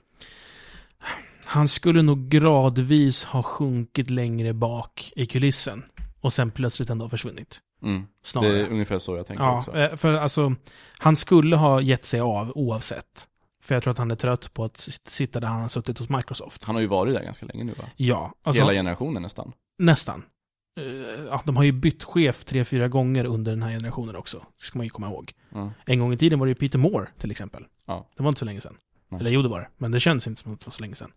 Han 1.51 1.67
skulle 1.67 2.01
nog 2.01 2.29
gradvis 2.29 3.23
ha 3.23 3.43
sjunkit 3.43 4.09
längre 4.09 4.53
bak 4.53 5.11
i 5.15 5.25
kulissen. 5.25 5.83
Och 6.21 6.33
sen 6.33 6.51
plötsligt 6.51 6.89
ändå 6.89 7.09
försvunnit. 7.09 7.59
Mm. 7.83 8.03
Det 8.33 8.47
är 8.47 8.67
ungefär 8.69 8.99
så 8.99 9.15
jag 9.17 9.25
tänker 9.25 9.43
Ja, 9.43 9.59
också. 9.59 9.77
eh, 9.77 9.95
för 9.95 10.13
alltså, 10.13 10.55
han 10.97 11.15
skulle 11.15 11.55
ha 11.55 11.81
gett 11.81 12.05
sig 12.05 12.19
av 12.19 12.51
oavsett. 12.55 13.27
För 13.63 13.75
jag 13.75 13.83
tror 13.83 13.91
att 13.91 13.97
han 13.97 14.11
är 14.11 14.15
trött 14.15 14.53
på 14.53 14.63
att 14.63 14.73
sit- 14.77 15.07
sitta 15.07 15.39
där 15.39 15.47
han 15.47 15.61
har 15.61 15.67
suttit 15.67 15.97
hos 15.99 16.09
Microsoft. 16.09 16.63
Han 16.63 16.75
har 16.75 16.81
ju 16.81 16.87
varit 16.87 17.13
där 17.13 17.23
ganska 17.23 17.45
länge 17.45 17.63
nu 17.63 17.71
va? 17.73 17.83
Ja, 17.95 18.33
alltså 18.43 18.61
Hela 18.61 18.73
generationen 18.73 19.21
nästan. 19.23 19.51
nästan. 19.79 20.23
Eh, 20.79 20.85
Ja, 21.29 21.41
de 21.45 21.55
har 21.55 21.63
ju 21.63 21.71
bytt 21.71 22.03
chef 22.03 22.45
tre, 22.45 22.65
fyra 22.65 22.87
gånger 22.87 23.25
under 23.25 23.51
den 23.51 23.63
här 23.63 23.69
generationen 23.71 24.15
också. 24.15 24.37
Det 24.37 24.65
ska 24.65 24.79
man 24.79 24.85
ju 24.85 24.89
komma 24.89 25.07
ihåg. 25.07 25.31
Ja. 25.49 25.71
En 25.85 25.99
gång 25.99 26.13
i 26.13 26.17
tiden 26.17 26.39
var 26.39 26.45
det 26.45 26.49
ju 26.49 26.55
Peter 26.55 26.79
Moore 26.79 27.07
till 27.17 27.31
exempel. 27.31 27.65
Ja. 27.85 28.07
Det 28.17 28.23
var 28.23 28.29
inte 28.29 28.39
så 28.39 28.45
länge 28.45 28.61
sedan. 28.61 28.77
Nej. 29.11 29.19
Eller 29.21 29.31
jo, 29.31 29.41
det 29.41 29.49
var 29.49 29.59
det. 29.59 29.67
Men 29.77 29.91
det 29.91 29.99
känns 29.99 30.27
inte 30.27 30.41
som 30.41 30.53
att 30.53 30.59
det 30.59 30.65
var 30.67 30.71
så 30.71 30.81
länge 30.81 30.95
sedan. 30.95 31.11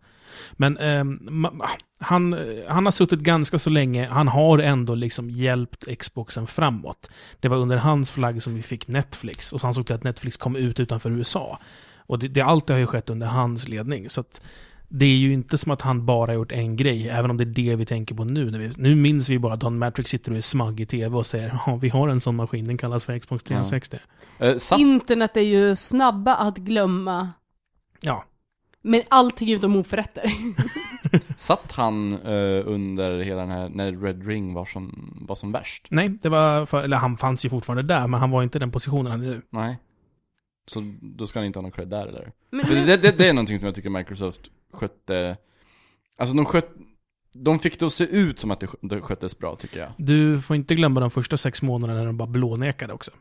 Men 0.53 0.77
ma- 0.77 1.61
han, 1.99 2.33
eh, 2.33 2.39
han 2.67 2.85
har 2.85 2.91
suttit 2.91 3.19
ganska 3.19 3.59
så 3.59 3.69
länge. 3.69 4.07
Han 4.07 4.27
har 4.27 4.59
ändå 4.59 4.95
liksom 4.95 5.29
hjälpt 5.29 5.97
Xboxen 5.99 6.47
framåt. 6.47 7.09
Det 7.39 7.47
var 7.47 7.57
under 7.57 7.77
hans 7.77 8.11
flagg 8.11 8.43
som 8.43 8.55
vi 8.55 8.61
fick 8.61 8.87
Netflix. 8.87 9.53
Och 9.53 9.61
så 9.61 9.67
han 9.67 9.73
såg 9.73 9.85
till 9.85 9.95
att 9.95 10.03
Netflix 10.03 10.37
kom 10.37 10.55
ut 10.55 10.79
utanför 10.79 11.11
USA. 11.11 11.59
Och 11.97 12.19
det, 12.19 12.27
det, 12.27 12.41
allt 12.41 12.67
det 12.67 12.73
har 12.73 12.79
ju 12.79 12.87
skett 12.87 13.09
under 13.09 13.27
hans 13.27 13.67
ledning. 13.67 14.09
Så 14.09 14.21
att 14.21 14.41
det 14.89 15.05
är 15.05 15.15
ju 15.17 15.33
inte 15.33 15.57
som 15.57 15.71
att 15.71 15.81
han 15.81 16.05
bara 16.05 16.33
gjort 16.33 16.51
en 16.51 16.75
grej, 16.75 17.09
även 17.09 17.31
om 17.31 17.37
det 17.37 17.43
är 17.43 17.45
det 17.45 17.75
vi 17.75 17.85
tänker 17.85 18.15
på 18.15 18.23
nu. 18.23 18.51
När 18.51 18.59
vi, 18.59 18.71
nu 18.77 18.95
minns 18.95 19.29
vi 19.29 19.39
bara 19.39 19.53
att 19.53 19.59
Don 19.59 19.77
Matrix 19.79 20.09
sitter 20.09 20.31
och 20.31 20.37
är 20.37 20.41
smagg 20.41 20.79
i 20.79 20.85
tv 20.85 21.17
och 21.17 21.25
säger 21.27 21.59
ja, 21.65 21.75
vi 21.75 21.89
har 21.89 22.07
en 22.09 22.19
sån 22.19 22.35
maskin, 22.35 22.67
den 22.67 22.77
kallas 22.77 23.05
för 23.05 23.19
Xbox 23.19 23.43
360. 23.43 23.97
Eh, 24.39 24.57
satt, 24.57 24.79
Internet 24.79 25.37
är 25.37 25.41
ju 25.41 25.75
snabba 25.75 26.35
att 26.35 26.57
glömma. 26.57 27.29
Ja. 28.01 28.25
Men 28.81 29.01
allting 29.09 29.51
utom 29.51 29.75
oförrätter. 29.75 30.31
satt 31.37 31.71
han 31.71 32.13
eh, 32.13 32.63
under 32.67 33.19
hela 33.19 33.41
den 33.41 33.49
här, 33.51 33.69
när 33.69 33.91
Red 33.91 34.27
Ring 34.27 34.53
var 34.53 34.65
som, 34.65 35.13
var 35.21 35.35
som 35.35 35.51
värst? 35.51 35.87
Nej, 35.91 36.09
det 36.09 36.29
var 36.29 36.65
för, 36.65 36.83
eller 36.83 36.97
han 36.97 37.17
fanns 37.17 37.45
ju 37.45 37.49
fortfarande 37.49 37.83
där, 37.83 38.07
men 38.07 38.19
han 38.19 38.31
var 38.31 38.43
inte 38.43 38.57
i 38.57 38.59
den 38.59 38.71
positionen 38.71 39.11
han 39.11 39.21
är 39.21 39.25
nu. 39.27 39.41
Nej. 39.49 39.77
Så 40.67 40.93
då 41.01 41.27
ska 41.27 41.39
han 41.39 41.45
inte 41.45 41.59
ha 41.59 41.61
någon 41.61 41.71
cred 41.71 41.87
där 41.87 42.07
eller? 42.07 42.31
Men, 42.49 42.65
För 42.65 42.75
det, 42.75 42.97
det, 42.97 43.17
det 43.17 43.27
är 43.29 43.33
någonting 43.33 43.59
som 43.59 43.65
jag 43.65 43.75
tycker 43.75 43.89
Microsoft 43.89 44.41
skötte, 44.73 45.37
alltså 46.17 46.35
de 46.35 46.45
skött, 46.45 46.69
de 47.33 47.59
fick 47.59 47.79
det 47.79 47.85
att 47.85 47.93
se 47.93 48.03
ut 48.03 48.39
som 48.39 48.51
att 48.51 48.59
det, 48.59 48.65
skö- 48.67 48.77
det 48.89 49.01
sköttes 49.01 49.39
bra 49.39 49.55
tycker 49.55 49.79
jag. 49.79 49.89
Du 49.97 50.41
får 50.41 50.55
inte 50.55 50.75
glömma 50.75 50.99
de 50.99 51.11
första 51.11 51.37
sex 51.37 51.61
månaderna 51.61 51.99
när 51.99 52.05
de 52.05 52.17
bara 52.17 52.27
blånekade 52.27 52.93
också. 52.93 53.11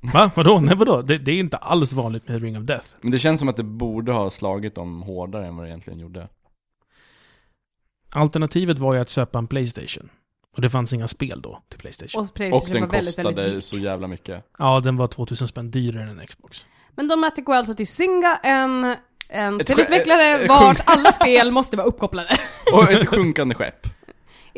Va? 0.00 0.30
Vadå? 0.34 0.60
Nej 0.60 0.76
vadå? 0.76 1.02
Det, 1.02 1.18
det 1.18 1.32
är 1.32 1.38
inte 1.38 1.56
alls 1.56 1.92
vanligt 1.92 2.28
med 2.28 2.42
Ring 2.42 2.58
of 2.58 2.64
Death. 2.64 2.86
Men 3.00 3.10
det 3.10 3.18
känns 3.18 3.38
som 3.40 3.48
att 3.48 3.56
det 3.56 3.62
borde 3.62 4.12
ha 4.12 4.30
slagit 4.30 4.74
dem 4.74 5.02
hårdare 5.02 5.46
än 5.46 5.56
vad 5.56 5.64
det 5.66 5.68
egentligen 5.70 5.98
gjorde. 5.98 6.28
Alternativet 8.12 8.78
var 8.78 8.94
ju 8.94 9.00
att 9.00 9.08
köpa 9.10 9.38
en 9.38 9.46
Playstation. 9.46 10.08
Och 10.56 10.62
det 10.62 10.70
fanns 10.70 10.92
inga 10.92 11.08
spel 11.08 11.42
då 11.42 11.62
till 11.68 11.78
Playstation. 11.78 12.22
och 12.22 12.34
Playstation 12.34 12.62
Och 12.68 12.72
den 12.72 12.80
var 12.82 12.88
väldigt, 12.88 13.18
väldigt 13.18 13.36
kostade 13.36 13.54
dyrt. 13.54 13.64
så 13.64 13.76
jävla 13.78 14.06
mycket. 14.08 14.44
Ja, 14.58 14.80
den 14.80 14.96
var 14.96 15.06
2000 15.08 15.48
spänn 15.48 15.70
dyrare 15.70 16.02
än 16.10 16.18
en 16.20 16.26
Xbox. 16.26 16.66
Men 16.94 17.08
de 17.08 17.30
går 17.44 17.54
alltså 17.54 17.74
till 17.74 17.86
Zynga, 17.86 18.36
en, 18.42 18.94
en 19.28 19.56
Ett 19.56 19.62
spelutvecklare 19.62 20.22
skä- 20.22 20.40
ett- 20.42 20.48
vart 20.48 20.80
alla 20.84 21.12
spel 21.12 21.50
måste 21.50 21.76
vara 21.76 21.86
uppkopplade. 21.86 22.36
Och 22.74 22.90
ett 22.90 23.08
sjunkande 23.08 23.54
skepp. 23.54 23.86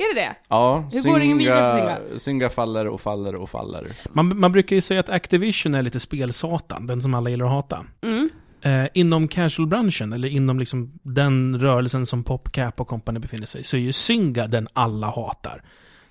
Är 0.00 0.14
det 0.14 0.20
det? 0.20 0.34
Ja, 0.48 0.88
Hur 0.92 1.02
går 1.02 1.18
det 1.18 1.34
vidare 1.34 2.00
för 2.10 2.18
Zynga 2.18 2.50
faller 2.50 2.86
och 2.86 3.00
faller 3.00 3.34
och 3.34 3.50
faller. 3.50 3.86
Man, 4.12 4.40
man 4.40 4.52
brukar 4.52 4.76
ju 4.76 4.82
säga 4.82 5.00
att 5.00 5.08
Activision 5.08 5.74
är 5.74 5.82
lite 5.82 6.00
spelsatan, 6.00 6.86
den 6.86 7.02
som 7.02 7.14
alla 7.14 7.30
gillar 7.30 7.46
att 7.46 7.52
hata. 7.52 7.86
Mm. 8.02 8.30
Eh, 8.62 8.88
inom 8.94 9.28
casual-branschen, 9.28 10.12
eller 10.12 10.28
inom 10.28 10.58
liksom 10.58 10.98
den 11.02 11.60
rörelsen 11.60 12.06
som 12.06 12.24
PopCap 12.24 12.80
och 12.80 12.88
company 12.88 13.18
befinner 13.18 13.46
sig, 13.46 13.64
så 13.64 13.76
är 13.76 13.80
ju 13.80 13.92
Zynga 13.92 14.46
den 14.46 14.68
alla 14.72 15.06
hatar. 15.06 15.62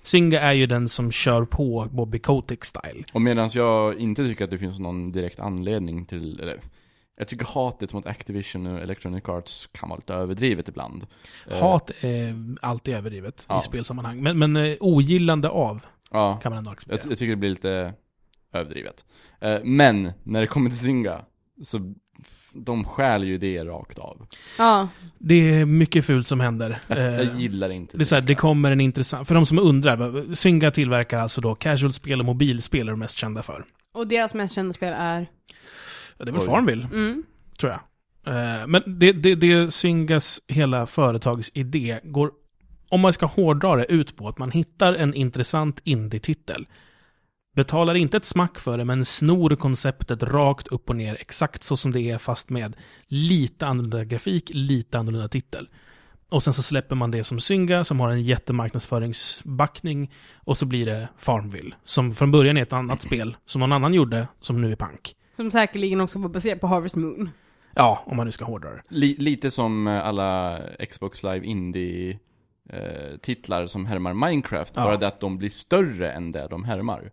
Zynga 0.02 0.40
är 0.40 0.52
ju 0.52 0.66
den 0.66 0.88
som 0.88 1.12
kör 1.12 1.44
på 1.44 1.88
Bobby 1.90 2.18
Kotick-style. 2.18 3.04
Och 3.12 3.20
medan 3.20 3.48
jag 3.52 3.98
inte 3.98 4.22
tycker 4.22 4.44
att 4.44 4.50
det 4.50 4.58
finns 4.58 4.78
någon 4.78 5.12
direkt 5.12 5.40
anledning 5.40 6.06
till, 6.06 6.40
eller 6.40 6.60
jag 7.16 7.28
tycker 7.28 7.44
hatet 7.46 7.92
mot 7.92 8.06
Activision 8.06 8.66
och 8.66 8.80
Electronic 8.80 9.28
Arts 9.28 9.68
kan 9.72 9.88
vara 9.88 9.96
lite 9.98 10.14
överdrivet 10.14 10.68
ibland. 10.68 11.06
Eh, 11.50 11.58
Hat 11.60 11.90
är 12.00 12.34
alltid 12.62 12.94
överdrivet 12.94 13.44
Ja. 13.48 13.58
i 13.58 13.62
spelsammanhang. 13.62 14.22
Men, 14.22 14.38
men 14.38 14.56
eh, 14.56 14.76
ogillande 14.80 15.48
av 15.48 15.80
Ja, 16.10 16.36
kan 16.42 16.50
man 16.52 16.58
ändå 16.58 16.68
jag, 16.68 16.72
acceptera. 16.72 17.00
jag 17.10 17.18
tycker 17.18 17.30
det 17.30 17.36
blir 17.36 17.50
lite 17.50 17.94
överdrivet. 18.52 19.04
Eh, 19.40 19.58
Men, 19.64 20.12
när 20.22 20.40
det 20.40 20.46
kommer 20.46 20.70
till 20.70 20.78
Zynga, 20.78 21.24
så 21.62 21.94
de 22.52 22.84
stjäl 22.84 23.24
ju 23.24 23.38
det 23.38 23.64
rakt 23.64 23.98
av. 23.98 24.26
Ja. 24.58 24.88
Det 25.18 25.34
är 25.34 25.64
mycket 25.64 26.04
fult 26.04 26.26
som 26.26 26.40
händer. 26.40 26.80
Jag, 26.86 26.98
jag 26.98 27.34
gillar 27.34 27.70
inte 27.70 27.96
det, 27.96 28.02
är 28.02 28.04
så 28.04 28.14
här, 28.14 28.22
det 28.22 28.34
kommer 28.34 28.70
en 28.72 28.80
intressant... 28.80 29.28
För 29.28 29.34
de 29.34 29.46
som 29.46 29.58
undrar, 29.58 30.34
Zynga 30.34 30.70
tillverkar 30.70 31.18
alltså 31.18 31.40
då 31.40 31.54
casual-spel 31.54 32.18
och 32.20 32.26
mobilspel 32.26 32.88
är 32.88 32.90
de 32.92 32.98
mest 32.98 33.18
kända 33.18 33.42
för. 33.42 33.64
Och 33.92 34.06
deras 34.06 34.34
mest 34.34 34.54
kända 34.54 34.72
spel 34.72 34.92
är? 34.96 35.26
Ja, 36.20 36.24
Det 36.24 36.30
är 36.30 36.32
väl 36.32 36.40
Oj. 36.42 36.46
Farmville, 36.46 36.88
Mm. 36.92 37.22
tror 37.60 37.72
jag. 37.72 37.80
Eh, 38.34 38.66
Men 38.66 38.82
det, 38.86 39.12
det, 39.12 39.34
det 39.34 39.70
Zyngas 39.70 40.40
hela 40.48 40.86
företags 40.86 41.50
idé 41.54 42.00
går, 42.04 42.30
om 42.88 43.00
man 43.00 43.12
ska 43.12 43.26
hårdra 43.26 43.76
det, 43.76 43.84
ut 43.92 44.16
på 44.16 44.28
att 44.28 44.38
man 44.38 44.50
hittar 44.50 44.94
en 44.94 45.14
intressant 45.14 45.80
indie-titel. 45.84 46.66
Betalar 47.56 47.94
inte 47.94 48.16
ett 48.16 48.24
smack 48.24 48.58
för 48.58 48.78
det, 48.78 48.84
men 48.84 49.04
snor 49.04 49.56
konceptet 49.56 50.22
rakt 50.22 50.68
upp 50.68 50.90
och 50.90 50.96
ner, 50.96 51.16
exakt 51.20 51.64
så 51.64 51.76
som 51.76 51.92
det 51.92 52.00
är, 52.00 52.18
fast 52.18 52.50
med 52.50 52.76
lite 53.06 53.66
annorlunda 53.66 54.04
grafik, 54.04 54.50
lite 54.54 54.98
annorlunda 54.98 55.28
titel. 55.28 55.68
Och 56.28 56.42
sen 56.42 56.54
så 56.54 56.62
släpper 56.62 56.96
man 56.96 57.10
det 57.10 57.24
som 57.24 57.40
Zynga, 57.40 57.84
som 57.84 58.00
har 58.00 58.08
en 58.10 58.22
jättemarknadsföringsbackning. 58.22 60.10
Och 60.36 60.56
så 60.56 60.66
blir 60.66 60.86
det 60.86 61.08
Farmville, 61.18 61.74
som 61.84 62.12
från 62.12 62.30
början 62.30 62.56
är 62.56 62.62
ett 62.62 62.72
annat 62.72 63.02
spel, 63.02 63.36
som 63.46 63.60
någon 63.60 63.72
annan 63.72 63.94
gjorde, 63.94 64.28
som 64.40 64.60
nu 64.60 64.72
är 64.72 64.76
pank. 64.76 65.14
Som 65.40 65.50
säkerligen 65.50 66.00
också 66.00 66.18
var 66.18 66.28
baserad 66.28 66.60
på 66.60 66.66
Harvest 66.66 66.96
Moon. 66.96 67.30
Ja, 67.74 68.02
om 68.06 68.16
man 68.16 68.26
nu 68.26 68.32
ska 68.32 68.44
hårdra 68.44 68.70
det. 68.70 68.82
Li 68.88 69.16
lite 69.18 69.50
som 69.50 69.86
eh, 69.86 70.06
alla 70.06 70.60
Xbox 70.90 71.22
Live 71.22 71.46
Indie 71.46 72.18
eh, 72.68 73.16
titlar 73.22 73.66
som 73.66 73.86
härmar 73.86 74.14
Minecraft, 74.14 74.72
Ja. 74.76 74.84
bara 74.84 74.96
det 74.96 75.06
att 75.06 75.20
de 75.20 75.38
blir 75.38 75.50
större 75.50 76.12
än 76.12 76.32
det 76.32 76.48
de 76.48 76.64
härmar. 76.64 77.10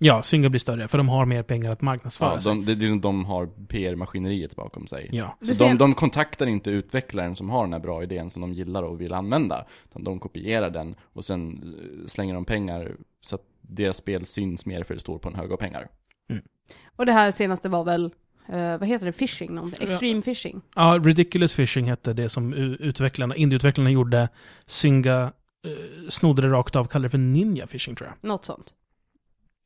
Ja, 0.00 0.22
Zynga 0.22 0.48
blir 0.50 0.60
större, 0.60 0.88
för 0.88 0.98
de 0.98 1.08
har 1.08 1.26
mer 1.26 1.42
pengar 1.42 1.70
att 1.70 1.82
marknadsföra 1.82 2.34
Ja, 2.34 2.40
sig. 2.40 2.50
de, 2.52 2.64
det, 2.64 2.74
det, 2.74 2.86
är 2.86 2.88
som 2.88 3.00
de 3.00 3.24
har 3.24 3.46
PR-maskineriet 3.68 4.56
bakom 4.56 4.86
sig. 4.86 5.08
Ja. 5.12 5.36
Så 5.42 5.64
de, 5.64 5.78
de 5.78 5.94
kontaktar 5.94 6.46
inte 6.46 6.70
utvecklaren 6.70 7.36
som 7.36 7.50
har 7.50 7.64
den 7.64 7.72
här 7.72 7.80
bra 7.80 8.02
idén 8.02 8.30
som 8.30 8.42
de 8.42 8.52
gillar 8.52 8.82
och 8.82 9.00
vill 9.00 9.12
använda. 9.12 9.66
Utan 9.84 10.04
de 10.04 10.20
kopierar 10.20 10.70
den 10.70 10.94
och 11.12 11.24
sen 11.24 11.74
eh, 12.02 12.06
slänger 12.06 12.34
de 12.34 12.44
pengar 12.44 12.96
så 13.20 13.34
att 13.34 13.42
deras 13.60 13.96
spel 13.96 14.26
syns 14.26 14.66
mer 14.66 14.82
för 14.82 14.94
det 14.94 15.00
står 15.00 15.18
på 15.18 15.28
en 15.28 15.34
hög 15.34 15.52
av 15.52 15.56
pengar. 15.56 15.88
Och 16.96 17.06
det 17.06 17.12
här 17.12 17.30
senaste 17.30 17.68
var 17.68 17.84
väl, 17.84 18.04
eh, 18.48 18.78
vad 18.78 18.88
heter 18.88 19.06
det, 19.06 19.12
phishing? 19.12 19.54
Någonting? 19.54 19.88
Extreme 19.88 20.22
phishing. 20.22 20.62
Ja, 20.74 21.00
Ridiculous 21.02 21.54
Fishing 21.54 21.88
hette 21.88 22.12
det 22.12 22.28
som 22.28 22.54
utvecklarna, 22.54 23.36
indieutvecklarna 23.36 23.90
gjorde. 23.90 24.28
Zynga 24.66 25.32
eh, 25.66 26.08
snodde 26.08 26.42
det 26.42 26.48
rakt 26.48 26.76
av, 26.76 26.84
kallade 26.84 27.06
det 27.06 27.10
för 27.10 27.18
Ninja 27.18 27.66
Fishing 27.66 27.96
tror 27.96 28.08
jag. 28.08 28.28
Något 28.28 28.44
sånt. 28.44 28.74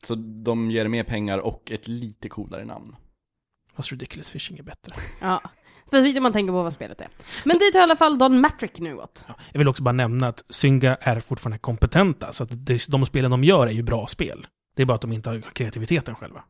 Så 0.05 0.15
de 0.15 0.71
ger 0.71 0.89
mer 0.89 1.05
pengar 1.05 1.39
och 1.39 1.71
ett 1.73 1.89
lite 1.89 2.29
coolare 2.29 2.65
namn. 2.65 2.97
Fast 3.75 3.91
Ridiculous 3.91 4.31
Fishing 4.31 4.59
är 4.59 4.63
bättre. 4.63 4.95
Ja. 5.21 5.41
Speciellt 5.87 6.17
om 6.17 6.23
man 6.23 6.33
tänker 6.33 6.53
på 6.53 6.63
vad 6.63 6.73
spelet 6.73 7.01
är. 7.01 7.09
Men 7.45 7.59
dit 7.59 7.75
har 7.75 7.81
i 7.81 7.83
alla 7.83 7.97
fall 7.97 8.19
Don 8.19 8.41
Matrick 8.41 8.79
nu. 8.79 8.91
Ja, 8.91 9.09
jag 9.53 9.59
vill 9.59 9.69
också 9.69 9.83
bara 9.83 9.93
nämna 9.93 10.29
att 10.29 10.45
Zynga 10.49 10.97
är 11.01 11.21
fortfarande 11.21 11.59
kompetenta, 11.59 12.33
så 12.33 12.45
att 12.45 12.51
de 12.89 13.07
spelen 13.07 13.31
de 13.31 13.45
gör 13.45 13.67
är 13.67 13.71
ju 13.71 13.83
bra 13.83 14.07
spel. 14.07 14.47
Det 14.77 14.83
är 14.83 14.87
bara 14.87 14.95
att 14.95 15.01
de 15.01 15.13
inte 15.13 15.31
har 15.31 15.41
kreativiteten 15.41 16.15
själva. 16.15 16.45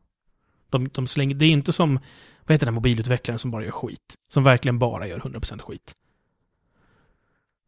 De, 0.69 0.87
de 0.87 1.07
slänger, 1.07 1.35
det 1.35 1.45
är 1.45 1.49
inte 1.49 1.73
som, 1.73 1.99
vad 2.45 2.55
heter 2.55 2.65
den 2.65 2.75
mobilutvecklaren 2.75 3.39
som 3.39 3.51
bara 3.51 3.63
gör 3.63 3.71
skit? 3.71 4.15
Som 4.29 4.43
verkligen 4.43 4.79
bara 4.79 5.07
gör 5.07 5.19
100% 5.19 5.61
skit. 5.61 5.95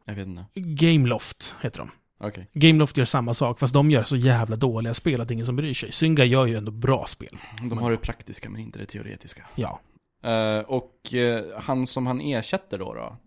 Jag 0.05 0.15
vet 0.15 0.27
inte. 0.27 0.45
Gameloft 0.55 1.55
heter 1.61 1.79
de. 1.79 1.91
Okej. 2.23 2.47
Gameloft 2.53 2.97
gör 2.97 3.05
samma 3.05 3.33
sak, 3.33 3.59
fast 3.59 3.73
de 3.73 3.91
gör 3.91 4.03
så 4.03 4.15
jävla 4.15 4.55
dåliga 4.55 4.93
spel 4.93 5.21
att 5.21 5.31
ingen 5.31 5.45
som 5.45 5.55
bryr 5.55 5.73
sig. 5.73 5.91
Zynga 5.91 6.25
gör 6.25 6.45
ju 6.45 6.57
ändå 6.57 6.71
bra 6.71 7.05
spel. 7.07 7.37
De 7.69 7.77
har 7.77 7.91
det 7.91 7.97
praktiska 7.97 8.49
men 8.49 8.61
inte 8.61 8.79
det 8.79 8.85
teoretiska. 8.85 9.45
Ja. 9.55 9.79
Eh, 10.23 10.59
och 10.59 11.13
eh, 11.13 11.45
han 11.57 11.87
som 11.87 12.07
han 12.07 12.21
ersätter 12.21 12.77
då 12.77 12.93
då? 12.93 13.17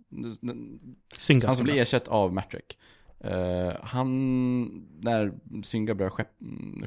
Zynga 1.18 1.46
Han 1.46 1.56
som 1.56 1.64
blir 1.64 1.76
ersatt 1.76 2.08
av 2.08 2.32
Matrick. 2.32 2.78
Eh, 3.24 3.72
han, 3.82 4.66
när 5.00 5.32
Synga 5.62 5.94
började 5.94 6.14
skepp, 6.14 6.30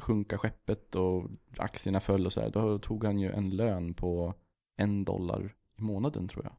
sjunka 0.00 0.38
skeppet 0.38 0.94
och 0.94 1.30
aktierna 1.56 2.00
föll 2.00 2.26
och 2.26 2.32
så 2.32 2.40
här, 2.40 2.50
då 2.50 2.78
tog 2.78 3.04
han 3.04 3.18
ju 3.18 3.32
en 3.32 3.50
lön 3.50 3.94
på 3.94 4.34
en 4.76 5.04
dollar 5.04 5.54
i 5.78 5.82
månaden 5.82 6.28
tror 6.28 6.44
jag. 6.44 6.52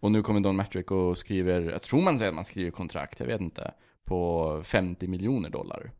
Och 0.00 0.12
nu 0.12 0.22
kommer 0.22 0.40
Don 0.40 0.56
Matrick 0.56 0.90
och 0.90 1.18
skriver, 1.18 1.60
jag 1.60 1.82
tror 1.82 2.02
man 2.02 2.18
säger 2.18 2.28
att 2.28 2.34
man 2.34 2.44
skriver 2.44 2.70
kontrakt, 2.70 3.20
jag 3.20 3.26
vet 3.26 3.40
inte, 3.40 3.74
på 4.04 4.60
50 4.64 5.08
miljoner 5.08 5.50
dollar. 5.50 5.90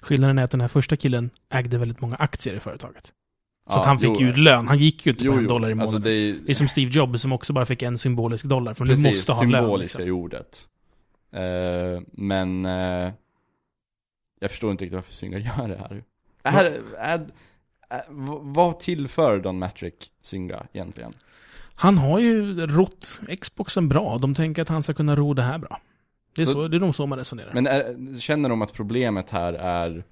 Skillnaden 0.00 0.38
är 0.38 0.44
att 0.44 0.50
den 0.50 0.60
här 0.60 0.68
första 0.68 0.96
killen 0.96 1.30
ägde 1.48 1.78
väldigt 1.78 2.00
många 2.00 2.16
aktier 2.16 2.54
i 2.54 2.60
företaget. 2.60 3.06
Så 3.06 3.12
Ja, 3.68 3.80
att 3.80 3.86
han 3.86 3.98
fick 3.98 4.20
jo, 4.20 4.26
ju 4.26 4.32
lön. 4.32 4.68
Han 4.68 4.78
gick 4.78 5.06
ju 5.06 5.12
inte 5.12 5.24
jo, 5.24 5.32
på 5.32 5.38
en 5.38 5.44
jo. 5.44 5.48
dollar 5.48 5.70
i 5.70 5.74
månaden. 5.74 5.94
Alltså 5.94 5.98
det 5.98 6.10
är, 6.10 6.32
Det 6.32 6.52
är 6.52 6.54
som 6.54 6.68
Steve 6.68 6.90
Jobs 6.90 7.22
som 7.22 7.32
också 7.32 7.52
bara 7.52 7.66
fick 7.66 7.82
en 7.82 7.98
symbolisk 7.98 8.44
dollar, 8.44 8.74
för 8.74 8.86
precis, 8.86 9.04
måste 9.04 9.32
ha 9.32 9.42
lön. 9.42 9.52
symboliska 9.52 9.98
Liksom. 9.98 10.08
i 10.08 10.10
ordet. 10.10 10.68
Eh, 11.36 12.00
men 12.12 12.66
eh, 12.66 13.12
jag 14.40 14.50
förstår 14.50 14.70
inte 14.70 14.84
riktigt 14.84 14.94
varför 14.96 15.12
Synga 15.12 15.38
gör 15.38 15.68
det 15.68 15.76
här. 15.76 16.04
Är, 16.42 16.64
är, 16.98 17.26
är, 17.88 18.04
vad 18.54 18.78
tillför 18.80 19.38
Don 19.40 19.58
Matrick 19.58 20.10
Synga 20.22 20.66
egentligen? 20.72 21.12
Han 21.74 21.98
har 21.98 22.18
ju 22.18 22.66
rott 22.66 23.20
Xboxen 23.40 23.88
bra. 23.88 24.18
De 24.18 24.34
tänker 24.34 24.62
att 24.62 24.68
han 24.68 24.82
ska 24.82 24.94
kunna 24.94 25.16
ro 25.16 25.34
det 25.34 25.42
här 25.42 25.58
bra. 25.58 25.80
Det 26.34 26.42
är, 26.42 26.46
Så- 26.46 26.52
så, 26.52 26.68
det 26.68 26.76
är 26.76 26.80
nog 26.80 26.94
så 26.94 27.06
man 27.06 27.18
resonerar. 27.18 27.50
Men 27.54 27.66
är, 27.66 28.18
känner 28.20 28.48
de 28.48 28.62
att 28.62 28.72
problemet 28.72 29.30
här 29.30 29.52
är 29.52 30.04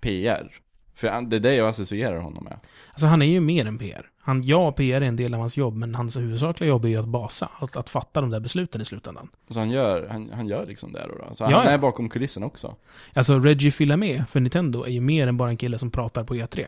PR? 0.00 0.52
För 0.94 1.20
det 1.22 1.36
är 1.36 1.40
det 1.40 1.54
jag 1.54 1.68
associerar 1.68 2.16
honom 2.18 2.44
med. 2.44 2.58
Alltså 2.90 3.06
han 3.06 3.22
är 3.22 3.26
ju 3.26 3.40
mer 3.40 3.66
än 3.66 3.78
PR. 3.78 4.10
Han, 4.28 4.42
ja, 4.42 4.72
PR 4.72 5.00
är 5.00 5.06
en 5.06 5.16
del 5.16 5.34
av 5.34 5.40
hans 5.40 5.56
jobb, 5.56 5.76
men 5.76 5.94
hans 5.94 6.16
huvudsakliga 6.16 6.68
jobb 6.68 6.84
är 6.84 6.88
ju 6.88 6.96
att 6.96 7.08
basa. 7.08 7.50
Att, 7.58 7.76
att 7.76 7.88
fatta 7.90 8.20
de 8.20 8.30
där 8.30 8.40
besluten 8.40 8.80
i 8.80 8.84
slutändan. 8.84 9.28
Så 9.50 9.58
han 9.58 9.70
gör, 9.70 10.08
han, 10.08 10.30
han 10.32 10.48
gör 10.48 10.66
liksom 10.66 10.92
det 10.92 11.06
då? 11.08 11.14
då. 11.28 11.34
Så 11.34 11.44
han 11.44 11.66
är 11.66 11.78
bakom 11.78 12.08
kulissen 12.08 12.42
också? 12.42 12.74
Alltså 13.14 13.38
Reggie 13.38 13.70
Fils-Aimé 13.70 14.24
för 14.30 14.40
Nintendo 14.40 14.84
är 14.84 14.90
ju 14.90 15.00
mer 15.00 15.26
än 15.26 15.36
bara 15.36 15.50
en 15.50 15.56
kille 15.56 15.78
som 15.78 15.90
pratar 15.90 16.24
på 16.24 16.34
E3. 16.34 16.66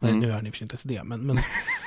Nej, 0.00 0.10
Mm. 0.10 0.18
Nu 0.18 0.30
är 0.30 0.32
han 0.34 0.46
i 0.46 0.50
och 0.50 0.54
för 0.54 0.58
sig 0.58 0.64
inte 0.64 0.74
ens 0.74 0.82
det, 0.82 1.04
men, 1.04 1.26
men 1.26 1.36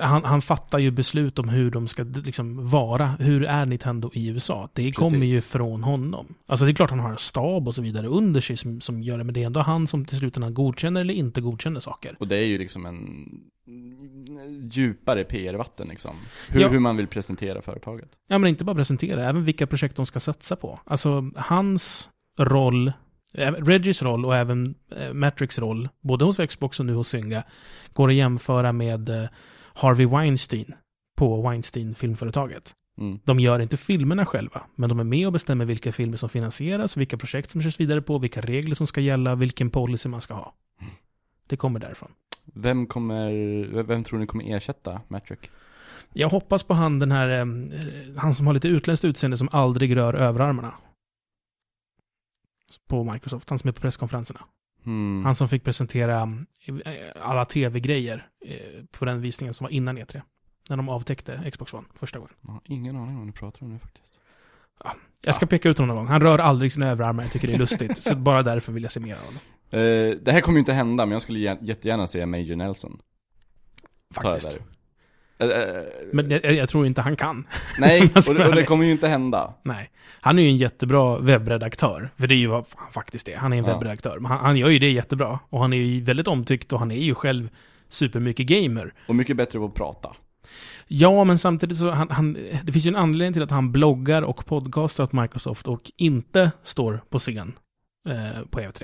han, 0.00 0.24
han 0.24 0.42
fattar 0.42 0.78
ju 0.78 0.90
beslut 0.90 1.38
om 1.38 1.48
hur 1.48 1.70
de 1.70 1.88
ska 1.88 2.02
liksom 2.02 2.68
vara. 2.70 3.06
Hur 3.06 3.44
är 3.44 3.66
Nintendo 3.66 4.10
i 4.14 4.28
USA? 4.28 4.68
Det 4.72 4.82
Precis. 4.82 4.96
kommer 4.96 5.26
ju 5.26 5.40
från 5.40 5.82
honom. 5.82 6.34
Alltså 6.46 6.66
det 6.66 6.72
är 6.72 6.74
klart 6.74 6.90
han 6.90 7.00
har 7.00 7.10
en 7.10 7.18
stab 7.18 7.68
och 7.68 7.74
så 7.74 7.82
vidare 7.82 8.06
under 8.06 8.40
sig 8.40 8.56
som, 8.56 8.80
som 8.80 9.02
gör 9.02 9.18
det, 9.18 9.24
men 9.24 9.34
det 9.34 9.42
är 9.42 9.46
ändå 9.46 9.60
han 9.60 9.86
som 9.86 10.04
till 10.04 10.18
slutändan 10.18 10.54
godkänner 10.54 11.00
eller 11.00 11.14
inte 11.14 11.40
godkänner 11.40 11.80
saker. 11.80 12.16
Och 12.20 12.28
det 12.28 12.36
är 12.36 12.46
ju 12.46 12.58
liksom 12.58 12.86
en 12.86 13.28
djupare 14.70 15.24
PR-vatten 15.24 15.88
liksom. 15.88 16.14
Hur, 16.48 16.60
Ja. 16.60 16.68
hur 16.68 16.78
man 16.78 16.96
vill 16.96 17.06
presentera 17.06 17.62
företaget. 17.62 18.08
Ja, 18.28 18.38
men 18.38 18.48
inte 18.50 18.64
bara 18.64 18.76
presentera, 18.76 19.28
även 19.28 19.44
vilka 19.44 19.66
projekt 19.66 19.96
de 19.96 20.06
ska 20.06 20.20
satsa 20.20 20.56
på. 20.56 20.80
Alltså, 20.84 21.30
hans 21.36 22.10
roll, 22.38 22.92
eh, 23.34 23.52
Reggies 23.52 24.02
roll 24.02 24.26
och 24.26 24.36
även 24.36 24.74
eh, 24.96 25.12
Matrix 25.12 25.58
roll, 25.58 25.88
både 26.00 26.24
hos 26.24 26.36
Xbox 26.48 26.80
och 26.80 26.86
nu 26.86 26.92
hos 26.94 27.08
Zynga, 27.08 27.42
går 27.92 28.08
att 28.08 28.14
jämföra 28.14 28.72
med 28.72 29.08
eh, 29.08 29.28
Harvey 29.74 30.06
Weinstein 30.06 30.74
på 31.16 31.42
Weinstein-filmföretaget. 31.42 32.74
Mm. 32.98 33.18
De 33.24 33.40
gör 33.40 33.60
inte 33.60 33.76
filmerna 33.76 34.26
själva, 34.26 34.62
men 34.74 34.88
de 34.88 35.00
är 35.00 35.04
med 35.04 35.26
och 35.26 35.32
bestämmer 35.32 35.64
vilka 35.64 35.92
filmer 35.92 36.16
som 36.16 36.28
finansieras, 36.28 36.96
vilka 36.96 37.16
projekt 37.16 37.50
som 37.50 37.62
körs 37.62 37.80
vidare 37.80 38.02
på, 38.02 38.18
vilka 38.18 38.40
regler 38.40 38.74
som 38.74 38.86
ska 38.86 39.00
gälla, 39.00 39.34
vilken 39.34 39.70
policy 39.70 40.08
man 40.08 40.20
ska 40.20 40.34
ha. 40.34 40.54
Det 41.46 41.56
kommer 41.56 41.80
därifrån. 41.80 42.12
Vem 42.44 42.86
kommer, 42.86 43.32
vem- 43.74 43.86
vem 43.86 44.04
tror 44.04 44.18
ni 44.18 44.26
kommer 44.26 44.56
ersätta 44.56 45.00
Matrick? 45.08 45.50
Jag 46.12 46.28
hoppas 46.28 46.62
på 46.62 46.74
han 46.74 46.98
den 46.98 47.12
här, 47.12 47.28
eh, 47.28 47.46
han 48.16 48.34
som 48.34 48.46
har 48.46 48.54
lite 48.54 48.68
utländskt 48.68 49.04
utseende 49.04 49.36
som 49.36 49.48
aldrig 49.52 49.96
rör 49.96 50.14
överarmarna. 50.14 50.74
På 52.88 53.04
Microsoft, 53.04 53.50
han 53.50 53.58
som 53.58 53.68
är 53.68 53.72
på 53.72 53.80
presskonferenserna. 53.80 54.40
Hmm. 54.84 55.24
Han 55.24 55.34
som 55.34 55.48
fick 55.48 55.64
presentera 55.64 56.20
eh, 56.66 56.94
alla 57.22 57.44
tv-grejer 57.44 58.28
eh, 58.46 58.56
på 58.98 59.04
den 59.04 59.20
visningen 59.20 59.54
som 59.54 59.64
var 59.64 59.70
innan 59.70 59.98
E3. 59.98 60.22
När 60.68 60.76
de 60.76 60.88
avtäckte 60.88 61.50
Xbox 61.52 61.74
One 61.74 61.86
första 61.94 62.18
gången. 62.18 62.34
Jag 62.46 62.52
har 62.52 62.60
ingen 62.64 62.96
aning 62.96 63.08
om 63.08 63.16
vad 63.18 63.26
ni 63.26 63.32
pratar 63.32 63.62
om 63.62 63.72
nu 63.72 63.78
faktiskt. 63.78 64.06
Jag 65.24 65.34
ska 65.34 65.46
peka 65.46 65.68
ut 65.68 65.78
honom 65.78 65.88
någon 65.88 65.96
gång. 66.04 66.12
Han 66.12 66.20
rör 66.20 66.38
aldrig 66.38 66.72
sina 66.72 66.88
överarmar, 66.88 67.22
jag 67.22 67.32
tycker 67.32 67.48
det 67.48 67.54
är 67.54 67.58
lustigt. 67.58 68.02
så 68.02 68.14
bara 68.16 68.42
därför 68.42 68.72
vill 68.72 68.82
jag 68.82 68.92
se 68.92 69.00
mer 69.00 69.14
av 69.14 69.20
honom. 69.24 69.40
Eh, 69.70 70.16
det 70.22 70.32
här 70.32 70.40
kommer 70.40 70.56
ju 70.56 70.60
inte 70.60 70.72
hända, 70.72 71.06
men 71.06 71.12
jag 71.12 71.22
skulle 71.22 71.38
jä- 71.38 71.58
jättegärna 71.60 72.06
se 72.06 72.26
Major 72.26 72.56
Nelson 72.56 73.00
Faktiskt. 74.14 74.58
Eh, 75.40 75.48
eh, 75.48 75.84
Men 76.12 76.30
jag, 76.30 76.52
jag 76.52 76.68
tror 76.68 76.86
inte 76.86 77.00
han 77.00 77.16
kan. 77.16 77.46
nej, 77.78 78.02
och 78.28 78.34
det, 78.34 78.48
och 78.48 78.54
det 78.54 78.64
kommer 78.64 78.84
ju 78.84 78.90
inte 78.92 79.08
hända. 79.08 79.54
Nej. 79.62 79.90
Han 80.20 80.38
är 80.38 80.42
ju 80.42 80.48
en 80.48 80.56
jättebra 80.56 81.18
webbredaktör. 81.18 82.10
För 82.16 82.26
det 82.26 82.34
är 82.34 82.36
ju 82.38 82.46
vad 82.46 82.64
han 82.76 82.92
faktiskt 82.92 83.28
är. 83.28 83.36
Han 83.36 83.52
är 83.52 83.56
en 83.58 83.64
Ja. 83.64 83.72
webbredaktör. 83.72 84.18
Men 84.18 84.30
han, 84.30 84.40
han 84.40 84.56
gör 84.56 84.68
ju 84.68 84.78
det 84.78 84.90
jättebra. 84.90 85.38
Och 85.50 85.60
han 85.60 85.72
är 85.72 85.76
ju 85.76 86.00
väldigt 86.04 86.28
omtyckt 86.28 86.72
och 86.72 86.78
han 86.78 86.90
är 86.90 86.96
ju 87.02 87.14
själv 87.14 87.48
supermycket 87.88 88.46
gamer. 88.46 88.94
Och 89.08 89.14
mycket 89.14 89.36
bättre 89.36 89.58
på 89.58 89.64
att 89.64 89.74
prata. 89.74 90.12
Ja, 90.86 91.24
men 91.24 91.38
samtidigt 91.38 91.78
så, 91.78 91.90
han, 91.90 92.10
han, 92.10 92.32
det 92.64 92.72
finns 92.72 92.86
ju 92.86 92.88
en 92.88 92.96
anledning 92.96 93.32
till 93.32 93.42
att 93.42 93.50
han 93.50 93.72
bloggar 93.72 94.22
och 94.22 94.46
podcastar 94.46 95.04
åt 95.04 95.12
Microsoft 95.12 95.68
och 95.68 95.90
inte 95.96 96.50
står 96.62 97.00
på 97.10 97.18
scen 97.18 97.52
eh, 98.08 98.44
på 98.50 98.60
E3. 98.60 98.82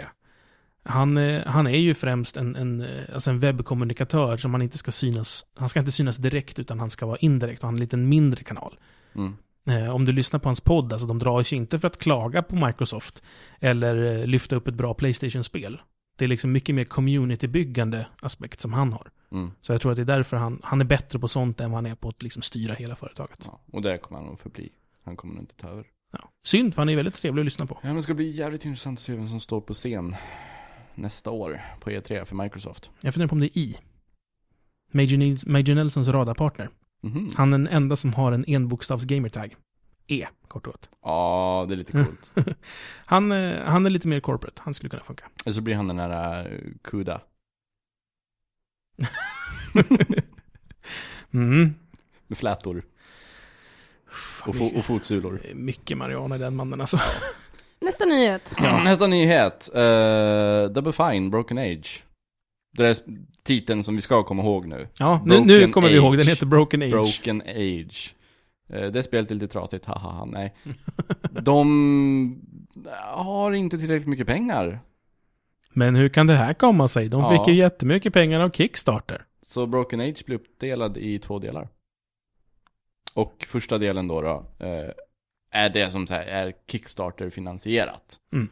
Han, 0.88 1.16
eh, 1.16 1.46
han 1.46 1.66
är 1.66 1.78
ju 1.78 1.94
främst 1.94 2.36
en, 2.36 2.56
en, 2.56 2.80
eh, 2.80 3.14
alltså 3.14 3.30
en 3.30 3.40
webbkommunikatör 3.40 4.36
som 4.36 4.54
han 4.54 4.62
inte 4.62 4.78
ska 4.78 4.90
synas, 4.90 5.46
han 5.54 5.68
ska 5.68 5.80
inte 5.80 5.92
synas 5.92 6.16
direkt 6.16 6.58
utan 6.58 6.80
han 6.80 6.90
ska 6.90 7.06
vara 7.06 7.16
indirekt 7.16 7.62
och 7.62 7.66
han 7.66 7.74
är 7.74 7.76
en 7.76 7.80
liten 7.80 8.08
mindre 8.08 8.44
kanal. 8.44 8.78
Mm. 9.14 9.36
Eh, 9.68 9.94
om 9.94 10.04
du 10.04 10.12
lyssnar 10.12 10.40
på 10.40 10.48
hans 10.48 10.60
podd, 10.60 10.92
alltså 10.92 11.06
de 11.06 11.18
drar 11.18 11.42
sig 11.42 11.58
inte 11.58 11.78
för 11.78 11.86
att 11.86 11.98
klaga 11.98 12.42
på 12.42 12.66
Microsoft 12.66 13.22
eller 13.60 14.26
lyfta 14.26 14.56
upp 14.56 14.68
ett 14.68 14.74
bra 14.74 14.94
Playstation-spel. 14.94 15.80
Det 16.16 16.24
är 16.24 16.28
liksom 16.28 16.52
mycket 16.52 16.74
mer 16.74 16.84
communitybyggande 16.84 18.06
aspekt 18.20 18.60
som 18.60 18.72
han 18.72 18.92
har. 18.92 19.10
Mm. 19.32 19.50
Så 19.60 19.72
jag 19.72 19.80
tror 19.80 19.92
att 19.92 19.96
det 19.96 20.02
är 20.02 20.16
därför 20.16 20.36
han, 20.36 20.60
han 20.62 20.80
är 20.80 20.84
bättre 20.84 21.18
på 21.18 21.28
sånt 21.28 21.60
än 21.60 21.70
vad 21.70 21.80
han 21.80 21.90
är 21.90 21.94
på 21.94 22.08
att 22.08 22.22
liksom 22.22 22.42
styra 22.42 22.74
hela 22.74 22.96
företaget. 22.96 23.38
Ja, 23.44 23.60
och 23.72 23.82
där 23.82 23.98
kommer 23.98 24.20
han 24.20 24.28
nog 24.28 24.40
förbli. 24.40 24.68
Han 25.04 25.16
kommer 25.16 25.34
nog 25.34 25.42
inte 25.42 25.54
ta 25.54 25.68
över. 25.68 25.84
Ja. 26.12 26.30
Synd, 26.44 26.74
för 26.74 26.82
han 26.82 26.88
är 26.88 26.96
väldigt 26.96 27.14
trevlig 27.14 27.40
att 27.40 27.44
lyssna 27.44 27.66
på. 27.66 27.78
Ja, 27.82 27.86
men 27.86 27.96
det 27.96 28.02
ska 28.02 28.14
bli 28.14 28.30
jävligt 28.30 28.64
intressant 28.64 28.98
att 28.98 29.02
se 29.02 29.14
vem 29.14 29.28
som 29.28 29.40
står 29.40 29.60
på 29.60 29.74
scen 29.74 30.16
nästa 30.96 31.30
år 31.30 31.60
på 31.80 31.90
E3 31.90 32.24
för 32.24 32.34
Microsoft. 32.36 32.90
Jag 33.00 33.14
funderar 33.14 33.28
på 33.28 33.32
om 33.34 33.40
det 33.40 33.46
är 33.46 33.58
I. 33.58 33.78
Major, 34.92 35.16
Nils, 35.16 35.46
Major 35.46 35.74
Nelsons 35.74 36.08
radarpartner. 36.08 36.68
Mhm. 37.02 37.30
Han 37.36 37.52
är 37.52 37.58
den 37.58 37.68
enda 37.68 37.96
som 37.96 38.12
har 38.14 38.32
en 38.32 38.44
enbokstavs 38.46 39.04
gamertag. 39.04 39.56
E, 40.06 40.26
kort 40.48 40.66
och 40.66 40.72
gott. 40.72 40.90
Ja, 41.02 41.64
det 41.68 41.74
är 41.74 41.76
lite 41.76 41.92
coolt. 42.04 42.32
Han, 43.06 43.32
eh, 43.32 43.62
han 43.64 43.86
är 43.86 43.90
lite 43.90 44.08
mer 44.08 44.20
corporate, 44.20 44.62
han 44.64 44.74
skulle 44.74 44.90
kunna 44.90 45.02
funka. 45.02 45.24
Eller 45.44 45.54
så 45.54 45.60
blir 45.60 45.74
han 45.74 45.86
den 45.88 45.96
där 45.96 46.60
Kuda. 46.82 47.20
Mm. 51.32 51.74
Med 52.26 52.38
flätor. 52.38 52.82
Och, 54.46 54.54
fo- 54.54 54.78
och 54.78 54.84
fotsulor. 54.84 55.40
Mycket 55.54 55.98
marijuana 55.98 56.36
i 56.36 56.38
den 56.38 56.56
mannen 56.56 56.80
alltså. 56.80 56.98
Nästa 57.80 58.04
nyhet. 58.04 58.54
Ja. 58.58 58.82
Nästa 58.84 59.06
nyhet. 59.06 59.68
Uh, 59.74 59.80
Double 60.72 60.92
Fine, 60.92 61.30
Broken 61.30 61.58
Age. 61.58 62.04
Det 62.76 62.86
är 62.86 62.96
titeln 63.42 63.84
som 63.84 63.96
vi 63.96 64.02
ska 64.02 64.22
komma 64.22 64.42
ihåg 64.42 64.66
nu. 64.66 64.88
Ja, 64.98 65.22
nu, 65.26 65.40
nu 65.40 65.68
kommer 65.68 65.88
vi 65.88 65.94
ihåg, 65.96 66.12
den 66.12 66.20
Age. 66.20 66.28
heter 66.28 66.46
Broken 66.46 66.82
Age. 66.82 66.90
Broken 66.90 67.42
Age. 67.46 68.14
Eh, 68.72 68.86
Det 68.86 69.02
spelet 69.02 69.30
är 69.30 69.34
lite 69.34 69.48
trasigt, 69.52 69.84
haha, 69.84 70.24
nej. 70.24 70.54
De 71.30 72.42
har 73.14 73.52
inte 73.52 73.78
tillräckligt 73.78 74.08
mycket 74.08 74.26
pengar. 74.26 74.80
Men 75.72 75.94
hur 75.96 76.08
kan 76.08 76.26
det 76.26 76.34
här 76.34 76.52
komma 76.52 76.88
sig? 76.88 77.08
De 77.08 77.20
Ja. 77.20 77.30
fick 77.30 77.48
ju 77.54 77.54
jättemycket 77.60 78.12
pengar 78.12 78.40
av 78.40 78.50
Kickstarter. 78.50 79.24
Så 79.42 79.66
Broken 79.66 80.00
Age 80.00 80.24
blir 80.26 80.36
uppdelad 80.36 80.96
i 80.96 81.18
två 81.18 81.38
delar. 81.38 81.68
Och 83.14 83.46
första 83.48 83.78
delen 83.78 84.08
då, 84.08 84.20
då 84.22 84.46
eh, 84.66 84.90
är 85.56 85.68
det 85.68 85.90
som 85.90 86.06
så 86.06 86.14
här, 86.14 86.22
är 86.22 86.52
Kickstarter-finansierat. 86.66 88.20
Mm. 88.32 88.48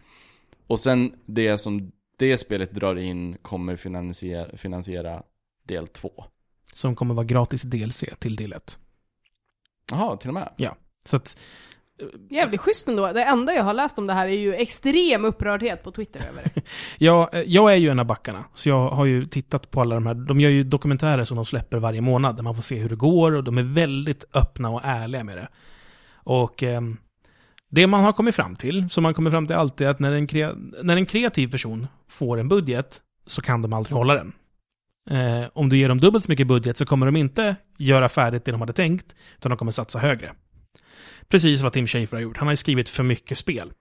Och 0.67 0.81
sen 0.81 1.15
det 1.27 1.59
som 1.59 1.93
det 2.19 2.39
spelet 2.39 2.73
drar 2.73 2.97
in 2.97 3.37
kommer 3.43 3.77
finansiera, 3.77 4.57
finansiera 4.57 5.23
del 5.69 5.89
två. 5.89 6.25
Som 6.73 6.97
kommer 6.97 7.15
vara 7.15 7.27
gratis 7.27 7.63
DLC 7.63 8.05
till 8.19 8.37
del 8.37 8.53
1. 8.53 8.79
Jaha, 9.91 10.17
till 10.17 10.29
och 10.29 10.35
med. 10.35 10.53
Så 11.05 11.17
att, 11.17 11.37
Jävligt 12.31 12.61
schysst 12.61 12.89
ändå. 12.89 13.13
Det 13.13 13.25
enda 13.25 13.53
jag 13.53 13.65
har 13.65 13.75
läst 13.75 13.99
om 13.99 14.07
det 14.07 14.13
här 14.13 14.29
är 14.29 14.39
ju 14.39 14.55
extrem 14.55 15.25
upprördhet 15.25 15.83
på 15.83 15.93
Twitter 15.93 16.21
över 16.29 16.51
det. 16.55 16.63
jag, 16.99 17.35
eh, 17.35 17.41
jag 17.41 17.73
är 17.73 17.77
ju 17.77 17.89
en 17.89 18.01
av 18.01 18.07
backarna. 18.07 18.45
Så 18.55 18.69
jag 18.69 18.89
har 18.89 19.05
ju 19.05 19.27
tittat 19.27 19.71
på 19.71 19.81
alla 19.81 19.95
de 19.95 20.07
här. 20.07 20.15
De 20.15 20.41
gör 20.41 20.51
ju 20.51 20.65
dokumentärer 20.65 21.25
som 21.25 21.37
de 21.37 21.45
släpper 21.45 21.79
varje 21.79 22.01
månad. 22.01 22.37
Där 22.37 22.43
man 22.43 22.55
får 22.55 22.63
se 22.63 22.79
hur 22.79 22.89
det 22.89 22.97
går 22.97 23.33
och 23.33 23.45
de 23.45 23.59
är 23.59 23.63
väldigt 23.63 24.25
öppna 24.35 24.71
och 24.71 24.81
ärliga 24.85 25.25
med 25.25 25.37
det. 25.37 25.49
Och 26.25 26.63
ehm, 26.63 26.97
det 27.71 27.87
man 27.87 28.05
har 28.05 28.13
kommit 28.13 28.35
fram 28.35 28.57
till, 28.57 28.89
som 28.89 29.03
man 29.03 29.15
kommer 29.15 29.31
fram 29.31 29.47
till 29.47 29.57
alltid, 29.57 29.87
är 29.87 29.91
att 29.91 29.99
när 29.99 30.13
en, 30.13 30.29
när 30.83 30.97
en 30.97 31.07
kreativ 31.07 31.51
person 31.51 31.87
får 32.09 32.39
en 32.41 32.49
budget 32.49 33.01
så 33.27 33.43
kan 33.43 33.63
de 33.63 33.73
aldrig 33.73 33.97
hålla 33.97 34.15
den. 34.15 34.33
Eh, 35.11 35.49
om 35.53 35.69
du 35.69 35.77
ger 35.79 35.89
dem 35.89 36.01
dubbelt 36.01 36.25
så 36.25 36.31
mycket 36.31 36.47
budget 36.47 36.77
så 36.77 36.87
kommer 36.87 37.07
de 37.07 37.17
inte 37.17 37.57
göra 37.79 38.09
färdigt 38.09 38.45
det 38.45 38.53
de 38.53 38.61
hade 38.61 38.73
tänkt, 38.73 39.15
utan 39.39 39.51
de 39.51 39.59
kommer 39.59 39.73
satsa 39.73 39.99
högre. 39.99 40.33
Precis 41.29 41.63
vad 41.63 41.73
Tim 41.73 41.87
Schafer 41.87 42.17
har 42.17 42.23
gjort. 42.23 42.37
Han 42.37 42.47
har 42.47 42.53
ju 42.53 42.57
skrivit 42.57 42.89
för 42.89 43.03
mycket 43.03 43.39
spel. 43.39 43.73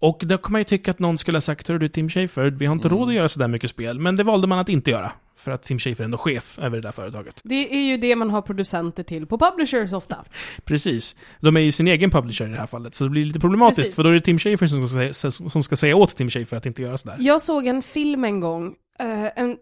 Och 0.00 0.20
då 0.24 0.38
kan 0.38 0.52
man 0.52 0.60
ju 0.60 0.64
tycka 0.64 0.90
att 0.90 0.98
någon 0.98 1.18
skulle 1.18 1.36
ha 1.36 1.40
sagt, 1.40 1.68
hör 1.68 1.78
du 1.78 1.88
Tim 1.88 2.08
Schafer, 2.08 2.50
vi 2.50 2.66
har 2.66 2.72
inte 2.72 2.88
Mm. 2.88 2.98
råd 2.98 3.08
att 3.08 3.14
göra 3.14 3.28
sådär 3.28 3.48
mycket 3.48 3.70
spel. 3.70 3.98
Men 3.98 4.16
det 4.16 4.22
valde 4.24 4.46
man 4.46 4.58
att 4.58 4.68
inte 4.68 4.90
göra. 4.90 5.12
För 5.36 5.50
att 5.50 5.62
Tim 5.62 5.78
Schafer 5.78 6.00
är 6.00 6.04
ändå 6.04 6.18
chef 6.18 6.58
över 6.58 6.76
det 6.76 6.82
där 6.82 6.92
företaget. 6.92 7.40
Det 7.44 7.74
är 7.74 7.86
ju 7.86 7.96
det 7.96 8.16
man 8.16 8.30
har 8.30 8.42
producenter 8.42 9.02
till 9.02 9.26
på 9.26 9.38
publishers 9.38 9.92
ofta. 9.92 10.24
Precis. 10.64 11.16
De 11.40 11.56
är 11.56 11.60
ju 11.60 11.72
sin 11.72 11.88
egen 11.88 12.10
publisher 12.10 12.46
i 12.46 12.50
det 12.50 12.58
här 12.58 12.66
fallet, 12.66 12.94
så 12.94 13.04
det 13.04 13.10
blir 13.10 13.24
lite 13.24 13.40
problematiskt. 13.40 13.80
Precis. 13.80 13.96
För 13.96 14.02
då 14.02 14.08
är 14.08 14.14
det 14.14 14.20
Tim 14.20 14.38
Schafer 14.38 14.66
som 14.66 14.88
ska, 14.88 15.12
säga, 15.14 15.30
som 15.50 15.62
ska 15.62 15.76
säga 15.76 15.96
åt 15.96 16.16
Tim 16.16 16.30
Schafer 16.30 16.56
att 16.56 16.66
inte 16.66 16.82
göra 16.82 16.98
sådär. 16.98 17.16
Jag 17.20 17.42
såg 17.42 17.66
en 17.66 17.82
film 17.82 18.24
en 18.24 18.40
gång, 18.40 18.74
eh, 19.00 19.24
en, 19.42 19.50
eh, 19.50 19.56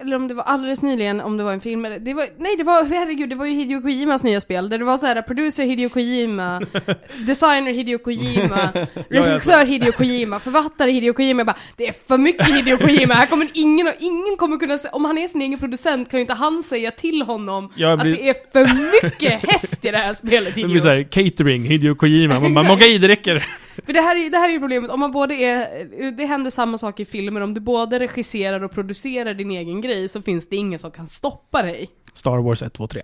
eller 0.00 0.16
om 0.16 0.28
det 0.28 0.34
var 0.34 0.42
alldeles 0.44 0.82
nyligen, 0.82 1.20
om 1.20 1.36
det 1.36 1.44
var 1.44 1.52
en 1.52 1.60
film, 1.60 1.84
eller, 1.84 1.98
det 1.98 2.14
var, 2.14 2.24
nej 2.38 2.56
det 2.56 2.64
var, 2.64 2.84
herregud, 2.84 3.28
det 3.30 3.36
var 3.36 3.46
ju 3.46 3.52
Hideo 3.54 3.80
Kojimas 3.82 4.22
nya 4.24 4.40
spel, 4.40 4.68
där 4.68 4.78
det 4.78 4.84
var 4.84 4.96
så 4.96 5.06
här 5.06 5.22
producer 5.22 5.64
Hideo 5.64 5.88
Kojima, 5.88 6.60
designer 7.26 7.72
Hideo 7.72 7.98
Kojima, 7.98 8.72
regissör 9.10 9.66
Hideo 9.66 9.92
Kojima, 9.92 10.40
författare 10.40 10.92
Hideo 10.92 11.12
Kojima, 11.14 11.40
jag 11.40 11.46
bara, 11.46 11.56
det 11.76 11.88
är 11.88 11.94
för 12.08 12.18
mycket 12.18 12.46
Hideo 12.56 12.76
Kojima, 12.78 13.14
här 13.14 13.26
kommer 13.26 13.48
ingen, 13.54 13.92
ingen 13.98 14.36
kommer 14.36 14.56
kunna 14.56 14.78
säga, 14.78 14.92
om 14.92 15.04
han 15.04 15.18
är 15.18 15.28
sin 15.28 15.42
egen 15.42 15.58
producent 15.58 16.10
kan 16.10 16.18
ju 16.18 16.22
inte 16.22 16.34
han 16.34 16.62
säga 16.62 16.90
till 16.90 17.22
honom 17.22 17.72
blir- 17.74 17.86
att 17.86 18.00
det 18.02 18.28
är 18.28 18.34
för 18.52 19.02
mycket 19.04 19.32
häst 19.50 19.84
i 19.84 19.90
det 19.90 19.98
här 19.98 20.14
spelet 20.14 20.54
Det 20.54 20.60
Hideo. 20.60 20.70
blir 20.70 20.80
såhär, 20.80 21.02
catering, 21.02 21.62
Hideo 21.64 21.94
Kojima. 21.94 22.40
Man 22.40 22.54
bara, 22.54 22.72
okej 22.72 22.98
det 22.98 23.08
räcker. 23.08 23.46
För 23.86 23.92
det 23.92 24.00
här, 24.00 24.16
är, 24.16 24.30
det 24.30 24.38
här 24.38 24.48
är 24.48 24.52
ju 24.52 24.60
problemet, 24.60 24.90
om 24.90 25.00
man 25.00 25.12
både 25.12 25.34
är, 25.34 26.10
det 26.10 26.24
händer 26.24 26.50
samma 26.50 26.78
sak 26.78 27.00
i 27.00 27.04
filmer, 27.04 27.40
om 27.40 27.54
du 27.54 27.60
både 27.60 27.98
regisserar 27.98 28.62
och 28.62 28.70
producerar 28.70 29.34
din 29.34 29.50
egen 29.50 29.80
grej 29.80 30.08
så 30.08 30.22
finns 30.22 30.48
det 30.48 30.56
ingen 30.56 30.78
som 30.78 30.90
kan 30.90 31.08
stoppa 31.08 31.62
dig. 31.62 31.90
Star 32.12 32.38
Wars 32.38 32.62
1, 32.62 32.72
2, 32.72 32.86
3. 32.86 33.02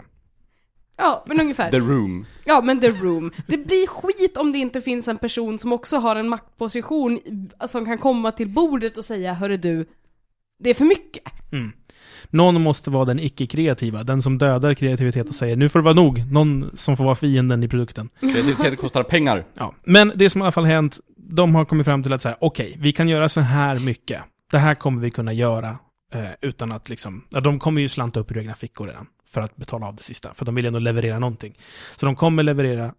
Ja, 0.96 1.24
men 1.26 1.40
ungefär. 1.40 1.70
The 1.70 1.78
Room. 1.78 2.26
Ja, 2.44 2.60
men 2.60 2.80
The 2.80 2.88
Room. 2.88 3.32
Det 3.46 3.56
blir 3.56 3.86
skit 3.86 4.36
om 4.36 4.52
det 4.52 4.58
inte 4.58 4.80
finns 4.80 5.08
en 5.08 5.18
person 5.18 5.58
som 5.58 5.72
också 5.72 5.96
har 5.96 6.16
en 6.16 6.28
maktposition 6.28 7.20
som 7.68 7.84
kan 7.84 7.98
komma 7.98 8.32
till 8.32 8.48
bordet 8.48 8.98
och 8.98 9.04
säga, 9.04 9.34
hörru 9.34 9.56
du, 9.56 9.86
det 10.58 10.70
är 10.70 10.74
för 10.74 10.84
mycket. 10.84 11.24
Mm. 11.52 11.72
Någon 12.30 12.60
måste 12.62 12.90
vara 12.90 13.04
den 13.04 13.18
icke-kreativa, 13.18 14.04
den 14.04 14.22
som 14.22 14.38
dödar 14.38 14.74
kreativitet 14.74 15.28
och 15.28 15.34
säger 15.34 15.56
nu 15.56 15.68
får 15.68 15.78
det 15.78 15.84
vara 15.84 15.94
nog. 15.94 16.32
Någon 16.32 16.70
som 16.74 16.96
får 16.96 17.04
vara 17.04 17.14
fienden 17.14 17.62
i 17.62 17.68
produkten. 17.68 18.08
Kreativitet 18.20 18.78
kostar 18.78 19.02
pengar. 19.02 19.44
Ja. 19.54 19.74
Men 19.84 20.12
det 20.14 20.30
som 20.30 20.40
i 20.40 20.44
alla 20.44 20.52
fall 20.52 20.64
hänt, 20.64 20.98
de 21.16 21.54
har 21.54 21.64
kommit 21.64 21.84
fram 21.86 22.02
till 22.02 22.12
att 22.12 22.22
säga, 22.22 22.36
okej, 22.40 22.76
vi 22.78 22.92
kan 22.92 23.08
göra 23.08 23.28
så 23.28 23.40
här 23.40 23.78
mycket. 23.78 24.22
Det 24.50 24.58
här 24.58 24.74
kommer 24.74 25.00
vi 25.02 25.10
kunna 25.10 25.32
göra 25.32 25.78
eh, 26.14 26.24
utan 26.40 26.72
att 26.72 26.88
liksom, 26.88 27.24
ja, 27.30 27.40
de 27.40 27.58
kommer 27.58 27.80
ju 27.80 27.88
slanta 27.88 28.20
upp 28.20 28.30
ur 28.30 28.38
egna 28.38 28.54
fickor 28.54 28.86
redan 28.86 29.06
för 29.26 29.40
att 29.40 29.56
betala 29.56 29.86
av 29.86 29.96
det 29.96 30.02
sista. 30.02 30.34
För 30.34 30.44
de 30.44 30.54
vill 30.54 30.66
ändå 30.66 30.78
leverera 30.78 31.18
någonting. 31.18 31.58
Så 31.96 32.06
de 32.06 32.16
kommer 32.16 32.42
leverera 32.42 32.94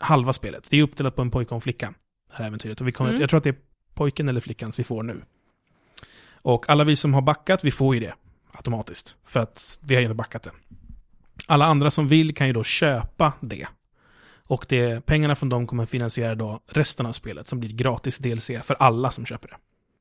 halva 0.00 0.32
spelet. 0.32 0.66
Det 0.70 0.76
är 0.78 0.82
uppdelat 0.82 1.16
på 1.16 1.22
en 1.22 1.30
pojke 1.30 1.50
och 1.50 1.54
en 1.56 1.60
flicka, 1.60 1.94
det 2.30 2.36
här 2.36 2.46
äventyret. 2.46 2.80
Och 2.80 2.88
vi 2.88 2.92
kommer, 2.92 3.10
Mm. 3.10 3.20
jag 3.20 3.30
tror 3.30 3.38
att 3.38 3.44
det 3.44 3.50
är 3.50 3.56
pojken 3.94 4.28
eller 4.28 4.40
flickan 4.40 4.72
som 4.72 4.82
vi 4.82 4.84
får 4.86 5.02
nu. 5.02 5.22
Och 6.42 6.70
alla 6.70 6.84
vi 6.84 6.96
som 6.96 7.14
har 7.14 7.22
backat, 7.22 7.64
vi 7.64 7.70
får 7.70 7.94
ju 7.94 8.00
det 8.00 8.14
automatiskt. 8.54 9.16
För 9.24 9.40
att 9.40 9.78
vi 9.82 9.94
har 9.94 10.02
ju 10.02 10.14
backat 10.14 10.42
det. 10.42 10.50
Alla 11.46 11.64
andra 11.64 11.90
som 11.90 12.08
vill 12.08 12.34
kan 12.34 12.46
ju 12.46 12.52
då 12.52 12.64
köpa 12.64 13.32
det. 13.40 13.66
Och 14.46 14.66
det, 14.68 15.06
pengarna 15.06 15.36
från 15.36 15.48
dem 15.48 15.66
kommer 15.66 15.86
finansiera 15.86 16.34
då 16.34 16.60
resten 16.66 17.06
av 17.06 17.12
spelet 17.12 17.46
som 17.46 17.60
blir 17.60 17.70
gratis 17.72 18.18
DLC 18.18 18.50
för 18.62 18.74
alla 18.74 19.10
som 19.10 19.26
köper 19.26 19.48
det. 19.48 19.56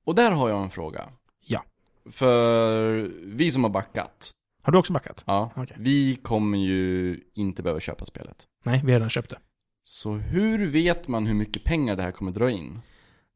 Och 0.06 0.16
där 0.16 0.32
har 0.32 0.49
jag 0.49 0.64
en 0.64 0.70
fråga. 0.70 1.10
Ja. 1.45 1.64
För 2.12 2.93
vi 3.24 3.51
som 3.51 3.64
har 3.64 3.72
backat, 3.72 4.32
Har 4.62 4.72
du 4.74 4.80
också 4.80 4.93
backat? 4.93 5.24
ja, 5.28 5.51
Okej. 5.56 5.78
vi 5.80 6.16
kommer 6.16 6.58
ju 6.58 7.20
inte 7.36 7.64
behöva 7.64 7.80
köpa 7.80 8.06
spelet. 8.06 8.47
Nej, 8.64 8.82
vi 8.86 8.91
har 8.91 8.99
redan 8.99 9.10
köpt 9.10 9.30
det. 9.30 9.38
Så 9.84 10.14
hur 10.14 10.68
vet 10.68 11.08
man 11.08 11.26
hur 11.26 11.34
mycket 11.34 11.64
pengar 11.64 11.95
det 11.95 12.04
här 12.04 12.12
kommer 12.12 12.32
dra 12.32 12.51
in? 12.51 12.82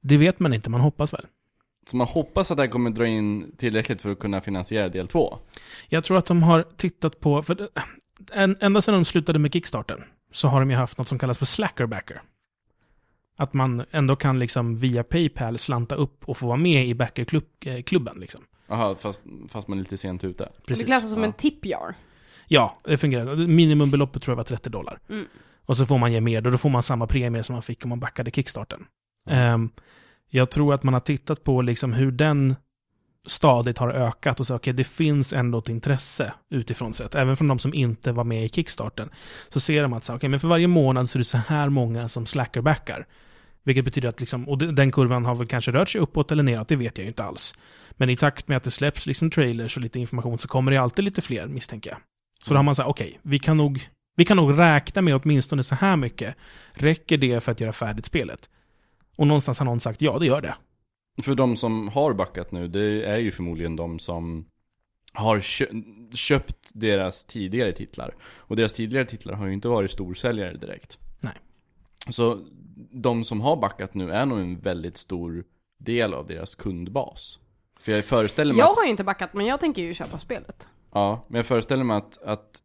Det 0.01 0.17
vet 0.17 0.39
man 0.39 0.53
inte, 0.53 0.69
man 0.69 0.81
hoppas 0.81 1.13
väl. 1.13 1.25
Så 1.87 1.97
man 1.97 2.07
hoppas 2.07 2.51
att 2.51 2.57
det 2.57 2.63
här 2.63 2.69
kommer 2.69 2.89
dra 2.89 3.07
in 3.07 3.55
tillräckligt 3.57 4.01
för 4.01 4.11
att 4.11 4.19
kunna 4.19 4.41
finansiera 4.41 4.89
del 4.89 5.07
två. 5.07 5.37
Jag 5.87 6.03
tror 6.03 6.17
att 6.17 6.25
de 6.25 6.43
har 6.43 6.65
tittat 6.77 7.19
på, 7.19 7.43
för 7.43 7.69
en, 8.31 8.57
ända 8.59 8.81
sedan 8.81 8.93
de 8.93 9.05
slutade 9.05 9.39
med 9.39 9.53
Kickstarten 9.53 10.03
så 10.31 10.47
har 10.47 10.59
de 10.59 10.69
ju 10.69 10.75
haft 10.75 10.97
något 10.97 11.07
som 11.07 11.19
kallas 11.19 11.37
för 11.37 11.45
slackerbacker. 11.45 12.21
Att 13.37 13.53
man 13.53 13.85
ändå 13.91 14.15
kan 14.15 14.39
liksom 14.39 14.75
via 14.75 15.03
Paypal 15.03 15.57
slanta 15.57 15.95
upp 15.95 16.29
och 16.29 16.37
få 16.37 16.47
vara 16.47 16.57
med 16.57 16.87
i 16.87 16.93
backerklubben 16.93 18.17
liksom. 18.19 18.41
Jaha, 18.67 18.95
fast, 18.95 19.21
fast 19.49 19.67
man 19.67 19.77
är 19.77 19.81
lite 19.81 19.97
sent 19.97 20.23
ute. 20.23 20.49
Det 20.65 20.85
klassas 20.85 21.11
som 21.11 21.19
ja. 21.19 21.25
en 21.25 21.33
tip-jar. 21.33 21.95
Ja, 22.47 22.77
det 22.83 22.97
fungerar. 22.97 23.35
Minimumbeloppet 23.35 24.23
tror 24.23 24.31
jag 24.31 24.37
var 24.37 24.43
30 24.43 24.69
dollar. 24.69 24.99
Mm. 25.09 25.25
Och 25.65 25.77
så 25.77 25.85
får 25.85 25.97
man 25.97 26.13
ge 26.13 26.21
mer, 26.21 26.45
och 26.45 26.51
då 26.51 26.57
får 26.57 26.69
man 26.69 26.83
samma 26.83 27.07
premie 27.07 27.43
som 27.43 27.53
man 27.53 27.63
fick 27.63 27.85
om 27.85 27.89
man 27.89 27.99
backade 27.99 28.31
Kickstarten. 28.31 28.85
Ehm, 29.29 29.69
jag 30.29 30.51
tror 30.51 30.73
att 30.73 30.83
man 30.83 30.93
har 30.93 31.01
tittat 31.01 31.43
på 31.43 31.61
liksom 31.61 31.93
hur 31.93 32.11
den 32.11 32.55
stadigt 33.25 33.77
har 33.77 33.89
ökat 33.89 34.39
och 34.39 34.47
så 34.47 34.55
okej, 34.55 34.73
det 34.73 34.83
finns 34.83 35.33
ändå 35.33 35.59
ett 35.59 35.69
intresse 35.69 36.33
utifrån 36.49 36.93
sett. 36.93 37.15
Även 37.15 37.37
från 37.37 37.47
de 37.47 37.59
som 37.59 37.73
inte 37.73 38.11
var 38.11 38.23
med 38.23 38.45
i 38.45 38.49
Kickstarten. 38.49 39.09
Så 39.49 39.59
ser 39.59 39.81
de 39.81 39.93
att 39.93 40.03
så, 40.03 40.15
okej, 40.15 40.29
men 40.29 40.39
för 40.39 40.47
varje 40.47 40.67
månad 40.67 41.09
så 41.09 41.17
är 41.17 41.19
det 41.19 41.23
så 41.23 41.37
här 41.37 41.69
många 41.69 42.09
som 42.09 42.25
slackerbackar. 42.25 43.07
Vilket 43.63 43.85
betyder 43.85 44.09
att 44.09 44.19
liksom, 44.19 44.49
och 44.49 44.57
den 44.57 44.91
kurvan 44.91 45.25
har 45.25 45.35
väl 45.35 45.47
kanske 45.47 45.71
rört 45.71 45.89
sig 45.89 46.01
uppåt 46.01 46.31
eller 46.31 46.43
neråt, 46.43 46.67
det 46.67 46.75
vet 46.75 46.97
jag 46.97 47.03
ju 47.03 47.07
inte 47.07 47.23
alls. 47.23 47.53
Men 47.91 48.09
i 48.09 48.15
takt 48.15 48.47
med 48.47 48.57
att 48.57 48.63
det 48.63 48.71
släpps 48.71 49.07
liksom 49.07 49.31
trailers 49.31 49.77
och 49.77 49.83
lite 49.83 49.99
information 49.99 50.39
så 50.39 50.47
kommer 50.47 50.71
det 50.71 50.77
alltid 50.77 51.05
lite 51.05 51.21
fler, 51.21 51.47
misstänker 51.47 51.89
jag. 51.89 51.99
Så 52.43 52.53
då 52.53 52.57
har 52.57 52.63
man 52.63 52.75
sagt, 52.75 52.89
okej, 52.89 53.19
vi 53.21 53.39
kan 53.39 53.57
nog 53.57 53.89
vi 54.15 54.25
kan 54.25 54.37
nog 54.37 54.59
räkna 54.59 55.01
med 55.01 55.15
åtminstone 55.15 55.63
så 55.63 55.75
här 55.75 55.95
mycket. 55.95 56.35
Räcker 56.73 57.17
det 57.17 57.43
för 57.43 57.51
att 57.51 57.59
göra 57.59 57.73
färdigt 57.73 58.05
spelet? 58.05 58.49
Och 59.17 59.27
någonstans 59.27 59.59
har 59.59 59.65
någon 59.65 59.79
sagt, 59.79 60.01
ja 60.01 60.19
det 60.19 60.25
gör 60.25 60.41
det. 60.41 60.55
För 61.21 61.35
de 61.35 61.55
som 61.55 61.87
har 61.87 62.13
backat 62.13 62.51
nu, 62.51 62.67
det 62.67 63.05
är 63.05 63.17
ju 63.17 63.31
förmodligen 63.31 63.75
de 63.75 63.99
som 63.99 64.45
har 65.13 65.39
kö 65.39 65.65
köpt 66.13 66.69
deras 66.73 67.25
tidigare 67.25 67.71
titlar. 67.71 68.15
Och 68.23 68.55
deras 68.55 68.73
tidigare 68.73 69.05
titlar 69.05 69.33
har 69.33 69.47
ju 69.47 69.53
inte 69.53 69.67
varit 69.67 69.91
storsäljare 69.91 70.53
direkt. 70.53 70.99
Nej. 71.19 71.33
Så 72.09 72.39
de 72.91 73.23
som 73.23 73.41
har 73.41 73.55
backat 73.57 73.93
nu 73.93 74.11
är 74.11 74.25
nog 74.25 74.39
en 74.39 74.59
väldigt 74.59 74.97
stor 74.97 75.43
del 75.77 76.13
av 76.13 76.27
deras 76.27 76.55
kundbas. 76.55 77.39
För 77.79 77.91
jag 77.91 78.05
föreställer 78.05 78.53
mig 78.53 78.59
Jag 78.59 78.69
att... 78.69 78.77
har 78.77 78.83
ju 78.83 78.89
inte 78.89 79.03
backat, 79.03 79.33
men 79.33 79.45
jag 79.45 79.59
tänker 79.59 79.81
ju 79.81 79.93
köpa 79.93 80.19
spelet. 80.19 80.67
Ja, 80.93 81.25
men 81.27 81.39
jag 81.39 81.45
föreställer 81.45 81.83
mig 81.83 81.97
att, 81.97 82.17
att 82.23 82.61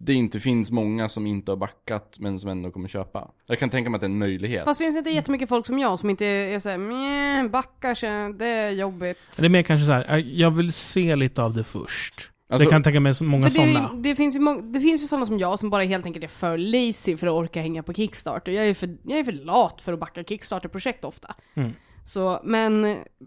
det 0.00 0.14
inte 0.14 0.40
finns 0.40 0.70
många 0.70 1.08
som 1.08 1.26
inte 1.26 1.52
har 1.52 1.56
backat 1.56 2.16
men 2.20 2.38
som 2.38 2.50
ändå 2.50 2.70
kommer 2.70 2.88
köpa. 2.88 3.30
Jag 3.46 3.58
kan 3.58 3.70
tänka 3.70 3.90
mig 3.90 3.96
att 3.96 4.00
det 4.00 4.04
är 4.06 4.10
en 4.10 4.18
möjlighet. 4.18 4.64
Fast 4.64 4.80
finns 4.80 4.94
det 4.94 4.98
inte 4.98 5.10
jättemycket 5.10 5.48
folk 5.48 5.66
som 5.66 5.78
jag 5.78 5.98
som 5.98 6.10
inte 6.10 6.26
är 6.26 6.58
såhär, 6.58 7.48
backar 7.48 7.94
sig, 7.94 8.32
det 8.32 8.46
är 8.46 8.70
jobbigt. 8.70 9.18
Det 9.38 9.44
är 9.44 9.48
mer 9.48 9.62
kanske 9.62 9.86
så 9.86 9.92
här, 9.92 10.16
äh, 10.18 10.18
jag 10.18 10.50
vill 10.50 10.72
se 10.72 11.16
lite 11.16 11.42
av 11.42 11.54
det 11.54 11.64
först. 11.64 12.30
Alltså- 12.48 12.64
det 12.64 12.70
kan 12.70 12.76
jag 12.76 12.84
tänka 12.84 13.00
mig 13.00 13.14
så 13.14 13.24
många 13.24 13.44
det, 13.44 13.50
sådana. 13.50 13.90
det, 13.94 14.16
finns 14.16 14.36
ju 14.36 14.40
mång- 14.40 14.72
det 14.72 14.80
finns 14.80 15.02
ju 15.02 15.06
sådana 15.06 15.26
som 15.26 15.38
jag 15.38 15.58
som 15.58 15.70
bara 15.70 15.82
helt 15.84 16.06
enkelt 16.06 16.24
är 16.24 16.28
för 16.28 16.58
lazy 16.58 17.16
för 17.16 17.26
att 17.26 17.32
orka 17.32 17.60
hänga 17.60 17.82
på 17.82 17.92
Kickstarter. 17.94 18.52
Jag 18.52 18.68
är 18.68 18.74
för, 18.74 18.96
jag 19.04 19.18
är 19.18 19.24
för 19.24 19.32
lat 19.32 19.80
för 19.80 19.92
att 19.92 19.98
backa 20.00 20.24
Kickstarter-projekt 20.24 21.04
ofta. 21.04 21.34
Mm. 21.54 21.70
Så, 22.04 22.40
men, 22.44 22.82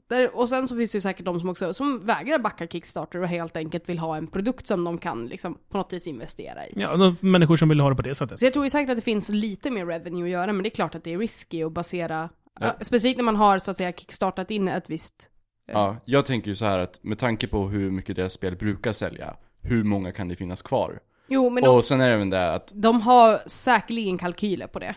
där, 0.09 0.35
och 0.35 0.49
sen 0.49 0.67
så 0.67 0.75
finns 0.77 0.91
det 0.91 0.95
ju 0.97 1.01
säkert 1.01 1.25
de 1.25 1.39
som 1.39 1.49
också, 1.49 1.73
som 1.73 1.99
vägrar 1.99 2.39
backa 2.39 2.67
Kickstarter 2.67 3.19
och 3.21 3.27
helt 3.27 3.57
enkelt 3.57 3.89
vill 3.89 3.99
ha 3.99 4.17
en 4.17 4.27
produkt 4.27 4.67
som 4.67 4.83
de 4.83 4.97
kan 4.97 5.25
liksom 5.27 5.57
på 5.69 5.77
något 5.77 5.93
vis 5.93 6.07
investera 6.07 6.67
i. 6.67 6.73
Ja, 6.75 6.97
de 6.97 7.15
människor 7.19 7.57
som 7.57 7.69
vill 7.69 7.79
ha 7.79 7.89
det 7.89 7.95
på 7.95 8.01
det 8.01 8.15
sättet. 8.15 8.39
Så 8.39 8.45
jag 8.45 8.53
tror 8.53 8.65
ju 8.65 8.69
säkert 8.69 8.89
att 8.89 8.97
det 8.97 9.01
finns 9.01 9.29
lite 9.29 9.71
mer 9.71 9.85
revenue 9.85 10.23
att 10.23 10.29
göra, 10.29 10.53
men 10.53 10.63
det 10.63 10.67
är 10.69 10.75
klart 10.75 10.95
att 10.95 11.03
det 11.03 11.13
är 11.13 11.17
risky 11.17 11.63
att 11.63 11.71
basera, 11.71 12.29
Ja. 12.59 12.65
ja, 12.65 12.85
specifikt 12.85 13.17
när 13.17 13.23
man 13.23 13.35
har 13.35 13.59
så 13.59 13.71
att 13.71 13.77
säga 13.77 13.91
kickstartat 13.93 14.51
in 14.51 14.67
ett 14.67 14.89
visst 14.89 15.29
Ja, 15.65 15.97
jag 16.05 16.25
tänker 16.25 16.47
ju 16.49 16.55
så 16.55 16.65
här 16.65 16.79
att 16.79 17.03
med 17.03 17.19
tanke 17.19 17.47
på 17.47 17.67
hur 17.69 17.91
mycket 17.91 18.15
deras 18.15 18.33
spel 18.33 18.55
brukar 18.55 18.91
sälja, 18.91 19.35
hur 19.61 19.83
många 19.83 20.11
kan 20.11 20.27
det 20.27 20.35
finnas 20.35 20.61
kvar? 20.61 20.99
Jo, 21.27 21.49
men 21.49 21.63
de, 21.63 21.69
Och 21.69 21.83
sen 21.83 22.01
är 22.01 22.07
det 22.07 22.13
även 22.13 22.29
det 22.29 22.53
att, 22.53 22.71
de 22.75 23.01
har 23.01 23.39
säkerligen 23.45 24.17
kalkyler 24.17 24.67
på 24.67 24.79
det. 24.79 24.95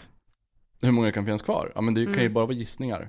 hur 0.83 0.91
många 0.91 1.13
kan 1.13 1.25
finnas 1.25 1.43
kvar? 1.43 1.73
Ja 1.75 1.81
men 1.81 1.95
det 1.95 2.05
kan 2.05 2.15
ju 2.15 2.21
Mm. 2.21 2.33
bara 2.33 2.47
vara 2.47 2.55
gissningar. 2.57 3.09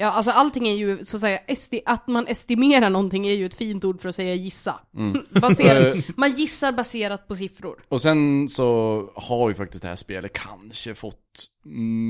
Ja, 0.00 0.06
alltså 0.10 0.30
allting 0.30 0.68
är 0.68 0.74
ju 0.74 1.04
så 1.04 1.16
att 1.16 1.20
säga, 1.20 1.38
esti- 1.48 1.82
att 1.86 2.06
man 2.06 2.26
estimerar 2.26 2.90
någonting 2.90 3.26
är 3.26 3.32
ju 3.32 3.46
ett 3.46 3.54
fint 3.54 3.84
ord 3.84 4.00
för 4.00 4.08
att 4.08 4.14
säga 4.14 4.34
gissa. 4.34 4.80
Mm. 4.96 5.22
Baserat, 5.40 5.96
Eh, 5.96 6.02
man 6.16 6.30
gissar 6.32 6.72
baserat 6.72 7.28
på 7.28 7.34
siffror. 7.34 7.82
Och 7.88 8.00
sen 8.00 8.48
så 8.48 9.10
har 9.14 9.48
ju 9.48 9.54
faktiskt 9.54 9.82
det 9.82 9.88
här 9.88 9.96
spelet 9.96 10.32
kanske 10.32 10.94
fått 10.94 11.16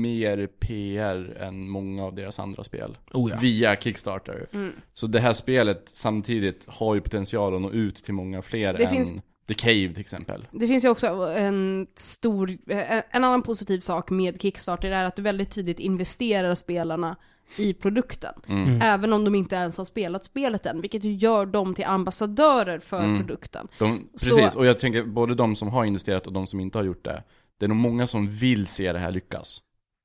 mer 0.01 0.47
PR 0.47 1.37
än 1.41 1.69
många 1.69 2.03
av 2.05 2.15
deras 2.15 2.39
andra 2.39 2.63
spel. 2.63 2.97
Oh 3.13 3.31
ja. 3.31 3.37
Via 3.41 3.75
Kickstarter. 3.75 4.47
Mm. 4.53 4.71
Så 4.93 5.07
det 5.07 5.19
här 5.19 5.33
spelet 5.33 5.83
samtidigt 5.89 6.63
har 6.67 6.95
ju 6.95 7.01
potential 7.01 7.55
att 7.55 7.61
nå 7.61 7.71
ut 7.71 7.95
till 7.95 8.13
många 8.13 8.41
fler 8.41 8.73
Det 8.73 8.83
än 8.83 8.89
finns- 8.91 9.13
The 9.47 9.53
Cave 9.53 9.87
till 9.93 9.99
exempel. 9.99 10.47
Det 10.51 10.67
finns 10.67 10.85
ju 10.85 10.89
också 10.89 11.07
en 11.37 11.87
stor, 11.95 12.49
eh, 12.49 12.97
en 13.09 13.23
annan 13.23 13.41
positiv 13.41 13.79
sak 13.79 14.09
med 14.09 14.41
Kickstarter 14.41 14.91
är 14.91 15.03
att 15.05 15.15
du 15.15 15.21
väldigt 15.21 15.51
tidigt 15.51 15.79
investerar 15.79 16.55
spelarna 16.55 17.15
i 17.57 17.73
produkten. 17.73 18.33
Mm. 18.47 18.63
Mm. 18.67 18.81
Även 18.81 19.13
om 19.13 19.25
de 19.25 19.35
inte 19.35 19.55
ens 19.55 19.77
har 19.77 19.85
spelat 19.85 20.23
spelet 20.23 20.65
än, 20.65 20.81
vilket 20.81 21.03
ju 21.03 21.13
gör 21.13 21.45
dem 21.45 21.75
till 21.75 21.85
ambassadörer 21.85 22.79
för 22.79 23.03
Mm. 23.03 23.17
produkten. 23.19 23.67
De, 23.79 24.09
Så- 24.15 24.35
precis, 24.35 24.55
och 24.55 24.65
jag 24.65 24.79
tänker 24.79 25.03
både 25.03 25.35
de 25.35 25.55
som 25.55 25.67
har 25.67 25.85
investerat 25.85 26.27
och 26.27 26.33
de 26.33 26.47
som 26.47 26.59
inte 26.59 26.77
har 26.77 26.85
gjort 26.85 27.05
det. 27.05 27.23
Det 27.59 27.65
är 27.65 27.67
nog 27.69 27.77
många 27.77 28.07
som 28.07 28.27
vill 28.27 28.67
se 28.67 28.93
det 28.93 28.99
här 28.99 29.11
lyckas. 29.11 29.61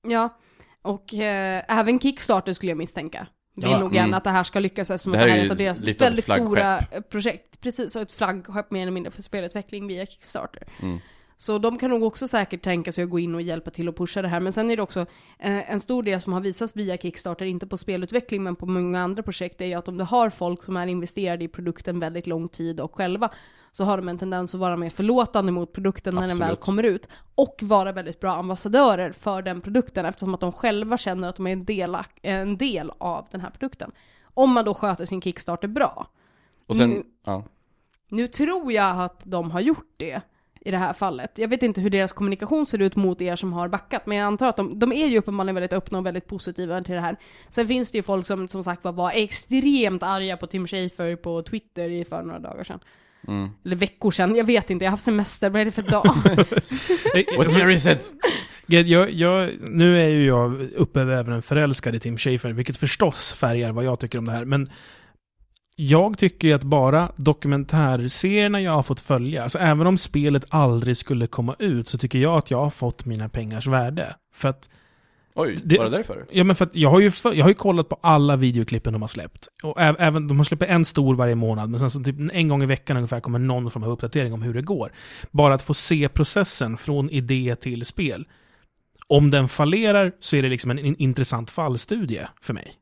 Ja, 0.09 0.39
och 0.83 1.15
eh, 1.15 1.63
även 1.69 2.01
Kickstarter 2.01 2.53
skulle 2.53 2.71
jag 2.71 2.79
misstänka. 2.79 3.27
Vill 3.57 3.71
Ja, 3.71 3.79
nog 3.79 3.95
gärna 3.95 4.05
mm. 4.07 4.15
att 4.17 4.25
det 4.25 4.31
här 4.31 4.45
ska 4.45 4.59
lyckas 4.61 4.91
eftersom 4.91 5.13
Det 5.13 5.19
att 5.19 5.25
det 5.25 5.31
här 5.31 5.39
här 5.39 5.39
är 5.39 5.43
är 5.43 5.47
ett 5.47 5.51
av 5.51 5.57
deras 5.57 6.01
väldigt 6.01 6.25
stora 6.25 6.81
projekt. 7.11 7.61
Precis, 7.61 7.97
och 7.97 8.03
ett 8.03 8.13
flaggskepp 8.13 8.71
mer 8.71 8.83
eller 8.83 8.93
mindre 8.93 9.11
för 9.13 9.23
spelutveckling 9.23 9.87
via 9.87 10.07
Kickstarter. 10.07 10.63
Mm. 10.83 10.99
Så 11.39 11.59
de 11.59 11.79
kan 11.79 11.91
nog 11.91 12.03
också 12.03 12.29
säkert 12.29 12.63
tänka 12.63 12.93
sig 12.93 13.05
att 13.05 13.11
gå 13.11 13.19
in 13.19 13.35
och 13.35 13.43
hjälpa 13.43 13.71
till 13.71 13.89
och 13.89 13.97
pusha 13.97 14.23
det 14.23 14.29
här. 14.29 14.41
Men 14.41 14.53
sen 14.53 14.71
är 14.71 14.77
det 14.77 14.83
också 14.83 15.01
eh, 15.39 15.71
en 15.71 15.81
stor 15.81 16.03
del 16.03 16.21
som 16.21 16.33
har 16.33 16.41
visats 16.41 16.77
via 16.77 16.97
Kickstarter, 16.97 17.47
inte 17.47 17.67
på 17.67 17.77
spelutveckling 17.77 18.43
men 18.43 18.57
på 18.57 18.67
många 18.67 19.01
andra 19.03 19.23
projekt, 19.23 19.61
är 19.61 19.67
ju 19.67 19.75
att 19.75 19.89
om 19.89 19.97
du 19.99 20.05
har 20.05 20.31
folk 20.31 20.63
som 20.63 20.77
är 20.77 20.87
investerade 20.87 21.45
i 21.45 21.49
produkten 21.49 22.01
väldigt 22.01 22.27
lång 22.27 22.49
tid 22.49 22.81
och 22.81 22.95
själva, 22.95 23.31
så 23.71 23.85
har 23.85 23.97
de 23.97 24.09
en 24.09 24.19
tendens 24.19 24.55
att 24.55 24.61
vara 24.61 24.77
mer 24.77 24.91
förlåtande 24.91 25.53
mot 25.53 25.73
produkten 25.73 26.15
när 26.15 26.21
den 26.29 26.39
väl 26.39 26.43
Absolut. 26.43 26.61
kommer 26.61 26.83
ut. 26.83 27.09
Och 27.35 27.61
vara 27.63 27.93
väldigt 27.93 28.21
bra 28.21 28.33
ambassadörer 28.35 29.13
för 29.13 29.43
den 29.43 29.61
produkten 29.61 30.07
eftersom 30.07 30.35
att 30.35 30.41
de 30.41 30.53
själva 30.53 30.99
känner 30.99 31.29
att 31.29 31.37
de 31.37 31.47
är 31.47 31.53
en 31.53 31.65
del, 31.65 31.97
en 32.23 32.57
del 32.57 32.93
av 32.99 33.27
den 33.31 33.41
här 33.41 33.51
produkten. 33.51 33.93
Om 34.25 34.53
man 34.53 34.65
då 34.65 34.75
sköter 34.75 35.05
sin 35.07 35.23
Kickstarter 35.23 35.69
bra. 35.69 36.07
Och 36.67 36.77
sen, 36.77 36.93
Mm. 36.93 37.07
ja. 37.25 37.45
Nu 38.09 38.27
tror 38.27 38.73
jag 38.73 39.01
att 39.01 39.21
de 39.25 39.51
har 39.51 39.61
gjort 39.61 39.95
det 39.97 40.21
i 40.67 40.71
det 40.71 40.79
här 40.79 40.93
fallet. 40.93 41.31
Jag 41.35 41.49
vet 41.49 41.63
inte 41.63 41.81
hur 41.81 41.91
deras 41.91 42.13
kommunikation 42.13 42.67
ser 42.67 42.83
ut 42.83 42.97
mot 42.97 43.23
er 43.23 43.37
som 43.37 43.53
har 43.53 43.69
backat, 43.69 44.07
men 44.07 44.19
jag 44.19 44.27
antar 44.27 44.49
att 44.49 44.57
de, 44.57 44.79
de 44.79 44.93
är 44.93 45.07
ju 45.07 45.19
uppenbarligen 45.19 45.55
väldigt 45.55 45.73
öppna 45.73 45.99
och 45.99 46.07
väldigt 46.07 46.27
positiva 46.27 46.83
till 46.83 46.95
det 46.95 47.01
här. 47.01 47.17
Sen 47.49 47.69
finns 47.69 47.91
det 47.91 47.99
ju 47.99 48.03
folk 48.03 48.27
som 48.27 48.49
som 48.49 48.65
sagt 48.65 48.85
var, 48.85 49.11
extremt 49.11 50.03
arga 50.03 50.37
på 50.37 50.47
Tim 50.47 50.67
Schafer 50.67 51.17
på 51.17 51.43
Twitter 51.43 51.91
i 51.91 52.05
för 52.05 52.23
några 52.23 52.39
dagar 52.39 52.65
sedan. 52.65 52.81
Mm. 53.29 53.51
Eller 53.65 53.77
veckor 53.77 54.11
sedan, 54.11 54.37
jag 54.37 54.45
vet 54.45 54.71
inte, 54.71 54.85
jag 54.85 54.91
har 54.91 54.97
haft 54.97 55.05
semester, 55.05 55.51
vad 55.51 55.61
är 55.61 55.65
det 55.65 55.71
för 55.71 55.83
dag? 55.83 56.07
What 57.37 57.57
year 57.57 57.71
is 57.71 57.87
it? 57.87 58.13
Jag, 58.67 59.11
jag, 59.11 59.51
nu 59.61 60.01
är 60.01 60.09
ju 60.09 60.27
jag 60.27 60.61
uppe 60.77 61.01
över 61.01 61.33
en 61.33 61.43
förälskad 61.43 61.95
i 61.95 62.01
Tim 62.01 62.19
Schafer, 62.19 62.53
vilket 62.53 62.77
förstås 62.77 63.33
färgar 63.33 63.73
vad 63.73 63.85
jag 63.85 64.01
tycker 64.01 64.19
om 64.19 64.25
det 64.25 64.33
här, 64.33 64.45
men 64.45 64.71
jag 65.77 66.19
tycker 66.19 66.49
ju 66.49 66.55
att 66.55 66.63
bara 66.63 67.13
dokumentärserierna 67.17 68.61
jag 68.61 68.73
har 68.73 68.83
fått 68.83 69.01
följa, 69.01 69.43
alltså 69.43 69.59
även 69.59 69.87
om 69.87 69.99
spelet 69.99 70.45
aldrig 70.49 70.97
skulle 70.97 71.27
komma 71.27 71.57
ut, 71.59 71.89
så 71.89 71.99
tycker 71.99 72.19
jag 72.19 72.39
att 72.39 72.51
jag 72.51 72.59
har 72.63 72.71
fått 72.71 73.05
mina 73.05 73.29
pengars 73.29 73.67
värde. 73.67 74.17
För 74.35 74.49
att, 74.49 74.69
Oj, 75.35 75.59
Det- 75.65 75.79
var 75.79 75.85
det 75.85 75.91
därför? 75.97 76.27
ja 76.31 76.45
men 76.45 76.57
för 76.57 76.65
att 76.65 76.75
jag 76.77 76.91
har 76.91 77.01
ju, 77.01 77.11
för, 77.11 77.33
jag 77.33 77.45
har 77.45 77.49
ju 77.51 77.55
kollat 77.55 77.89
på 77.89 77.99
alla 78.01 78.37
videoklippen 78.37 78.93
de 78.93 79.03
har 79.03 79.09
släppt. 79.09 79.49
Och 79.63 79.81
även, 79.81 80.29
de 80.29 80.37
har 80.39 80.45
släppt 80.45 80.63
en 80.63 80.85
stor 80.85 81.15
varje 81.15 81.35
månad, 81.35 81.71
men 81.71 81.81
sen 81.81 81.91
så 81.91 82.03
typ 82.03 82.17
en 82.33 82.49
gång 82.49 82.63
i 82.63 82.67
veckan 82.67 82.97
ungefär 82.97 83.21
kommer 83.21 83.39
någon 83.39 83.71
form 83.71 83.83
av 83.85 83.91
uppdatering 83.91 84.33
om 84.33 84.43
hur 84.43 84.55
det 84.55 84.63
går. 84.63 84.93
Bara 85.31 85.55
att 85.55 85.63
få 85.63 85.75
se 85.75 86.09
processen 86.09 86.77
från 86.77 87.11
idé 87.11 87.57
till 87.61 87.85
spel. 87.85 88.27
Om 89.09 89.31
den 89.31 89.49
fallerar 89.49 90.13
så 90.21 90.37
är 90.37 90.43
det 90.43 90.49
liksom 90.49 90.71
en, 90.71 90.79
en 90.79 90.97
intressant 90.97 91.51
fallstudie 91.51 92.29
för 92.41 92.55
mig. 92.55 92.73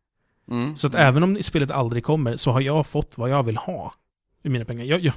Mm. 0.51 0.77
Så 0.77 0.87
att 0.87 0.95
även 0.95 1.23
om 1.23 1.43
spelet 1.43 1.71
aldrig 1.71 2.05
kommer 2.05 2.37
så 2.37 2.51
har 2.51 2.61
jag 2.61 2.87
fått 2.87 3.19
vad 3.19 3.31
jag 3.31 3.43
vill 3.43 3.57
ha 3.57 3.95
i 4.43 4.49
mina 4.49 4.65
pengar. 4.65 4.85
Jag, 4.85 5.01
jag, 5.01 5.15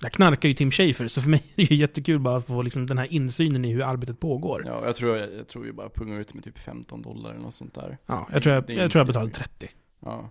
jag 0.00 0.12
knarkar 0.12 0.48
ju 0.48 0.54
Tim 0.54 0.70
Schafer, 0.70 1.08
så 1.08 1.22
för 1.22 1.30
mig 1.30 1.44
är 1.56 1.56
det 1.56 1.74
ju 1.74 1.76
jättekul 1.76 2.18
bara 2.18 2.36
att 2.36 2.46
få 2.46 2.62
liksom 2.62 2.86
den 2.86 2.98
här 2.98 3.12
insynen 3.12 3.64
i 3.64 3.72
hur 3.72 3.82
arbetet 3.82 4.20
pågår. 4.20 4.62
Ja, 4.66 4.70
Ja, 4.72 4.86
jag 4.86 4.96
tror, 4.96 5.16
jag, 5.16 5.34
jag 5.34 5.48
tror 5.48 5.66
ju 5.66 5.72
bara 5.72 5.88
punga 5.88 6.18
ut 6.18 6.34
med 6.34 6.44
typ 6.44 6.58
15 6.58 7.02
dollar 7.02 7.30
eller 7.30 7.40
något 7.40 7.54
sånt 7.54 7.74
där. 7.74 7.98
jag 8.32 8.42
tror 8.42 8.54
jag, 8.54 8.70
jag, 8.70 8.90
tror 8.90 9.00
jag 9.00 9.06
betalade 9.06 9.30
jättemycket. 9.30 9.58
30. 9.58 9.68
Ja. 10.00 10.30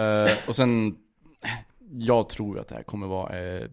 Eh, 0.00 0.48
och 0.48 0.56
sen, 0.56 0.96
jag 1.92 2.28
tror 2.28 2.58
att 2.58 2.68
det 2.68 2.74
här 2.74 2.82
kommer 2.82 3.06
vara 3.06 3.38
ett 3.38 3.72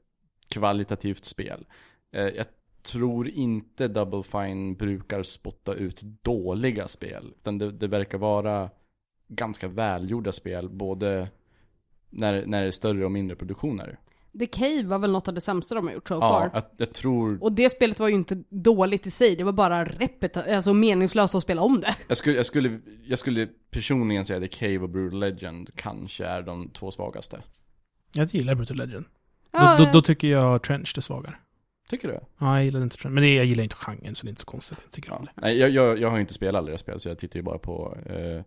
kvalitativt 0.49 1.25
spel. 1.25 1.65
Eh, 2.11 2.27
jag 2.27 2.45
tror 2.83 3.29
inte 3.29 3.87
Double 3.87 4.23
Fine 4.23 4.75
brukar 4.75 5.23
spotta 5.23 5.73
ut 5.73 6.01
dåliga 6.01 6.87
spel. 6.87 7.33
Utan 7.37 7.57
det, 7.57 7.71
det 7.71 7.87
verkar 7.87 8.17
vara 8.17 8.69
ganska 9.27 9.67
välgjorda 9.67 10.31
spel, 10.31 10.69
både 10.69 11.27
när, 12.09 12.45
när 12.45 12.61
det 12.61 12.67
är 12.67 12.71
större 12.71 13.05
och 13.05 13.11
mindre 13.11 13.35
produktioner. 13.35 13.99
The 14.39 14.45
Cave 14.45 14.83
var 14.83 14.99
väl 14.99 15.11
något 15.11 15.27
av 15.27 15.33
det 15.33 15.41
sämsta 15.41 15.75
de 15.75 15.87
har 15.87 15.93
gjort 15.93 16.07
so 16.07 16.13
Ja, 16.13 16.19
far. 16.21 16.49
jag, 16.53 16.63
jag 16.77 16.93
tror, 16.93 17.37
Och 17.43 17.51
det 17.53 17.69
spelet 17.69 17.99
var 17.99 18.07
ju 18.07 18.13
inte 18.13 18.43
dåligt 18.49 19.05
i 19.07 19.11
sig, 19.11 19.35
det 19.35 19.43
var 19.43 19.51
bara 19.51 19.85
repet- 19.85 20.55
alltså 20.55 20.73
meningslöst 20.73 21.35
att 21.35 21.43
spela 21.43 21.61
om 21.61 21.79
det. 21.79 21.95
jag 22.07 22.17
skulle, 22.17 22.35
jag 22.35 22.45
skulle, 22.45 22.79
jag 23.05 23.19
skulle 23.19 23.47
personligen 23.71 24.25
säga 24.25 24.39
The 24.39 24.47
Cave 24.47 24.79
och 24.79 24.89
Brutal 24.89 25.19
Legend 25.19 25.69
kanske 25.75 26.25
är 26.25 26.41
de 26.41 26.69
två 26.69 26.91
svagaste. 26.91 27.41
Jag 28.15 28.27
gillar 28.35 28.55
Brutal 28.55 28.77
Legend. 28.77 29.05
Ja, 29.51 29.77
då, 29.77 29.83
då, 29.85 29.89
då 29.91 30.01
tycker 30.01 30.27
jag 30.27 30.63
Trench 30.63 30.93
är 30.97 31.01
svagare. 31.01 31.35
Tycker 31.89 32.07
du? 32.07 32.13
Ja, 32.39 32.55
jag 32.55 32.65
gillar 32.65 32.81
inte 32.83 32.97
Trench. 32.97 33.13
Men 33.13 33.23
det, 33.23 33.35
jag 33.35 33.45
gillar 33.45 33.63
inte 33.63 33.75
genren, 33.75 34.15
så 34.15 34.25
det 34.25 34.27
är 34.27 34.29
inte 34.29 34.41
så 34.41 34.45
konstigt. 34.47 34.77
Jag 34.83 34.91
tycker 34.91 35.11
om 35.13 35.17
Ja. 35.25 35.31
det. 35.35 35.41
Nej, 35.47 35.57
jag, 35.57 35.69
jag, 35.69 35.99
jag 35.99 36.09
har 36.09 36.17
ju 36.17 36.21
inte 36.21 36.33
spelat 36.33 36.59
alla 36.59 36.67
deras 36.67 36.81
spel, 36.81 36.99
så 36.99 37.09
jag 37.09 37.17
tittar 37.17 37.35
ju 37.39 37.43
bara 37.43 37.57
på 37.57 37.97
eh, 38.05 38.41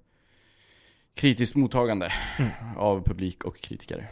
kritiskt 1.17 1.57
mottagande 1.57 2.13
Mm. 2.39 2.51
av 2.79 3.03
publik 3.05 3.45
och 3.45 3.61
kritiker. 3.61 4.09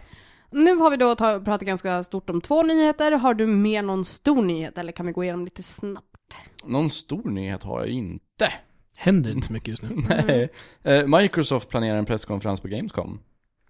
Nu 0.51 0.77
har 0.77 0.91
vi 0.91 0.97
då 0.97 1.15
ta, 1.15 1.41
pratat 1.41 1.67
ganska 1.67 2.03
stort 2.03 2.31
om 2.31 2.41
två 2.41 2.63
nyheter. 2.63 3.13
Har 3.13 3.35
du 3.35 3.47
mer 3.47 3.83
någon 3.83 4.05
stor 4.05 4.43
nyhet 4.43 4.79
eller 4.79 4.93
kan 4.93 5.07
vi 5.07 5.13
gå 5.13 5.25
igenom 5.25 5.45
lite 5.45 5.63
snabbt? 5.63 6.07
Någon 6.65 6.91
stor 6.91 7.31
nyhet 7.31 7.63
har 7.63 7.81
jag 7.81 7.89
inte. 7.89 8.53
Händer 8.97 9.31
inte 9.33 9.47
så 9.47 9.53
mycket 9.53 9.69
just 9.69 9.83
nu. 9.83 9.89
Nej. 10.27 10.49
Eh, 10.83 11.07
Microsoft 11.07 11.69
planerar 11.69 11.97
en 11.99 12.05
presskonferens 12.07 12.61
på 12.61 12.69
Gamescom. 12.69 13.21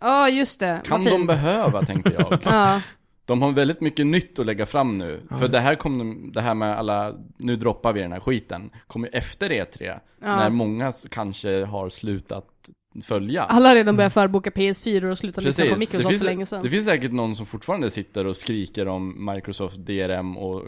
Ja, 0.01 0.29
just 0.29 0.61
det. 0.61 0.81
Kan 0.85 1.05
de 1.05 1.27
behöva, 1.27 1.83
tänkte 1.85 2.13
jag. 2.19 2.39
Ja, 2.45 2.81
De 3.25 3.43
har 3.43 3.53
väldigt 3.53 3.81
mycket 3.81 4.07
nytt 4.07 4.39
att 4.39 4.47
lägga 4.47 4.67
fram 4.67 4.99
nu. 4.99 5.23
Ja. 5.31 5.37
För 5.37 5.49
det 5.49 5.61
här 5.61 5.75
kom, 5.75 5.99
de- 5.99 6.33
det 6.33 6.41
här 6.41 6.55
med 6.55 6.79
alla, 6.79 7.15
nu 7.39 7.57
droppar 7.57 7.93
vi 7.93 8.01
den 8.01 8.13
här 8.13 8.21
skiten, 8.21 8.71
kommer 8.87 9.09
ju 9.09 9.13
efter 9.19 9.51
E3. 9.51 10.01
När 10.21 10.43
ja. 10.43 10.49
många 10.51 10.89
s- 10.89 11.07
kanske 11.11 11.65
har 11.65 11.89
slutat 11.89 12.47
följa. 13.03 13.43
Alla 13.43 13.69
har 13.69 13.77
redan 13.77 13.97
börjat 13.97 14.13
förboka 14.13 14.51
PS4 14.51 15.11
och 15.11 15.19
slutat 15.19 15.45
lyssna 15.45 15.65
på. 15.65 15.77
Microsoft 15.77 16.03
det, 16.03 16.09
finns, 16.09 16.23
för 16.23 16.31
länge 16.31 16.47
sedan. 16.47 16.63
det 16.63 16.71
finns 16.71 16.87
säkert 16.87 17.13
någon 17.13 17.35
som 17.35 17.47
fortfarande 17.47 17.91
sitter 17.91 18.27
och 18.27 18.37
skriker 18.37 18.89
om 18.89 19.33
Microsoft 19.35 19.77
DRM 19.77 20.37
och 20.37 20.63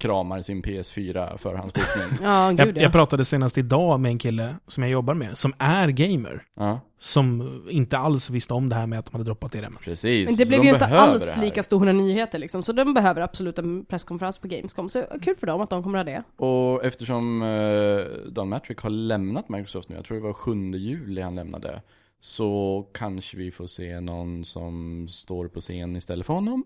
kramar 0.00 0.42
sin 0.42 0.62
PS4 0.62 1.38
förhandsbokning. 1.38 2.18
Ja, 2.22 2.50
gud 2.50 2.60
Jag, 2.60 2.68
ja. 2.68 2.82
jag 2.82 2.92
pratade 2.92 3.24
senast 3.24 3.58
idag 3.58 4.00
med 4.00 4.10
en 4.10 4.18
kille 4.18 4.56
som 4.66 4.82
jag 4.82 4.92
jobbar 4.92 5.14
med, 5.14 5.38
som 5.38 5.52
är 5.58 5.88
gamer. 5.88 6.42
ja. 6.56 6.80
Som 6.98 7.62
inte 7.70 7.98
alls 7.98 8.30
visste 8.30 8.54
om 8.54 8.68
det 8.68 8.76
här 8.76 8.86
med 8.86 8.98
att 8.98 9.06
de 9.06 9.12
hade 9.12 9.24
droppat 9.24 9.52
DRM. 9.52 9.76
Precis. 9.80 10.26
Men 10.26 10.36
det 10.36 10.48
blev 10.48 10.60
de 10.60 10.66
ju 10.66 10.72
inte 10.72 10.86
alls 10.86 11.36
lika 11.36 11.62
stora 11.62 11.92
nyheter 11.92 12.38
liksom, 12.38 12.62
så 12.62 12.72
de 12.72 12.94
behöver 12.94 13.20
absolut 13.20 13.58
en 13.58 13.84
presskonferens 13.84 14.38
på 14.38 14.48
Gamescom. 14.48 14.88
Så 14.88 15.04
kul 15.22 15.36
för 15.36 15.46
dem 15.46 15.60
att 15.60 15.70
de 15.70 15.82
kommer 15.82 15.98
ha 15.98 16.04
det. 16.04 16.22
Och 16.36 16.84
eftersom 16.84 17.42
uh, 17.42 18.06
Don 18.26 18.48
Matrick 18.48 18.80
har 18.80 18.90
lämnat 18.90 19.48
Microsoft 19.48 19.88
nu, 19.88 19.96
jag 19.96 20.04
tror 20.04 20.16
det 20.16 20.24
var 20.24 20.32
7 20.32 20.70
juli 20.70 21.20
han 21.20 21.34
lämnade, 21.34 21.82
så 22.20 22.86
kanske 22.92 23.36
vi 23.36 23.50
får 23.50 23.66
se 23.66 24.00
någon 24.00 24.44
som 24.44 25.06
står 25.08 25.48
på 25.48 25.60
scen 25.60 25.96
istället 25.96 26.26
för 26.26 26.34
honom. 26.34 26.64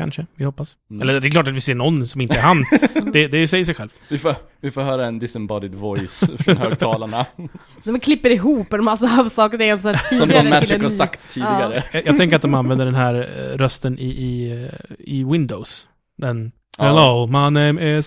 Kanske, 0.00 0.26
vi 0.34 0.44
hoppas. 0.44 0.76
Mm. 0.90 1.02
Eller 1.02 1.20
det 1.20 1.28
är 1.28 1.30
klart 1.30 1.48
att 1.48 1.54
vi 1.54 1.60
ser 1.60 1.74
någon 1.74 2.06
som 2.06 2.20
inte 2.20 2.34
är 2.34 2.42
han. 2.42 2.64
det, 3.12 3.28
det 3.28 3.48
säger 3.48 3.64
sig 3.64 3.74
självt. 3.74 4.00
Vi 4.08 4.18
får, 4.18 4.34
vi 4.60 4.70
får 4.70 4.82
höra 4.82 5.06
en 5.06 5.18
disembodied 5.18 5.74
voice 5.74 6.30
från 6.38 6.56
högtalarna. 6.56 7.26
De 7.84 8.00
klipper 8.00 8.30
ihop 8.30 8.72
en 8.72 8.84
massa 8.84 9.30
saker 9.30 9.58
det 9.58 9.68
är 9.68 9.76
så 9.76 9.88
här 9.88 10.14
som 10.14 10.28
Don 10.28 10.46
en 10.46 10.82
har 10.82 10.88
sagt 10.88 11.30
tidigare. 11.30 11.84
Jag, 11.92 12.06
jag 12.06 12.16
tänker 12.16 12.36
att 12.36 12.42
de 12.42 12.54
använder 12.54 12.84
den 12.84 12.94
här 12.94 13.14
eh, 13.14 13.56
rösten 13.58 13.98
i, 13.98 14.06
i, 14.06 14.50
eh, 14.50 14.96
i 14.98 15.24
Windows. 15.24 15.88
Den 16.16 16.52
Ja. 16.78 16.84
Hello, 16.84 17.26
my 17.26 17.50
name 17.50 17.98
is... 17.98 18.06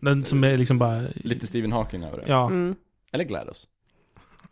Den 0.00 0.24
som 0.24 0.44
är 0.44 0.56
liksom 0.56 0.78
bara... 0.78 1.02
Lite 1.14 1.46
Stephen 1.46 1.72
Hawking 1.72 2.04
över 2.04 2.18
det. 2.18 2.24
Ja. 2.26 2.46
Mm. 2.46 2.74
Eller 3.12 3.24
GLaDOS. 3.24 3.66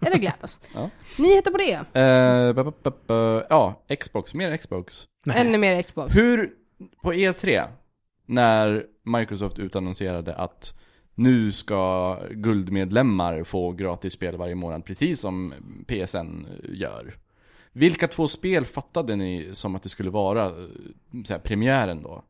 Eller 0.06 0.18
GLaDOS. 0.18 0.60
Ja. 0.74 0.90
Nyheter 1.18 1.50
på 1.50 1.58
det. 1.58 2.00
Uh, 3.10 3.42
ja, 3.50 3.84
Xbox, 4.00 4.34
mer 4.34 4.56
Xbox. 4.56 5.06
Nej. 5.26 5.40
Ännu 5.40 5.58
mer 5.58 5.82
Xbox. 5.82 6.16
Hur, 6.16 6.50
på 7.02 7.12
E3, 7.12 7.68
när 8.26 8.86
Microsoft 9.02 9.58
utannonserade 9.58 10.34
att 10.34 10.74
nu 11.14 11.52
ska 11.52 12.18
guldmedlemmar 12.30 13.44
få 13.44 13.72
gratis 13.72 14.12
spel 14.12 14.36
varje 14.36 14.54
månad, 14.54 14.84
precis 14.84 15.20
som 15.20 15.54
PSN 15.86 16.46
gör. 16.68 17.16
Vilka 17.72 18.08
två 18.08 18.28
spel 18.28 18.64
fattade 18.64 19.16
ni 19.16 19.48
som 19.52 19.74
att 19.74 19.82
det 19.82 19.88
skulle 19.88 20.10
vara 20.10 20.50
så 21.24 21.32
här, 21.32 21.38
premiären 21.38 22.02
då? 22.02 22.24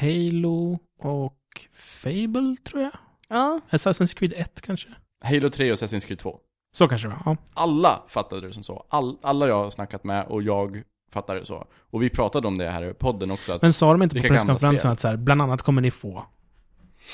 Halo 0.00 0.78
och 0.98 1.38
Fable, 1.72 2.56
tror 2.64 2.82
jag. 2.82 2.92
Ja. 3.28 3.60
Assassin's 3.70 4.16
Creed 4.18 4.32
1 4.36 4.60
kanske. 4.60 4.88
Halo 5.24 5.50
3 5.50 5.72
och 5.72 5.76
Assassin's 5.76 6.06
Creed 6.06 6.18
2. 6.18 6.40
Så 6.72 6.88
kanske 6.88 7.08
det 7.08 7.14
var. 7.14 7.22
Ja. 7.24 7.36
Alla 7.54 8.02
fattade 8.08 8.46
det 8.46 8.52
som 8.52 8.62
så. 8.62 8.86
All, 8.88 9.18
alla 9.22 9.46
jag 9.48 9.64
har 9.64 9.70
snackat 9.70 10.04
med 10.04 10.26
och 10.26 10.42
jag 10.42 10.82
fattade 11.12 11.40
det 11.40 11.46
så. 11.46 11.66
Och 11.90 12.02
vi 12.02 12.10
pratade 12.10 12.48
om 12.48 12.58
det 12.58 12.70
här 12.70 12.90
i 12.90 12.94
podden 12.94 13.30
också. 13.30 13.58
Men 13.62 13.72
sa 13.72 13.92
de 13.92 14.02
inte 14.02 14.20
på 14.20 14.28
presskonferensen 14.28 14.90
att 14.90 15.00
så 15.00 15.08
här, 15.08 15.16
bland 15.16 15.42
annat 15.42 15.62
kommer 15.62 15.82
ni 15.82 15.90
få 15.90 16.24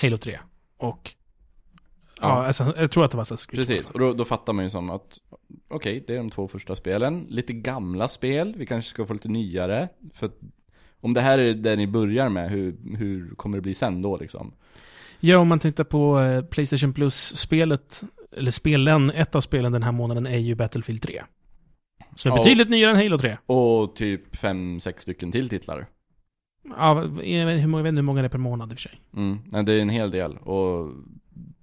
Halo 0.03 0.17
3 0.17 0.39
och... 0.79 1.11
Ja, 2.21 2.45
Ja. 2.45 2.49
Assassin- 2.49 2.75
jag 2.77 2.91
tror 2.91 3.05
att 3.05 3.11
det 3.11 3.17
var 3.17 3.25
2. 3.25 3.37
Precis, 3.53 3.91
och 3.91 3.99
då, 3.99 4.13
då 4.13 4.25
fattar 4.25 4.53
man 4.53 4.65
ju 4.65 4.71
som 4.71 4.91
att 4.91 5.19
Okej, 5.69 6.05
det 6.07 6.13
är 6.13 6.17
de 6.19 6.31
två 6.31 6.49
första 6.49 6.77
spelen. 6.77 7.27
Lite 7.29 7.53
gamla 7.53 8.09
spel, 8.09 8.55
vi 8.59 8.67
kanske 8.67 8.91
ska 8.91 9.07
få 9.07 9.13
lite 9.13 9.29
nyare. 9.29 9.89
För 10.15 10.27
att 10.27 10.39
om 11.01 11.15
det 11.15 11.21
här 11.21 11.39
är 11.39 11.55
det 11.55 11.77
ni 11.77 11.87
börjar 11.87 12.29
med, 12.29 12.51
hur, 12.51 12.77
hur 12.97 13.35
kommer 13.35 13.59
det 13.59 13.63
bli 13.63 13.75
sen 13.75 14.03
då 14.03 14.17
liksom? 14.17 14.53
Ja, 15.21 15.39
om 15.39 15.49
man 15.49 15.59
tittar 15.59 15.85
på 15.85 16.21
eh, 16.21 16.45
Playstation 16.45 16.93
Plus-spelet, 16.93 18.03
eller 18.37 18.51
spelen, 18.51 19.11
ett 19.11 19.35
av 19.35 19.41
spelen 19.41 19.73
den 19.73 19.83
här 19.83 19.93
månaden 19.93 20.27
är 20.27 20.39
ju 20.39 20.55
Battlefield 20.55 21.03
3. 21.03 21.23
Så 22.19 22.29
Ja. 22.29 22.35
betydligt 22.37 22.69
nyare 22.69 22.91
än 22.91 22.97
Halo 22.97 23.19
3. 23.19 23.37
Och 23.47 23.97
typ 23.97 24.37
fem, 24.37 24.81
sex 24.81 25.03
stycken 25.03 25.33
till 25.33 25.49
titlar. 25.49 25.87
Ja, 26.79 27.05
jag 27.23 27.47
vet, 27.47 27.63
hur 27.63 27.67
många, 27.67 27.79
jag 27.81 27.85
vet 27.85 27.89
inte 27.91 27.99
hur 27.99 28.03
många 28.03 28.23
det 28.23 28.27
är 28.27 28.31
per 28.31 28.39
månad 28.39 28.71
i 28.73 28.75
och 28.75 28.79
för 28.79 28.83
sig. 28.89 29.01
Mm, 29.17 29.39
nej, 29.47 29.65
det 29.65 29.73
är 29.73 29.81
en 29.81 29.89
hel 29.89 30.11
del 30.11 30.37
och 30.37 30.93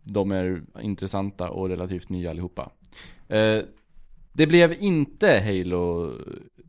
de 0.04 0.32
är 0.32 0.62
intressanta 0.82 1.50
och 1.50 1.70
relativt 1.70 2.10
nya 2.10 2.30
allihopa. 2.30 2.72
Eh, 3.28 3.60
det 4.34 4.48
blev 4.48 4.74
inte 4.84 5.44
Halo 5.46 6.14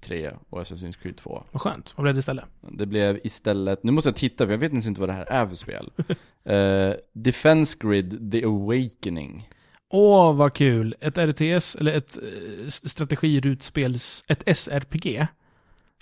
3 0.01 0.31
och 0.51 0.61
Assassin's 0.63 0.97
Creed 1.03 1.17
2. 1.17 1.43
Vad 1.53 1.63
skönt. 1.63 1.93
Vad 1.97 2.03
blev 2.03 2.15
det 2.15 2.19
istället? 2.19 2.45
Det 2.61 2.87
blev 2.87 3.21
istället, 3.25 3.83
nu 3.83 3.93
måste 3.93 4.09
jag 4.09 4.17
titta 4.17 4.45
för 4.45 4.53
jag 4.53 4.59
vet 4.59 4.73
inte 4.73 4.87
ens 4.87 4.99
vad 4.99 5.09
det 5.09 5.13
här 5.13 5.27
är 5.27 5.47
för 5.47 5.57
spel. 5.57 5.91
Eh, 6.45 6.93
Defense 7.13 7.77
Grid 7.81 8.33
The 8.33 8.45
Awakening. 8.45 9.49
Åh, 9.91 10.35
vad 10.37 10.53
kul! 10.55 10.95
Ett 11.01 11.19
RTS, 11.19 11.77
eller 11.77 11.93
ett 11.93 12.17
eh, 12.17 12.69
strategirutspels... 12.69 14.25
Ett 14.29 14.57
SRPG. 14.59 15.27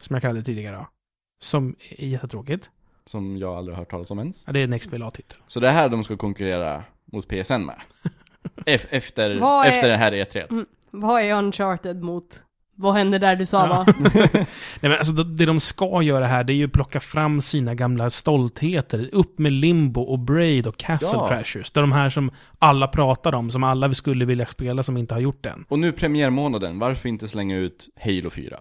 Som 0.00 0.14
jag 0.14 0.22
kallade 0.22 0.40
det 0.40 0.44
tidigare 0.44 0.76
då. 0.76 0.86
Som 1.42 1.76
är 1.98 2.06
jättetråkigt. 2.06 2.70
Som 3.06 3.36
jag 3.36 3.54
aldrig 3.56 3.76
har 3.76 3.82
hört 3.82 3.90
talas 3.90 4.10
om 4.10 4.18
ens. 4.18 4.42
Ja, 4.46 4.52
det 4.52 4.60
är 4.60 4.64
en 4.64 4.78
XBLA-titel. 4.78 5.38
Så 5.48 5.60
det 5.60 5.68
är 5.68 5.72
här 5.72 5.88
de 5.88 6.04
ska 6.04 6.16
konkurrera 6.16 6.84
mot 7.12 7.28
PSN 7.28 7.52
med. 7.60 7.80
Ef- 8.66 8.86
efter, 8.90 9.30
är- 9.30 9.68
efter 9.68 9.88
det 9.88 9.96
här 9.96 10.12
E3. 10.12 10.52
Mm. 10.52 10.66
Vad 10.90 11.22
är 11.22 11.34
Uncharted 11.34 12.02
mot... 12.02 12.44
Vad 12.76 12.94
hände 12.94 13.18
där 13.18 13.36
du 13.36 13.46
sa 13.46 13.66
Ja. 13.66 13.68
va? 13.68 13.94
Nej 14.34 14.46
men 14.80 14.92
alltså 14.92 15.12
det, 15.12 15.24
det 15.24 15.46
de 15.46 15.60
ska 15.60 16.02
göra 16.02 16.26
här, 16.26 16.44
det 16.44 16.52
är 16.52 16.54
ju 16.54 16.68
plocka 16.68 17.00
fram 17.00 17.40
sina 17.40 17.74
gamla 17.74 18.10
stoltheter. 18.10 19.08
Upp 19.12 19.38
med 19.38 19.52
Limbo 19.52 20.00
och 20.00 20.18
Braid 20.18 20.66
och 20.66 20.76
Castle 20.76 21.18
Ja. 21.18 21.28
Crashers. 21.28 21.70
Det 21.70 21.80
är 21.80 21.82
de 21.82 21.92
här 21.92 22.10
som 22.10 22.30
alla 22.58 22.88
pratar 22.88 23.34
om, 23.34 23.50
som 23.50 23.64
alla 23.64 23.94
skulle 23.94 24.24
vilja 24.24 24.46
spela 24.46 24.82
som 24.82 24.96
inte 24.96 25.14
har 25.14 25.20
gjort 25.20 25.42
det 25.42 25.48
än. 25.50 25.64
Och 25.68 25.78
nu 25.78 25.92
premiärmånaden, 25.92 26.78
varför 26.78 27.08
inte 27.08 27.28
slänga 27.28 27.56
ut 27.56 27.88
Halo 28.00 28.30
4? 28.30 28.60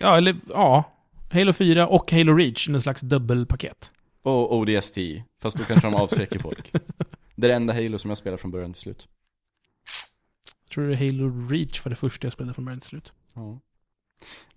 Ja, 0.00 0.16
eller 0.16 0.36
ja. 0.48 0.84
Halo 1.32 1.52
4 1.52 1.86
och 1.86 2.12
Halo 2.12 2.34
Reach, 2.36 2.68
en 2.68 2.80
slags 2.80 3.00
dubbelpaket. 3.00 3.90
Och 4.22 4.56
ODST, 4.56 4.98
fast 5.42 5.58
då 5.58 5.64
kanske 5.64 5.86
de 5.86 5.94
avskräcker 5.94 6.38
folk. 6.38 6.72
Det 7.36 7.46
är 7.46 7.48
det 7.48 7.54
enda 7.54 7.72
Halo 7.74 7.98
som 7.98 8.10
jag 8.10 8.18
spelar 8.18 8.36
från 8.36 8.50
början 8.50 8.72
till 8.72 8.80
slut. 8.80 9.08
Tror 10.78 10.94
Halo 10.94 11.48
Reach 11.48 11.84
var 11.84 11.90
det 11.90 11.96
första 11.96 12.26
jag 12.26 12.32
spelade 12.32 12.54
från 12.54 12.64
början 12.64 12.80
till 12.80 12.88
slut. 12.88 13.12
Ja. 13.34 13.60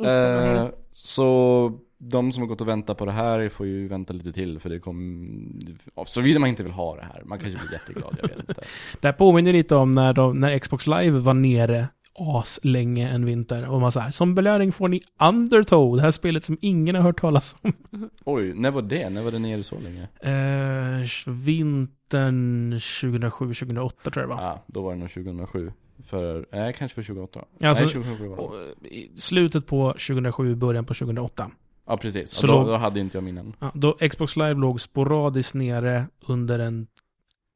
Eh, 0.07 0.69
så 0.91 1.79
de 1.97 2.31
som 2.31 2.41
har 2.41 2.47
gått 2.47 2.61
och 2.61 2.67
väntat 2.67 2.97
på 2.97 3.05
det 3.05 3.11
här 3.11 3.49
får 3.49 3.65
ju 3.65 3.87
vänta 3.87 4.13
lite 4.13 4.33
till 4.33 4.59
för 4.59 4.69
det 4.69 4.79
kommer, 4.79 6.05
såvida 6.05 6.39
man 6.39 6.49
inte 6.49 6.63
vill 6.63 6.71
ha 6.71 6.95
det 6.95 7.01
här. 7.01 7.23
Man 7.25 7.39
kanske 7.39 7.67
blir 7.67 7.73
jätteglad, 7.73 8.17
jag 8.21 8.29
vet 8.29 8.39
inte. 8.39 8.53
Det 9.01 9.07
här 9.07 9.13
påminner 9.13 9.53
lite 9.53 9.75
om 9.75 9.91
när, 9.91 10.13
de, 10.13 10.39
när 10.39 10.59
Xbox 10.59 10.87
Live 10.87 11.19
var 11.19 11.33
nere 11.33 11.87
as 12.15 12.59
länge 12.63 13.09
en 13.09 13.25
vinter. 13.25 13.69
Och 13.69 13.81
man 13.81 13.91
så 13.91 14.03
som 14.11 14.35
belöning 14.35 14.71
får 14.71 14.87
ni 14.87 15.01
Undertow, 15.19 15.95
det 15.95 16.01
här 16.01 16.11
spelet 16.11 16.43
som 16.43 16.57
ingen 16.61 16.95
har 16.95 17.01
hört 17.01 17.21
talas 17.21 17.55
om. 17.61 17.73
Oj, 18.25 18.53
när 18.53 18.71
var 18.71 18.81
det? 18.81 19.09
När 19.09 19.23
var 19.23 19.31
det 19.31 19.39
nere 19.39 19.63
så 19.63 19.75
länge? 19.79 20.07
Eh, 20.21 21.31
vintern 21.31 22.73
2007-2008 22.73 24.11
tror 24.11 24.15
jag 24.15 24.23
det 24.23 24.35
var. 24.35 24.41
Ja, 24.41 24.63
då 24.67 24.81
var 24.81 24.93
det 24.93 24.99
nog 24.99 25.09
2007. 25.09 25.71
För, 26.05 26.45
nej 26.51 26.73
kanske 26.73 26.95
för 26.95 27.03
2008. 27.03 27.45
Ja, 27.57 27.69
alltså- 27.69 27.83
nej, 27.83 27.93
2007 27.93 28.27
var 28.27 28.35
det. 28.35 28.41
Och, 28.43 28.55
eh, 28.55 29.09
slutet 29.15 29.67
på 29.67 29.93
2007, 29.93 30.55
början 30.55 30.85
på 30.85 30.93
2008. 30.93 31.51
Ja, 31.87 31.97
precis. 31.97 32.29
Så 32.29 32.47
då, 32.47 32.63
då 32.63 32.75
hade 32.77 32.99
inte 32.99 33.17
jag 33.17 33.23
minnen. 33.23 33.53
Ja, 33.59 33.71
då 33.75 33.93
Xbox 33.93 34.35
Live 34.35 34.53
låg 34.53 34.81
sporadiskt 34.81 35.53
nere 35.53 36.05
under 36.27 36.59
en 36.59 36.87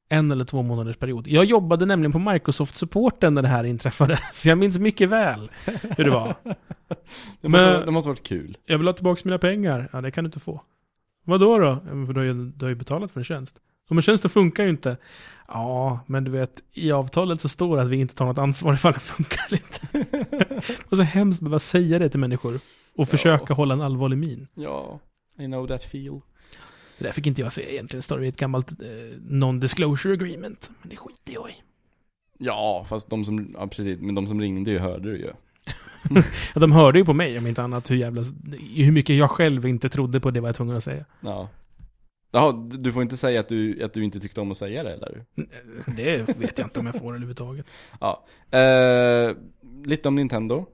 en 0.09 0.31
eller 0.31 0.45
två 0.45 0.61
månaders 0.61 0.97
period. 0.97 1.27
Jag 1.27 1.45
jobbade 1.45 1.85
nämligen 1.85 2.11
på 2.11 2.19
Microsoft-supporten 2.19 3.33
när 3.33 3.41
det 3.41 3.47
här 3.47 3.63
inträffade, 3.63 4.19
så 4.33 4.49
jag 4.49 4.57
minns 4.57 4.79
mycket 4.79 5.09
väl 5.09 5.51
hur 5.97 6.03
det 6.03 6.09
var. 6.11 6.35
Det 6.43 6.55
Men- 7.41 7.51
måste, 7.51 7.85
det 7.85 7.91
måste 7.91 8.09
varit 8.09 8.23
kul. 8.23 8.57
Jag 8.65 8.77
vill 8.77 8.87
ha 8.87 8.93
tillbaka 8.93 9.21
mina 9.25 9.37
pengar. 9.37 9.89
Ja, 9.93 10.01
det 10.01 10.11
kan 10.11 10.23
du 10.23 10.27
inte 10.27 10.39
få. 10.39 10.61
Vad 11.25 11.39
då 11.39 11.57
då? 11.59 11.77
Men 11.83 12.05
för 12.07 12.13
du 12.13 12.19
har, 12.19 12.25
ju, 12.25 12.33
du 12.33 12.65
har 12.65 12.69
ju 12.69 12.75
betalat 12.75 13.11
för 13.11 13.19
en 13.19 13.23
tjänst. 13.23 13.57
Men 13.89 14.01
tjänsten 14.01 14.29
funkar 14.29 14.63
ju 14.63 14.69
inte. 14.69 14.97
Ja, 15.47 15.99
men 16.07 16.23
du 16.23 16.31
vet, 16.31 16.63
i 16.73 16.91
avtalet 16.91 17.41
så 17.41 17.49
står 17.49 17.75
det 17.77 17.83
att 17.83 17.89
vi 17.89 17.97
inte 17.97 18.15
tar 18.15 18.25
något 18.25 18.37
ansvar 18.37 18.73
ifall 18.73 18.93
det 18.93 18.99
funkar 18.99 19.47
inte. 19.51 19.79
det 20.67 20.89
var 20.89 20.95
så 20.95 21.01
hemskt 21.01 21.37
att 21.37 21.43
behöva 21.43 21.59
säga 21.59 21.99
det 21.99 22.09
till 22.09 22.19
människor. 22.19 22.59
Och 22.95 23.09
försöka 23.09 23.53
hålla 23.53 23.73
en 23.73 23.81
allvarlig 23.81 24.17
min. 24.17 24.47
Ja, 24.53 24.99
I 25.39 25.45
know 25.45 25.67
that 25.67 25.83
feel. 25.83 26.21
Det 26.97 27.05
där 27.05 27.11
fick 27.11 27.27
inte 27.27 27.41
jag 27.41 27.51
säga 27.51 27.69
egentligen. 27.69 27.99
Det 27.99 28.03
står 28.03 28.23
i 28.23 28.27
ett 28.27 28.37
gammalt 28.37 28.71
eh, 28.71 28.87
non-disclosure 29.29 30.13
agreement. 30.13 30.71
Men 30.81 30.89
det 30.89 30.95
skiter 30.95 31.33
jag 31.33 31.49
i. 31.49 31.53
Ja, 32.37 32.85
fast 32.89 33.09
de 33.09 33.25
som, 33.25 33.51
ja 33.53 33.67
precis, 33.67 33.99
men 34.01 34.15
de 34.15 34.27
som 34.27 34.41
ringde 34.41 34.71
ju 34.71 34.79
hörde 34.79 35.11
det 35.11 35.17
ju. 35.17 35.31
Ja, 36.53 36.59
de 36.61 36.71
hörde 36.71 36.99
ju 36.99 37.05
på 37.05 37.13
mig 37.13 37.37
om 37.37 37.47
inte 37.47 37.63
annat 37.63 37.91
hur 37.91 37.95
jävla... 37.95 38.21
Hur 38.75 38.91
mycket 38.91 39.15
jag 39.15 39.31
själv 39.31 39.65
inte 39.65 39.89
trodde 39.89 40.19
på 40.19 40.31
det 40.31 40.39
var 40.39 40.47
jag 40.47 40.55
tvungen 40.55 40.77
att 40.77 40.83
säga. 40.83 41.05
Ja. 41.21 41.49
Jaha, 42.31 42.51
du 42.71 42.93
får 42.93 43.01
inte 43.01 43.17
säga 43.17 43.39
att 43.39 43.47
du, 43.47 43.83
att 43.83 43.93
du 43.93 44.03
inte 44.03 44.19
tyckte 44.19 44.41
om 44.41 44.51
att 44.51 44.57
säga 44.57 44.83
det 44.83 44.93
eller? 44.93 45.25
Det 45.95 46.37
vet 46.37 46.57
jag 46.57 46.65
inte 46.65 46.79
om 46.79 46.85
jag 46.85 46.95
får 46.95 47.09
överhuvudtaget. 47.09 47.65
Ja. 47.99 48.25
Eh, 48.59 49.31
lite 49.85 50.07
om 50.07 50.15
Nintendo. 50.15 50.65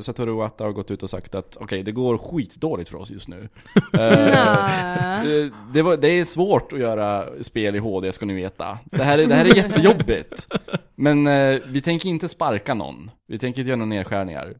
Satoru 0.00 0.30
Iwata 0.30 0.64
har 0.64 0.72
gått 0.72 0.90
ut 0.90 1.02
och 1.02 1.10
sagt 1.10 1.34
att 1.34 1.56
okej, 1.60 1.82
det 1.82 1.92
går 1.92 2.18
skitdåligt 2.18 2.88
för 2.90 2.98
oss 2.98 3.10
just 3.10 3.28
nu. 3.28 3.48
Eh. 3.98 5.24
Eh, 5.26 5.46
Det, 5.72 5.82
var, 5.82 5.96
det 5.96 6.08
är 6.08 6.24
svårt 6.24 6.72
att 6.72 6.78
göra 6.78 7.28
spel 7.42 7.76
i 7.76 7.78
HD 7.78 8.12
ska 8.12 8.26
ni 8.26 8.34
veta. 8.34 8.78
Det 8.84 9.04
här 9.04 9.18
är, 9.18 9.26
det 9.26 9.34
här 9.34 9.44
är 9.44 9.56
jättejobbigt. 9.56 10.48
Men 10.94 11.26
eh, 11.26 11.60
vi 11.66 11.80
tänker 11.80 12.08
inte 12.08 12.28
sparka 12.28 12.74
någon. 12.74 13.10
Vi 13.26 13.38
tänker 13.38 13.60
inte 13.60 13.68
göra 13.68 13.76
några 13.78 13.88
nedskärningar. 13.88 14.54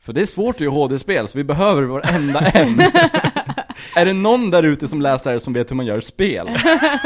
För 0.00 0.12
det 0.12 0.22
är 0.22 0.26
svårt 0.26 0.54
att 0.54 0.60
göra 0.60 0.74
HD-spel, 0.74 1.28
så 1.28 1.38
vi 1.38 1.44
behöver 1.44 1.82
varenda 1.82 2.40
en. 2.40 2.82
är 3.96 4.04
det 4.06 4.12
någon 4.12 4.50
där 4.50 4.62
ute 4.62 4.88
som 4.88 5.00
läser 5.00 5.38
som 5.38 5.52
vet 5.52 5.70
hur 5.70 5.76
man 5.76 5.86
gör 5.86 6.00
spel? 6.00 6.48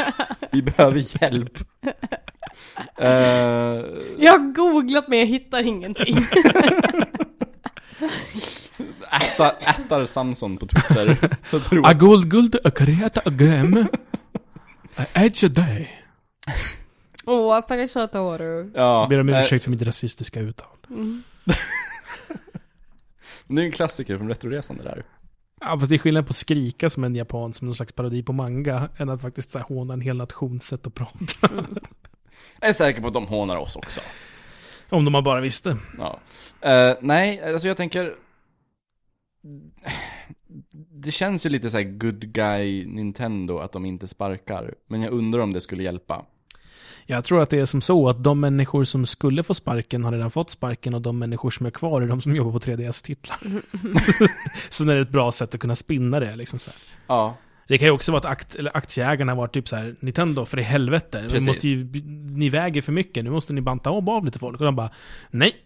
Vi 0.53 0.63
behöver 0.63 1.23
hjälp. 1.23 1.59
Eh, 2.99 3.09
Jag 4.19 4.33
har 4.33 4.53
googlat 4.55 5.09
men 5.09 5.19
jag 5.19 5.27
hittar 5.27 5.63
ingenting. 5.67 6.17
äta, 9.13 9.51
ätar 9.51 10.07
Samson 10.07 10.57
på 10.57 10.67
Twitter. 10.67 11.17
Så 11.51 11.61
tror 11.61 11.79
A 11.87 11.89
jag. 11.89 11.99
guld 11.99 12.31
guld 12.31 12.57
game. 13.31 13.87
A 14.97 15.05
edge 15.15 15.45
a 15.45 15.49
day. 15.49 15.91
Åh, 17.27 17.61
stackars 17.63 17.91
söta 17.91 18.21
Åru. 18.21 18.71
Ja, 18.75 19.07
Ber 19.11 19.21
om 19.21 19.29
eh, 19.29 19.41
ursäkt 19.41 19.65
för 19.65 19.71
mitt 19.71 19.83
rasistiska 19.83 20.41
uttal. 20.41 20.67
Mm. 20.91 21.23
det 23.47 23.63
är 23.63 23.67
en 23.67 23.73
klassiker 23.73 24.19
från 24.19 24.29
Retroresan 24.29 24.77
det 24.77 24.83
där. 24.83 25.05
Ja, 25.61 25.79
fast 25.79 25.89
det 25.89 25.97
är 25.97 25.99
skillnad 25.99 26.27
på 26.27 26.31
att 26.31 26.37
skrika 26.37 26.91
som 26.91 27.05
en 27.05 27.15
japan 27.15 27.55
som 27.55 27.67
någon 27.67 27.75
slags 27.75 27.93
parodi 27.93 28.23
på 28.23 28.33
manga, 28.33 28.89
än 28.97 29.09
att 29.09 29.23
faktiskt 29.23 29.53
så 29.53 29.59
här, 29.59 29.67
håna 29.67 29.95
en 29.95 30.01
hel 30.01 30.17
nations 30.17 30.67
sätt 30.67 30.87
att 30.87 30.95
prata. 30.95 31.49
Jag 32.61 32.69
är 32.69 32.73
säker 32.73 33.01
på 33.01 33.07
att 33.07 33.15
de 33.15 33.27
hånar 33.27 33.57
oss 33.57 33.77
också. 33.77 34.01
Om 34.91 35.05
de 35.05 35.25
bara 35.25 35.41
visste. 35.41 35.77
Ja. 35.99 36.21
Eh, 36.61 36.97
nej, 37.01 37.53
alltså 37.53 37.69
jag 37.69 37.77
tänker... 37.77 38.15
Det 40.91 41.11
känns 41.11 41.47
ju 41.47 41.51
lite 41.51 41.71
så 41.71 41.77
här 41.77 41.85
good 41.85 42.33
guy 42.33 42.87
Nintendo 42.87 43.59
att 43.59 43.73
de 43.73 43.85
inte 43.85 44.09
sparkar. 44.09 44.75
Men 44.87 45.03
jag 45.03 45.13
undrar 45.13 45.41
om 45.41 45.53
det 45.53 45.61
skulle 45.61 45.83
hjälpa. 45.83 46.25
Jag 47.07 47.25
tror 47.25 47.43
att 47.43 47.51
det 47.51 47.59
är 47.59 47.65
som 47.65 47.81
så 47.81 48.09
att 48.09 48.25
de 48.25 48.41
människor 48.41 48.85
som 48.85 49.07
skulle 49.07 49.43
få 49.43 49.55
sparken 49.55 50.05
har 50.05 50.13
redan 50.13 50.31
fått 50.31 50.51
sparken 50.51 50.95
och 50.95 51.03
de 51.03 51.19
människor 51.19 51.51
som 51.51 51.67
är 51.67 51.71
kvar 51.71 52.03
är 52.03 52.07
de 52.07 52.21
som 52.21 52.37
jobbar 52.37 52.53
på 52.53 52.59
3DS-titlar. 52.59 53.39
så 54.71 54.85
det 54.85 54.93
är 54.93 54.97
ett 54.97 55.11
bra 55.11 55.33
sätt 55.33 55.55
att 55.55 55.61
kunna 55.61 55.77
spinna 55.77 56.21
det 56.21 56.37
liksom 56.37 56.59
så 56.59 56.71
här. 56.71 56.79
Ja. 57.07 57.37
Det 57.69 57.79
kan 57.79 57.89
ju 57.89 57.93
också 57.93 58.13
vara 58.13 58.19
att 58.19 58.25
akt, 58.25 58.55
eller 58.55 58.77
aktieägarna 58.77 59.35
var 59.35 59.49
typ 59.49 59.69
så 59.69 59.77
här, 59.77 59.97
Nintendo, 60.01 60.45
för 60.45 60.59
i 60.59 60.63
helvete, 60.63 61.21
vi 61.23 61.29
Precis. 61.29 61.47
måste 61.47 61.69
ju, 61.69 61.85
ni 62.37 62.49
väger 62.49 62.83
för 62.83 62.93
mycket, 62.93 63.25
nu 63.25 63.31
måste 63.31 63.53
ni 63.53 63.61
banta 63.61 63.91
av, 63.91 64.11
av 64.11 64.25
lite 64.25 64.39
folk. 64.39 64.61
Och 64.61 64.67
de 64.67 64.77
bara, 64.77 64.91
nej, 65.31 65.57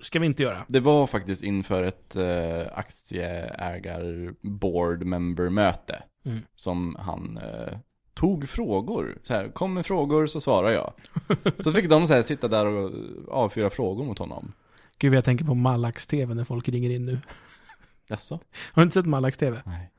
ska 0.00 0.18
vi 0.18 0.26
inte 0.26 0.42
göra. 0.42 0.58
Det 0.68 0.80
var 0.80 1.06
faktiskt 1.06 1.42
inför 1.42 1.82
ett 1.82 2.16
uh, 2.16 2.62
aktieägar-board 2.72 5.04
member-möte. 5.04 6.02
Mm. 6.24 6.40
Som 6.54 6.96
han 7.00 7.38
eh, 7.38 7.78
tog 8.14 8.48
frågor. 8.48 9.18
Så 9.22 9.34
här, 9.34 9.48
kom 9.48 9.74
med 9.74 9.86
frågor 9.86 10.26
så 10.26 10.40
svarar 10.40 10.70
jag. 10.70 10.92
så 11.64 11.72
fick 11.72 11.88
de 11.88 12.06
så 12.06 12.12
här 12.12 12.22
sitta 12.22 12.48
där 12.48 12.66
och 12.66 12.92
avfyra 13.28 13.70
frågor 13.70 14.04
mot 14.04 14.18
honom. 14.18 14.52
Gud, 14.98 15.14
jag 15.14 15.24
tänker 15.24 15.44
på 15.44 15.54
Malax-TV 15.54 16.34
när 16.34 16.44
folk 16.44 16.68
ringer 16.68 16.90
in 16.90 17.06
nu. 17.06 17.18
Jaså? 18.08 18.34
Har 18.72 18.82
du 18.82 18.84
inte 18.84 18.94
sett 18.94 19.06
Malax-TV? 19.06 19.62
Nej. 19.66 19.90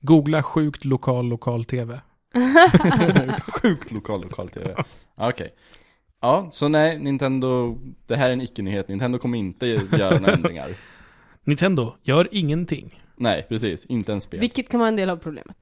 Googla 0.00 0.42
sjukt 0.42 0.84
lokal 0.84 1.26
lokal-TV. 1.26 2.00
Sjukt 3.48 3.92
lokal 3.92 4.22
lokal-tv. 4.22 4.84
Okej. 5.16 5.54
Ja, 6.20 6.48
så 6.52 6.68
nej, 6.68 6.98
Nintendo, 6.98 7.78
det 8.06 8.16
här 8.16 8.28
är 8.28 8.32
en 8.32 8.40
icke-nyhet. 8.40 8.88
Nintendo 8.88 9.18
kommer 9.18 9.38
inte 9.38 9.66
göra 9.66 10.18
några 10.18 10.32
ändringar. 10.32 10.70
Nintendo, 11.44 11.94
gör 12.02 12.28
ingenting. 12.30 13.02
Nej, 13.16 13.46
precis. 13.48 13.84
Inte 13.84 14.12
en 14.12 14.20
spel. 14.20 14.40
Vilket 14.40 14.68
kan 14.68 14.80
vara 14.80 14.88
en 14.88 14.96
del 14.96 15.10
av 15.10 15.16
problemet. 15.16 15.56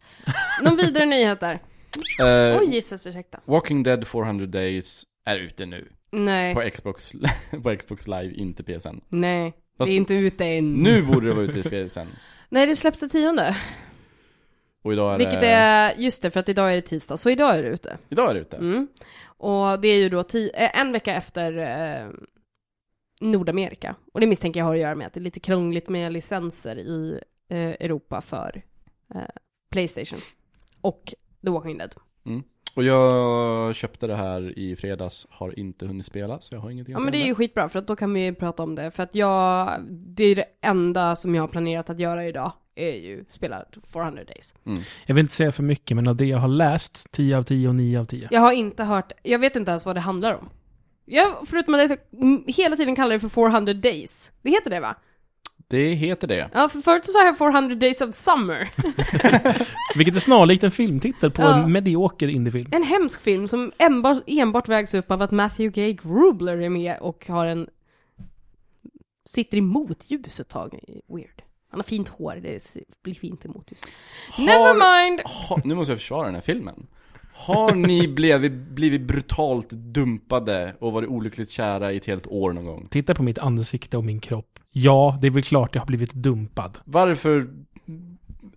Någon 0.63 0.77
vidare 0.77 1.07
nyhet 1.07 1.41
där? 1.41 1.63
Eh, 2.21 2.59
Oj, 2.61 2.67
gissas, 2.75 3.07
ursäkta. 3.07 3.41
Walking 3.45 3.83
Dead 3.83 4.07
400 4.07 4.47
Days 4.47 5.05
är 5.25 5.37
ute 5.39 5.67
nu. 5.67 5.93
Nej, 6.11 6.55
På 6.55 6.71
Xbox, 6.71 7.13
på 7.63 7.77
Xbox 7.77 8.07
Live, 8.07 8.35
inte 8.35 8.63
PSN. 8.63 9.01
nej. 9.09 9.53
Fast- 9.79 9.89
Det 9.89 9.95
är 9.95 9.97
inte 9.97 10.15
ute 10.15 10.45
än. 10.45 10.75
Nu 10.75 11.03
borde 11.03 11.27
det 11.27 11.35
vara 11.35 11.45
ute 11.45 11.59
i 11.59 11.89
PSN. 11.89 12.01
Nej, 12.49 12.67
det 12.67 12.77
släpps 12.77 13.01
den 13.01 13.09
tionde. 13.11 13.57
Och 14.85 14.93
idag 14.93 15.13
är 15.15 15.19
Vilket 15.19 15.41
det... 15.41 15.47
är, 15.49 15.95
just 15.99 16.23
det, 16.23 16.31
för 16.31 16.41
att 16.41 16.49
idag 16.49 16.73
är 16.73 16.77
det 16.77 16.83
tisdag, 16.83 17.17
så 17.17 17.31
idag 17.31 17.57
är 17.59 17.63
det 17.63 17.69
ute. 17.69 17.99
Idag 18.09 18.31
är 18.31 18.35
det 18.35 18.41
ute. 18.41 18.57
Mm. 18.57 18.89
Och 19.27 19.81
det 19.81 19.89
är 19.89 19.97
ju 19.99 20.09
då 20.09 20.19
eh, 20.55 20.81
en 20.81 20.93
vecka 20.93 21.15
efter 21.15 21.59
eh, 21.59 22.09
Nordamerika. 23.21 23.95
Och 24.13 24.21
det 24.21 24.27
misstänker 24.27 24.61
jag 24.61 24.65
har 24.65 24.75
att 24.75 24.81
göra 24.81 24.95
med 24.95 25.07
att 25.07 25.13
det 25.15 25.21
är 25.21 25.23
lite 25.23 25.41
krångligt 25.41 25.89
med 25.89 26.13
licenser 26.13 26.79
i 26.79 27.21
eh, 27.49 27.59
Europa 27.61 28.21
för 28.21 28.63
eh, 29.15 29.21
Playstation. 29.71 30.21
Och 30.81 31.15
The 31.47 31.51
Walking 31.51 31.79
Dead. 31.79 31.95
Och 32.77 32.85
jag 32.85 33.75
köpte 33.75 34.07
det 34.07 34.17
här 34.17 34.59
i 34.59 34.77
fredags, 34.77 35.27
har 35.31 35.59
inte 35.59 35.87
hunnit 35.87 36.07
spela, 36.07 36.41
så 36.41 36.55
jag 36.55 36.61
har 36.61 36.71
ingenting 36.71 36.93
Ja 36.93 36.99
att 36.99 37.05
men 37.05 37.13
det 37.13 37.19
är 37.19 37.27
ju 37.27 37.35
skitbra 37.35 37.69
för 37.69 37.79
att 37.79 37.87
då 37.87 37.97
kan 37.97 38.13
vi 38.13 38.33
prata 38.33 38.63
om 38.63 38.75
det. 38.75 38.91
För 38.91 39.03
att 39.03 39.15
jag, 39.15 39.81
det 39.89 40.25
är 40.25 40.35
det 40.35 40.45
enda 40.61 41.17
som 41.17 41.35
jag 41.35 41.43
har 41.43 41.49
planerat 41.49 41.91
att 41.91 42.01
göra 42.01 42.27
idag 42.27 42.53
är 42.75 42.95
ju 42.95 43.25
spela 43.29 43.65
400 43.93 44.25
days. 44.25 44.55
Mm. 44.67 44.81
Jag 45.07 45.15
vill 45.15 45.23
inte 45.23 45.35
säga 45.35 45.53
för 45.53 45.63
mycket, 45.63 45.97
men 45.97 46.09
av 46.09 46.17
det 46.17 46.25
jag 46.25 46.39
har 46.39 46.49
läst, 46.49 47.13
10 47.13 47.39
av 47.39 47.43
10 47.43 47.69
och 47.69 47.75
9 47.75 48.01
av 48.01 48.05
10. 48.05 48.29
Jag 48.31 48.41
har 48.41 48.53
inte 48.53 48.85
hört, 48.85 49.13
jag 49.23 49.39
vet 49.39 49.57
inte 49.57 49.71
ens 49.71 49.87
vad 49.87 49.97
det 49.97 50.01
handlar 50.01 50.35
om. 50.35 50.49
Jag, 51.05 51.35
förutom 51.47 51.75
att 51.75 51.81
jag 51.81 51.99
mm, 52.13 52.45
hela 52.47 52.77
tiden 52.77 52.97
kallar 52.97 53.13
det 53.13 53.21
för 53.21 53.29
400 53.29 53.75
days. 53.75 54.33
Det 54.43 54.51
heter 54.51 54.71
det 54.71 54.81
va? 54.81 54.97
Det 55.69 55.95
heter 55.95 56.29
det. 56.29 56.51
Ja, 56.55 56.69
för 56.69 56.79
förut 56.79 57.05
så 57.05 57.13
sa 57.13 57.25
jag 57.25 57.39
400 57.39 57.75
days 57.75 58.01
of 58.01 58.15
summer. 58.15 58.69
Vilket 59.97 60.17
är 60.17 60.21
snarlikt 60.21 60.65
en 60.65 60.71
filmtitel 60.71 61.31
på 61.31 61.43
Ja. 61.43 61.57
en 61.65 61.73
medioker 61.73 62.29
indiefilm. 62.29 62.69
En 62.73 62.83
hemsk 62.83 63.23
film 63.23 63.49
som 63.49 63.73
enbart, 63.79 64.23
enbart 64.27 64.69
vägs 64.69 64.95
upp 64.95 65.11
av 65.11 65.23
att 65.23 65.31
Matthew 65.31 65.81
Gay 65.83 65.93
Grubler 65.93 66.59
är 66.59 66.69
med 66.71 66.99
och 67.01 67.27
har 67.29 67.47
en... 67.47 67.69
Sitter 69.25 69.57
i 69.59 69.61
motljus 69.61 70.41
ett 70.41 70.49
tag. 70.49 70.81
Weird. 71.09 71.43
Han 71.71 71.79
har 71.81 71.85
fint 71.85 72.09
hår, 72.09 72.39
det 72.43 72.77
blir 73.03 73.15
fint 73.15 73.45
i 73.45 73.49
motljus. 73.49 73.81
Never 74.39 74.75
mind! 74.75 75.21
Ha, 75.25 75.61
nu 75.65 75.75
måste 75.75 75.93
jag 75.93 75.99
försvara 76.01 76.27
den 76.27 76.35
här 76.35 76.43
filmen. 76.43 76.87
Har 77.35 77.75
ni 77.75 78.09
blivit, 78.09 78.53
blivit 78.53 79.01
brutalt 79.03 79.71
dumpade 79.71 80.75
och 80.79 80.93
varit 80.93 81.09
olyckligt 81.09 81.51
kära 81.51 81.93
i 81.93 81.97
ett 81.97 82.07
helt 82.07 82.27
år 82.27 82.53
någon 82.53 82.65
gång? 82.65 82.89
Titta 82.91 83.15
på 83.15 83.23
mitt 83.23 83.39
ansikte 83.39 83.97
och 83.97 84.05
min 84.05 84.21
kropp. 84.21 84.56
Ja, 84.73 85.19
det 85.21 85.27
är 85.27 85.31
väl 85.31 85.43
klart 85.43 85.75
jag 85.75 85.83
har 85.83 85.87
blivit 85.87 86.13
dumpad. 86.13 86.79
Varför 86.85 87.47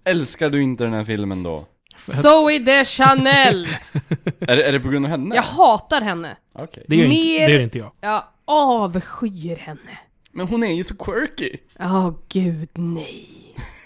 älskar 0.04 0.50
du 0.50 0.62
inte 0.64 0.84
den 0.84 0.94
här 0.94 1.04
filmen 1.06 1.44
då? 1.44 1.66
Zoe 2.06 2.60
de 2.60 2.86
Chanel! 2.86 3.68
Är, 4.40 4.56
det- 4.56 4.64
är 4.68 4.72
det 4.72 4.80
på 4.80 4.90
grund 4.90 5.06
av 5.06 5.12
henne? 5.12 5.36
Jag 5.36 5.44
hatar 5.44 6.02
henne. 6.02 6.38
Okej. 6.54 6.86
Det 6.88 6.96
gör, 6.96 7.06
inte, 7.06 7.16
Mer- 7.16 7.48
det 7.48 7.54
gör 7.54 7.60
inte 7.62 7.78
jag. 7.78 7.92
Jag 8.02 8.24
avskyr 8.46 9.56
henne. 9.56 10.00
Men 10.32 10.48
hon 10.48 10.64
är 10.64 10.74
ju 10.74 10.84
så 10.84 10.96
quirky. 10.98 11.58
Åh 11.80 12.12
gud, 12.30 12.70
nej. 12.74 13.28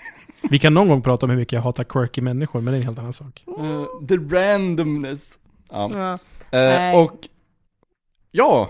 Vi 0.50 0.60
kan 0.60 0.74
någon 0.74 0.88
gång 0.88 1.02
prata 1.02 1.26
om 1.26 1.30
hur 1.30 1.38
mycket 1.38 1.52
jag 1.54 1.62
hatar 1.62 1.84
quirky 1.84 2.22
människor, 2.22 2.62
men 2.62 2.72
det 2.74 2.78
är 2.78 2.82
en 2.82 2.86
helt 2.88 3.00
annan 3.00 3.14
sak. 3.14 3.44
Uh, 3.60 3.86
the 4.08 4.16
randomness. 4.36 5.40
Ja. 5.70 5.91
Ja. 5.94 6.12
Eh, 6.14 6.20
Nej. 6.52 6.95
och... 6.98 7.28
Ja! 8.32 8.70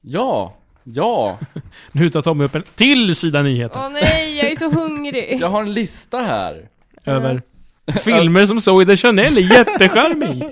Ja! 0.00 0.54
Ja! 0.94 1.38
Nu 1.92 2.10
tar 2.10 2.22
Tommy 2.22 2.44
upp 2.44 2.54
en 2.54 2.62
till 2.74 3.16
sida 3.16 3.42
nyheter. 3.42 3.80
Åh 3.84 3.88
nej, 3.92 4.36
jag 4.38 4.50
är 4.50 4.56
så 4.56 4.70
hungrig. 4.70 5.36
Jag 5.40 5.48
har 5.48 5.62
en 5.62 5.72
lista 5.72 6.18
här. 6.18 6.68
Över 7.04 7.42
filmer 8.00 8.46
som 8.46 8.60
Zoe 8.60 8.84
de 8.84 8.96
Chanel 8.96 9.38
är 9.38 9.42
jättecharmig. 9.58 10.48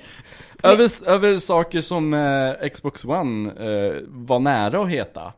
Över, 0.62 1.09
över 1.09 1.39
saker 1.39 1.81
som 1.82 2.15
eh, 2.15 2.69
Xbox 2.69 3.05
One 3.05 3.51
eh, 3.51 3.93
var 4.09 4.39
nära 4.39 4.81
att 4.82 4.89
heta. 4.90 5.32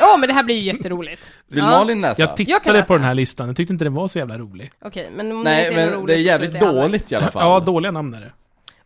Ja, 0.00 0.16
men 0.18 0.28
det 0.28 0.34
här 0.34 0.42
blir 0.42 0.54
ju 0.56 0.62
jätteroligt. 0.62 1.28
Vill 1.48 1.58
Ja. 1.58 1.64
Malin 1.70 2.00
läsa? 2.00 2.22
Jag 2.22 2.28
Jag 2.30 2.36
kan 2.36 2.46
tittade 2.46 2.78
läsa. 2.78 2.86
på 2.86 2.94
den 2.94 3.04
här 3.04 3.14
listan, 3.14 3.46
jag 3.46 3.56
tyckte 3.56 3.72
inte 3.72 3.84
den 3.84 3.94
var 3.94 4.08
så 4.08 4.18
jävla 4.18 4.38
rolig. 4.38 4.70
Okej, 4.84 5.10
men 5.16 5.32
om 5.32 5.42
Nej, 5.42 5.62
det 5.64 5.68
inte 5.68 5.80
är 5.80 5.86
men 5.86 5.94
roligt 5.94 6.06
det 6.06 6.14
är 6.14 6.18
så 6.18 6.22
jävligt 6.24 6.50
slutar 6.50 6.66
jag 6.66 6.72
halvvägs. 6.72 6.92
dåligt 6.92 7.12
i 7.12 7.14
alla 7.14 7.30
fall. 7.30 7.42
Ja, 7.42 7.60
dåliga 7.60 7.90
namn 7.92 8.14
är 8.14 8.20
det. 8.20 8.32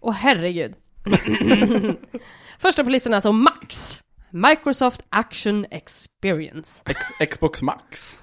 Åh 0.01 0.13
herregud. 0.13 0.75
Första 2.59 2.85
på 2.85 2.91
listan 2.91 3.13
är 3.13 3.17
alltså 3.17 3.33
Max. 3.33 3.99
Microsoft 4.37 5.03
Action 5.09 5.67
Experience. 5.71 6.81
X- 6.85 7.31
Xbox 7.33 7.63
Max. 7.63 8.23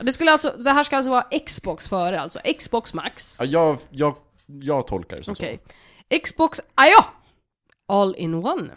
Det 0.00 0.12
skulle 0.12 0.32
alltså, 0.32 0.56
det 0.64 0.70
här 0.70 0.82
ska 0.82 0.96
alltså 0.96 1.10
vara 1.10 1.26
Xbox 1.46 1.88
före, 1.88 2.20
alltså 2.20 2.38
Xbox 2.58 2.94
Max. 2.94 3.36
Ja, 3.38 3.44
jag, 3.44 3.78
jag, 3.90 4.16
jag 4.46 4.86
tolkar 4.86 5.16
det 5.16 5.24
som 5.24 5.32
Okej. 5.32 5.60
Xbox, 6.24 6.60
ah 6.74 6.86
ja! 6.86 7.06
All 7.88 8.14
in 8.18 8.34
one. 8.34 8.70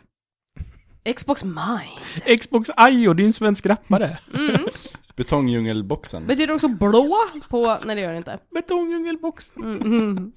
Xbox 1.16 1.44
Mind. 1.44 2.40
Xbox 2.40 2.70
Ayo, 2.78 3.14
det 3.14 3.24
är 3.24 3.26
en 3.26 3.34
svensk 3.34 3.66
rappare. 3.66 4.18
Mm. 4.34 4.56
så. 4.76 4.90
Betongdjungelboxen. 5.16 6.28
Betyder 6.28 6.54
också 6.54 6.68
blå 6.68 7.18
på, 7.50 7.78
nej 7.86 7.96
det 7.96 8.02
gör 8.02 8.12
det 8.12 8.18
inte. 8.18 8.40
Betongdjungelboxen. 8.54 9.64
Mm. 9.64 10.32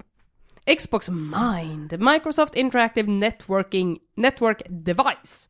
Xbox 0.77 1.09
Mind, 1.09 1.99
Microsoft 1.99 2.55
Interactive 2.55 3.11
Networking 3.11 3.99
Network 4.15 4.61
Device. 4.69 5.49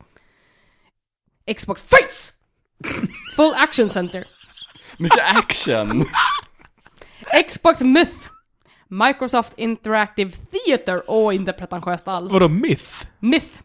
Xbox 1.57 1.81
Face! 1.81 2.31
Full 3.35 3.53
Action 3.55 3.89
Center. 3.89 4.23
Mycket 4.97 5.19
action! 5.19 6.05
Xbox 7.47 7.79
Myth. 7.81 8.29
Microsoft 8.87 9.53
Interactive 9.57 10.31
Theater. 10.31 11.03
Åh, 11.07 11.35
inte 11.35 11.53
pretentiöst 11.53 12.07
alls. 12.07 12.31
Vadå 12.31 12.47
myth? 12.47 13.07
Myth. 13.19 13.61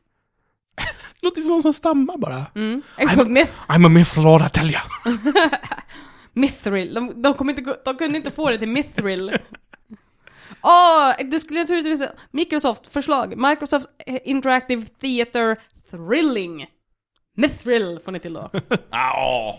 Låter 1.20 1.40
som 1.40 1.50
någon 1.50 1.62
som 1.62 1.72
stammar 1.72 2.18
bara. 2.18 2.46
Mm. 2.54 2.82
Xbox 3.08 3.28
Myth. 3.28 3.52
I'm 3.68 3.86
a 3.86 3.88
myth 3.88 4.20
lord, 4.20 4.42
I 4.42 4.48
tell 4.48 4.70
ya. 4.70 4.80
Mithril. 6.32 6.94
De, 6.94 7.22
de, 7.22 7.34
kom 7.34 7.50
inte, 7.50 7.76
de 7.84 7.96
kunde 7.96 8.18
inte 8.18 8.30
få 8.30 8.50
det 8.50 8.58
till 8.58 8.68
Mithril. 8.68 9.30
Åh, 10.62 11.26
du 11.30 11.40
skulle 11.40 11.60
naturligtvis... 11.60 12.08
Microsoft, 12.30 12.92
förslag. 12.92 13.36
Microsoft 13.36 13.86
Interactive 14.24 14.86
Theater 14.86 15.56
thrilling. 15.90 16.66
Mithril 17.36 17.98
får 18.04 18.12
ni 18.12 18.20
till 18.20 18.32
då. 18.34 18.50
Ja. 18.90 19.58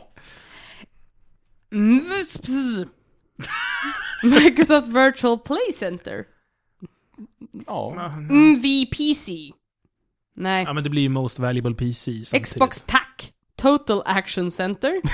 Microsoft 4.24 4.88
Virtual 4.88 5.40
Play 5.40 5.72
Center. 5.80 6.26
Ja. 7.68 8.12
MVPC. 8.30 9.32
Nej. 10.36 10.64
Ja 10.64 10.74
men 10.74 10.84
det 10.84 10.90
blir 10.90 11.02
ju 11.02 11.10
Most 11.10 11.40
Valuable 11.40 11.74
PC 11.76 12.26
samtidigt. 12.26 12.48
Xbox 12.48 12.82
TAC. 12.82 13.32
Total 13.56 14.04
Action 14.06 14.52
Center. 14.52 15.02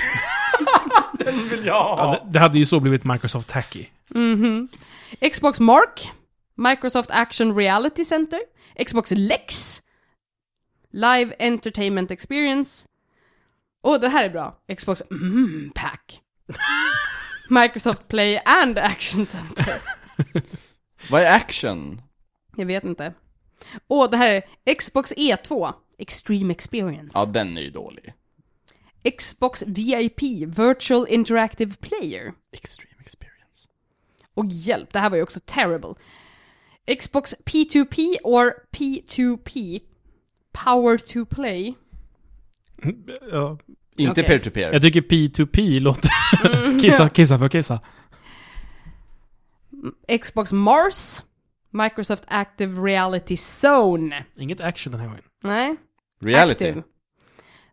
Ja, 1.64 2.20
det, 2.24 2.32
det 2.32 2.38
hade 2.38 2.58
ju 2.58 2.66
så 2.66 2.80
blivit 2.80 3.04
Microsoft 3.04 3.48
Tacky. 3.48 3.86
Mhm. 4.08 4.68
Xbox 5.32 5.60
Mark. 5.60 6.10
Microsoft 6.56 7.10
Action 7.10 7.56
Reality 7.56 8.04
Center. 8.04 8.38
Xbox 8.86 9.10
Lex. 9.10 9.80
Live 10.94 11.34
Entertainment 11.38 12.10
Experience. 12.10 12.88
Och 13.80 14.00
det 14.00 14.08
här 14.08 14.24
är 14.24 14.30
bra. 14.30 14.58
Xbox 14.76 15.02
mm, 15.10 15.72
Pack. 15.74 16.20
Microsoft 17.50 18.08
Play 18.08 18.40
and 18.44 18.78
Action 18.78 19.26
Center. 19.26 19.74
Vad 21.10 21.22
är 21.22 21.30
action? 21.30 22.02
Jag 22.56 22.66
vet 22.66 22.84
inte. 22.84 23.14
Och 23.86 24.10
det 24.10 24.16
här 24.16 24.42
är 24.64 24.74
Xbox 24.74 25.12
E2. 25.12 25.74
Extreme 25.98 26.52
Experience. 26.52 27.10
Ja, 27.14 27.24
den 27.24 27.56
är 27.56 27.62
ju 27.62 27.70
dålig. 27.70 28.14
Xbox 29.18 29.62
VIP. 29.66 30.22
Virtual 30.46 31.06
Interactive 31.08 31.74
Player. 31.74 32.32
Extreme 32.52 33.00
experience. 33.00 33.68
Och 34.34 34.46
hjälp, 34.46 34.92
det 34.92 34.98
här 34.98 35.10
var 35.10 35.16
ju 35.16 35.22
också 35.22 35.40
terrible. 35.44 35.94
Xbox 36.98 37.34
P2P 37.44 38.16
or 38.24 38.54
P2P. 38.72 39.80
Power 40.64 40.98
to 40.98 41.34
play. 41.34 41.74
Ja, 43.32 43.58
Inte 43.96 44.10
Okej. 44.20 44.24
peer-to-peer. 44.24 44.72
jag 44.72 44.82
tycker 44.82 45.00
P2P 45.00 45.80
låter... 45.80 46.10
kissa, 46.80 47.08
kissa 47.08 47.38
för 47.38 47.48
kissa. 47.48 47.80
Xbox 50.22 50.52
Mars. 50.52 51.22
Microsoft 51.70 52.24
Active 52.26 52.80
Reality 52.82 53.36
Zone. 53.62 54.24
Inget 54.36 54.60
action 54.60 54.90
den 54.92 55.00
här 55.00 55.08
gången. 55.08 55.22
Nej. 55.42 55.76
Reality. 56.20 56.68
Active. 56.68 56.82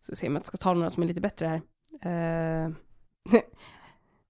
Ska 0.04 0.16
se 0.16 0.28
om 0.28 0.36
jag 0.36 0.46
ska 0.46 0.58
ta 0.58 0.74
några 0.74 0.90
som 0.90 1.04
är 1.04 1.08
lite 1.08 1.22
bättre 1.22 1.62
här. 2.02 2.66
Eh, 2.66 2.72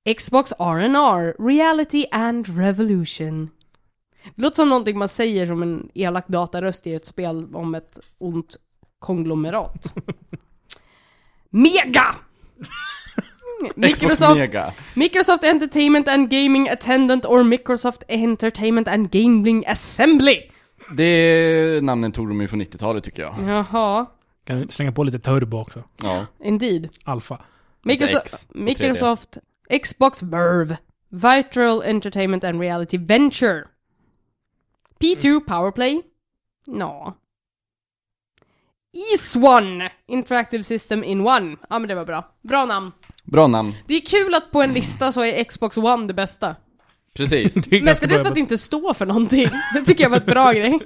Xbox 0.17 0.53
R&R 0.59 1.35
Reality 1.47 2.05
and 2.11 2.57
Revolution. 2.57 3.49
Det 4.35 4.41
låter 4.41 4.55
som 4.55 4.69
någonting 4.69 4.97
man 4.97 5.07
säger 5.07 5.45
som 5.45 5.63
en 5.63 5.89
elak 5.93 6.27
dataröst 6.27 6.87
i 6.87 6.93
ett 6.93 7.05
spel 7.05 7.47
om 7.53 7.75
ett 7.75 7.99
ont 8.17 8.57
konglomerat. 8.99 9.93
Mega! 11.49 12.15
Microsoft, 13.75 14.37
Mega. 14.37 14.73
Microsoft 14.95 15.43
Entertainment 15.43 16.07
and 16.07 16.29
Gaming 16.29 16.69
Attendant 16.69 17.25
or 17.25 17.43
Microsoft 17.43 18.03
Entertainment 18.07 18.87
and 18.87 19.11
Gaming 19.11 19.65
Assembly. 19.67 20.41
Det 20.95 21.83
namnen 21.83 22.11
tog 22.11 22.27
de 22.27 22.41
ju 22.41 22.47
från 22.47 22.61
90-talet 22.61 23.03
tycker 23.03 23.23
jag. 23.23 23.35
Jaha, 23.47 24.05
Kan 24.43 24.61
du 24.61 24.67
slänga 24.67 24.91
på 24.91 25.03
lite 25.03 25.19
turbo 25.19 25.57
också? 25.57 25.83
Ja. 26.03 26.25
indeed. 26.43 26.89
Alfa. 27.05 27.41
Microsoft, 27.83 28.49
Microsoft 28.53 29.37
Xbox 29.83 30.23
Verve, 30.23 30.77
Virtual 31.09 31.83
Entertainment 31.83 32.43
and 32.43 32.61
Reality 32.61 32.97
Venture. 32.97 33.63
P2 35.01 35.39
Powerplay? 35.39 36.01
Nå. 36.67 37.17
Ease 38.93 39.89
Interactive 40.07 40.63
System 40.63 41.03
in 41.03 41.21
One. 41.21 41.57
Ja 41.69 41.79
men 41.79 41.87
det 41.87 41.95
var 41.95 42.05
bra. 42.05 42.35
Bra 42.41 42.65
namn. 42.65 42.91
Bra 43.23 43.47
namn. 43.47 43.73
Det 43.87 43.93
är 43.93 44.01
kul 44.01 44.35
att 44.35 44.51
på 44.51 44.61
en 44.61 44.73
lista 44.73 45.11
så 45.11 45.23
är 45.23 45.43
Xbox 45.43 45.77
One 45.77 46.07
det 46.07 46.13
bästa. 46.13 46.55
Precis. 47.13 47.53
Det 47.53 47.75
är 47.75 47.79
ganska 47.79 47.85
Mestadels 47.85 48.21
för 48.21 48.27
att 48.27 48.33
det 48.33 48.39
inte 48.39 48.57
står 48.57 48.93
för 48.93 49.05
någonting. 49.05 49.47
Det 49.73 49.85
tycker 49.85 50.03
jag 50.03 50.09
var 50.09 50.17
ett 50.17 50.25
bra 50.25 50.51
grej. 50.51 50.79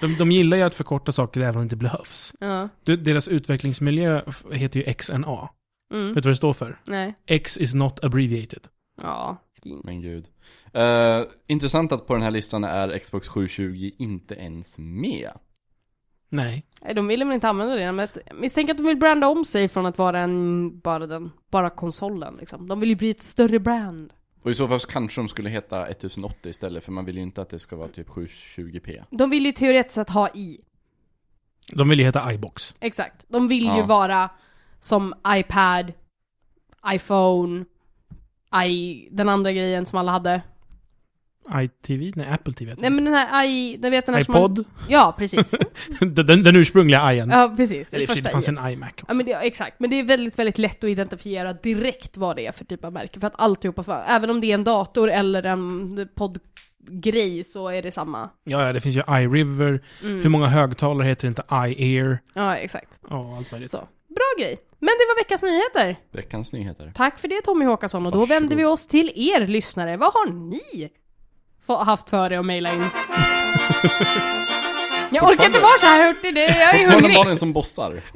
de, 0.00 0.16
de 0.18 0.32
gillar 0.32 0.56
ju 0.56 0.62
att 0.62 0.74
förkorta 0.74 1.12
saker 1.12 1.40
även 1.40 1.54
om 1.56 1.60
det 1.60 1.62
inte 1.62 1.76
behövs. 1.76 2.34
Ja. 2.40 2.68
Du, 2.84 2.96
deras 2.96 3.28
utvecklingsmiljö 3.28 4.22
heter 4.52 4.80
ju 4.80 4.94
XNA. 4.94 5.48
Mm. 5.94 6.14
Vet 6.14 6.22
du 6.22 6.28
vad 6.28 6.32
det 6.32 6.36
står 6.36 6.52
för? 6.52 6.80
Nej. 6.84 7.14
X 7.26 7.56
is 7.56 7.74
not 7.74 8.04
abbreviated. 8.04 8.68
Ja, 8.96 9.36
fint. 9.62 9.84
Men 9.84 10.00
gud. 10.02 10.28
Eh, 10.72 11.22
intressant 11.46 11.92
att 11.92 12.06
på 12.06 12.12
den 12.14 12.22
här 12.22 12.30
listan 12.30 12.64
är 12.64 12.98
Xbox 12.98 13.28
720 13.28 13.90
inte 13.98 14.34
ens 14.34 14.78
med. 14.78 15.30
Nej. 16.28 16.66
Nej, 16.82 16.94
de 16.94 17.06
ville 17.06 17.24
väl 17.24 17.34
inte 17.34 17.48
använda 17.48 17.74
det, 17.74 17.92
men 17.92 18.08
jag 18.26 18.36
misstänker 18.40 18.72
att 18.72 18.78
de 18.78 18.86
vill 18.86 18.96
branda 18.96 19.28
om 19.28 19.44
sig 19.44 19.68
från 19.68 19.86
att 19.86 19.98
vara 19.98 20.18
en, 20.20 20.78
bara 20.80 21.06
den, 21.06 21.30
bara 21.50 21.70
konsolen 21.70 22.36
liksom. 22.40 22.68
De 22.68 22.80
vill 22.80 22.88
ju 22.88 22.96
bli 22.96 23.10
ett 23.10 23.22
större 23.22 23.58
brand. 23.58 24.12
Och 24.42 24.50
i 24.50 24.54
så 24.54 24.68
fall 24.68 24.80
så 24.80 24.88
kanske 24.88 25.20
de 25.20 25.28
skulle 25.28 25.50
heta 25.50 25.86
1080 25.86 26.48
istället, 26.50 26.84
för 26.84 26.92
man 26.92 27.04
vill 27.04 27.16
ju 27.16 27.22
inte 27.22 27.42
att 27.42 27.48
det 27.48 27.58
ska 27.58 27.76
vara 27.76 27.88
typ 27.88 28.08
720p. 28.08 29.04
De 29.10 29.30
vill 29.30 29.46
ju 29.46 29.52
teoretiskt 29.52 29.94
sett 29.94 30.10
ha 30.10 30.28
i. 30.28 30.60
De 31.72 31.88
vill 31.88 31.98
ju 31.98 32.04
heta 32.04 32.32
iBox. 32.32 32.74
Exakt. 32.80 33.24
De 33.28 33.48
vill 33.48 33.64
ju 33.64 33.68
Ja. 33.78 33.86
vara 33.86 34.30
som 34.78 35.14
iPad, 35.28 35.92
iPhone, 36.94 37.64
i, 38.66 39.08
den 39.10 39.28
andra 39.28 39.52
grejen 39.52 39.86
som 39.86 39.98
alla 39.98 40.12
hade. 40.12 40.42
iTV? 41.54 42.12
Nej, 42.14 42.26
Apple 42.30 42.54
TV 42.54 42.74
Nej 42.74 42.90
det. 42.90 42.90
men 42.90 43.04
den 43.04 43.14
här 43.14 43.44
i, 43.44 43.76
du 43.76 43.90
vet 43.90 44.06
den 44.06 44.14
här 44.14 44.22
som 44.22 44.32
man, 44.32 44.42
iPod? 44.42 44.64
Ja, 44.88 45.14
precis. 45.18 45.54
den, 46.00 46.14
den, 46.14 46.42
den 46.42 46.56
ursprungliga 46.56 47.12
i:en. 47.14 47.30
Ja, 47.30 47.54
precis. 47.56 47.90
Det 47.90 47.96
Eller 47.96 48.06
första 48.06 48.22
det 48.22 48.30
fanns 48.30 48.48
en 48.48 48.58
iMac 48.68 48.90
Ja 48.96 49.02
också. 49.02 49.16
men 49.16 49.26
det, 49.26 49.32
exakt, 49.32 49.80
men 49.80 49.90
det 49.90 49.96
är 49.96 50.04
väldigt, 50.04 50.38
väldigt 50.38 50.58
lätt 50.58 50.84
att 50.84 50.90
identifiera 50.90 51.52
direkt 51.52 52.16
vad 52.16 52.36
det 52.36 52.46
är 52.46 52.52
för 52.52 52.64
typ 52.64 52.84
av 52.84 52.92
märke. 52.92 53.20
För 53.20 53.26
att 53.26 53.40
alltihopa, 53.40 53.82
för, 53.82 54.04
även 54.08 54.30
om 54.30 54.40
det 54.40 54.46
är 54.50 54.54
en 54.54 54.64
dator 54.64 55.10
eller 55.10 55.42
en 55.42 56.08
poddgrej 56.14 57.44
så 57.44 57.68
är 57.68 57.82
det 57.82 57.90
samma. 57.90 58.30
Ja, 58.44 58.66
ja, 58.66 58.72
det 58.72 58.80
finns 58.80 58.96
ju 58.96 59.02
iRiver. 59.08 59.80
Mm. 60.02 60.22
Hur 60.22 60.28
många 60.28 60.46
högtalare 60.46 61.08
heter 61.08 61.28
inte 61.28 61.42
iAir? 61.50 62.18
Ja, 62.34 62.56
exakt. 62.56 63.00
Ja, 63.10 63.36
allt 63.36 63.52
möjligt. 63.52 63.70
Så. 63.70 63.88
Bra 64.14 64.34
grej. 64.38 64.58
Men 64.78 64.86
det 64.98 65.04
var 65.08 65.16
veckans 65.20 65.42
nyheter. 65.42 65.96
Veckans 66.12 66.52
nyheter. 66.52 66.92
Tack 66.94 67.18
för 67.18 67.28
det 67.28 67.40
Tommy 67.42 67.64
Håkansson 67.64 68.06
och 68.06 68.12
då 68.12 68.18
Varsågod. 68.18 68.40
vänder 68.40 68.56
vi 68.56 68.64
oss 68.64 68.86
till 68.86 69.12
er 69.14 69.46
lyssnare. 69.46 69.96
Vad 69.96 70.12
har 70.12 70.26
ni 70.32 70.90
haft 71.84 72.10
för 72.10 72.32
er 72.32 72.38
att 72.38 72.46
mejla 72.46 72.72
in? 72.74 72.84
Jag 75.10 75.24
orkar 75.30 75.46
inte 75.46 75.60
vara 75.60 75.78
så 75.80 75.86
här 75.86 76.08
hurtig, 76.08 76.34
det- 76.34 76.40
jag 76.40 76.50
är 76.50 76.66
Fortfarande 76.72 76.94
hungrig. 76.94 77.16
Malin 77.16 77.36
som 77.38 77.52
bossar. 77.52 78.00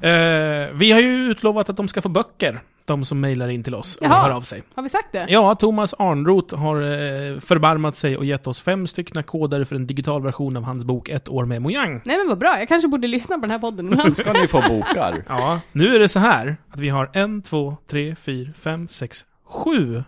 Eh, 0.00 0.68
vi 0.74 0.92
har 0.92 1.00
ju 1.00 1.30
utlovat 1.30 1.68
att 1.68 1.76
de 1.76 1.88
ska 1.88 2.02
få 2.02 2.08
böcker. 2.08 2.60
De 2.88 3.04
som 3.04 3.20
mejlar 3.20 3.48
in 3.48 3.64
till 3.64 3.74
oss 3.74 3.96
och 3.96 4.06
Jaha. 4.06 4.22
hör 4.22 4.30
av 4.30 4.40
sig. 4.42 4.62
Har 4.74 4.82
vi 4.82 4.88
sagt 4.88 5.12
det? 5.12 5.26
Ja, 5.28 5.54
Thomas 5.54 5.94
Arnroth 5.98 6.56
har 6.56 6.76
eh, 6.76 7.40
förbarmat 7.40 7.96
sig 7.96 8.16
och 8.16 8.24
gett 8.24 8.46
oss 8.46 8.60
fem 8.60 8.86
stycken 8.86 9.22
koder 9.22 9.64
för 9.64 9.76
en 9.76 9.86
digital 9.86 10.22
version 10.22 10.56
av 10.56 10.62
hans 10.62 10.84
bok 10.84 11.08
Ett 11.08 11.28
år 11.28 11.44
med 11.44 11.62
Mojang. 11.62 12.02
Nej 12.04 12.18
men 12.18 12.28
vad 12.28 12.38
bra, 12.38 12.58
jag 12.58 12.68
kanske 12.68 12.88
borde 12.88 13.08
lyssna 13.08 13.36
på 13.36 13.40
den 13.40 13.50
här 13.50 13.58
podden 13.58 13.92
ibland. 13.92 14.16
Ska 14.16 14.32
ni 14.32 14.46
få 14.46 14.60
bokar. 14.68 15.24
Ja, 15.28 15.60
nu 15.72 15.94
är 15.94 15.98
det 15.98 16.08
så 16.08 16.18
här 16.18 16.56
att 16.70 16.80
vi 16.80 16.88
har 16.88 17.10
en, 17.12 17.42
två, 17.42 17.76
tre, 17.86 18.16
fyra, 18.16 18.52
fem, 18.58 18.88
sex, 18.88 19.24
sju 19.44 20.04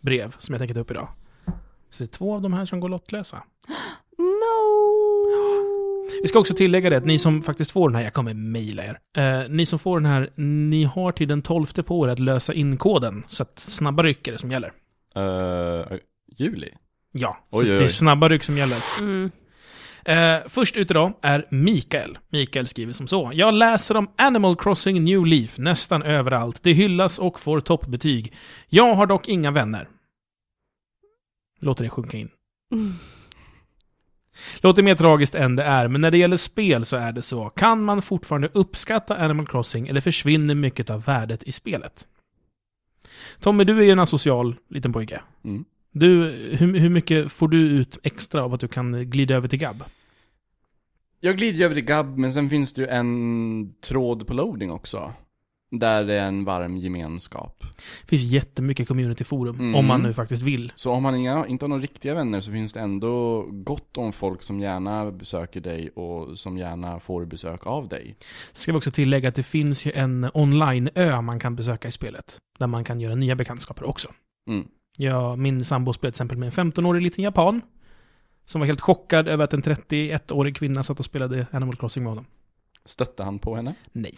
brev 0.00 0.34
som 0.38 0.52
jag 0.52 0.58
tänker 0.60 0.74
ta 0.74 0.80
upp 0.80 0.90
idag. 0.90 1.08
Så 1.90 2.02
det 2.02 2.04
är 2.04 2.16
två 2.16 2.34
av 2.34 2.42
de 2.42 2.52
här 2.52 2.64
som 2.64 2.80
går 2.80 2.88
lottlösa. 2.88 3.42
Vi 6.22 6.28
ska 6.28 6.38
också 6.38 6.54
tillägga 6.54 6.90
det 6.90 6.96
att 6.96 7.04
ni 7.04 7.18
som 7.18 7.42
faktiskt 7.42 7.70
får 7.70 7.88
den 7.88 7.96
här, 7.96 8.02
jag 8.02 8.12
kommer 8.12 8.34
mejla 8.34 8.84
er. 8.84 8.98
Eh, 9.16 9.48
ni 9.48 9.66
som 9.66 9.78
får 9.78 10.00
den 10.00 10.10
här, 10.10 10.30
ni 10.36 10.84
har 10.84 11.12
till 11.12 11.28
den 11.28 11.42
12 11.42 11.66
på 11.66 12.06
er 12.06 12.10
att 12.10 12.18
lösa 12.18 12.54
in 12.54 12.76
koden. 12.76 13.24
Så 13.28 13.42
att 13.42 13.58
snabba 13.58 14.02
ryck 14.02 14.28
är 14.28 14.32
det 14.32 14.38
som 14.38 14.50
gäller. 14.50 14.72
Uh, 15.16 15.98
juli? 16.36 16.68
Ja, 17.12 17.38
Oj, 17.50 17.64
så 17.64 17.70
oj, 17.70 17.76
det 17.76 17.82
är 17.82 17.86
oj. 17.86 17.90
snabba 17.90 18.28
ryck 18.28 18.42
som 18.42 18.58
gäller. 18.58 18.76
Mm. 19.00 19.30
Eh, 20.04 20.48
först 20.48 20.76
ut 20.76 20.90
idag 20.90 21.12
är 21.22 21.46
Mikael. 21.50 22.18
Mikael 22.28 22.66
skriver 22.66 22.92
som 22.92 23.06
så. 23.06 23.30
Jag 23.34 23.54
läser 23.54 23.96
om 23.96 24.10
Animal 24.18 24.56
Crossing 24.56 25.04
New 25.04 25.26
Leaf 25.26 25.58
nästan 25.58 26.02
överallt. 26.02 26.62
Det 26.62 26.72
hyllas 26.72 27.18
och 27.18 27.40
får 27.40 27.60
toppbetyg. 27.60 28.32
Jag 28.68 28.94
har 28.94 29.06
dock 29.06 29.28
inga 29.28 29.50
vänner. 29.50 29.88
Låter 31.60 31.84
det 31.84 31.90
sjunka 31.90 32.16
in. 32.16 32.30
Mm. 32.72 32.94
Låter 34.60 34.82
mer 34.82 34.94
tragiskt 34.94 35.34
än 35.34 35.56
det 35.56 35.62
är, 35.62 35.88
men 35.88 36.00
när 36.00 36.10
det 36.10 36.18
gäller 36.18 36.36
spel 36.36 36.84
så 36.84 36.96
är 36.96 37.12
det 37.12 37.22
så. 37.22 37.48
Kan 37.48 37.84
man 37.84 38.02
fortfarande 38.02 38.48
uppskatta 38.52 39.16
Animal 39.16 39.46
Crossing 39.46 39.88
eller 39.88 40.00
försvinner 40.00 40.54
mycket 40.54 40.90
av 40.90 41.04
värdet 41.04 41.42
i 41.42 41.52
spelet? 41.52 42.06
Tommy, 43.40 43.64
du 43.64 43.78
är 43.78 43.84
ju 43.84 43.90
en 43.90 44.00
asocial 44.00 44.56
liten 44.68 44.92
pojke. 44.92 45.20
Mm. 45.44 45.64
Du, 45.92 46.22
hur, 46.58 46.78
hur 46.78 46.88
mycket 46.88 47.32
får 47.32 47.48
du 47.48 47.58
ut 47.58 47.98
extra 48.02 48.44
av 48.44 48.54
att 48.54 48.60
du 48.60 48.68
kan 48.68 49.10
glida 49.10 49.34
över 49.34 49.48
till 49.48 49.58
Gab? 49.58 49.84
Jag 51.20 51.36
glider 51.36 51.58
ju 51.58 51.64
över 51.64 51.74
till 51.74 51.84
Gab, 51.84 52.18
men 52.18 52.32
sen 52.32 52.50
finns 52.50 52.72
det 52.72 52.82
ju 52.82 52.88
en 52.88 53.74
tråd 53.80 54.26
på 54.26 54.34
loading 54.34 54.70
också. 54.70 55.12
Där 55.74 56.04
det 56.04 56.14
är 56.14 56.28
en 56.28 56.44
varm 56.44 56.76
gemenskap. 56.76 57.64
Det 58.02 58.08
finns 58.08 58.22
jättemycket 58.22 58.88
communityforum, 58.88 59.56
Mm. 59.56 59.74
om 59.74 59.86
man 59.86 60.02
nu 60.02 60.14
faktiskt 60.14 60.42
vill. 60.42 60.72
Så 60.74 60.92
om 60.92 61.02
man 61.02 61.14
inga, 61.14 61.46
inte 61.46 61.64
har 61.64 61.68
några 61.68 61.82
riktiga 61.82 62.14
vänner 62.14 62.40
så 62.40 62.50
finns 62.52 62.72
det 62.72 62.80
ändå 62.80 63.42
gott 63.50 63.96
om 63.96 64.12
folk 64.12 64.42
som 64.42 64.60
gärna 64.60 65.10
besöker 65.10 65.60
dig 65.60 65.90
och 65.90 66.38
som 66.38 66.58
gärna 66.58 67.00
får 67.00 67.24
besök 67.24 67.66
av 67.66 67.88
dig. 67.88 68.16
Ska 68.52 68.72
vi 68.72 68.78
också 68.78 68.90
tillägga 68.90 69.28
att 69.28 69.34
det 69.34 69.42
finns 69.42 69.86
ju 69.86 69.92
en 69.92 70.30
online-ö 70.34 71.20
man 71.20 71.38
kan 71.38 71.56
besöka 71.56 71.88
i 71.88 71.92
spelet. 71.92 72.38
Där 72.58 72.66
man 72.66 72.84
kan 72.84 73.00
göra 73.00 73.14
nya 73.14 73.34
bekantskaper 73.36 73.84
också. 73.88 74.08
Mm. 74.48 74.66
Ja, 74.98 75.36
min 75.36 75.64
sambo 75.64 75.92
spelade 75.92 76.12
till 76.12 76.16
exempel 76.16 76.38
med 76.38 76.46
en 76.46 76.72
15-årig 76.72 77.02
liten 77.02 77.24
japan. 77.24 77.60
Som 78.44 78.60
var 78.60 78.66
helt 78.66 78.80
chockad 78.80 79.28
över 79.28 79.44
att 79.44 79.52
en 79.54 79.62
31-årig 79.62 80.56
kvinna 80.56 80.82
satt 80.82 80.98
och 80.98 81.04
spelade 81.04 81.46
Animal 81.52 81.76
Crossing 81.76 82.02
med 82.02 82.10
honom. 82.10 82.26
Stötte 82.84 83.22
han 83.22 83.38
på 83.38 83.56
henne? 83.56 83.74
Nej. 83.92 84.14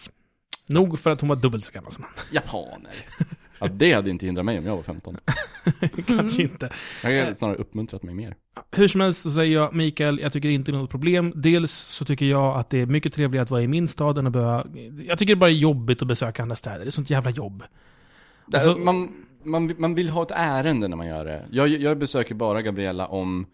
Nog 0.68 0.98
för 0.98 1.10
att 1.10 1.20
hon 1.20 1.28
var 1.28 1.36
dubbelt 1.36 1.64
så 1.64 1.72
gammal 1.72 1.92
som 1.92 2.04
han. 2.04 2.12
Japaner. 2.32 2.92
Ja, 3.58 3.66
det 3.68 3.92
hade 3.92 4.10
inte 4.10 4.26
hindrat 4.26 4.44
mig 4.44 4.58
om 4.58 4.66
jag 4.66 4.76
var 4.76 4.82
15. 4.82 5.16
Kanske 6.06 6.42
inte. 6.42 6.70
Jag 7.02 7.18
Eh. 7.18 7.24
hade 7.24 7.36
snarare 7.36 7.56
uppmuntrat 7.56 8.02
mig 8.02 8.14
mer. 8.14 8.36
Hur 8.70 8.88
som 8.88 9.00
helst 9.00 9.22
så 9.22 9.30
säger 9.30 9.54
jag, 9.54 9.74
Mikael, 9.74 10.18
jag 10.20 10.32
tycker 10.32 10.48
inte 10.48 10.72
det 10.72 10.76
är 10.76 10.80
något 10.80 10.90
problem. 10.90 11.32
Dels 11.36 11.72
så 11.72 12.04
tycker 12.04 12.26
jag 12.26 12.56
att 12.58 12.70
det 12.70 12.80
är 12.80 12.86
mycket 12.86 13.12
trevligare 13.12 13.42
att 13.42 13.50
vara 13.50 13.62
i 13.62 13.68
min 13.68 13.88
stad 13.88 14.18
än 14.18 14.26
att 14.26 14.32
behöva... 14.32 14.66
Jag 15.06 15.18
tycker 15.18 15.34
det 15.34 15.38
bara 15.40 15.50
är 15.50 15.54
jobbigt 15.54 16.02
att 16.02 16.08
besöka 16.08 16.42
andra 16.42 16.56
städer. 16.56 16.78
Det 16.78 16.86
är 16.86 16.90
sånt 16.90 17.10
jävla 17.10 17.30
jobb. 17.30 17.62
Där, 18.46 18.58
Alltså- 18.58 18.76
man, 18.76 19.12
man, 19.44 19.74
man 19.78 19.94
vill 19.94 20.08
ha 20.08 20.22
ett 20.22 20.30
ärende 20.34 20.88
när 20.88 20.96
man 20.96 21.06
gör 21.06 21.24
det. 21.24 21.42
Jag, 21.50 21.68
jag 21.68 21.98
besöker 21.98 22.34
bara 22.34 22.62
Gabriella 22.62 23.06
om, 23.06 23.46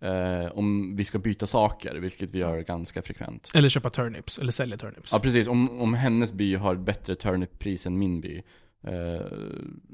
eh, 0.00 0.58
om 0.58 0.96
vi 0.96 1.04
ska 1.04 1.18
byta 1.18 1.46
saker, 1.46 1.94
vilket 1.94 2.30
vi 2.30 2.38
gör 2.38 2.60
ganska 2.60 3.02
frekvent. 3.02 3.50
Eller 3.54 3.68
köpa 3.68 3.90
turnips, 3.90 4.38
eller 4.38 4.52
sälja 4.52 4.76
turnips. 4.76 5.12
Ja, 5.12 5.18
precis. 5.18 5.46
Om, 5.46 5.80
om 5.80 5.94
hennes 5.94 6.32
by 6.32 6.54
har 6.54 6.74
ett 6.74 6.80
bättre 6.80 7.14
turnippris 7.14 7.86
än 7.86 7.98
min 7.98 8.20
by, 8.20 8.42
eh, 8.86 9.26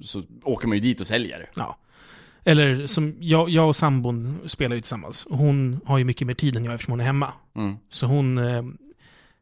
så 0.03 0.23
åker 0.43 0.69
man 0.69 0.77
ju 0.77 0.81
dit 0.81 1.01
och 1.01 1.07
säljer. 1.07 1.51
Ja. 1.57 1.78
Eller 2.45 2.87
som, 2.87 3.16
jag, 3.20 3.49
jag 3.49 3.69
och 3.69 3.77
sambon 3.77 4.39
spelar 4.47 4.77
ju 4.77 4.83
tillsammans. 4.83 5.27
Hon 5.31 5.81
har 5.85 5.99
ju 5.99 6.05
mycket 6.05 6.27
mer 6.27 6.35
tid 6.35 6.57
än 6.57 6.65
jag 6.65 6.74
eftersom 6.74 6.93
hon 6.93 7.01
är 7.01 7.05
hemma. 7.05 7.33
Mm. 7.57 7.77
Så 7.91 8.07
hon... 8.07 8.39
Eh, 8.39 8.62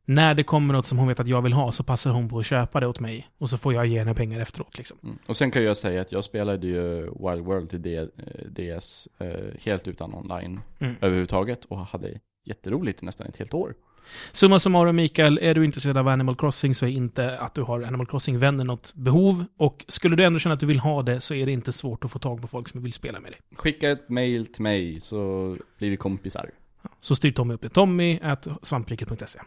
när 0.05 0.35
det 0.35 0.43
kommer 0.43 0.75
något 0.75 0.87
som 0.87 0.99
hon 0.99 1.09
vet 1.09 1.21
att 1.21 1.29
jag 1.29 1.43
vill 1.43 1.53
ha 1.53 1.73
så 1.73 1.85
passar 1.85 2.11
hon 2.11 2.29
på 2.29 2.39
att 2.39 2.47
köpa 2.47 2.81
det 2.81 2.87
åt 2.87 3.01
mig. 3.01 3.29
Och 3.39 3.51
så 3.51 3.59
får 3.59 3.75
jag 3.75 3.87
ge 3.87 3.99
henne 3.99 4.15
pengar 4.15 4.41
efteråt 4.41 4.79
liksom. 4.79 4.99
Mm. 5.03 5.19
Och 5.27 5.37
sen 5.37 5.51
kan 5.51 5.63
jag 5.65 5.77
säga 5.77 6.01
att 6.01 6.13
jag 6.13 6.25
spelade 6.25 6.67
ju 6.67 7.01
Wild 7.01 7.45
World 7.45 7.71
till 7.71 7.83
D- 7.83 7.97
eh, 7.99 8.77
DS 8.79 9.09
eh, 9.19 9.61
helt 9.61 9.89
utan 9.89 10.15
online 10.15 10.61
Mm. 10.79 10.95
överhuvudtaget 11.01 11.65
och 11.65 11.79
hade 11.79 12.21
jätteroligt 12.45 13.03
i 13.03 13.07
nästan 13.07 13.27
ett 13.27 13.37
helt 13.37 13.55
år. 13.55 13.75
Summa 14.33 14.59
summarum 14.61 14.97
Mikael, 14.97 15.39
är 15.43 15.55
du 15.55 15.65
intresserad 15.65 15.97
av 15.97 16.09
Animal 16.09 16.37
Crossing 16.37 16.75
så 16.75 16.87
är 16.87 16.91
inte 16.91 17.39
att 17.39 17.55
du 17.55 17.63
har 17.63 17.83
Animal 17.83 18.07
Crossing-vänner 18.07 18.65
något 18.65 18.95
behov. 18.95 19.45
Och 19.57 19.85
skulle 19.89 20.17
du 20.17 20.25
ändå 20.25 20.39
känna 20.39 20.53
att 20.55 20.61
du 20.61 20.67
vill 20.67 20.79
ha 20.81 21.03
det 21.03 21.21
så 21.21 21.35
är 21.35 21.47
det 21.47 21.53
inte 21.53 21.73
svårt 21.73 22.05
att 22.05 22.11
få 22.11 22.19
tag 22.19 22.41
på 22.41 22.47
folk 22.47 22.69
som 22.69 22.83
vill 22.83 22.93
spela 22.93 23.21
med 23.21 23.33
dig. 23.33 23.41
Skicka 23.57 23.91
ett 23.91 24.09
mail 24.09 24.47
till 24.47 24.63
mig 24.63 25.01
så 25.01 25.17
blir 25.79 25.91
vi 25.91 25.97
kompisar. 25.97 26.51
Så 27.01 27.17
styr 27.17 27.33
Tommy 27.33 27.55
upp 27.55 27.63
det. 27.63 27.69
Tommy 27.69 28.19
at 28.23 28.47
svampriket.se. 28.63 29.39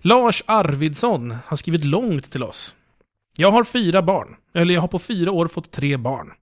Lars 0.00 0.42
Arvidsson 0.46 1.36
har 1.46 1.56
skrivit 1.56 1.84
långt 1.84 2.30
till 2.30 2.42
oss. 2.42 2.76
Jag 3.36 3.50
har 3.50 3.64
fyra 3.64 4.02
barn. 4.02 4.36
Eller 4.54 4.74
jag 4.74 4.80
har 4.80 4.88
på 4.88 4.98
fyra 4.98 5.32
år 5.32 5.48
fått 5.48 5.70
tre 5.70 5.96
barn. 5.96 6.32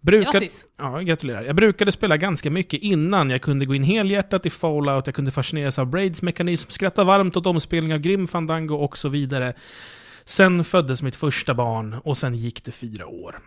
Brukar... 0.00 0.32
Grattis! 0.32 0.66
Ja, 0.78 0.98
gratulerar. 0.98 1.42
Jag 1.42 1.56
brukade 1.56 1.92
spela 1.92 2.16
ganska 2.16 2.50
mycket 2.50 2.80
innan. 2.82 3.30
Jag 3.30 3.42
kunde 3.42 3.66
gå 3.66 3.74
in 3.74 3.82
helhjärtat 3.82 4.46
i 4.46 4.50
Fallout, 4.50 5.06
jag 5.06 5.14
kunde 5.14 5.30
fascineras 5.30 5.78
av 5.78 5.86
Braids 5.86 6.22
mekanism, 6.22 6.70
skratta 6.70 7.04
varmt 7.04 7.36
åt 7.36 7.46
omspelning 7.46 7.94
av 7.94 7.98
Grim 7.98 8.28
Fandango 8.28 8.74
och 8.74 8.98
så 8.98 9.08
vidare. 9.08 9.54
Sen 10.24 10.64
föddes 10.64 11.02
mitt 11.02 11.16
första 11.16 11.54
barn 11.54 11.96
och 12.04 12.18
sen 12.18 12.34
gick 12.34 12.64
det 12.64 12.72
fyra 12.72 13.06
år. 13.06 13.40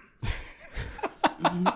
Mm. 1.51 1.68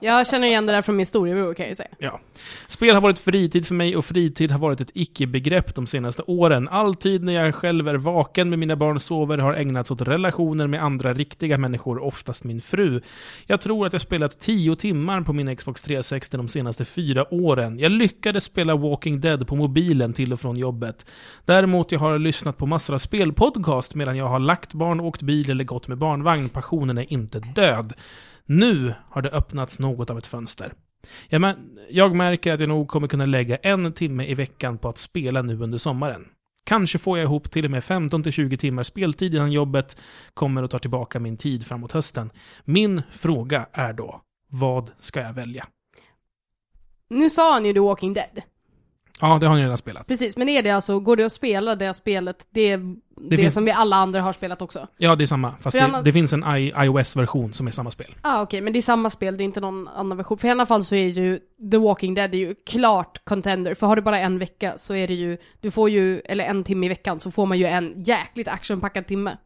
Jag 0.00 0.26
känner 0.26 0.48
igen 0.48 0.66
det 0.66 0.72
där 0.72 0.82
från 0.82 0.96
min 0.96 1.06
storebror 1.06 1.54
kan 1.54 1.64
jag 1.64 1.70
ju 1.70 1.74
säga. 1.74 1.88
Ja. 1.98 2.20
Spel 2.68 2.94
har 2.94 3.00
varit 3.00 3.18
fritid 3.18 3.66
för 3.66 3.74
mig 3.74 3.96
och 3.96 4.04
fritid 4.04 4.50
har 4.50 4.58
varit 4.58 4.80
ett 4.80 4.90
icke-begrepp 4.94 5.74
de 5.74 5.86
senaste 5.86 6.22
åren. 6.22 6.68
All 6.68 6.94
tid 6.94 7.24
när 7.24 7.32
jag 7.32 7.54
själv 7.54 7.88
är 7.88 7.94
vaken 7.94 8.50
med 8.50 8.58
mina 8.58 8.76
barn 8.76 9.00
sover 9.00 9.38
har 9.38 9.54
ägnats 9.54 9.90
åt 9.90 10.02
relationer 10.02 10.66
med 10.66 10.82
andra 10.82 11.14
riktiga 11.14 11.58
människor, 11.58 12.02
oftast 12.02 12.44
min 12.44 12.60
fru. 12.60 13.00
Jag 13.46 13.60
tror 13.60 13.86
att 13.86 13.92
jag 13.92 14.02
spelat 14.02 14.40
10 14.40 14.76
timmar 14.76 15.20
på 15.20 15.32
min 15.32 15.56
Xbox 15.56 15.82
360 15.82 16.36
de 16.36 16.48
senaste 16.48 16.84
fyra 16.84 17.34
åren. 17.34 17.78
Jag 17.78 17.92
lyckades 17.92 18.44
spela 18.44 18.76
Walking 18.76 19.20
Dead 19.20 19.46
på 19.46 19.56
mobilen 19.56 20.12
till 20.12 20.32
och 20.32 20.40
från 20.40 20.56
jobbet. 20.56 21.06
Däremot 21.44 21.92
jag 21.92 22.00
har 22.00 22.18
lyssnat 22.18 22.56
på 22.56 22.66
massor 22.66 22.94
av 22.94 22.98
spelpodcast 22.98 23.94
medan 23.94 24.16
jag 24.16 24.28
har 24.28 24.38
lagt 24.38 24.72
barn, 24.72 25.00
åkt 25.00 25.22
bil 25.22 25.50
eller 25.50 25.64
gått 25.64 25.88
med 25.88 25.98
barnvagn. 25.98 26.48
Passionen 26.48 26.98
är 26.98 27.12
inte 27.12 27.40
död. 27.40 27.92
Nu 28.50 28.94
har 29.10 29.22
det 29.22 29.30
öppnats 29.30 29.78
något 29.78 30.10
av 30.10 30.18
ett 30.18 30.26
fönster. 30.26 30.72
Jag, 31.28 31.54
jag 31.90 32.16
märker 32.16 32.54
att 32.54 32.60
jag 32.60 32.68
nog 32.68 32.88
kommer 32.88 33.08
kunna 33.08 33.26
lägga 33.26 33.56
en 33.56 33.92
timme 33.92 34.24
i 34.26 34.34
veckan 34.34 34.78
på 34.78 34.88
att 34.88 34.98
spela 34.98 35.42
nu 35.42 35.62
under 35.62 35.78
sommaren. 35.78 36.28
Kanske 36.64 36.98
får 36.98 37.18
jag 37.18 37.24
ihop 37.24 37.50
till 37.50 37.64
och 37.64 37.70
med 37.70 37.82
15-20 37.82 38.56
timmar 38.56 38.82
speltid 38.82 39.34
innan 39.34 39.52
jobbet 39.52 39.96
kommer 40.34 40.62
och 40.62 40.70
tar 40.70 40.78
tillbaka 40.78 41.20
min 41.20 41.36
tid 41.36 41.66
framåt 41.66 41.92
hösten. 41.92 42.30
Min 42.64 43.02
fråga 43.12 43.66
är 43.72 43.92
då, 43.92 44.20
vad 44.50 44.90
ska 44.98 45.20
jag 45.20 45.32
välja? 45.32 45.66
Nu 47.10 47.30
sa 47.30 47.52
han 47.52 47.64
ju 47.64 47.72
The 47.72 47.80
Walking 47.80 48.12
Dead. 48.12 48.42
Ja, 49.20 49.38
det 49.40 49.46
har 49.46 49.56
ni 49.56 49.62
redan 49.62 49.78
spelat. 49.78 50.06
Precis, 50.06 50.36
men 50.36 50.48
är 50.48 50.62
det 50.62 50.70
alltså, 50.70 51.00
går 51.00 51.16
det 51.16 51.24
att 51.24 51.32
spela 51.32 51.74
det 51.76 51.94
spelet, 51.94 52.46
det, 52.50 52.76
det, 53.30 53.36
finns- 53.36 53.54
som 53.54 53.64
vi 53.64 53.70
alla 53.70 53.96
andra 53.96 54.20
har 54.22 54.32
spelat 54.32 54.62
också? 54.62 54.86
Ja, 54.98 55.16
det 55.16 55.24
är 55.24 55.26
samma. 55.26 55.54
Fast 55.60 55.76
det, 55.76 55.82
annars- 55.84 56.04
det 56.04 56.12
finns 56.12 56.32
en 56.32 56.44
iOS-version 56.84 57.52
som 57.52 57.66
är 57.66 57.70
samma 57.70 57.90
spel. 57.90 58.14
ah, 58.22 58.42
okej, 58.42 58.60
men 58.60 58.72
det 58.72 58.78
är 58.78 58.82
samma 58.82 59.10
spel, 59.10 59.36
det 59.36 59.42
är 59.42 59.44
inte 59.44 59.60
någon 59.60 59.88
annan 59.88 60.18
version. 60.18 60.38
För 60.38 60.48
i 60.48 60.50
alla 60.50 60.66
fall 60.66 60.84
så 60.84 60.94
är 60.94 61.06
ju 61.06 61.38
The 61.70 61.78
Walking 61.78 62.14
Dead 62.14 62.34
är 62.34 62.38
ju 62.38 62.54
klart 62.66 63.24
contender, 63.24 63.74
för 63.74 63.86
har 63.86 63.96
du 63.96 64.02
bara 64.02 64.20
en 64.20 64.38
vecka 64.38 64.74
så 64.78 64.94
är 64.94 65.08
det 65.08 65.14
ju, 65.14 65.38
du 65.60 65.70
får 65.70 65.90
ju, 65.90 66.18
eller 66.20 66.44
en 66.44 66.64
timme 66.64 66.86
i 66.86 66.88
veckan, 66.88 67.20
så 67.20 67.30
får 67.30 67.46
man 67.46 67.58
ju 67.58 67.64
en 67.66 68.02
jäkligt 68.02 68.48
actionpackad 68.48 69.06
timme. 69.06 69.36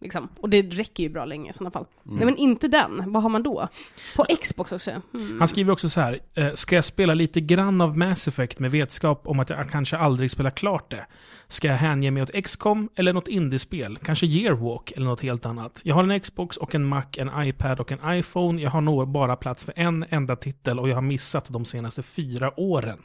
Liksom. 0.00 0.28
Och 0.40 0.48
det 0.48 0.62
räcker 0.62 1.02
ju 1.02 1.08
bra 1.08 1.24
länge 1.24 1.50
i 1.50 1.52
sådana 1.52 1.70
fall. 1.70 1.86
Nej 2.02 2.24
men 2.24 2.36
inte 2.36 2.68
den, 2.68 3.12
vad 3.12 3.22
har 3.22 3.30
man 3.30 3.42
då? 3.42 3.68
På 4.16 4.24
Xbox 4.42 4.72
också? 4.72 4.90
Mm. 4.90 5.38
Han 5.38 5.48
skriver 5.48 5.72
också 5.72 5.88
så 5.88 6.00
här, 6.00 6.20
eh, 6.34 6.54
ska 6.54 6.74
jag 6.74 6.84
spela 6.84 7.14
lite 7.14 7.40
grann 7.40 7.80
av 7.80 7.98
Mass 7.98 8.28
Effect 8.28 8.58
med 8.58 8.70
vetskap 8.70 9.26
om 9.26 9.40
att 9.40 9.50
jag 9.50 9.70
kanske 9.70 9.96
aldrig 9.96 10.30
spelar 10.30 10.50
klart 10.50 10.90
det? 10.90 11.06
Ska 11.48 11.68
jag 11.68 11.76
hänge 11.76 12.10
mig 12.10 12.22
åt 12.22 12.44
XCOM 12.44 12.88
eller 12.94 13.12
något 13.12 13.28
indiespel? 13.28 13.98
Kanske 14.02 14.26
Yearwalk 14.26 14.92
eller 14.92 15.06
något 15.06 15.20
helt 15.20 15.46
annat? 15.46 15.80
Jag 15.84 15.94
har 15.94 16.08
en 16.08 16.20
Xbox 16.20 16.56
och 16.56 16.74
en 16.74 16.84
Mac, 16.84 17.04
en 17.16 17.46
iPad 17.48 17.80
och 17.80 17.92
en 17.92 18.18
iPhone. 18.18 18.62
Jag 18.62 18.70
har 18.70 18.80
nog 18.80 19.08
bara 19.08 19.36
plats 19.36 19.64
för 19.64 19.74
en 19.76 20.04
enda 20.08 20.36
titel 20.36 20.80
och 20.80 20.88
jag 20.88 20.94
har 20.94 21.02
missat 21.02 21.48
de 21.48 21.64
senaste 21.64 22.02
fyra 22.02 22.60
åren. 22.60 22.98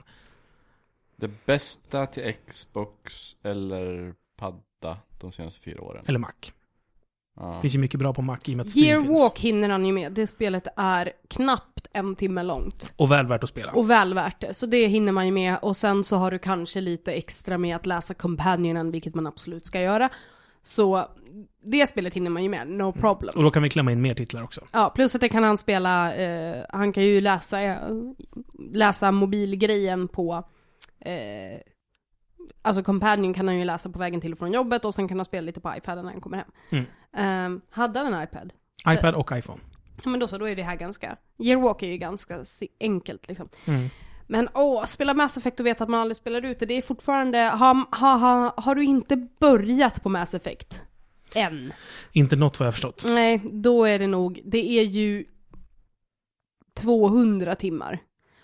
Det 1.16 1.45
bästa 1.45 2.06
till 2.06 2.34
Xbox 2.48 3.36
eller 3.44 4.14
padda 4.38 4.98
de 5.20 5.32
senaste 5.32 5.61
fyra 5.61 5.82
åren. 5.82 6.03
Eller 6.07 6.20
Mac. 6.20 6.32
Det 7.40 7.61
finns 7.61 7.76
ju 7.76 7.80
mycket 7.80 7.99
bra 7.99 8.14
på 8.14 8.22
Mac 8.22 8.38
i 8.45 8.53
och 8.53 8.57
med 8.57 8.66
att 8.66 8.78
Steam 8.78 9.06
finns. 9.06 9.10
Yearwalk 9.10 9.40
hinner 9.40 9.70
han 9.70 9.86
ju 9.86 9.94
med, 9.94 10.11
det 10.11 10.28
spelet 10.28 10.68
är 10.76 11.11
knappt 11.28 11.88
en 11.94 12.16
timme 12.16 12.44
långt. 12.44 12.94
Och 12.95 13.11
väl 13.11 13.28
värt 13.28 13.44
att 13.44 13.49
spela. 13.49 13.72
Och 13.72 13.90
väl 13.90 14.14
värt 14.14 14.41
det, 14.41 14.53
så 14.53 14.66
det 14.66 14.88
hinner 14.88 15.11
man 15.11 15.26
ju 15.26 15.32
med. 15.32 15.57
Och 15.61 15.78
sen 15.78 16.03
så 16.03 16.16
har 16.18 16.32
du 16.32 16.40
kanske 16.40 16.82
lite 16.82 17.11
extra 17.11 17.57
med 17.57 17.76
att 17.76 17.86
läsa 17.86 18.14
Companionen, 18.14 18.91
vilket 18.91 19.16
man 19.16 19.28
absolut 19.28 19.66
ska 19.66 19.82
göra. 19.82 20.10
Så 20.64 21.06
det 21.64 21.88
spelet 21.90 22.14
hinner 22.14 22.30
man 22.30 22.44
ju 22.44 22.49
med, 22.49 22.68
no 22.68 22.91
problem. 22.91 23.32
Och 23.36 23.44
då 23.44 23.52
kan 23.52 23.64
vi 23.64 23.70
klämma 23.70 23.91
in 23.91 24.02
mer 24.02 24.16
titlar 24.16 24.44
också. 24.44 24.61
Ja, 24.72 24.91
plus 24.95 25.16
att 25.16 25.22
det 25.22 25.30
kan 25.30 25.44
han 25.44 25.57
spela, 25.57 26.16
eh, 26.16 26.64
han 26.70 26.94
kan 26.94 27.03
ju 27.03 27.22
läsa, 27.22 27.61
eh, 27.61 27.76
läsa 28.74 29.11
mobilgrejen 29.11 30.07
på, 30.07 30.44
eh, 30.99 31.60
alltså 32.61 32.84
Companion 32.84 33.34
kan 33.34 33.48
han 33.48 33.60
ju 33.60 33.66
läsa 33.66 33.90
på 33.90 33.99
vägen 33.99 34.22
till 34.22 34.32
och 34.32 34.40
från 34.40 34.52
jobbet 34.52 34.86
och 34.86 34.94
sen 34.94 35.07
kan 35.07 35.18
han 35.18 35.26
spela 35.26 35.45
lite 35.45 35.61
på 35.61 35.74
iPaden 35.78 36.06
när 36.06 36.11
han 36.11 36.22
kommer 36.22 36.38
hem. 36.38 36.52
Mm. 36.70 36.86
Eh, 37.56 37.61
hade 37.70 37.99
han 37.99 38.14
en 38.14 38.24
iPad? 38.24 38.53
iPad 38.88 39.16
och 39.16 39.38
iPhone. 39.38 39.60
Ja 40.03 40.10
men 40.10 40.20
då 40.20 40.28
så, 40.28 40.38
då 40.38 40.48
är 40.48 40.56
det 40.56 40.64
här 40.64 40.76
ganska, 40.76 41.18
Yearwalk 41.38 41.84
är 41.84 41.88
ju 41.88 41.98
ganska 41.98 42.44
enkelt 42.80 43.28
liksom. 43.28 43.49
Mm. 43.66 43.90
Men 44.28 44.49
åh, 44.53 44.86
spela 44.86 45.14
Mass 45.14 45.38
Effect 45.38 45.60
och 45.60 45.66
veta 45.66 45.84
att 45.84 45.90
man 45.90 45.99
aldrig 45.99 46.18
spelar 46.18 46.45
ut 46.45 46.60
det, 46.60 46.66
det 46.66 46.74
är 46.74 46.82
fortfarande, 46.82 47.38
har, 47.38 47.98
har, 47.98 48.18
har, 48.18 48.53
har 48.57 48.76
du 48.76 48.84
inte 48.84 49.28
börjat 49.40 50.03
på 50.03 50.10
Mass 50.10 50.34
Effect? 50.34 50.82
Än? 51.36 51.74
Inte 52.11 52.36
något 52.36 52.60
vad 52.60 52.68
jag 52.68 52.74
förstått. 52.74 53.06
Nej, 53.10 53.41
då 53.52 53.86
är 53.86 53.99
det 53.99 54.07
nog, 54.07 54.41
det 54.45 54.70
är 54.70 54.84
ju 54.84 55.26
200 56.76 57.56
timmar. 57.56 57.99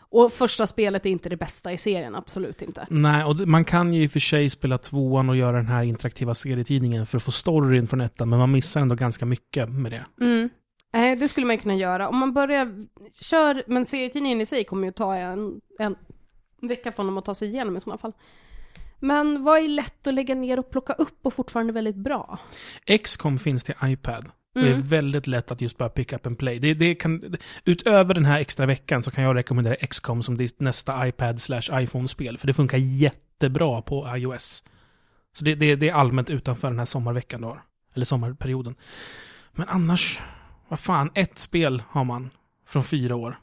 Och 0.09 0.33
första 0.33 0.67
spelet 0.67 1.05
är 1.05 1.09
inte 1.09 1.29
det 1.29 1.37
bästa 1.37 1.73
i 1.73 1.77
serien, 1.77 2.15
absolut 2.15 2.61
inte. 2.61 2.87
Nej, 2.89 3.23
och 3.23 3.35
man 3.35 3.65
kan 3.65 3.93
ju 3.93 4.03
i 4.03 4.07
och 4.07 4.11
för 4.11 4.19
sig 4.19 4.49
spela 4.49 4.77
tvåan 4.77 5.29
och 5.29 5.35
göra 5.35 5.57
den 5.57 5.67
här 5.67 5.83
interaktiva 5.83 6.33
serietidningen 6.33 7.05
för 7.05 7.17
att 7.17 7.23
få 7.23 7.31
storyn 7.31 7.87
från 7.87 8.01
ettan, 8.01 8.29
men 8.29 8.39
man 8.39 8.51
missar 8.51 8.81
ändå 8.81 8.95
ganska 8.95 9.25
mycket 9.25 9.69
med 9.69 9.91
det. 9.91 10.05
Mm. 10.21 10.49
Nej, 10.93 11.15
det 11.15 11.27
skulle 11.27 11.47
man 11.47 11.57
kunna 11.57 11.75
göra. 11.75 12.09
Om 12.09 12.17
man 12.17 12.33
börjar, 12.33 12.85
kör, 13.13 13.63
men 13.67 13.85
serietidningen 13.85 14.41
i 14.41 14.45
sig 14.45 14.63
kommer 14.63 14.87
ju 14.87 14.91
ta 14.91 15.15
en, 15.15 15.61
en 15.79 15.95
vecka 16.61 16.91
för 16.91 16.97
honom 16.97 17.17
att 17.17 17.25
ta 17.25 17.35
sig 17.35 17.47
igenom 17.47 17.77
i 17.77 17.79
sådana 17.79 17.97
fall. 17.97 18.13
Men 18.99 19.43
vad 19.43 19.59
är 19.59 19.67
lätt 19.67 20.07
att 20.07 20.13
lägga 20.13 20.35
ner 20.35 20.59
och 20.59 20.69
plocka 20.69 20.93
upp 20.93 21.19
och 21.21 21.33
fortfarande 21.33 21.73
väldigt 21.73 21.95
bra? 21.95 22.39
XCOM 23.03 23.39
finns 23.39 23.63
till 23.63 23.75
iPad. 23.83 24.25
Och 24.55 24.61
det 24.61 24.67
är 24.67 24.73
Mm. 24.73 24.83
väldigt 24.83 25.27
lätt 25.27 25.51
att 25.51 25.61
just 25.61 25.77
bara 25.77 25.89
pick 25.89 26.13
up 26.13 26.25
and 26.25 26.37
play. 26.37 26.59
Det, 26.59 26.73
det 26.73 26.95
kan, 26.95 27.35
utöver 27.65 28.13
den 28.13 28.25
här 28.25 28.39
extra 28.39 28.65
veckan 28.65 29.03
så 29.03 29.11
kan 29.11 29.23
jag 29.23 29.35
rekommendera 29.35 29.75
XCOM 29.75 30.23
som 30.23 30.37
ditt 30.37 30.59
nästa 30.59 31.07
iPad 31.07 31.41
slash 31.41 31.81
iPhone-spel. 31.81 32.37
För 32.37 32.47
det 32.47 32.53
funkar 32.53 32.77
jättebra 32.77 33.81
på 33.81 34.17
iOS. 34.17 34.63
Så 35.33 35.45
det, 35.45 35.55
det, 35.55 35.75
det 35.75 35.89
är 35.89 35.93
allmänt 35.93 36.29
utanför 36.29 36.67
den 36.69 36.79
här 36.79 36.85
sommarveckan 36.85 37.41
du 37.41 37.47
har. 37.47 37.61
Eller 37.93 38.05
sommarperioden. 38.05 38.75
Men 39.51 39.67
annars, 39.69 40.19
vad 40.67 40.79
fan, 40.79 41.11
ett 41.13 41.39
spel 41.39 41.83
har 41.89 42.03
man 42.03 42.29
från 42.67 42.83
fyra 42.83 43.15
år. 43.15 43.39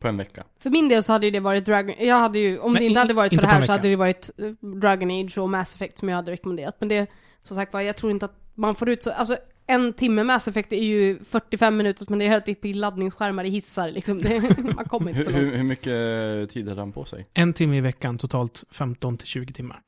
På 0.00 0.08
en 0.08 0.16
vecka. 0.16 0.44
För 0.58 0.70
min 0.70 0.88
del 0.88 1.02
så 1.02 1.12
hade 1.12 1.26
ju 1.26 1.30
det 1.32 1.40
varit 1.40 1.64
Dragon... 1.64 1.94
Jag 1.98 2.20
hade 2.20 2.38
ju, 2.38 2.58
om 2.58 2.72
Men 2.72 2.82
det 2.82 2.86
inte 2.86 3.00
hade 3.00 3.14
varit 3.14 3.32
inte 3.32 3.40
för 3.40 3.46
det 3.46 3.52
på 3.52 3.54
en 3.54 3.60
här 3.60 3.66
så 3.66 3.72
hade 3.72 3.88
det 3.88 3.96
varit 3.96 4.30
eh, 4.38 4.50
Dragon 4.80 5.10
Age 5.10 5.38
och 5.38 5.50
Mass 5.50 5.74
Effect 5.74 5.98
som 5.98 6.08
jag 6.08 6.16
hade 6.16 6.32
rekommenderat. 6.32 6.76
Men 6.78 6.88
det, 6.88 7.06
som 7.42 7.56
sagt 7.56 7.72
var, 7.72 7.80
jag 7.80 7.96
tror 7.96 8.12
inte 8.12 8.24
att 8.24 8.47
man 8.58 8.74
får 8.74 8.88
ut 8.88 9.02
så... 9.02 9.10
Alltså 9.10 9.38
en 9.66 9.92
timme 9.92 10.24
Mass 10.24 10.48
Effect 10.48 10.72
är 10.72 10.82
ju 10.82 11.24
45 11.24 11.76
minuter 11.76 12.06
men 12.08 12.18
det 12.18 12.24
är 12.24 12.28
helt 12.28 12.64
i 12.64 12.72
laddningsskärmar 12.72 13.44
i 13.44 13.50
hissar 13.50 13.90
liksom. 13.90 14.18
Det, 14.18 14.40
man 14.74 14.84
kommer 14.84 15.08
inte 15.10 15.18
Hur, 15.22 15.24
så 15.24 15.30
hur, 15.30 15.46
långt. 15.46 15.56
hur 15.58 15.62
mycket 15.62 16.50
tid 16.54 16.68
hade 16.68 16.80
han 16.80 16.92
på 16.92 17.04
sig? 17.04 17.26
En 17.34 17.52
timme 17.52 17.76
i 17.76 17.80
veckan, 17.80 18.18
totalt 18.18 18.64
15 18.70 19.16
till 19.16 19.26
20 19.26 19.52
timmar. 19.52 19.82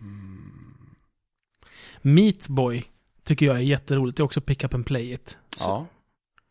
Mm. 0.00 0.96
Meatboy 2.02 2.84
tycker 3.24 3.46
jag 3.46 3.56
är 3.56 3.60
jätteroligt. 3.60 4.16
Det 4.16 4.20
är 4.20 4.24
också 4.24 4.40
pick 4.40 4.64
up 4.64 4.74
and 4.74 4.86
play 4.86 5.12
it. 5.12 5.38
Så, 5.56 5.64
Ja. 5.70 5.86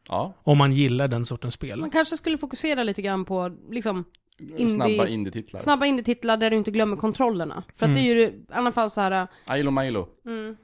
Ja. 0.10 0.34
Om 0.44 0.57
man 0.57 0.73
gillar 0.73 1.07
den 1.07 1.26
sortens 1.26 1.53
spel. 1.53 1.80
Man 1.80 1.90
kanske 1.90 2.18
skulle 2.18 2.38
fokusera 2.38 2.84
lite 2.84 3.02
grann 3.02 3.26
på 3.26 3.52
liksom 3.69 4.06
Indie- 4.40 4.68
Snabba 4.68 5.07
indie-titlar. 5.07 5.60
snabba 5.60 5.86
indie-titlar 5.86 6.38
där 6.38 6.49
du 6.49 6.57
inte 6.57 6.72
glömmer 6.72 6.98
kontrollerna. 6.98 7.64
För 7.76 7.86
att 7.86 7.90
Mm. 7.91 7.94
det 7.95 7.99
är 8.12 8.16
ju 8.16 8.22
i 8.22 8.45
alla 8.49 8.72
fall 8.72 8.90
så 8.90 9.02
här. 9.02 9.28
Ilo 9.57 9.72
Milo. 9.72 10.07
Mm, 10.26 10.56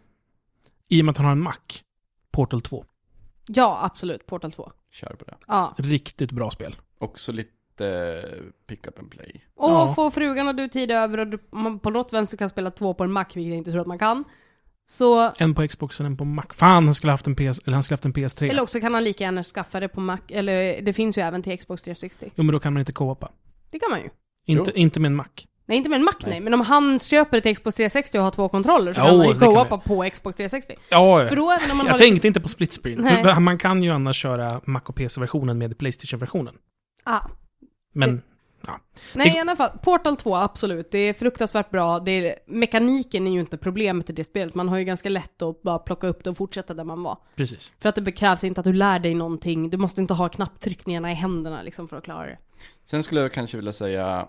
I 0.89 1.01
och 1.01 1.05
med 1.05 1.11
att 1.11 1.17
han 1.17 1.25
har 1.25 1.31
en 1.31 1.41
Mac. 1.43 1.53
Portal 2.31 2.61
2. 2.61 2.85
ja, 3.47 3.79
absolut. 3.83 4.25
Portal 4.25 4.51
2. 4.51 4.71
Kör 4.91 5.15
på 5.15 5.25
det. 5.25 5.35
Ja. 5.47 5.73
Riktigt 5.77 6.31
bra 6.31 6.49
spel. 6.51 6.75
Också 6.97 7.31
lite 7.31 8.25
pick 8.67 8.87
up 8.87 8.99
and 8.99 9.11
play. 9.11 9.45
Och 9.55 9.71
Ja. 9.71 9.93
få 9.95 10.11
frugan 10.11 10.47
och 10.47 10.55
du 10.55 10.67
tid 10.67 10.91
över 10.91 11.17
och 11.17 11.27
du, 11.27 11.39
man 11.51 11.79
på 11.79 11.89
något 11.89 12.13
vänster 12.13 12.37
kan 12.37 12.49
spela 12.49 12.71
två 12.71 12.93
på 12.93 13.03
en 13.03 13.11
Mac, 13.11 13.25
vilket 13.33 13.49
jag 13.49 13.57
inte 13.57 13.71
tror 13.71 13.81
att 13.81 13.87
man 13.87 13.99
kan. 13.99 14.23
Så, 14.85 15.31
En 15.37 15.55
på 15.55 15.67
Xbox 15.67 15.99
och 15.99 16.05
en 16.05 16.17
på 16.17 16.25
Mac. 16.25 16.43
Fan, 16.53 16.85
han 16.85 16.95
skulle 16.95 17.11
haft 17.11 17.27
en, 17.27 17.35
PS, 17.35 17.59
eller 17.65 17.73
han 17.73 17.83
skulle 17.83 17.93
haft 17.95 18.05
en 18.05 18.13
PS3. 18.13 18.49
eller 18.49 18.61
också 18.61 18.79
kan 18.79 18.93
han 18.93 19.03
lika 19.03 19.23
gärna 19.23 19.43
skaffa 19.43 19.79
det 19.79 19.87
på 19.87 20.01
Mac, 20.01 20.17
eller 20.27 20.81
det 20.81 20.93
finns 20.93 21.17
ju 21.17 21.21
även 21.21 21.43
till 21.43 21.57
Xbox 21.57 21.83
360. 21.83 22.31
Jo, 22.35 22.43
men 22.43 22.53
då 22.53 22.59
kan 22.59 22.73
man 22.73 22.79
inte 22.79 22.91
co-opa. 22.93 23.31
Det 23.71 23.79
kan 23.79 23.89
man 23.89 23.99
ju. 24.01 24.09
Inte, 24.45 24.71
inte 24.79 24.99
med 24.99 25.09
en 25.09 25.15
Mac. 25.15 25.25
Nej, 25.65 25.77
inte 25.77 25.89
med 25.89 25.95
en 25.99 26.03
Mac 26.05 26.13
nej. 26.21 26.29
Nej. 26.29 26.39
men 26.41 26.53
om 26.53 26.61
han 26.61 26.99
köper 26.99 27.37
ett 27.37 27.57
Xbox 27.57 27.75
360 27.75 28.17
och 28.17 28.23
har 28.23 28.31
två 28.31 28.49
kontroller 28.49 28.93
så 28.93 28.99
Jo, 29.01 29.05
kan 29.05 29.19
han 29.19 29.27
ju 29.27 29.33
co-opa 29.33 29.77
på 29.77 30.09
Xbox 30.13 30.35
360. 30.37 30.75
Ja, 30.89 31.27
För 31.27 31.35
då 31.35 31.51
även 31.51 31.71
om 31.71 31.77
man 31.77 31.85
jag 31.85 31.93
har 31.93 31.97
tänkte 31.99 32.27
inte 32.27 32.41
på 32.41 32.49
split 32.49 32.73
screen. 32.81 33.01
Nej. 33.01 33.23
För 33.23 33.39
man 33.39 33.57
kan 33.57 33.83
ju 33.83 33.89
annars 33.89 34.15
köra 34.15 34.61
Mac 34.65 34.81
och 34.85 34.95
PC-versionen 34.95 35.57
med 35.57 35.77
Playstation-versionen. 35.77 36.55
Ah. 37.03 37.19
Men, 37.93 38.21
Nej, 39.13 39.29
Det- 39.29 39.35
i 39.37 39.39
alla 39.39 39.55
fall. 39.55 39.69
Portal 39.83 40.17
2, 40.17 40.35
absolut. 40.35 40.91
Det 40.91 40.97
är 40.99 41.13
fruktansvärt 41.13 41.69
bra. 41.69 41.99
Det 41.99 42.11
är, 42.11 42.35
mekaniken 42.47 43.27
är 43.27 43.31
ju 43.31 43.39
inte 43.39 43.57
problemet 43.57 44.09
i 44.09 44.13
det 44.13 44.23
spelet. 44.23 44.55
Man 44.55 44.69
har 44.69 44.77
ju 44.77 44.83
ganska 44.83 45.09
lätt 45.09 45.41
att 45.41 45.61
bara 45.61 45.79
plocka 45.79 46.07
upp 46.07 46.23
det 46.23 46.29
och 46.29 46.37
fortsätta 46.37 46.73
där 46.73 46.83
man 46.83 47.03
var. 47.03 47.17
precis. 47.35 47.73
För 47.79 47.89
att 47.89 47.95
det 47.95 48.11
krävs 48.11 48.43
inte 48.43 48.61
att 48.61 48.65
du 48.65 48.73
lär 48.73 48.99
dig 48.99 49.15
någonting. 49.15 49.69
Du 49.69 49.77
måste 49.77 50.01
inte 50.01 50.13
ha 50.13 50.29
knapptryckningarna 50.29 51.11
i 51.11 51.15
händerna 51.15 51.61
liksom 51.61 51.87
för 51.87 51.97
att 51.97 52.03
klara 52.03 52.25
det. 52.25 52.37
Sen 52.83 53.03
skulle 53.03 53.21
jag 53.21 53.33
kanske 53.33 53.57
vilja 53.57 53.71
säga 53.71 54.27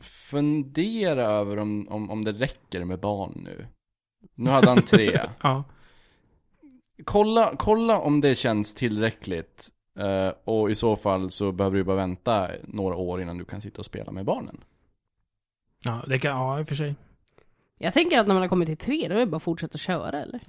Fundera 0.00 1.22
över 1.22 1.56
om, 1.56 1.88
om, 1.88 2.10
om 2.10 2.24
det 2.24 2.32
räcker 2.32 2.84
med 2.84 3.00
barn 3.00 3.40
nu. 3.44 3.66
Nu 4.34 4.50
hade 4.50 4.68
han 4.68 4.82
tre. 4.82 5.20
Ja. 5.42 5.64
kolla, 7.04 7.54
kolla 7.58 7.98
om 7.98 8.20
det 8.20 8.34
känns 8.34 8.74
tillräckligt. 8.74 9.68
eh, 9.98 10.32
och 10.44 10.70
i 10.70 10.74
så 10.74 10.96
fall 10.96 11.30
så 11.30 11.52
behöver 11.52 11.76
du 11.76 11.84
bara 11.84 11.96
vänta 11.96 12.50
några 12.62 12.96
år 12.96 13.22
innan 13.22 13.38
du 13.38 13.44
kan 13.44 13.60
sitta 13.60 13.78
och 13.78 13.86
spela 13.86 14.12
med 14.12 14.24
barnen. 14.24 14.60
Ja, 15.84 16.04
det 16.08 16.18
kan, 16.18 16.30
ja, 16.30 16.60
i 16.60 16.62
och 16.62 16.68
för 16.68 16.74
sig. 16.74 16.94
Jag 17.78 17.94
tänker 17.94 18.18
att 18.20 18.26
när 18.26 18.34
man 18.34 18.42
har 18.42 18.48
kommit 18.48 18.66
till 18.68 18.76
tre, 18.76 19.08
då 19.08 19.14
är 19.14 19.18
det 19.18 19.26
bara 19.26 19.36
att 19.36 19.42
fortsätta 19.42 19.78
köra 19.78 20.22
eller? 20.22 20.40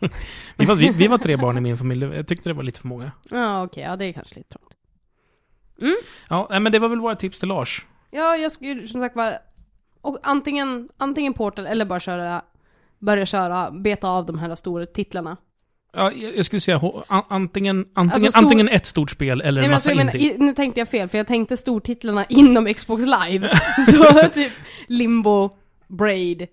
Vi 0.56 0.64
var, 0.64 0.74
vi, 0.74 0.90
vi 0.90 1.06
var 1.06 1.18
tre 1.18 1.36
barn 1.36 1.58
i 1.58 1.60
min 1.60 1.78
familj. 1.78 2.04
Jag 2.04 2.26
tyckte 2.26 2.48
det 2.48 2.54
var 2.54 2.62
lite 2.62 2.80
för 2.80 2.88
många. 2.88 3.12
Ja, 3.30 3.64
okej. 3.64 3.82
ja, 3.82 3.96
det 3.96 4.04
är 4.04 4.12
kanske 4.12 4.34
lite 4.34 4.48
trångt. 4.48 4.76
Ja, 6.28 6.46
nej, 6.50 6.60
men 6.60 6.72
det 6.72 6.78
var 6.78 6.88
väl 6.88 7.00
våra 7.00 7.16
tips 7.16 7.38
till 7.38 7.48
Lars. 7.48 7.86
Ja, 8.10 8.36
jag 8.36 8.52
skulle 8.52 8.88
som 8.88 9.00
sagt 9.00 9.16
vara... 9.16 9.34
Och 10.00 10.18
antingen, 10.22 10.88
antingen 10.96 11.34
Portal 11.34 11.66
eller 11.66 11.84
bara 11.84 12.00
köra... 12.00 12.42
Börja 12.98 13.26
köra, 13.26 13.70
beta 13.70 14.08
av 14.08 14.26
de 14.26 14.38
här 14.38 14.54
stora 14.54 14.86
titlarna. 14.86 15.36
Ja, 15.92 16.12
jag 16.12 16.44
skulle 16.44 16.60
säga 16.60 16.80
antingen, 17.28 17.78
antingen, 17.94 18.12
Alltså, 18.12 18.30
stor- 18.30 18.38
antingen 18.42 18.68
ett 18.68 18.86
stort 18.86 19.10
spel 19.10 19.40
eller 19.40 19.60
Nej, 19.60 19.64
en 19.64 19.70
men 19.70 19.74
alltså, 19.74 19.90
massa 19.90 19.96
menar, 20.04 20.16
indie. 20.16 20.34
i, 20.34 20.38
nu 20.38 20.52
tänkte 20.52 20.80
jag 20.80 20.88
fel, 20.88 21.08
för 21.08 21.18
jag 21.18 21.26
tänkte 21.26 21.56
stortitlarna 21.56 22.24
inom 22.28 22.74
Xbox 22.74 23.02
live. 23.02 23.50
så 23.86 24.28
typ 24.34 24.52
Limbo, 24.86 25.50
Braid, 25.88 26.46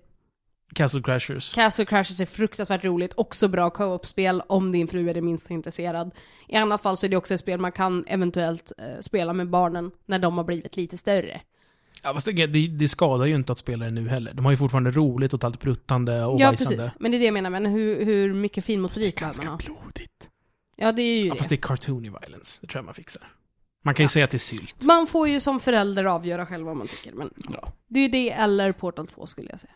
Castle 0.74 1.02
Crashers. 1.02 1.54
Castle 1.54 1.84
Crashes 1.84 2.20
är 2.20 2.26
fruktansvärt 2.26 2.84
roligt, 2.84 3.12
också 3.16 3.48
bra 3.48 3.70
co-op-spel 3.70 4.42
om 4.46 4.72
din 4.72 4.88
fru 4.88 5.08
är 5.10 5.14
det 5.14 5.20
minsta 5.20 5.54
intresserad. 5.54 6.10
I 6.48 6.56
annat 6.56 6.82
fall 6.82 6.96
så 6.96 7.06
är 7.06 7.10
det 7.10 7.16
också 7.16 7.34
ett 7.34 7.40
spel 7.40 7.60
man 7.60 7.72
kan 7.72 8.04
eventuellt 8.06 8.72
eh, 8.78 8.84
spela 9.00 9.32
med 9.32 9.50
barnen 9.50 9.90
när 10.06 10.18
de 10.18 10.36
har 10.36 10.44
blivit 10.44 10.76
lite 10.76 10.98
större. 10.98 11.40
Ja, 12.02 12.14
fast 12.14 12.26
det, 12.26 12.46
det, 12.46 12.68
det 12.68 12.88
skadar 12.88 13.24
ju 13.26 13.34
inte 13.34 13.52
att 13.52 13.58
spela 13.58 13.84
det 13.84 13.90
nu 13.90 14.08
heller. 14.08 14.34
De 14.34 14.44
har 14.44 14.52
ju 14.52 14.56
fortfarande 14.58 14.90
roligt 14.90 15.34
och 15.34 15.44
allt 15.44 15.60
pruttande 15.60 16.24
och 16.24 16.40
ja, 16.40 16.48
bajsande. 16.48 16.76
precis. 16.76 16.92
Men 17.00 17.10
det 17.10 17.16
är 17.16 17.18
det 17.18 17.24
jag 17.24 17.34
menar, 17.34 17.50
men 17.50 17.66
hur, 17.66 18.04
hur 18.04 18.34
mycket 18.34 18.64
finmotorik 18.64 19.20
man 19.20 19.32
ha? 19.46 19.56
blodigt. 19.56 20.30
Ja, 20.76 20.92
det 20.92 21.02
är 21.02 21.20
ju 21.20 21.26
Ja, 21.26 21.32
det. 21.32 21.38
fast 21.38 21.48
det 21.50 21.54
är 21.54 21.60
cartoony 21.60 22.08
violence. 22.10 22.58
Det 22.60 22.66
tror 22.66 22.78
jag 22.78 22.84
man 22.84 22.94
fixar. 22.94 23.32
Man 23.84 23.94
kan 23.94 24.02
ju 24.02 24.04
Ja. 24.04 24.08
säga 24.08 24.24
att 24.24 24.30
det 24.30 24.36
är 24.36 24.38
sylt. 24.38 24.82
Man 24.84 25.06
får 25.06 25.28
ju 25.28 25.40
som 25.40 25.60
förälder 25.60 26.04
avgöra 26.04 26.46
själv 26.46 26.66
vad 26.66 26.76
man 26.76 26.86
tycker, 26.86 27.12
men 27.12 27.30
Ja. 27.52 27.72
det 27.88 28.00
är 28.00 28.02
ju 28.04 28.08
det 28.08 28.30
eller 28.30 28.72
Portal 28.72 29.06
2 29.06 29.26
skulle 29.26 29.50
jag 29.50 29.60
säga. 29.60 29.72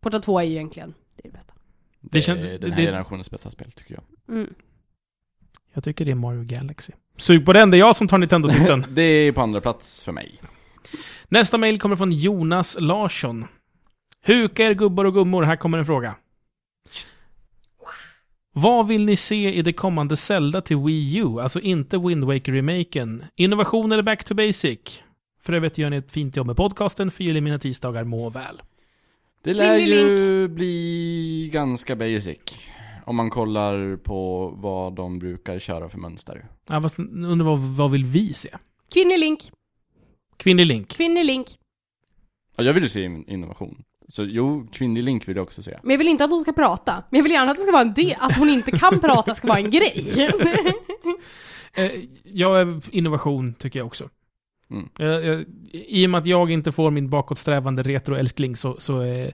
Portal 0.00 0.22
2 0.22 0.38
är 0.38 0.44
ju 0.44 0.50
egentligen 0.54 0.94
det, 1.16 1.20
är 1.28 1.30
det 1.32 1.36
bästa. 1.36 1.52
Det, 2.00 2.08
Det 2.10 2.18
kän- 2.20 2.38
är 2.38 2.42
det- 2.50 2.58
den 2.58 2.70
här 2.70 2.76
det- 2.76 2.84
generationens 2.86 3.30
bästa 3.30 3.50
spel 3.50 3.72
tycker 3.72 3.94
jag. 3.94 4.36
Mm. 4.36 4.54
Jag 5.72 5.84
tycker 5.84 6.04
det 6.04 6.10
är 6.10 6.14
Mario 6.14 6.44
Galaxy. 6.44 6.92
Sug 7.16 7.46
på 7.46 7.52
den, 7.52 7.70
det 7.70 7.76
är 7.76 7.78
jag 7.78 7.96
som 7.96 8.08
tar 8.08 8.18
Nintendo-titeln. 8.18 8.84
Det 8.94 9.02
är 9.02 9.32
på 9.32 9.40
andra 9.40 9.60
plats 9.60 10.04
för 10.04 10.12
mig. 10.12 10.40
Nästa 11.28 11.58
mail 11.58 11.78
kommer 11.80 11.96
från 11.96 12.12
Jonas 12.12 12.76
Larsson. 12.80 13.46
Huka 14.24 14.62
er 14.64 14.74
gubbar 14.74 15.04
och 15.04 15.14
gummor, 15.14 15.42
här 15.42 15.56
kommer 15.56 15.78
en 15.78 15.86
fråga. 15.86 16.14
Vad 18.52 18.86
vill 18.88 19.04
ni 19.04 19.16
se 19.16 19.54
i 19.54 19.62
det 19.62 19.72
kommande 19.72 20.16
Zelda 20.16 20.60
till 20.60 20.76
Wii 20.76 21.16
U? 21.18 21.40
Alltså 21.40 21.60
inte 21.60 21.98
Wind 21.98 22.24
Waker-remaken. 22.24 23.24
Innovation 23.36 23.92
eller 23.92 24.02
back 24.02 24.24
to 24.24 24.34
basic? 24.34 25.02
För 25.42 25.52
övrigt 25.52 25.78
gör 25.78 25.90
ni 25.90 25.96
ett 25.96 26.12
fint 26.12 26.36
jobb 26.36 26.46
med 26.46 26.56
podcasten, 26.56 27.10
fyller 27.10 27.40
mina 27.40 27.58
tisdagar 27.58 28.04
må 28.04 28.30
väl. 28.30 28.62
Det 29.48 29.54
lär 29.54 29.76
ju 29.76 30.48
bli 30.48 31.50
ganska 31.52 31.96
basic. 31.96 32.38
Om 33.04 33.16
man 33.16 33.30
kollar 33.30 33.96
på 33.96 34.48
vad 34.56 34.92
de 34.92 35.18
brukar 35.18 35.58
köra 35.58 35.88
för 35.88 35.98
mönster. 35.98 36.48
Ja, 36.70 36.82
fast 36.82 36.98
undrar 36.98 37.44
vad, 37.46 37.58
vad 37.58 37.90
vill 37.90 38.04
vi 38.04 38.32
se? 38.32 38.48
Kvinnlig 38.92 39.18
Link, 39.18 39.50
Kvinnlig 40.36 40.66
Link. 40.66 40.88
kvinnlig 40.88 41.24
Link. 41.24 41.46
Ja, 42.56 42.64
jag 42.64 42.72
vill 42.72 42.82
ju 42.82 42.88
se 42.88 43.02
in- 43.04 43.28
innovation. 43.28 43.82
Så 44.08 44.24
jo, 44.24 44.68
kvinnlig 44.72 45.04
Link 45.04 45.28
vill 45.28 45.36
jag 45.36 45.42
också 45.42 45.62
se. 45.62 45.78
Men 45.82 45.90
jag 45.90 45.98
vill 45.98 46.08
inte 46.08 46.24
att 46.24 46.30
hon 46.30 46.40
ska 46.40 46.52
prata. 46.52 47.04
Men 47.10 47.18
jag 47.18 47.22
vill 47.22 47.32
gärna 47.32 47.50
att 47.50 47.56
det 47.56 47.62
ska 47.62 47.72
vara 47.72 47.82
en 47.82 47.94
del, 47.94 48.16
att 48.20 48.36
hon 48.36 48.48
inte 48.48 48.70
kan 48.70 49.00
prata 49.00 49.34
ska 49.34 49.48
vara 49.48 49.58
en 49.58 49.70
grej. 49.70 50.04
Eh, 51.74 51.90
jag 52.24 52.60
är 52.60 52.80
innovation, 52.90 53.54
tycker 53.54 53.78
jag 53.78 53.86
också. 53.86 54.08
Mm. 54.70 54.88
Jag, 54.98 55.24
jag, 55.24 55.44
I 55.72 56.06
och 56.06 56.10
med 56.10 56.18
att 56.18 56.26
jag 56.26 56.50
inte 56.50 56.72
får 56.72 56.90
min 56.90 57.10
bakåtsträvande 57.10 57.82
retro-älskling 57.82 58.56
så, 58.56 58.76
så 58.78 59.02
eh, 59.02 59.30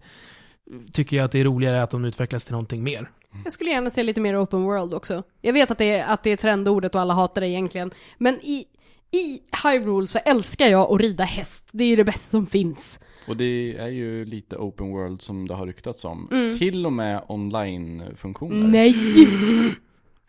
tycker 0.93 1.16
jag 1.16 1.24
att 1.24 1.32
det 1.32 1.40
är 1.40 1.44
roligare 1.44 1.82
att 1.82 1.90
de 1.90 2.05
utvecklas 2.05 2.44
till 2.44 2.52
någonting 2.52 2.82
mer. 2.82 3.11
Jag 3.44 3.52
skulle 3.52 3.70
gärna 3.70 3.90
se 3.90 4.02
lite 4.02 4.20
mer 4.20 4.43
open 4.43 4.62
world 4.62 4.94
också. 4.94 5.23
Jag 5.40 5.52
vet 5.52 5.70
att 5.70 5.78
det 5.78 5.94
är, 5.94 6.12
att 6.12 6.23
det 6.23 6.31
är 6.31 6.36
trendordet 6.36 6.94
och 6.94 7.01
alla 7.01 7.15
hatar 7.15 7.40
det 7.40 7.48
egentligen. 7.48 7.90
Men 8.19 8.35
i, 8.35 8.66
i 9.11 9.40
Hyrule 9.62 10.06
så 10.06 10.19
älskar 10.19 10.66
jag 10.66 10.93
att 10.93 11.01
rida 11.01 11.24
häst. 11.24 11.69
Det 11.73 11.85
är 11.85 11.89
ju 11.89 11.97
det 11.97 12.05
bästa 12.05 12.31
som 12.31 12.47
finns. 12.47 13.01
Och 13.28 13.36
det 13.36 13.77
är 13.78 13.89
ju 13.89 14.24
lite 14.24 14.56
open 14.56 14.90
world 14.90 15.23
som 15.23 15.48
det 15.48 15.55
har 15.55 15.66
ryktats 15.66 16.05
om. 16.05 16.28
Mm. 16.32 16.59
Till 16.59 16.86
och 16.86 16.93
med 16.93 17.23
online-funktioner. 17.28 18.69
Nej! 18.69 18.94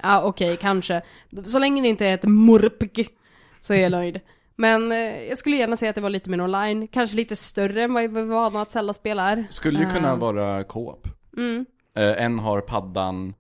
Ja 0.04 0.24
okej, 0.24 0.58
kanske. 0.58 1.02
Så 1.46 1.60
länge 1.60 1.82
det 1.82 1.88
inte 1.88 2.06
är 2.06 2.14
ett 2.14 2.24
morpg 2.24 3.08
så 3.62 3.74
är 3.74 3.78
jag 3.78 3.92
nöjd. 3.92 4.20
Men 4.56 4.92
eh, 4.92 4.98
jag 5.24 5.38
skulle 5.38 5.56
gärna 5.58 5.76
se 5.76 5.88
att 5.88 5.96
det 5.96 6.02
var 6.02 6.10
lite 6.10 6.30
mer 6.30 6.42
online. 6.42 6.88
Kanske 6.88 7.18
lite 7.18 7.36
större 7.36 7.84
än 7.84 7.94
vad 7.94 8.02
vi 8.04 8.08
var 8.08 8.24
vana 8.26 8.62
att 8.62 8.72
Zelda-spel 8.72 9.20
är. 9.20 9.48
Skulle 9.50 9.80
ju 9.80 9.86
kunna 9.86 10.10
Eh, 10.12 10.18
vara 10.18 10.64
co-op. 10.64 11.08
Mm. 11.38 11.66
Eh, 11.96 12.24
en 12.24 12.40
har 12.40 12.62
paddan, 12.62 13.34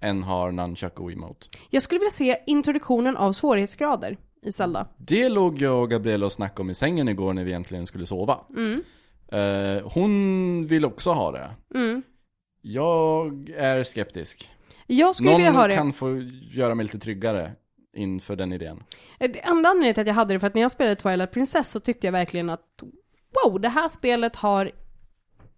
en 0.00 0.22
har 0.22 0.52
nunchuck 0.52 1.00
och 1.00 1.12
emote. 1.12 1.46
Jag 1.70 1.82
skulle 1.82 1.98
vilja 1.98 2.10
se 2.10 2.36
introduktionen 2.46 3.16
av 3.16 3.32
svårighetsgrader 3.32 4.16
i 4.42 4.52
Zelda. 4.52 4.86
Det 4.96 5.28
låg 5.28 5.60
jag 5.62 5.82
och 5.82 5.90
Gabriella 5.90 6.26
och 6.26 6.32
snackade 6.32 6.60
om 6.62 6.70
i 6.70 6.74
sängen 6.74 7.08
igår 7.08 7.32
när 7.32 7.44
vi 7.44 7.50
egentligen 7.50 7.86
skulle 7.86 8.06
sova. 8.06 8.38
Mm. 8.56 8.82
Eh, 9.32 9.82
hon 9.92 10.66
vill 10.66 10.84
också 10.84 11.12
ha 11.12 11.32
det. 11.32 11.50
Mm. 11.74 12.02
Jag 12.62 13.50
är 13.56 13.84
skeptisk. 13.84 14.50
Jag 14.86 15.14
skulle 15.14 15.30
Någon 15.30 15.40
vilja 15.40 15.52
ha 15.52 15.68
det. 15.68 15.74
kan 15.74 15.92
få 15.92 16.18
göra 16.50 16.74
mig 16.74 16.84
lite 16.84 16.98
tryggare 16.98 17.52
inför 17.94 18.36
den 18.36 18.52
idén. 18.52 18.84
Eh, 19.18 19.30
det 19.30 19.38
enda 19.38 19.68
anledningen 19.68 19.94
till 19.94 20.00
att 20.00 20.06
jag 20.06 20.14
hade 20.14 20.34
det 20.34 20.40
för 20.40 20.46
att 20.46 20.54
när 20.54 20.62
jag 20.62 20.70
spelade 20.70 20.96
Twilight 20.96 21.32
Princess 21.32 21.70
så 21.70 21.80
tyckte 21.80 22.06
jag 22.06 22.12
verkligen 22.12 22.50
att 22.50 22.82
wow, 23.44 23.60
det 23.60 23.68
här 23.68 23.88
spelet 23.88 24.36
har 24.36 24.70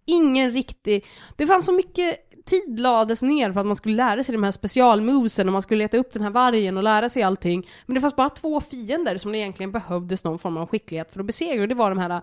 ingen 0.05 0.51
riktig... 0.51 1.05
Det 1.35 1.47
fanns 1.47 1.65
så 1.65 1.71
mycket 1.71 2.25
tid 2.45 2.79
lades 2.79 3.21
ner 3.21 3.51
för 3.51 3.59
att 3.59 3.65
man 3.65 3.75
skulle 3.75 3.95
lära 3.95 4.23
sig 4.23 4.33
de 4.33 4.43
här 4.43 4.51
specialmovesen 4.51 5.47
och 5.47 5.53
man 5.53 5.61
skulle 5.61 5.83
leta 5.83 5.97
upp 5.97 6.13
den 6.13 6.21
här 6.21 6.29
vargen 6.29 6.77
och 6.77 6.83
lära 6.83 7.09
sig 7.09 7.23
allting. 7.23 7.69
Men 7.85 7.95
det 7.95 8.01
fanns 8.01 8.15
bara 8.15 8.29
två 8.29 8.61
fiender 8.61 9.17
som 9.17 9.31
det 9.31 9.37
egentligen 9.37 9.71
behövdes 9.71 10.23
någon 10.23 10.39
form 10.39 10.57
av 10.57 10.67
skicklighet 10.67 11.11
för 11.11 11.19
att 11.19 11.25
besegra 11.25 11.61
och 11.61 11.67
det 11.67 11.75
var 11.75 11.89
de 11.89 11.99
här 11.99 12.21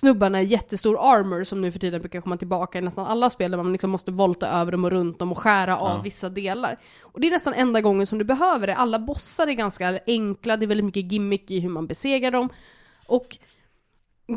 snubbarna 0.00 0.42
i 0.42 0.44
jättestor 0.44 0.98
armor 1.00 1.44
som 1.44 1.60
nu 1.60 1.72
för 1.72 1.78
tiden 1.78 2.00
brukar 2.00 2.20
komma 2.20 2.36
tillbaka 2.36 2.78
i 2.78 2.80
nästan 2.80 3.06
alla 3.06 3.30
spel 3.30 3.50
där 3.50 3.58
man 3.58 3.72
liksom 3.72 3.90
måste 3.90 4.10
volta 4.10 4.48
över 4.48 4.72
dem 4.72 4.84
och 4.84 4.90
runt 4.90 5.18
dem 5.18 5.32
och 5.32 5.38
skära 5.38 5.76
av 5.78 5.96
Ja. 5.96 6.02
vissa 6.02 6.28
delar. 6.28 6.78
Och 7.02 7.20
det 7.20 7.26
är 7.26 7.30
nästan 7.30 7.54
enda 7.54 7.80
gången 7.80 8.06
som 8.06 8.18
du 8.18 8.24
behöver 8.24 8.66
det. 8.66 8.74
Alla 8.76 8.98
bossar 8.98 9.46
är 9.46 9.52
ganska 9.52 10.00
enkla, 10.06 10.56
det 10.56 10.64
är 10.64 10.66
väldigt 10.66 10.84
mycket 10.84 11.12
gimmick 11.12 11.50
i 11.50 11.60
hur 11.60 11.68
man 11.70 11.86
besegrar 11.86 12.30
dem. 12.30 12.48
Och 13.06 13.38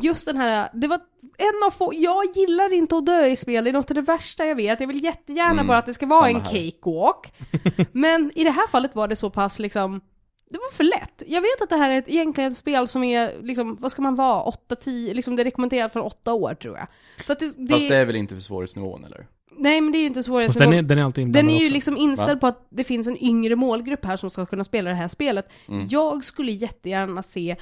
just 0.01 0.25
den 0.25 0.37
här, 0.37 0.69
det 0.73 0.87
var 0.87 0.99
en 1.37 1.63
av 1.67 1.71
få, 1.71 1.91
jag 1.95 2.25
gillar 2.35 2.73
inte 2.73 2.97
att 2.97 3.05
dö 3.05 3.25
i 3.25 3.35
spel, 3.35 3.63
det 3.63 3.69
är 3.69 3.73
något 3.73 3.91
av 3.91 3.95
det 3.95 4.01
värsta 4.01 4.45
jag 4.45 4.55
vet. 4.55 4.79
Jag 4.79 4.87
vill 4.87 5.03
jättegärna 5.03 5.51
Mm, 5.51 5.67
bara 5.67 5.77
att 5.77 5.85
det 5.85 5.93
ska 5.93 6.05
vara 6.05 6.29
en 6.29 6.41
här. 6.41 6.71
cakewalk. 6.71 7.33
Men 7.91 8.31
i 8.35 8.43
det 8.43 8.51
här 8.51 8.67
fallet 8.67 8.95
var 8.95 9.07
det 9.07 9.15
så 9.15 9.29
pass 9.29 9.59
liksom, 9.59 10.01
det 10.49 10.57
var 10.57 10.71
för 10.71 10.83
lätt. 10.83 11.23
Jag 11.27 11.41
vet 11.41 11.61
att 11.61 11.69
det 11.69 11.75
här 11.77 11.89
är 11.89 11.99
ett, 11.99 12.09
egentligen 12.09 12.51
ett 12.51 12.57
spel 12.57 12.87
som 12.87 13.03
är, 13.03 13.41
liksom, 13.41 13.75
vad 13.79 13.91
ska 13.91 14.01
man 14.01 14.15
vara, 14.15 14.51
8-10, 14.69 15.13
liksom 15.13 15.35
det 15.35 15.41
är 15.41 15.43
rekommenderat 15.43 15.93
för 15.93 15.99
8 15.99 16.33
år 16.33 16.53
tror 16.53 16.77
jag. 16.77 16.87
Så 17.25 17.33
att 17.33 17.39
det, 17.39 17.45
det, 17.57 17.73
Fast 17.73 17.89
det 17.89 17.95
är 17.95 18.05
väl 18.05 18.15
inte 18.15 18.35
för 18.35 18.41
svårighetsnivån 18.41 19.05
eller? 19.05 19.27
nej 19.57 19.81
men 19.81 19.91
det 19.91 19.97
är 19.97 19.99
ju 19.99 20.05
inte 20.07 20.17
Fast 20.17 20.25
svårighetsnivå. 20.27 20.71
den 20.71 20.79
är, 20.79 20.83
den 20.83 20.97
är 20.97 21.03
alltid 21.03 21.27
Den 21.27 21.49
är 21.49 21.59
ju 21.59 21.65
också. 21.65 21.73
liksom 21.73 21.97
inställd 21.97 22.31
Va? 22.31 22.39
på 22.39 22.47
att 22.47 22.67
det 22.69 22.83
finns 22.83 23.07
en 23.07 23.23
yngre 23.23 23.55
målgrupp 23.55 24.05
här 24.05 24.17
som 24.17 24.29
ska 24.29 24.45
kunna 24.45 24.63
spela 24.63 24.89
det 24.89 24.95
här 24.95 25.07
spelet. 25.07 25.49
Mm. 25.67 25.87
Jag 25.89 26.23
skulle 26.23 26.51
jättegärna 26.51 27.23
se 27.23 27.55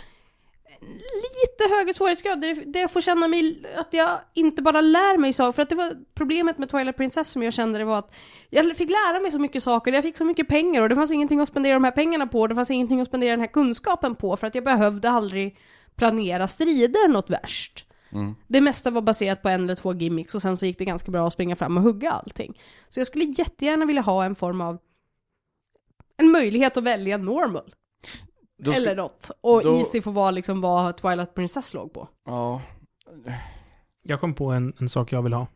lite 0.80 1.76
högre 1.76 1.94
svårighetsgrad, 1.94 2.42
där 2.42 2.66
där 2.66 2.80
jag 2.80 2.92
får 2.92 3.02
känna 3.02 3.28
mig, 3.28 3.64
att 3.78 3.94
jag 3.94 4.20
inte 4.34 4.62
bara 4.62 4.82
lär 4.82 5.18
mig 5.18 5.34
saker, 5.34 5.52
för 5.52 5.62
att 5.62 5.70
det 5.70 5.76
var 5.76 5.98
problemet 6.14 6.58
med 6.58 6.70
Twilight 6.70 6.98
Princess 6.98 7.32
som 7.32 7.44
jag 7.44 7.54
kände 7.54 7.80
det 7.80 7.86
var 7.86 8.00
att 8.00 8.14
jag 8.50 8.78
fick 8.78 8.90
lära 8.90 9.20
mig 9.20 9.32
så 9.32 9.40
mycket 9.40 9.64
saker, 9.64 9.94
jag 9.94 10.04
fick 10.04 10.18
så 10.18 10.26
mycket 10.26 10.48
pengar 10.48 10.82
och 10.82 10.90
det 10.90 10.96
fanns 10.96 11.12
ingenting 11.12 11.40
att 11.40 11.48
spendera 11.48 11.74
de 11.74 11.84
här 11.84 11.92
pengarna 11.92 12.28
på, 12.28 12.48
det 12.48 12.56
fanns 12.56 12.72
ingenting 12.72 13.02
att 13.02 13.08
spendera 13.08 13.32
den 13.32 13.40
här 13.40 13.48
kunskapen 13.48 14.16
på, 14.16 14.38
för 14.38 14.48
att 14.48 14.56
jag 14.56 14.64
behövde 14.64 15.10
aldrig 15.10 15.58
planera 15.96 16.48
strider 16.48 17.08
något 17.08 17.30
värst. 17.30 17.86
Mm. 18.12 18.36
Det 18.48 18.62
mesta 18.62 18.92
var 18.92 19.02
baserat 19.02 19.42
på 19.42 19.50
en 19.50 19.64
eller 19.64 19.76
två 19.76 19.94
gimmicks 19.94 20.36
och 20.36 20.42
sen 20.42 20.58
så 20.58 20.66
gick 20.66 20.78
det 20.78 20.86
ganska 20.86 21.12
bra 21.12 21.28
att 21.28 21.34
springa 21.34 21.56
fram 21.56 21.78
och 21.78 21.84
hugga 21.84 22.12
allting. 22.12 22.62
Så 22.90 23.00
jag 23.00 23.08
skulle 23.08 23.26
jättegärna 23.26 23.86
vilja 23.86 24.02
ha 24.02 24.26
en 24.26 24.36
form 24.36 24.62
av 24.62 24.78
en 26.18 26.32
möjlighet 26.32 26.78
att 26.78 26.84
välja 26.84 27.18
normal. 27.18 27.74
Ska- 28.62 28.74
eller 28.74 28.96
något. 28.96 29.32
Och 29.42 29.64
då- 29.64 29.78
Easy 29.78 30.02
får 30.02 30.12
vara 30.12 30.32
liksom 30.32 30.62
vad 30.62 30.98
Twilight 30.98 31.36
Princess 31.36 31.74
låg 31.74 31.94
på. 31.94 32.08
Ja. 32.26 32.62
Jag 34.04 34.20
kom 34.20 34.34
på 34.34 34.46
en, 34.52 34.74
en 34.80 34.90
sak 34.90 35.12
jag 35.12 35.22
vill 35.22 35.34
ha. 35.34 35.48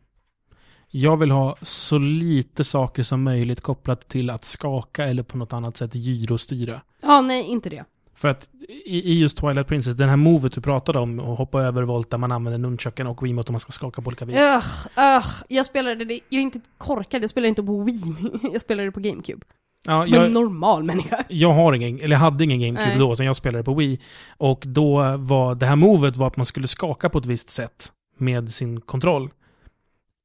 Jag 0.88 1.16
vill 1.16 1.30
ha 1.30 1.56
så 1.62 1.98
lite 1.98 2.64
saker 2.64 3.02
som 3.02 3.22
möjligt 3.22 3.60
kopplat 3.60 4.08
till 4.08 4.30
att 4.30 4.44
skaka 4.44 5.04
eller 5.04 5.22
på 5.22 5.38
något 5.38 5.52
annat 5.52 5.76
sätt 5.76 5.94
gyrostyra. 5.94 6.80
Ja, 7.02 7.20
nej, 7.20 7.42
inte 7.44 7.70
det. 7.70 7.84
För 8.14 8.28
att 8.28 8.48
i, 8.84 9.12
i 9.12 9.20
just 9.20 9.38
Twilight 9.38 9.66
Princess, 9.66 9.94
den 9.96 10.08
här 10.08 10.16
movet 10.16 10.52
du 10.52 10.60
pratade 10.60 10.98
om, 10.98 11.20
och 11.20 11.36
hoppa 11.36 11.62
över 11.62 11.82
volt 11.82 12.10
där 12.10 12.18
man 12.18 12.32
använder 12.32 12.58
nunchucken 12.58 13.06
och 13.06 13.22
Wiimote 13.26 13.48
och 13.48 13.52
man 13.52 13.60
ska 13.60 13.72
skaka 13.72 14.02
på 14.02 14.08
olika 14.08 14.24
vis. 14.24 14.36
Ugh, 14.36 14.86
ugh. 15.16 15.28
Jag 15.48 15.66
spelade 15.66 16.04
det, 16.04 16.14
jag 16.28 16.38
är 16.38 16.42
inte 16.42 16.60
korkad, 16.78 17.22
jag 17.22 17.30
spelar 17.30 17.48
inte 17.48 17.62
på 17.62 17.82
Wii, 17.82 18.00
jag 18.52 18.60
spelade 18.60 18.88
det 18.88 18.92
på 18.92 19.00
GameCube. 19.00 19.46
Ja, 19.86 20.02
Som 20.04 20.14
en 20.14 20.20
jag, 20.20 20.32
normal 20.32 20.82
människa. 20.82 21.24
jag 21.28 21.52
har 21.52 21.72
ingen, 21.72 22.00
eller 22.00 22.14
jag 22.14 22.20
hade 22.20 22.44
ingen 22.44 22.60
GameCube 22.60 22.88
Nej. 22.88 22.98
då, 22.98 23.12
utan 23.12 23.26
jag 23.26 23.36
spelade 23.36 23.64
på 23.64 23.74
Wii. 23.74 24.00
Och 24.36 24.62
då 24.66 25.16
var 25.16 25.54
det 25.54 25.66
här 25.66 25.76
movet 25.76 26.16
var 26.16 26.26
att 26.26 26.36
man 26.36 26.46
skulle 26.46 26.68
skaka 26.68 27.08
på 27.08 27.18
ett 27.18 27.26
visst 27.26 27.50
sätt 27.50 27.92
med 28.18 28.50
sin 28.50 28.80
kontroll. 28.80 29.30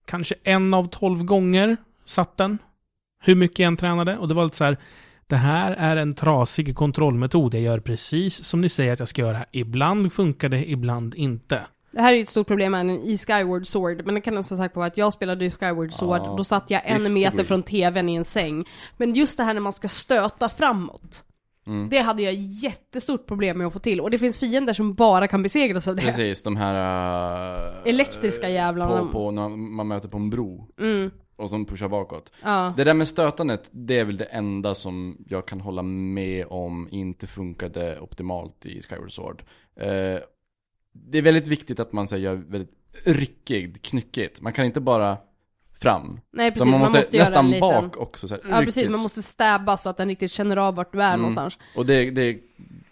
Kanske 0.05 0.35
en 0.43 0.73
av 0.73 0.87
tolv 0.87 1.23
gånger 1.23 1.77
satt 2.05 2.37
den. 2.37 2.57
Hur 3.23 3.35
mycket 3.35 3.59
jag 3.59 3.67
än 3.67 3.77
tränade. 3.77 4.17
Och 4.17 4.27
det 4.27 4.33
var 4.33 4.43
lite 4.43 4.57
så 4.57 4.63
här, 4.63 4.77
det 5.27 5.35
här 5.35 5.71
är 5.71 5.95
en 5.95 6.13
trasig 6.13 6.75
kontrollmetod. 6.75 7.53
Jag 7.53 7.61
gör 7.61 7.79
precis 7.79 8.43
som 8.43 8.61
ni 8.61 8.69
säger 8.69 8.93
att 8.93 8.99
jag 8.99 9.07
ska 9.07 9.21
göra. 9.21 9.45
Ibland 9.51 10.13
funkar 10.13 10.49
det, 10.49 10.71
ibland 10.71 11.15
inte. 11.15 11.61
Det 11.91 12.01
här 12.01 12.13
är 12.13 12.17
ju 12.17 12.23
ett 12.23 12.29
stort 12.29 12.47
problem 12.47 12.73
även 12.73 12.89
i 12.89 13.17
Skyward 13.17 13.67
Sword, 13.67 14.01
men 14.05 14.15
det 14.15 14.21
kan 14.21 14.43
som 14.43 14.57
sagt 14.57 14.73
på 14.73 14.83
att 14.83 14.97
jag 14.97 15.13
spelade 15.13 15.43
ju 15.45 15.51
Skyward 15.51 15.93
Sword, 15.93 16.21
Ja, 16.21 16.33
då 16.37 16.43
satt 16.43 16.69
jag 16.69 16.81
en 16.85 17.13
meter 17.13 17.43
från 17.43 17.63
tvn 17.63 18.09
i 18.09 18.15
en 18.15 18.25
säng. 18.25 18.65
Men 18.97 19.13
just 19.13 19.37
det 19.37 19.43
här 19.43 19.53
när 19.53 19.61
man 19.61 19.73
ska 19.73 19.87
stöta 19.87 20.49
framåt, 20.49 21.23
Mm. 21.67 21.89
det 21.89 21.97
hade 21.99 22.21
jag 22.23 22.33
jättestort 22.33 23.25
problem 23.27 23.57
med 23.57 23.67
att 23.67 23.73
få 23.73 23.79
till. 23.79 24.01
Och 24.01 24.09
det 24.11 24.17
finns 24.19 24.39
fiender 24.39 24.73
som 24.73 24.93
bara 24.93 25.27
kan 25.27 25.43
besegras 25.43 25.87
av 25.87 25.95
det. 25.95 26.01
Precis, 26.01 26.43
de 26.43 26.55
här... 26.57 26.75
äh, 27.83 27.89
Elektriska 27.89 28.49
jävlarna. 28.49 28.99
På, 29.01 29.07
på, 29.07 29.31
när 29.31 29.49
man 29.49 29.87
möter 29.87 30.09
på 30.09 30.17
en 30.17 30.29
bro. 30.29 30.67
Mm, 30.79 31.11
Och 31.35 31.49
som 31.49 31.65
pushar 31.65 31.87
bakåt. 31.89 32.31
ja. 32.43 32.73
Det 32.77 32.83
där 32.83 32.93
med 32.93 33.07
stötandet, 33.07 33.69
det 33.71 33.99
är 33.99 34.05
väl 34.05 34.17
det 34.17 34.25
enda 34.25 34.75
som 34.75 35.17
jag 35.27 35.45
kan 35.45 35.61
hålla 35.61 35.83
med 35.83 36.45
om 36.49 36.87
inte 36.91 37.27
funkade 37.27 37.99
optimalt 37.99 38.65
i 38.65 38.81
Skyward 38.81 39.11
Sword. 39.15 39.43
Eh, 39.75 40.19
det 40.93 41.17
är 41.17 41.21
väldigt 41.21 41.47
viktigt 41.47 41.79
att 41.79 41.93
man 41.93 42.07
säger 42.07 42.35
väldigt 42.35 42.71
ryckigt, 43.05 43.81
knyckigt. 43.81 44.41
Man 44.41 44.53
kan 44.53 44.65
inte 44.65 44.79
bara 44.79 45.17
fram. 45.81 46.19
Nej 46.31 46.51
precis, 46.51 46.71
man 46.71 46.79
måste, 46.79 46.97
göra 46.97 47.23
nästan 47.23 47.45
en 47.45 47.51
liten... 47.51 47.69
bak 47.69 47.97
också. 47.97 48.27
Så 48.27 48.33
här, 48.35 48.43
Ja 48.49 48.59
precis, 48.59 48.89
man 48.89 48.99
måste 48.99 49.21
stäba 49.21 49.77
så 49.77 49.89
att 49.89 49.97
den 49.97 50.07
riktigt 50.07 50.31
känner 50.31 50.57
av 50.57 50.75
vart 50.75 50.91
du 50.93 51.01
är 51.01 51.07
Mm. 51.09 51.19
någonstans. 51.19 51.57
Och 51.75 51.85
det, 51.85 52.11
det 52.11 52.39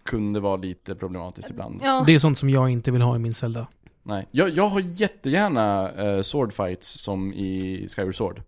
kunde 0.04 0.40
vara 0.40 0.56
lite 0.56 0.96
problematiskt 0.96 1.50
ibland. 1.50 1.82
Ja. 1.84 2.04
Det 2.08 2.14
är 2.16 2.20
sånt 2.20 2.38
som 2.38 2.50
jag 2.50 2.70
inte 2.70 2.92
vill 2.92 3.02
ha 3.02 3.16
i 3.16 3.20
min 3.20 3.34
Zelda. 3.34 3.68
Nej, 4.04 4.28
jag, 4.32 4.50
jag 4.50 4.68
har 4.70 4.80
jättegärna 4.80 5.92
uh, 6.16 6.22
swordfights 6.22 6.88
som 7.02 7.34
i 7.34 7.88
Skyward 7.96 8.16
Sword. 8.16 8.42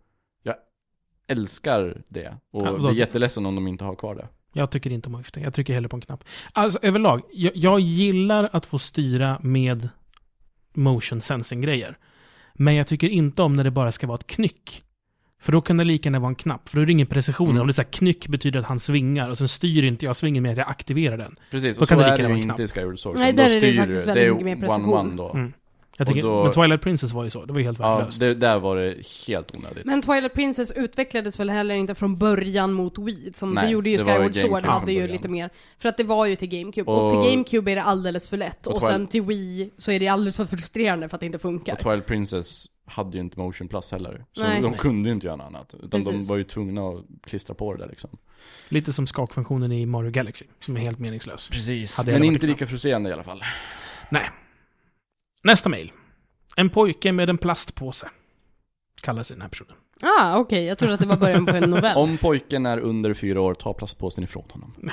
Jag 0.44 0.56
älskar 1.28 2.02
det. 2.08 2.38
Och 2.52 2.68
Ja, 2.68 2.72
blir 2.74 2.82
så- 2.82 2.92
jätteledsen 2.92 3.46
om 3.46 3.56
de 3.56 3.68
inte 3.68 3.84
har 3.84 3.96
kvar 3.96 4.16
det. 4.16 4.28
Jag 4.54 4.72
tycker 4.72 4.92
inte 4.92 5.10
om 5.10 5.16
att 5.16 5.38
Jag 5.38 5.54
trycker 5.54 5.74
hellre 5.74 5.90
på 5.90 5.96
en 5.96 6.02
knapp. 6.02 6.24
Alltså 6.54 6.80
överlag, 6.82 7.22
jag, 7.34 7.52
jag 7.56 7.80
gillar 7.80 8.50
att 8.54 8.66
få 8.66 8.80
styra 8.80 9.40
med 9.42 9.90
motion 10.74 11.22
sensing-grejer. 11.22 11.98
Men 12.54 12.76
jag 12.76 12.88
tycker 12.88 13.10
inte 13.10 13.42
om 13.42 13.56
när 13.56 13.64
det 13.64 13.72
bara 13.72 13.92
ska 13.92 14.08
vara 14.08 14.16
ett 14.16 14.28
knyck. 14.28 14.82
För 15.42 15.52
då 15.52 15.62
kan 15.62 15.78
det 15.78 15.84
lika 15.84 16.08
gärna 16.08 16.20
vara 16.20 16.30
en 16.30 16.36
knapp, 16.36 16.70
för 16.70 16.78
då 16.78 16.82
är 16.82 16.86
det 16.86 16.92
ingen 16.92 17.08
precision. 17.08 17.50
Mm. 17.50 17.62
Om 17.62 17.68
det 17.68 17.72
är 17.72 17.74
så 17.74 17.82
här, 17.82 17.92
knyck 17.92 18.28
betyder 18.28 18.60
att 18.60 18.66
han 18.66 18.80
svingar 18.80 19.30
och 19.30 19.38
sen 19.38 19.48
styr 19.48 19.84
inte 19.84 20.06
jag 20.06 20.16
svingen 20.16 20.44
med 20.44 20.52
att 20.52 20.58
jag 20.58 20.70
aktiverar 20.70 21.18
den. 21.18 21.36
Precis, 21.52 21.78
Då 21.78 21.82
och 21.82 21.90
kan 21.90 21.98
så 21.98 22.04
det 22.04 22.10
är 22.10 22.12
lika 22.12 22.24
det 22.24 22.24
gärna 22.24 22.38
ju 22.38 22.48
vara 22.48 22.56
en 22.56 22.62
inte 22.62 22.64
i 22.64 22.82
Skyward 22.82 23.00
Sword. 23.00 23.18
Nej, 23.18 23.34
där 23.34 23.50
då 23.50 23.52
är 23.52 23.62
det 23.62 23.78
faktiskt 23.78 24.08
väldigt 24.08 24.16
det 24.16 24.26
är 24.26 24.32
mycket 24.32 24.46
mer 24.46 24.56
precision. 24.56 24.86
one-one 24.86 25.18
då. 25.18 25.34
Mm. 25.34 25.54
Jag 25.98 26.08
tycker, 26.08 26.22
då- 26.22 26.44
men 26.44 26.52
Twilight 26.52 26.82
Princess 26.82 27.14
var 27.14 27.24
ju 27.24 27.30
så, 27.30 27.46
det 27.46 27.54
var 27.54 27.60
ju 27.60 27.66
helt 27.66 27.80
Ja, 27.80 27.90
värdelöst. 27.96 28.20
det, 28.20 28.34
där 28.34 28.60
var 28.60 28.76
det 28.76 28.96
helt 29.28 29.58
onödigt. 29.58 29.86
Men 29.86 30.02
Twilight 30.02 30.34
Princess 30.34 30.72
utvecklades 30.72 31.40
väl 31.40 31.50
heller 31.50 31.76
inte 31.76 31.96
från 31.96 32.18
början 32.18 32.74
mot 32.74 32.98
Wii, 33.00 33.32
som 33.34 33.54
Nej, 33.54 33.66
det 33.66 33.72
gjorde 33.72 33.90
ju 33.90 33.98
det 33.98 34.04
Skyward 34.04 34.36
Sword, 34.36 34.64
hade 34.64 34.92
ju 34.94 35.08
lite 35.08 35.30
mer. 35.30 35.50
För 35.80 35.90
att 35.90 35.98
det 35.98 36.04
var 36.04 36.26
ju 36.26 36.36
till 36.36 36.48
GameCube, 36.50 36.92
och, 36.92 37.06
Och- 37.06 37.24
till 37.24 37.32
GameCube 37.32 37.72
är 37.72 37.76
det 37.76 37.84
alldeles 37.84 38.30
för 38.30 38.38
lätt. 38.38 38.68
och 38.68 38.76
Och, 38.76 38.84
sen 38.84 39.08
till 39.08 39.22
Wii 39.22 39.72
så 39.78 39.92
är 39.92 40.00
det 40.00 40.08
alldeles 40.08 40.36
för 40.38 40.46
frustrerande 40.46 41.10
för 41.10 41.16
att 41.18 41.20
det 41.20 41.26
inte 41.26 41.40
funkar. 41.40 41.74
Och 41.74 41.80
Twilight 41.80 42.06
Princess 42.06 42.66
hade 42.86 43.18
ju 43.18 43.24
inte 43.24 43.40
motion 43.40 43.68
plus 43.68 43.92
heller. 43.92 44.26
Så 44.34 44.44
Nej. 44.44 44.62
de 44.62 44.70
Nej. 44.70 44.80
kunde 44.80 45.10
ju 45.10 45.16
inte 45.16 45.26
göra 45.28 45.36
något 45.36 45.46
annat. 45.48 45.74
Utan 45.74 45.90
de 45.90 46.06
Precis. 46.06 46.30
var 46.30 46.38
ju 46.38 46.44
tvungna 46.44 46.82
att 46.90 47.06
klistra 47.24 47.54
på 47.56 47.74
det 47.74 47.80
där 47.80 47.88
liksom. 47.90 48.10
Lite 48.70 48.94
som 48.94 49.08
skakfunktionen 49.08 49.72
i 49.72 49.86
Mario 49.86 50.12
Galaxy, 50.12 50.46
som 50.60 50.78
är 50.78 50.82
helt 50.82 51.00
meningslös. 51.00 51.50
Precis. 51.50 51.98
Hade 51.98 52.12
Men 52.12 52.24
inte 52.24 52.48
lika 52.48 52.68
frustrerande 52.68 53.10
i 53.10 53.14
alla 53.14 53.24
fall. 53.24 53.44
Nästa 55.44 55.70
mail. 55.70 55.92
En 56.56 56.70
pojke 56.70 57.12
med 57.12 57.30
en 57.30 57.38
plastpåse. 57.38 58.08
Kallar 59.02 59.24
sig 59.24 59.36
den 59.36 59.42
här 59.42 59.50
personen. 59.50 59.74
Ah, 60.02 60.38
okej, 60.38 60.66
jag 60.66 60.78
trodde 60.78 60.94
att 60.94 61.00
det 61.00 61.08
var 61.08 61.18
början 61.18 61.46
på 61.46 61.52
en 61.52 61.70
novell. 61.70 61.98
Om 61.98 62.18
pojken 62.18 62.66
är 62.66 62.78
under 62.80 63.14
fyra 63.14 63.42
år, 63.42 63.54
ta 63.54 63.74
plastpåsen 63.74 64.24
ifrån 64.24 64.44
honom. 64.50 64.74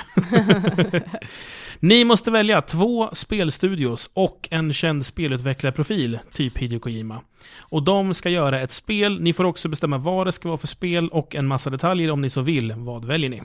Ni 1.79 2.03
måste 2.03 2.31
välja 2.31 2.61
två 2.61 3.09
spelstudios 3.13 4.09
och 4.13 4.47
en 4.51 4.73
känd 4.73 5.05
spelutvecklarprofil, 5.05 6.19
typ 6.33 6.57
Hideo 6.57 6.79
Kojima. 6.79 7.21
Och 7.59 7.83
de 7.83 8.13
ska 8.13 8.29
göra 8.29 8.61
ett 8.61 8.71
spel, 8.71 9.21
ni 9.21 9.33
får 9.33 9.43
också 9.43 9.69
bestämma 9.69 9.97
vad 9.97 10.27
det 10.27 10.31
ska 10.31 10.47
vara 10.49 10.57
för 10.57 10.67
spel 10.67 11.09
och 11.09 11.35
en 11.35 11.47
massa 11.47 11.69
detaljer 11.69 12.11
om 12.11 12.21
ni 12.21 12.29
så 12.29 12.41
vill. 12.41 12.73
Vad 12.73 13.05
väljer 13.05 13.29
ni? 13.29 13.41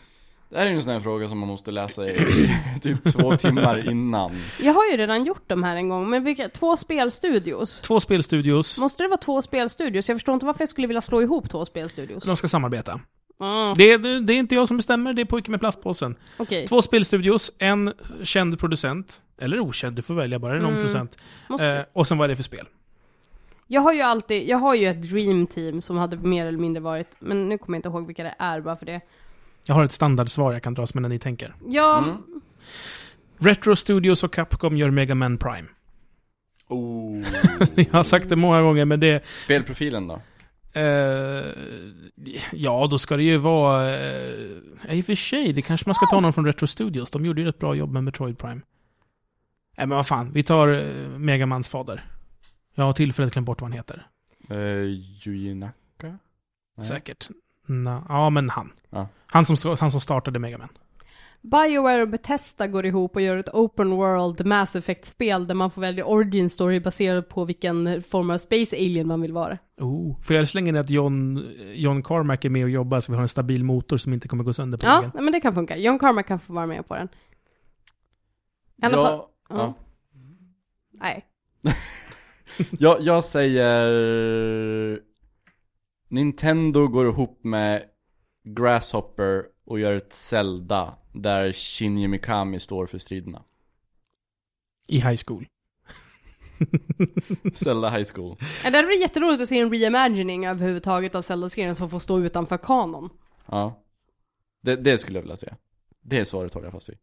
Det 0.49 0.59
här 0.59 0.67
är 0.67 0.71
ju 0.71 0.77
en 0.77 0.83
sån 0.83 0.93
här 0.93 1.01
fråga 1.01 1.29
som 1.29 1.39
man 1.39 1.49
måste 1.49 1.71
läsa 1.71 2.09
i 2.11 2.51
typ 2.83 3.13
två 3.13 3.37
timmar 3.37 3.91
innan. 3.91 4.31
Jag 4.63 4.73
har 4.75 4.85
ju 4.91 4.97
redan 4.97 5.25
gjort 5.25 5.43
de 5.49 5.63
här 5.63 5.77
en 5.77 5.89
gång, 5.89 6.11
men 6.11 6.25
vilka, 6.25 6.49
två 6.49 6.77
spelstudios? 6.77 7.81
Två 7.81 8.01
spelstudios, 8.01 8.79
Måste 8.79 9.03
det 9.03 9.09
vara 9.09 9.19
två 9.21 9.43
spelstudios? 9.43 10.09
Jag 10.09 10.17
förstår 10.17 10.33
inte 10.35 10.47
varför 10.47 10.61
jag 10.61 10.69
skulle 10.69 10.87
vilja 10.87 11.01
slå 11.01 11.23
ihop 11.23 11.51
två 11.51 11.65
spelstudios. 11.65 12.25
de 12.25 12.37
ska 12.37 12.49
samarbeta. 12.49 13.01
Ah, 13.41 13.75
Det, 13.77 13.93
är- 13.93 14.21
det 14.21 14.33
är 14.33 14.37
inte 14.37 14.55
jag 14.55 14.69
som 14.69 14.77
bestämmer, 14.77 15.13
det 15.13 15.23
är 15.23 15.27
pojken 15.27 15.51
med 15.51 15.61
plastpåsen. 15.61 16.17
Okej, 16.39 16.67
Två 16.67 16.83
spelstudios, 16.83 17.53
en 17.59 17.93
känd 18.23 18.59
producent, 18.59 19.21
eller 19.39 19.61
okänd, 19.61 19.97
du 19.97 20.03
får 20.03 20.15
välja 20.15 20.39
bara, 20.39 20.53
någon 20.55 20.65
Mm. 20.65 20.75
producent. 20.75 21.19
måste 21.49 21.67
Eh, 21.69 21.83
och 21.93 22.07
sen 22.07 22.19
vad 22.19 22.25
är 22.25 22.29
det 22.29 22.37
för 22.37 22.43
spel? 22.43 22.67
Jag 23.67 23.81
har 23.81 23.93
ju 23.93 24.01
alltid, 24.01 24.49
jag 24.49 24.59
har 24.59 24.75
ju 24.75 24.87
ett 24.87 25.03
dream 25.11 25.47
team 25.47 25.81
som 25.81 25.97
hade 25.97 26.17
mer 26.17 26.47
eller 26.47 26.59
mindre 26.59 26.81
varit, 26.81 27.17
men 27.19 27.49
nu 27.49 27.59
kommer 27.59 27.77
jag 27.77 27.79
inte 27.79 27.89
ihåg 27.89 28.07
vilka 28.07 28.23
det 28.23 28.35
är 28.39 28.61
bara 28.61 28.77
för 28.77 28.87
det. 28.87 29.01
Jag 29.67 29.75
har 29.75 29.85
ett 29.85 29.93
standardsvar 29.93 30.53
jag 30.53 30.63
kan 30.63 30.75
dras 30.75 30.95
med 30.95 31.03
när 31.03 31.09
ni 31.09 31.19
tänker. 31.19 31.55
Ja, 31.69 31.99
Mm. 31.99 32.17
Retro 33.39 33.77
Studios 33.77 34.25
och 34.25 34.33
Capcom 34.33 34.77
gör 34.77 34.91
Mega 34.91 35.15
Man 35.15 35.39
Prime. 35.39 35.69
Oh. 36.69 37.23
Jag 37.75 37.93
har 37.93 38.03
sagt 38.03 38.29
det 38.29 38.37
många 38.37 38.63
gånger, 38.63 38.85
men 38.85 39.01
det... 39.01 39.25
Spelprofilen 39.45 40.07
då? 40.07 40.21
Eh, 40.81 41.45
ja, 42.53 42.87
då 42.91 42.99
ska 42.99 43.17
det 43.17 43.23
ju 43.23 43.37
vara... 43.37 43.95
Eh, 43.95 44.51
I 44.89 45.01
och 45.01 45.05
för 45.05 45.15
sig, 45.15 45.53
det 45.53 45.63
kanske 45.63 45.89
man 45.89 45.95
ska 45.95 46.07
ta 46.07 46.21
någon 46.21 46.33
från 46.33 46.47
Retro 46.47 46.67
Studios. 46.67 47.11
De 47.11 47.27
gjorde 47.27 47.41
ju 47.43 47.49
ett 47.49 47.59
bra 47.59 47.75
jobb 47.75 47.93
med 47.93 48.05
Metroid 48.05 48.39
Prime. 48.39 48.61
Nej, 49.77 49.87
men 49.87 49.97
vad 49.97 50.07
fan. 50.07 50.33
Vi 50.33 50.43
tar 50.43 50.69
eh, 50.69 51.09
Megamans 51.19 51.69
fader. 51.69 52.05
Jag 52.75 52.85
har 52.85 52.93
tillfället 52.93 53.33
glömt 53.33 53.47
bort 53.47 53.61
vad 53.61 53.71
han 53.71 53.77
heter. 53.77 54.07
Uh, 54.51 54.85
Yuji 55.27 55.55
Naka? 55.55 56.19
Nej. 56.77 56.87
Säkert. 56.87 57.29
Na, 57.67 58.05
ja, 58.09 58.31
men 58.31 58.51
han. 58.51 58.73
Ja. 58.91 59.09
Han, 59.35 59.45
som, 59.45 59.77
han 59.81 59.91
som 59.91 60.01
startade 60.01 60.39
Megaman. 60.39 60.69
Bioware 61.41 62.03
och 62.03 62.09
Bethesda 62.09 62.67
går 62.67 62.87
ihop 62.87 63.17
och 63.17 63.23
gör 63.23 63.37
ett 63.37 63.49
open 63.49 63.91
world 63.91 64.47
Mass 64.47 64.77
Effect-spel 64.77 65.47
där 65.47 65.55
man 65.55 65.71
får 65.71 65.81
välja 65.81 66.05
origin 66.05 66.51
story 66.51 66.81
baserat 66.81 67.29
på 67.29 67.45
vilken 67.45 68.03
form 68.03 68.31
av 68.31 68.39
space 68.39 68.77
alien 68.77 69.07
man 69.07 69.21
vill 69.21 69.33
vara. 69.33 69.59
Oh. 69.81 70.23
Får 70.23 70.37
jag 70.37 70.49
slänga 70.49 70.69
in 70.69 70.77
att 70.77 70.91
John, 70.91 71.45
John 71.75 72.03
Carmack 72.03 72.45
är 72.45 72.51
med 72.51 72.65
och 72.65 72.71
jobbar 72.71 73.01
så 73.01 73.13
vi 73.13 73.17
har 73.17 73.23
en 73.23 73.29
stabil 73.29 73.65
motor 73.65 73.97
som 73.97 74.13
inte 74.13 74.29
kommer 74.29 74.45
gå 74.45 74.53
sönder 74.53 74.79
på 74.79 74.87
Ja, 74.87 75.11
men 75.15 75.33
det 75.33 75.41
kan 75.41 75.55
funka. 75.55 75.77
John 75.77 75.99
Carmack 75.99 76.27
kan 76.27 76.41
få 76.41 76.53
vara 76.53 76.67
med 76.67 76.89
på 76.89 76.95
den. 76.95 77.09
I 78.83 78.87
alla 78.87 78.97
ja, 78.97 79.03
fall, 79.03 79.19
ja. 79.49 79.57
ja. 79.57 79.75
nej. 80.91 81.25
Jag, 82.79 83.01
jag 83.01 83.25
säger... 83.25 85.01
Nintendo 86.09 86.87
går 86.87 87.07
ihop 87.07 87.45
med 87.45 87.83
Grasshopper 88.45 89.45
och 89.65 89.81
gör 89.81 89.93
ett 89.93 90.13
Zelda 90.13 90.95
där 91.13 91.53
Shinji 91.53 92.09
Mikami 92.09 92.61
står 92.61 92.87
för 92.87 92.99
striderna. 92.99 93.43
I 94.87 94.99
high 95.01 95.21
school. 95.27 95.47
Zelda 97.55 97.91
High 97.91 98.05
School. 98.15 98.37
Ja, 98.41 98.71
Det 98.71 98.77
hade 98.77 98.89
varit 98.89 99.01
jätteroligt 99.01 99.43
att 99.43 99.49
se 99.49 99.59
en 99.59 99.71
reimagining 99.73 100.47
överhuvudtaget 100.47 101.15
av 101.15 101.23
Zelda-serien 101.23 101.75
som 101.75 101.91
får 101.91 101.99
stå 101.99 102.21
utanför 102.21 102.59
kanon. 102.59 103.11
Ja. 103.47 103.83
Det, 104.63 104.77
det 104.77 104.99
skulle 104.99 105.19
jag 105.19 105.23
vilja 105.23 105.37
se. 105.37 105.55
Det 106.01 106.25
svaret 106.27 106.55
håller 106.55 106.67
jag 106.67 106.73
fast 106.73 106.89
vid. 106.89 106.99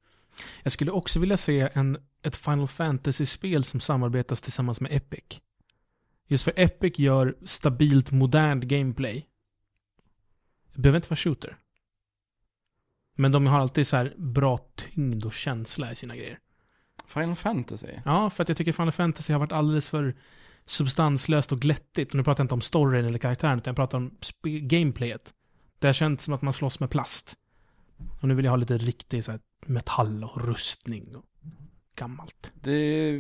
Jag 0.64 0.72
skulle 0.72 0.92
också 0.92 1.20
vilja 1.20 1.38
se 1.38 1.70
en, 1.74 1.98
ett 2.22 2.36
Final 2.36 2.68
Fantasy-spel 2.68 3.64
som 3.64 3.80
samarbetas 3.80 4.42
tillsammans 4.42 4.82
med 4.82 4.94
Epic. 4.94 5.42
Just 6.28 6.44
för 6.44 6.54
Epic 6.56 7.00
gör 7.00 7.36
stabilt 7.46 8.12
modernt 8.12 8.64
gameplay. 8.64 9.28
Behöver 10.73 10.98
inte 10.98 11.10
vara 11.10 11.18
shooter. 11.18 11.57
Men 13.15 13.31
de 13.31 13.48
har 13.48 13.60
alltid 13.60 13.88
så 13.88 13.98
här 13.98 14.14
bra 14.18 14.60
tyngd 14.76 15.26
och 15.26 15.34
känsla 15.34 15.91
i 15.91 15.95
sina 15.95 16.15
grejer. 16.15 16.39
Final 17.07 17.35
Fantasy? 17.35 17.88
Ja, 18.06 18.30
för 18.30 18.43
att 18.43 18.49
jag 18.49 18.57
tycker 18.57 18.72
Final 18.72 18.91
Fantasy 18.91 19.34
har 19.34 19.39
varit 19.39 19.52
alldeles 19.52 19.89
för 19.89 20.15
substanslöst 20.65 21.52
och 21.52 21.60
glättigt. 21.60 22.11
Och 22.11 22.15
nu 22.15 22.23
pratar 22.23 22.41
jag 22.41 22.45
inte 22.45 22.53
om 22.53 22.61
storyn 22.61 23.06
eller 23.06 23.19
karaktären, 23.19 23.57
utan 23.57 23.72
jag 23.72 23.76
pratar 23.76 23.98
om 23.98 24.18
gameplayet. 24.43 25.34
Det 25.80 25.88
har 25.88 25.93
känts 25.93 26.23
som 26.23 26.34
att 26.34 26.41
man 26.41 26.53
slåss 26.53 26.80
med 26.80 26.89
plast. 26.89 27.38
Och 28.22 28.27
nu 28.27 28.35
vill 28.35 28.45
jag 28.45 28.52
ha 28.52 28.57
lite 28.57 28.77
riktig 28.77 29.23
så 29.23 29.31
här, 29.31 29.39
metall 29.65 30.23
och 30.23 30.48
rustning 30.48 31.15
och 31.15 31.26
gammalt. 31.95 32.52
Det... 32.53 33.19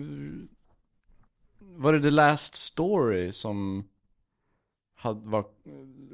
Var 1.59 1.93
det 1.93 2.01
The 2.01 2.09
Last 2.09 2.55
Story 2.55 3.33
som 3.33 3.87
hade, 5.01 5.29
var 5.29 5.45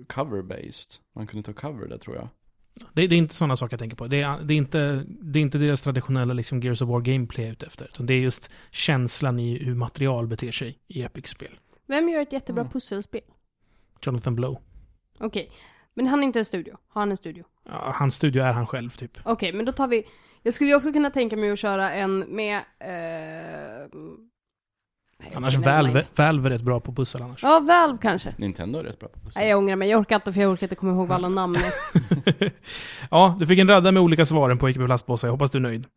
cover-based? 0.07 0.99
Man 1.15 1.27
kunde 1.27 1.53
ta 1.53 1.53
cover 1.53 1.87
där 1.87 1.97
tror 1.97 2.15
jag. 2.15 2.27
Det, 2.93 3.07
det 3.07 3.15
är 3.15 3.19
inte 3.19 3.35
sådana 3.35 3.55
saker 3.55 3.73
jag 3.73 3.79
tänker 3.79 3.97
på. 3.97 4.07
Det 4.07 4.21
är, 4.21 4.39
det 4.43 4.53
är, 4.53 4.57
inte, 4.57 5.03
det 5.07 5.39
är 5.39 5.41
inte 5.41 5.57
deras 5.57 5.81
traditionella 5.81 6.33
liksom 6.33 6.59
Gears 6.61 6.81
of 6.81 6.89
War 6.89 7.01
gameplay 7.01 7.43
jag 7.45 7.49
är 7.49 7.53
ute 7.53 7.65
efter. 7.65 7.85
Utan 7.85 8.05
det 8.05 8.13
är 8.13 8.19
just 8.19 8.51
känslan 8.71 9.39
i 9.39 9.63
hur 9.63 9.75
material 9.75 10.27
beter 10.27 10.51
sig 10.51 10.79
i 10.87 11.03
Epic-spel. 11.03 11.59
Vem 11.85 12.09
gör 12.09 12.21
ett 12.21 12.33
jättebra 12.33 12.61
Mm. 12.61 12.71
pusselspel? 12.71 13.21
Jonathan 14.01 14.35
Blow. 14.35 14.57
Okej. 15.19 15.51
Men 15.93 16.07
han 16.07 16.19
är 16.19 16.23
inte 16.23 16.39
en 16.39 16.45
studio. 16.45 16.77
Har 16.87 17.01
han 17.01 17.11
en 17.11 17.17
studio? 17.17 17.43
Ja, 17.65 17.91
hans 17.95 18.15
studio 18.15 18.43
är 18.43 18.53
han 18.53 18.67
själv 18.67 18.89
typ. 18.89 19.17
Okej, 19.25 19.53
men 19.53 19.65
då 19.65 19.71
tar 19.71 19.87
vi... 19.87 20.03
Jag 20.43 20.53
skulle 20.53 20.69
ju 20.69 20.75
också 20.75 20.93
kunna 20.93 21.09
tänka 21.09 21.37
mig 21.37 21.51
att 21.51 21.59
köra 21.59 21.91
en 21.93 22.19
med... 22.19 22.57
Eh... 22.79 23.89
nej, 25.19 25.31
Annars 25.35 25.57
Valve, 25.57 26.05
är 26.17 26.49
rätt 26.49 26.61
bra 26.61 26.79
på 26.79 26.93
pussel 26.93 27.21
annars. 27.21 27.43
Ja, 27.43 27.59
Valve 27.59 27.97
kanske. 28.01 28.35
Nintendo 28.37 28.79
är 28.79 28.83
rätt 28.83 28.99
bra 28.99 29.09
på 29.09 29.19
pussel. 29.19 29.39
Nej, 29.41 29.49
jag 29.49 29.57
ångrar 29.57 29.75
mig. 29.75 29.89
Jag 29.89 29.99
orkar 29.99 30.15
inte 30.15 30.33
för 30.33 30.41
jag 30.41 30.51
orkar 30.51 30.65
inte 30.65 30.75
komma 30.75 30.91
ihåg 30.91 31.07
vad 31.07 31.15
alla 31.15 31.29
namn 31.29 31.55
är. 31.55 31.71
ja, 33.11 33.37
du 33.39 33.47
fick 33.47 33.59
en 33.59 33.67
radda 33.67 33.91
med 33.91 34.01
olika 34.03 34.25
svaren 34.25 34.57
på 34.57 34.69
Ike 34.69 34.79
med 34.79 34.87
plastpåsar. 34.87 35.27
Jag 35.27 35.33
hoppas 35.33 35.51
du 35.51 35.57
är 35.57 35.61
nöjd. 35.61 35.87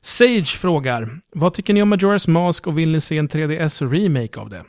Sage 0.00 0.46
frågar, 0.58 1.20
vad 1.32 1.54
tycker 1.54 1.74
ni 1.74 1.82
om 1.82 1.94
Majora's 1.94 2.30
Mask 2.30 2.66
och 2.66 2.78
vill 2.78 2.92
ni 2.92 3.00
se 3.00 3.18
en 3.18 3.28
3DS-remake 3.28 4.40
av 4.40 4.48
det? 4.48 4.64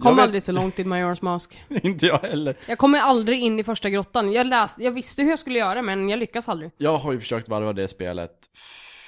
Kom 0.00 0.16
vet- 0.16 0.24
aldrig 0.24 0.42
så 0.42 0.52
långt 0.52 0.78
i 0.78 0.84
Majora's 0.84 1.24
Mask. 1.24 1.64
inte 1.68 2.06
jag 2.06 2.18
heller. 2.18 2.54
Jag 2.68 2.78
kommer 2.78 2.98
aldrig 3.00 3.42
in 3.42 3.58
i 3.58 3.64
första 3.64 3.90
grottan. 3.90 4.32
Jag 4.32 4.46
läste, 4.46 4.82
jag 4.84 4.92
visste 4.92 5.22
hur 5.22 5.30
jag 5.30 5.38
skulle 5.38 5.58
göra 5.58 5.82
men 5.82 6.08
jag 6.08 6.18
lyckas 6.18 6.48
aldrig. 6.48 6.70
Jag 6.76 6.98
har 6.98 7.12
ju 7.12 7.20
försökt 7.20 7.48
varva 7.48 7.72
det 7.72 7.88
spelet 7.88 8.30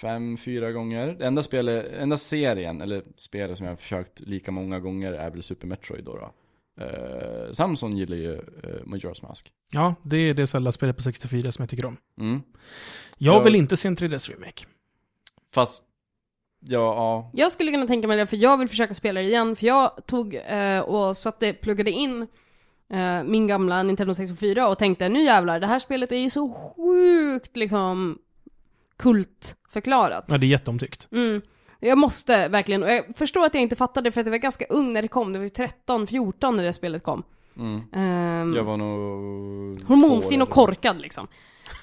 fem, 0.02 0.36
fyra 0.36 0.72
gånger. 0.72 1.16
Det 1.18 1.26
enda 1.26 1.42
spelet, 1.42 1.92
enda 1.92 2.16
serien, 2.16 2.80
eller 2.80 3.02
spelet 3.16 3.56
som 3.58 3.66
jag 3.66 3.72
har 3.72 3.76
försökt 3.76 4.20
lika 4.20 4.50
många 4.50 4.80
gånger 4.80 5.12
är 5.12 5.30
väl 5.30 5.42
Super 5.42 5.66
Metroid 5.66 6.04
då. 6.04 6.16
då. 6.16 6.32
Eh, 6.84 7.52
Samson 7.52 7.96
gillar 7.96 8.16
ju 8.16 8.32
uh, 8.32 8.40
Majora's 8.84 9.22
Mask. 9.28 9.52
Ja, 9.72 9.94
det 10.02 10.16
är 10.16 10.34
det 10.34 10.46
Zelda-spelet 10.46 10.96
på 10.96 11.02
64 11.02 11.52
som 11.52 11.62
jag 11.62 11.70
tycker 11.70 11.84
om. 11.84 11.96
Mm. 12.20 12.42
Jag 13.18 13.34
Ja. 13.34 13.42
vill 13.42 13.54
inte 13.54 13.76
se 13.76 13.88
en 13.88 13.96
3DS-remake. 13.96 14.66
Fast, 15.54 15.82
ja, 16.60 16.78
ja. 16.78 17.30
Jag 17.34 17.52
skulle 17.52 17.70
kunna 17.70 17.86
tänka 17.86 18.08
mig 18.08 18.16
det 18.16 18.26
för 18.26 18.36
jag 18.36 18.58
vill 18.58 18.68
försöka 18.68 18.94
spela 18.94 19.20
det 19.20 19.26
igen 19.26 19.56
för 19.56 19.66
jag 19.66 20.06
tog 20.06 20.34
eh, 20.34 20.80
och 20.80 21.16
satte, 21.16 21.52
pluggade 21.52 21.90
in 21.90 22.26
min 23.24 23.46
gamla 23.46 23.82
Nintendo 23.82 24.14
64 24.14 24.68
och 24.68 24.78
tänkte 24.78 25.08
nu 25.08 25.22
jävlar, 25.24 25.60
det 25.60 25.66
här 25.66 25.78
spelet 25.78 26.12
är 26.12 26.16
ju 26.16 26.30
så 26.30 26.52
sjukt 26.54 27.56
liksom 27.56 28.18
kultförklarat. 28.96 30.24
Ja, 30.28 30.38
det 30.38 30.46
är 30.46 30.48
jätteomtyckt. 30.48 31.08
Mm. 31.12 31.42
Jag 31.80 31.98
måste 31.98 32.48
verkligen, 32.48 32.82
och 32.82 32.90
jag 32.90 33.04
förstår 33.16 33.46
att 33.46 33.54
jag 33.54 33.62
inte 33.62 33.76
fattade 33.76 34.12
för 34.12 34.20
att 34.20 34.26
jag 34.26 34.30
var 34.30 34.38
ganska 34.38 34.64
ung 34.68 34.92
när 34.92 35.02
det 35.02 35.08
kom, 35.08 35.32
det 35.32 35.38
var 35.38 35.44
ju 35.44 35.48
13, 35.48 36.06
14 36.06 36.56
när 36.56 36.64
det 36.64 36.72
spelet 36.72 37.02
kom. 37.02 37.22
Mm. 37.56 37.82
Ehm, 37.92 38.54
Jag 38.56 38.64
var 38.64 38.76
nog... 38.76 39.82
hormonstinn 39.82 40.42
och 40.42 40.50
korkad 40.50 41.00
liksom. 41.00 41.28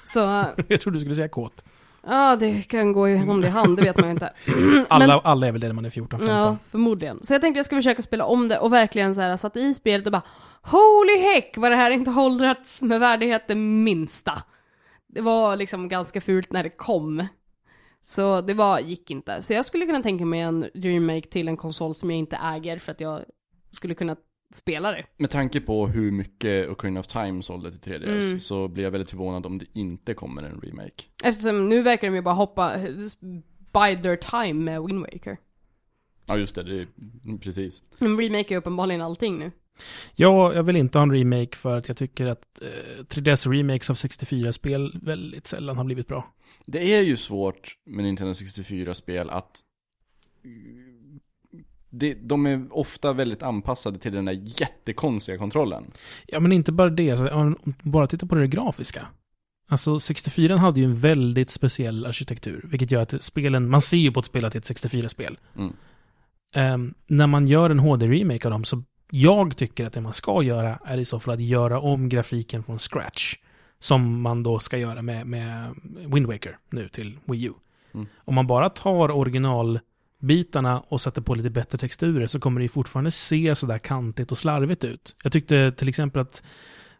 Så, 0.04 0.18
jag 0.68 0.80
trodde 0.80 0.96
du 0.96 1.00
skulle 1.00 1.14
säga 1.14 1.28
kåt. 1.28 1.64
ja 2.06 2.36
det 2.36 2.62
kan 2.62 2.92
gå 2.92 3.00
om 3.06 3.40
det 3.40 3.48
är 3.48 3.52
hand, 3.52 3.76
det 3.76 3.82
vet 3.82 3.96
man 3.96 4.04
ju 4.06 4.10
inte. 4.10 4.32
Alla, 4.88 5.20
alla 5.24 5.46
är 5.46 5.52
väl 5.52 5.60
det 5.60 5.66
när 5.66 5.74
man 5.74 5.84
är 5.84 5.90
14-15. 5.90 6.28
Ja, 6.28 6.56
förmodligen. 6.70 7.22
Så 7.22 7.34
jag 7.34 7.40
tänkte 7.40 7.58
jag 7.58 7.66
ska 7.66 7.76
försöka 7.76 8.02
spela 8.02 8.24
om 8.24 8.48
det 8.48 8.58
och 8.58 8.72
verkligen 8.72 9.14
så 9.14 9.20
här 9.20 9.36
satt 9.36 9.56
i 9.56 9.74
spelet 9.74 10.06
och 10.06 10.12
bara 10.12 10.22
Holy 10.62 11.18
heck 11.18 11.56
vad 11.56 11.72
det 11.72 11.76
här 11.76 11.90
inte 11.90 12.10
har 12.10 12.24
åldrats 12.24 12.80
med 12.82 13.00
värdighet 13.00 13.44
det 13.48 13.54
minsta. 13.54 14.42
Det 15.12 15.20
var 15.20 15.56
liksom 15.56 15.88
ganska 15.88 16.20
fult 16.20 16.52
när 16.52 16.62
det 16.62 16.70
kom. 16.70 17.26
Så 18.02 18.40
det 18.40 18.54
var, 18.54 18.78
gick 18.80 19.10
inte. 19.10 19.42
Så 19.42 19.52
jag 19.52 19.64
skulle 19.64 19.86
kunna 19.86 20.02
tänka 20.02 20.24
mig 20.24 20.40
en 20.40 20.64
remake 20.74 21.28
till 21.28 21.48
en 21.48 21.56
konsol 21.56 21.94
som 21.94 22.10
jag 22.10 22.18
inte 22.18 22.36
äger 22.36 22.78
för 22.78 22.92
att 22.92 23.00
jag 23.00 23.24
skulle 23.70 23.94
kunna 23.94 24.16
spela 24.54 24.92
det. 24.92 25.06
Med 25.16 25.30
tanke 25.30 25.60
på 25.60 25.86
hur 25.86 26.10
mycket 26.10 26.68
Ocarina 26.68 27.00
of 27.00 27.06
Time 27.06 27.42
sålde 27.42 27.72
till 27.72 27.92
3DS 27.92 28.26
Mm. 28.28 28.40
så 28.40 28.68
blir 28.68 28.84
jag 28.84 28.90
väldigt 28.90 29.10
förvånad 29.10 29.46
om 29.46 29.58
det 29.58 29.66
inte 29.72 30.14
kommer 30.14 30.42
en 30.42 30.60
remake. 30.60 31.04
Eftersom 31.24 31.68
nu 31.68 31.82
verkar 31.82 32.08
de 32.10 32.14
ju 32.16 32.22
bara 32.22 32.34
hoppa, 32.34 32.78
by 33.72 34.02
their 34.02 34.16
time 34.16 34.64
med 34.64 34.82
Wind 34.82 35.00
Waker. 35.00 35.36
Ja 36.26 36.36
just 36.36 36.54
det, 36.54 36.62
det 36.62 36.80
är, 36.80 36.88
precis. 37.38 37.82
De 37.98 38.20
remake 38.20 38.54
är 38.54 38.58
uppenbarligen 38.58 39.02
allting 39.02 39.38
nu. 39.38 39.52
Ja, 40.14 40.54
jag 40.54 40.62
vill 40.62 40.76
inte 40.76 40.98
ha 40.98 41.02
en 41.02 41.12
remake 41.12 41.56
för 41.56 41.78
att 41.78 41.88
jag 41.88 41.96
tycker 41.96 42.26
att 42.26 42.62
eh, 42.62 43.04
3DS-remakes 43.04 43.90
av 43.90 43.96
64-spel 43.96 44.98
väldigt 45.02 45.46
sällan 45.46 45.76
har 45.76 45.84
blivit 45.84 46.06
bra. 46.06 46.32
Det 46.66 46.94
är 46.94 47.00
ju 47.00 47.16
svårt 47.16 47.76
med 47.86 48.04
Nintendo 48.04 48.32
64-spel 48.32 49.30
att 49.30 49.62
det, 51.90 52.14
de 52.14 52.46
är 52.46 52.66
ofta 52.70 53.12
väldigt 53.12 53.42
anpassade 53.42 53.98
till 53.98 54.12
den 54.12 54.24
där 54.24 54.42
jättekonstiga 54.60 55.38
kontrollen. 55.38 55.84
Ja, 56.26 56.40
men 56.40 56.52
inte 56.52 56.72
bara 56.72 56.90
det. 56.90 57.10
Alltså, 57.10 57.28
om 57.28 57.56
bara 57.82 58.06
titta 58.06 58.26
på 58.26 58.34
det 58.34 58.46
grafiska. 58.46 59.06
Alltså 59.68 60.00
64 60.00 60.56
hade 60.56 60.80
ju 60.80 60.86
en 60.86 60.96
väldigt 60.96 61.50
speciell 61.50 62.06
arkitektur, 62.06 62.64
vilket 62.64 62.90
gör 62.90 63.02
att 63.02 63.22
spelen, 63.22 63.68
man 63.68 63.82
ser 63.82 63.96
ju 63.96 64.12
på 64.12 64.20
ett 64.20 64.26
spel 64.26 64.44
att 64.44 64.52
det 64.52 64.70
är 64.70 64.72
ett 64.72 64.84
64-spel. 64.84 65.38
Mm. 65.56 65.72
Ehm, 66.54 66.94
när 67.06 67.26
man 67.26 67.48
gör 67.48 67.70
en 67.70 67.78
HD-remake 67.78 68.46
av 68.46 68.50
dem, 68.50 68.64
så 68.64 68.82
jag 69.10 69.56
tycker 69.56 69.86
att 69.86 69.92
det 69.92 70.00
man 70.00 70.12
ska 70.12 70.42
göra 70.42 70.78
är 70.84 70.98
i 70.98 71.04
så 71.04 71.20
fall 71.20 71.34
att 71.34 71.40
göra 71.40 71.80
om 71.80 72.08
grafiken 72.08 72.62
från 72.62 72.78
scratch. 72.78 73.36
Som 73.78 74.20
man 74.20 74.42
då 74.42 74.58
ska 74.58 74.78
göra 74.78 75.02
med, 75.02 75.26
med 75.26 75.74
Wind 75.82 76.26
Waker 76.26 76.58
nu 76.70 76.88
till 76.88 77.18
Wii 77.24 77.44
U. 77.44 77.52
Mm. 77.94 78.06
Om 78.16 78.34
man 78.34 78.46
bara 78.46 78.70
tar 78.70 79.10
originalbitarna 79.10 80.80
och 80.88 81.00
sätter 81.00 81.22
på 81.22 81.34
lite 81.34 81.50
bättre 81.50 81.78
texturer 81.78 82.26
så 82.26 82.40
kommer 82.40 82.60
det 82.60 82.68
fortfarande 82.68 83.10
se 83.10 83.54
sådär 83.54 83.78
kantigt 83.78 84.32
och 84.32 84.38
slarvigt 84.38 84.84
ut. 84.84 85.16
Jag 85.22 85.32
tyckte 85.32 85.72
till 85.72 85.88
exempel 85.88 86.22
att 86.22 86.42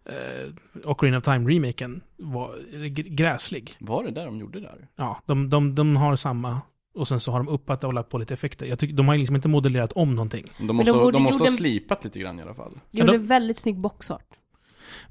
eh, 0.05 0.85
Ocarina 0.85 1.19
of 1.19 1.25
Time-remaken 1.25 2.01
var 2.17 2.59
gräslig. 2.91 3.77
Var 3.79 4.05
det 4.05 4.11
där 4.11 4.27
de 4.27 4.39
gjorde 4.39 4.61
där? 4.61 4.89
Ja, 4.97 5.23
de, 5.27 5.51
de, 5.51 5.75
de 5.75 5.97
har 5.97 6.17
samma 6.17 6.61
och 6.95 7.09
sen 7.09 7.21
så 7.21 7.33
har 7.33 7.39
de 7.39 7.49
uppat 7.49 7.85
och 7.85 7.95
lagt 7.95 8.09
på 8.09 8.19
lite 8.19 8.35
effekter. 8.35 8.67
Jag 8.67 8.79
tycker, 8.79 8.95
de 8.95 9.09
har 9.09 9.15
ju 9.15 9.19
liksom 9.19 9.37
inte 9.37 9.49
modellerat 9.49 9.93
om 9.93 10.15
någonting. 10.15 10.45
De 10.59 10.77
måste, 10.77 10.91
de 10.93 10.97
de 10.99 11.03
borde- 11.05 11.19
måste 11.19 11.43
ha 11.45 11.49
slipat 11.51 12.05
lite 12.05 12.19
grann 12.19 12.39
i 12.39 12.43
alla 12.43 12.55
fall. 12.55 12.73
Det 12.91 12.99
gjorde 13.01 13.13
de- 13.13 13.27
väldigt 13.27 13.57
snygg 13.59 13.79
boxart. 13.79 14.25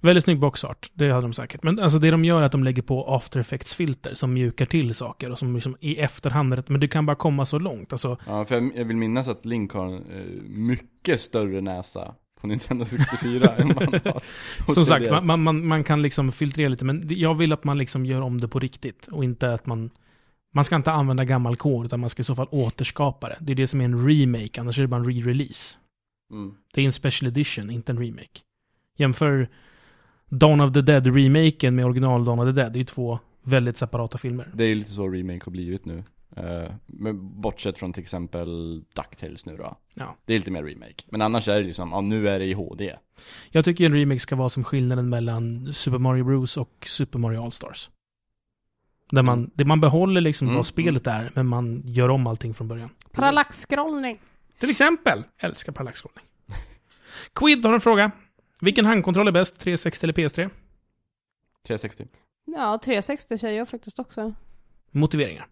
Väldigt 0.01 0.23
snygg 0.23 0.39
boxart, 0.39 0.91
det 0.93 1.09
hade 1.09 1.21
de 1.21 1.33
säkert. 1.33 1.63
Men 1.63 1.79
alltså 1.79 1.99
det 1.99 2.11
de 2.11 2.25
gör 2.25 2.41
är 2.41 2.45
att 2.45 2.51
de 2.51 2.63
lägger 2.63 2.81
på 2.81 3.15
after 3.15 3.39
effects-filter 3.39 4.13
som 4.13 4.33
mjukar 4.33 4.65
till 4.65 4.93
saker 4.95 5.31
och 5.31 5.39
som 5.39 5.53
liksom 5.55 5.77
i 5.79 5.95
efterhand, 5.99 6.63
men 6.67 6.79
du 6.79 6.87
kan 6.87 7.05
bara 7.05 7.15
komma 7.15 7.45
så 7.45 7.59
långt. 7.59 7.91
Alltså, 7.93 8.17
Ja, 8.27 8.45
för 8.45 8.55
jag, 8.55 8.71
jag 8.75 8.85
vill 8.85 8.97
minnas 8.97 9.27
att 9.27 9.45
Link 9.45 9.73
har 9.73 9.85
en 9.87 9.93
eh, 9.93 10.41
mycket 10.49 11.21
större 11.21 11.61
näsa 11.61 12.13
på 12.41 12.47
Nintendo 12.47 12.85
64 12.85 13.47
än 13.57 13.67
man 13.67 13.77
har 13.77 14.73
som 14.73 14.85
sagt, 14.85 15.05
3DS. 15.05 15.21
man, 15.23 15.43
man, 15.43 15.67
man, 15.67 15.83
kan 15.83 16.01
liksom 16.01 16.31
filtrera 16.31 16.69
lite, 16.69 16.85
men 16.85 17.03
jag 17.09 17.35
vill 17.35 17.53
att 17.53 17.63
man 17.63 17.77
liksom 17.77 18.05
gör 18.05 18.21
om 18.21 18.37
det 18.41 18.47
på 18.47 18.59
riktigt 18.59 19.07
och 19.07 19.23
inte 19.23 19.53
att 19.53 19.65
man 19.65 19.89
man 20.51 20.63
ska 20.63 20.75
inte 20.75 20.91
använda 20.91 21.25
gammal 21.25 21.55
kod, 21.55 21.85
utan 21.85 21.99
man 21.99 22.09
ska 22.09 22.21
i 22.21 22.23
så 22.23 22.35
fall 22.35 22.47
återskapa 22.51 23.29
det. 23.29 23.37
Det 23.41 23.51
är 23.51 23.55
det 23.55 23.67
som 23.67 23.81
är 23.81 23.85
en 23.85 24.07
remake, 24.09 24.61
annars 24.61 24.77
är 24.77 24.81
det 24.81 24.87
bara 24.87 25.01
en 25.01 25.09
re-release. 25.09 25.77
Mm. 26.31 26.55
Det 26.73 26.81
är 26.81 26.85
en 26.85 26.91
special 26.91 27.27
edition, 27.27 27.69
inte 27.69 27.91
en 27.91 27.99
remake. 27.99 28.39
Jämför 28.97 29.49
Dawn 30.29 30.61
of 30.61 30.73
the 30.73 30.81
Dead-remaken 30.81 31.71
med 31.71 31.85
original 31.85 32.25
Dawn 32.25 32.39
of 32.39 32.45
the 32.45 32.51
Dead. 32.51 32.73
Det 32.73 32.77
är 32.77 32.79
ju 32.81 32.85
två 32.85 33.19
väldigt 33.43 33.77
separata 33.77 34.17
filmer. 34.17 34.51
Det 34.53 34.63
är 34.63 34.67
ju 34.67 34.75
lite 34.75 34.91
så 34.91 35.09
remake 35.09 35.41
har 35.45 35.51
blivit 35.51 35.85
nu. 35.85 36.03
Uh, 36.37 36.71
men 36.85 37.41
bortsett 37.41 37.79
från 37.79 37.93
till 37.93 38.03
exempel 38.03 38.79
DuckTales 38.93 39.45
nu 39.45 39.57
då. 39.57 39.77
Ja. 39.95 40.15
Det 40.25 40.33
är 40.33 40.37
lite 40.37 40.51
mer 40.51 40.63
remake. 40.63 41.03
Men 41.09 41.21
annars 41.21 41.47
är 41.47 41.59
det 41.59 41.67
liksom, 41.67 41.91
ja 41.91 42.01
nu 42.01 42.29
är 42.29 42.39
det 42.39 42.45
i 42.45 42.53
HD. 42.53 42.95
Jag 43.49 43.65
tycker 43.65 43.85
en 43.85 43.93
remake 43.93 44.19
ska 44.19 44.35
vara 44.35 44.49
som 44.49 44.63
skillnaden 44.63 45.09
mellan 45.09 45.73
Super 45.73 45.97
Mario 45.97 46.23
Bros 46.23 46.57
och 46.57 46.85
Super 46.85 47.19
Mario 47.19 47.43
All-Stars. 47.43 47.89
Där 49.11 49.23
man, 49.23 49.51
det 49.53 49.65
man 49.65 49.81
behåller 49.81 50.21
liksom 50.21 50.47
Mm, 50.47 50.55
vad 50.55 50.65
spelet 50.65 51.07
är, 51.07 51.31
men 51.35 51.47
man 51.47 51.81
gör 51.85 52.09
om 52.09 52.27
allting 52.27 52.53
från 52.53 52.67
början. 52.67 52.89
Parallaxskrollning. 53.11 54.19
Till 54.59 54.69
exempel, 54.69 55.23
älskar 55.37 55.71
parallaxscrollning. 55.73 56.25
Quid 57.33 57.65
har 57.65 57.73
en 57.73 57.81
fråga. 57.81 58.11
Vilken 58.61 58.85
handkontroll 58.85 59.27
är 59.27 59.31
bäst, 59.31 59.59
360 59.59 60.05
eller 60.05 60.13
PS3? 60.13 60.49
360. 61.67 62.07
Ja, 62.45 62.79
360 62.83 63.37
säger 63.37 63.57
jag 63.57 63.69
faktiskt 63.69 63.99
också. 63.99 64.33
Motiveringar. 64.91 65.47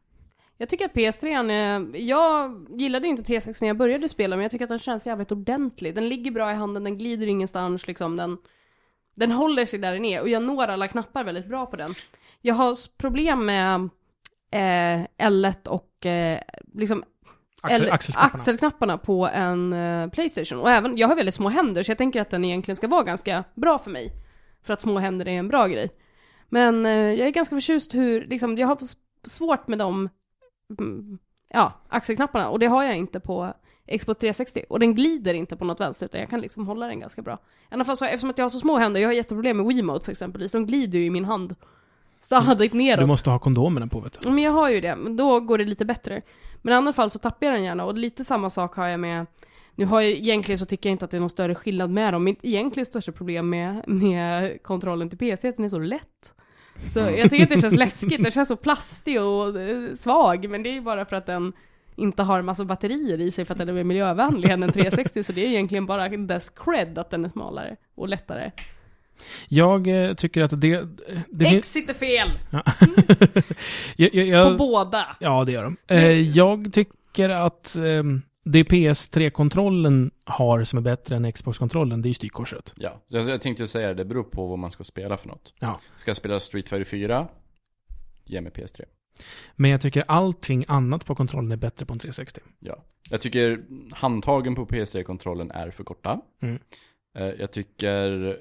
Jag 0.58 0.70
tycker 0.70 0.86
att 0.86 0.94
PS3 0.94 1.52
är, 1.52 1.98
jag 1.98 2.66
gillade 2.80 3.06
ju 3.06 3.12
inte 3.12 3.24
360 3.24 3.64
när 3.64 3.68
jag 3.68 3.78
började 3.78 4.10
spela, 4.10 4.36
men 4.36 4.44
jag 4.44 4.52
tycker 4.52 4.66
att 4.66 4.70
den 4.70 4.80
känns 4.80 5.06
jävligt 5.06 5.32
ordentlig. 5.32 5.96
Den 5.96 6.10
ligger 6.10 6.32
bra 6.32 6.52
i 6.52 6.56
handen, 6.56 6.84
den 6.84 6.98
glider 6.98 7.28
ingenstans 7.28 7.88
liksom, 7.88 8.18
den, 8.18 8.38
den 9.16 9.32
håller 9.32 9.66
sig 9.66 9.80
där 9.80 9.94
den 9.94 10.06
är 10.06 10.22
och 10.22 10.30
jag 10.30 10.44
når 10.44 10.68
alla 10.68 10.88
knappar 10.88 11.24
väldigt 11.24 11.48
bra 11.48 11.66
på 11.66 11.76
den. 11.76 11.94
Jag 12.42 12.56
har 12.56 12.98
problem 12.98 13.46
med 13.46 13.90
eh, 14.52 15.08
L1 15.30 15.68
och 15.68 16.06
eh, 16.06 16.40
liksom 16.74 17.04
Axel, 17.62 17.84
L- 17.86 17.92
axelknapparna. 17.92 18.34
axelknapparna 18.36 18.98
på 18.98 19.28
en 19.28 19.74
eh, 19.74 20.10
Playstation. 20.10 20.60
Och 20.60 20.70
även, 20.70 20.98
jag 20.98 21.08
har 21.08 21.16
väldigt 21.16 21.36
små 21.36 21.50
händer 21.50 21.84
så 21.84 21.92
jag 21.92 21.98
tänker 21.98 22.22
att 22.22 22.30
den 22.30 22.46
egentligen 22.46 22.76
ska 22.76 22.88
vara 22.88 23.04
ganska 23.04 23.44
bra 23.56 23.78
för 23.78 23.92
mig. 23.92 24.12
För 24.64 24.74
att 24.74 24.82
små 24.82 25.00
händer 25.00 25.28
är 25.28 25.32
en 25.32 25.48
bra 25.48 25.68
grej. 25.68 25.90
Men 26.50 26.86
eh, 26.86 26.92
jag 26.92 27.28
är 27.28 27.32
ganska 27.32 27.56
förtjust 27.56 27.94
hur, 27.94 28.26
liksom, 28.26 28.58
jag 28.58 28.68
har 28.68 28.78
svårt 29.24 29.68
med 29.68 29.80
de, 29.80 30.10
mm, 30.80 31.18
ja, 31.50 31.74
axelknapparna. 31.90 32.50
Och 32.50 32.60
det 32.60 32.68
har 32.68 32.84
jag 32.84 32.96
inte 32.98 33.20
på 33.20 33.54
Xbox 34.00 34.20
360. 34.20 34.64
Och 34.70 34.80
den 34.80 34.96
glider 34.96 35.34
inte 35.34 35.56
på 35.56 35.66
något 35.66 35.80
vänster 35.80 36.06
utan 36.06 36.22
jag 36.22 36.30
kan 36.30 36.42
liksom 36.42 36.68
hålla 36.68 36.88
den 36.88 37.00
ganska 37.00 37.22
bra. 37.22 37.34
I 37.72 37.74
alla 37.74 37.86
fall 37.86 37.98
så, 37.98 38.06
eftersom 38.06 38.30
att 38.30 38.38
jag 38.38 38.46
har 38.46 38.50
så 38.50 38.60
små 38.60 38.78
händer, 38.78 39.02
jag 39.02 39.10
har 39.10 39.14
jätteproblem 39.14 39.58
med 39.58 39.66
Wiimotes 39.66 40.10
exempelvis, 40.10 40.52
de 40.52 40.66
glider 40.66 41.00
ju 41.00 41.06
i 41.06 41.10
min 41.10 41.26
hand. 41.26 41.56
Stadigt 42.20 42.74
neråt. 42.74 43.00
Du 43.00 43.06
måste 43.06 43.30
ha 43.30 43.40
kondomerna 43.40 43.88
på, 43.88 44.00
vet 44.00 44.22
du. 44.22 44.30
Men 44.30 44.44
jag 44.44 44.52
har 44.52 44.70
ju 44.70 44.82
det, 44.82 44.96
men 44.96 45.18
då 45.18 45.40
går 45.40 45.58
det 45.58 45.64
lite 45.64 45.86
bättre. 45.86 46.22
Men 46.62 46.74
i 46.74 46.78
alla 46.78 46.94
fall 46.94 47.10
så 47.10 47.20
tappar 47.20 47.46
jag 47.46 47.56
den 47.56 47.64
gärna 47.64 47.86
och 47.86 47.98
lite 47.98 48.24
samma 48.24 48.50
sak 48.50 48.76
har 48.76 48.88
jag 48.88 49.00
med 49.00 49.26
nu 49.78 49.86
har 49.86 50.02
jag 50.02 50.12
egentligen 50.12 50.60
så 50.60 50.66
tycker 50.66 50.90
jag 50.90 50.94
inte 50.94 51.06
att 51.06 51.12
det 51.12 51.18
är 51.18 51.22
någon 51.22 51.30
större 51.30 51.56
skillnad 51.56 51.90
med 51.90 52.14
dem. 52.14 52.24
Mitt 52.24 52.40
egentligen 52.42 52.86
största 52.86 53.12
problem 53.12 53.50
med, 53.50 53.88
med 53.88 54.64
kontrollen 54.64 55.10
till 55.10 55.18
PS 55.18 55.44
är 55.44 55.50
att 55.50 55.56
den 55.56 55.66
är 55.66 55.70
så 55.70 55.80
lätt. 55.80 56.34
Så 56.90 57.00
jag 57.00 57.30
tycker 57.30 57.44
att 57.44 57.50
det 57.50 57.62
känns 57.62 57.76
läskigt, 57.78 58.24
den 58.24 58.32
känns 58.32 58.48
så 58.48 58.56
plastig 58.56 59.22
och 59.22 59.62
eh, 59.62 59.94
svag, 59.94 60.50
men 60.50 60.64
det 60.64 60.70
är 60.70 60.74
ju 60.74 60.82
bara 60.82 61.06
för 61.06 61.16
att 61.16 61.26
den 61.26 61.54
inte 61.96 62.24
har 62.24 62.42
massa 62.42 62.66
batterier 62.66 63.22
i 63.22 63.32
sig 63.32 63.46
för 63.46 63.54
att 63.54 63.58
den 63.58 63.70
är 63.70 63.74
mer 63.74 63.84
miljövänlig 63.84 64.50
än 64.50 64.64
en 64.64 64.72
360, 64.74 65.24
så 65.24 65.32
det 65.32 65.46
är 65.46 65.50
egentligen 65.50 65.86
bara 65.86 66.10
dess 66.10 66.50
cred 66.50 66.98
att 66.98 67.10
den 67.10 67.26
är 67.26 67.30
smalare 67.30 67.76
och 67.96 68.08
lättare. 68.08 68.52
Jag 69.48 69.88
eh, 69.88 70.14
tycker 70.14 70.44
att 70.44 70.62
det... 70.62 70.88
det 71.30 71.46
X 71.46 71.72
sitter 71.72 71.94
fel! 71.94 72.32
Ja. 72.50 72.64
jag, 73.96 74.16
jag, 74.16 74.28
jag, 74.28 74.52
På 74.52 74.58
båda! 74.58 75.18
Ja, 75.20 75.44
det 75.44 75.52
gör 75.52 75.64
de. 75.64 75.78
Eh, 75.88 76.22
jag 76.22 76.74
tycker 76.74 77.30
att 77.30 77.76
eh, 77.76 78.04
det 78.44 78.64
PS3-kontrollen 78.64 80.12
har 80.26 80.64
som 80.64 80.78
är 80.78 80.84
bättre 80.84 81.16
än 81.16 81.32
Xbox-kontrollen, 81.32 82.02
det 82.02 82.08
är 82.08 82.10
ju 82.10 82.14
styrkorset. 82.14 82.74
Ja, 82.78 83.02
jag, 83.08 83.30
jag 83.30 83.42
tänkte 83.42 83.68
säga 83.68 83.88
det, 83.88 83.94
det 83.94 84.06
beror 84.06 84.24
på 84.24 84.48
vad 84.48 84.60
man 84.60 84.72
ska 84.72 84.84
spela 84.84 85.18
för 85.18 85.28
något. 85.28 85.54
Ja. 85.60 85.80
Ska 85.96 86.10
jag 86.10 86.18
spela 86.18 86.40
Street 86.40 86.70
Fighter 86.70 86.86
4? 86.86 87.28
Ge 88.26 88.42
mig 88.42 88.52
PS3. 88.52 88.82
Men 89.56 89.72
jag 89.72 89.82
tycker 89.82 90.04
allting 90.08 90.66
annat 90.68 91.06
på 91.06 91.16
kontrollen 91.16 91.52
är 91.52 91.58
bättre 91.58 91.86
på 91.86 91.94
en 91.94 92.00
360. 92.00 92.42
Ja. 92.60 92.84
Jag 93.10 93.22
tycker 93.22 93.64
handtagen 93.92 94.56
på 94.56 94.66
PS3-kontrollen 94.66 95.52
är 95.52 95.72
för 95.72 95.84
korta. 95.84 96.22
Mm. 96.42 96.60
Eh, 97.18 97.26
Jag 97.40 97.52
tycker 97.52 98.38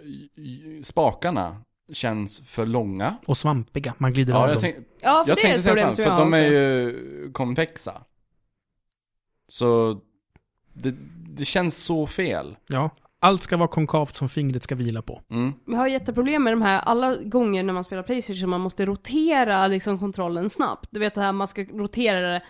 spakarna 0.83 1.57
känns 1.93 2.41
för 2.41 2.67
långa. 2.67 3.17
Och 3.27 3.39
svampiga, 3.39 3.95
man 3.99 4.13
glider 4.13 4.33
Ja, 4.33 4.39
av 4.39 4.49
jag, 4.49 4.55
dem. 4.55 4.61
tänk, 4.63 4.77
Ja, 5.01 5.23
för 5.25 5.31
jag 5.31 5.37
det 5.37 5.41
är 5.41 5.43
tänkte 5.43 5.59
ett 5.59 5.63
säga 5.65 5.75
problem 5.75 5.93
som 5.95 6.05
för 6.05 6.11
jag 6.11 6.19
de 6.21 6.35
är 6.35 6.41
också. 6.41 6.53
ju 6.53 7.33
konvexa. 7.33 8.03
Så 9.49 10.01
det, 10.73 10.95
det 11.29 11.45
känns 11.45 11.85
så 11.85 12.07
fel. 12.07 12.57
Ja. 12.69 12.91
Allt 13.19 13.43
ska 13.43 13.57
vara 13.57 13.69
konkavt 13.69 14.15
som 14.15 14.29
fingret 14.29 14.63
ska 14.63 14.75
vila 14.75 15.03
på. 15.03 15.23
Mm. 15.31 15.53
Jag 15.67 15.77
har 15.77 15.87
jätteproblem 15.89 16.45
med 16.45 16.53
de 16.53 16.63
här, 16.63 16.81
alla 16.81 17.17
gånger 17.17 17.63
när 17.63 17.73
man 17.73 17.85
spelar 17.85 18.03
Playstation, 18.03 18.51
man 18.51 18.61
måste 18.61 18.87
rotera 18.87 19.67
liksom 19.67 19.99
kontrollen 19.99 20.51
snabbt. 20.51 20.89
Du 20.91 21.01
vet 21.01 21.15
det 21.15 21.21
här, 21.21 21.33
man 21.33 21.49
ska 21.49 21.65
rotera 21.65 22.21
det, 22.21 22.43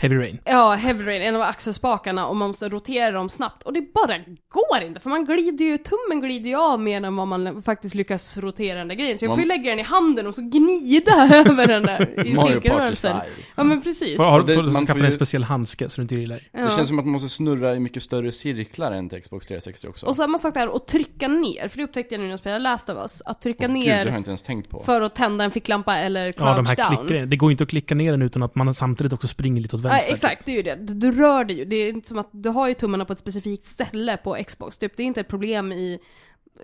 Heavy 0.00 0.16
Rain. 0.16 0.38
ja, 0.44 0.72
heavy 0.74 1.04
rain, 1.06 1.22
en 1.22 1.36
av 1.36 1.42
axelspakarna, 1.42 2.26
och 2.26 2.36
man 2.36 2.48
måste 2.48 2.68
rotera 2.68 3.10
dem 3.10 3.28
snabbt. 3.28 3.62
Och 3.62 3.72
det 3.72 3.80
bara 3.94 4.18
går 4.48 4.82
inte, 4.86 5.00
för 5.00 5.10
man 5.10 5.24
glider 5.24 5.64
ju, 5.64 5.78
tummen 5.78 6.20
glider 6.20 6.48
ju 6.50 6.56
av 6.56 6.80
mer 6.80 7.02
än 7.04 7.16
vad 7.16 7.28
man 7.28 7.62
faktiskt 7.62 7.94
lyckas 7.94 8.38
rotera 8.38 8.78
den 8.78 8.88
där 8.88 8.94
grejen. 8.94 9.18
Så 9.18 9.24
jag 9.24 9.34
får 9.34 9.40
ju 9.42 9.46
Man- 9.48 9.56
lägga 9.58 9.70
den 9.70 9.78
i 9.78 9.82
handen 9.82 10.26
och 10.26 10.34
så 10.34 10.42
gnida 10.42 11.12
över 11.46 11.66
den 11.66 11.82
där 11.82 12.26
i 12.26 12.36
cirkelrörelsen. 12.36 13.16
Ja 13.56 13.64
men 13.64 13.82
precis. 13.82 14.16
Får, 14.16 14.24
har, 14.24 14.42
det- 14.42 14.54
får 14.54 14.62
man 14.62 14.72
du 14.72 14.78
får 14.80 14.86
skaffa 14.86 14.98
ju- 15.00 15.06
en 15.06 15.12
speciell 15.12 15.44
handske 15.44 15.88
så 15.88 15.96
du 15.96 16.02
inte 16.02 16.14
gillar 16.14 16.36
det. 16.36 16.58
Ja. 16.60 16.64
Det 16.64 16.70
känns 16.76 16.88
som 16.88 16.98
att 16.98 17.04
man 17.04 17.12
måste 17.12 17.28
snurra 17.28 17.74
i 17.74 17.80
mycket 17.80 18.02
större 18.02 18.32
cirklar 18.32 18.92
än 18.92 19.08
till 19.08 19.22
Xbox 19.22 19.46
360 19.46 19.88
också. 19.88 20.06
Och 20.06 20.16
samma 20.16 20.38
sak 20.38 20.54
där, 20.54 20.68
och 20.68 20.86
trycka 20.86 21.28
ner, 21.28 21.68
för 21.68 21.78
det 21.78 21.84
upptäckte 21.84 22.14
jag 22.14 22.20
nu 22.20 22.24
när 22.26 22.30
jag 22.32 22.38
spelade 22.38 22.60
Last 22.60 22.88
of 22.90 22.96
Us. 22.96 23.22
Att 23.26 23.40
trycka 23.40 23.66
Gud, 23.66 23.76
ner 23.76 23.86
det 23.86 23.96
har 23.98 24.06
jag 24.06 24.16
inte 24.20 24.30
ens 24.30 24.42
tänkt 24.42 24.70
på. 24.70 24.82
för 24.82 25.00
att 25.00 25.14
tända 25.14 25.44
en 25.44 25.50
ficklampa 25.50 25.96
eller 25.98 26.32
crouch 26.32 26.48
Ja, 26.48 26.56
de 26.56 26.66
här 26.66 26.76
down. 26.76 26.86
klickgrejerna. 26.96 27.26
Det 27.30 27.36
går 27.36 27.50
ju 27.50 27.52
inte 27.52 27.64
att 27.64 27.70
klicka 27.70 27.94
ner 27.94 28.10
den 28.12 28.22
utan 28.22 28.42
att 28.42 28.54
man 28.54 28.74
samtidigt 28.74 29.12
också 29.12 29.28
springer 29.28 29.62
lite 29.62 29.76
åt 29.76 29.82
Ja, 29.86 29.92
vänster. 29.92 30.12
exakt, 30.12 30.46
det 30.46 30.52
är 30.52 30.56
ju 30.56 30.62
det. 30.62 30.74
Du, 30.74 30.94
du 30.94 31.12
rör 31.12 31.44
dig 31.44 31.58
ju. 31.58 31.64
Det 31.64 31.76
är 31.76 31.88
inte 31.88 32.08
som 32.08 32.18
att 32.18 32.28
du 32.30 32.48
har 32.48 32.68
ju 32.68 32.74
tummarna 32.74 33.04
på 33.04 33.12
ett 33.12 33.18
specifikt 33.18 33.66
ställe 33.66 34.16
på 34.16 34.38
Xbox. 34.46 34.78
Typ, 34.78 34.96
det 34.96 35.02
är 35.02 35.06
inte 35.06 35.20
ett 35.20 35.28
problem 35.28 35.72
i 35.72 35.98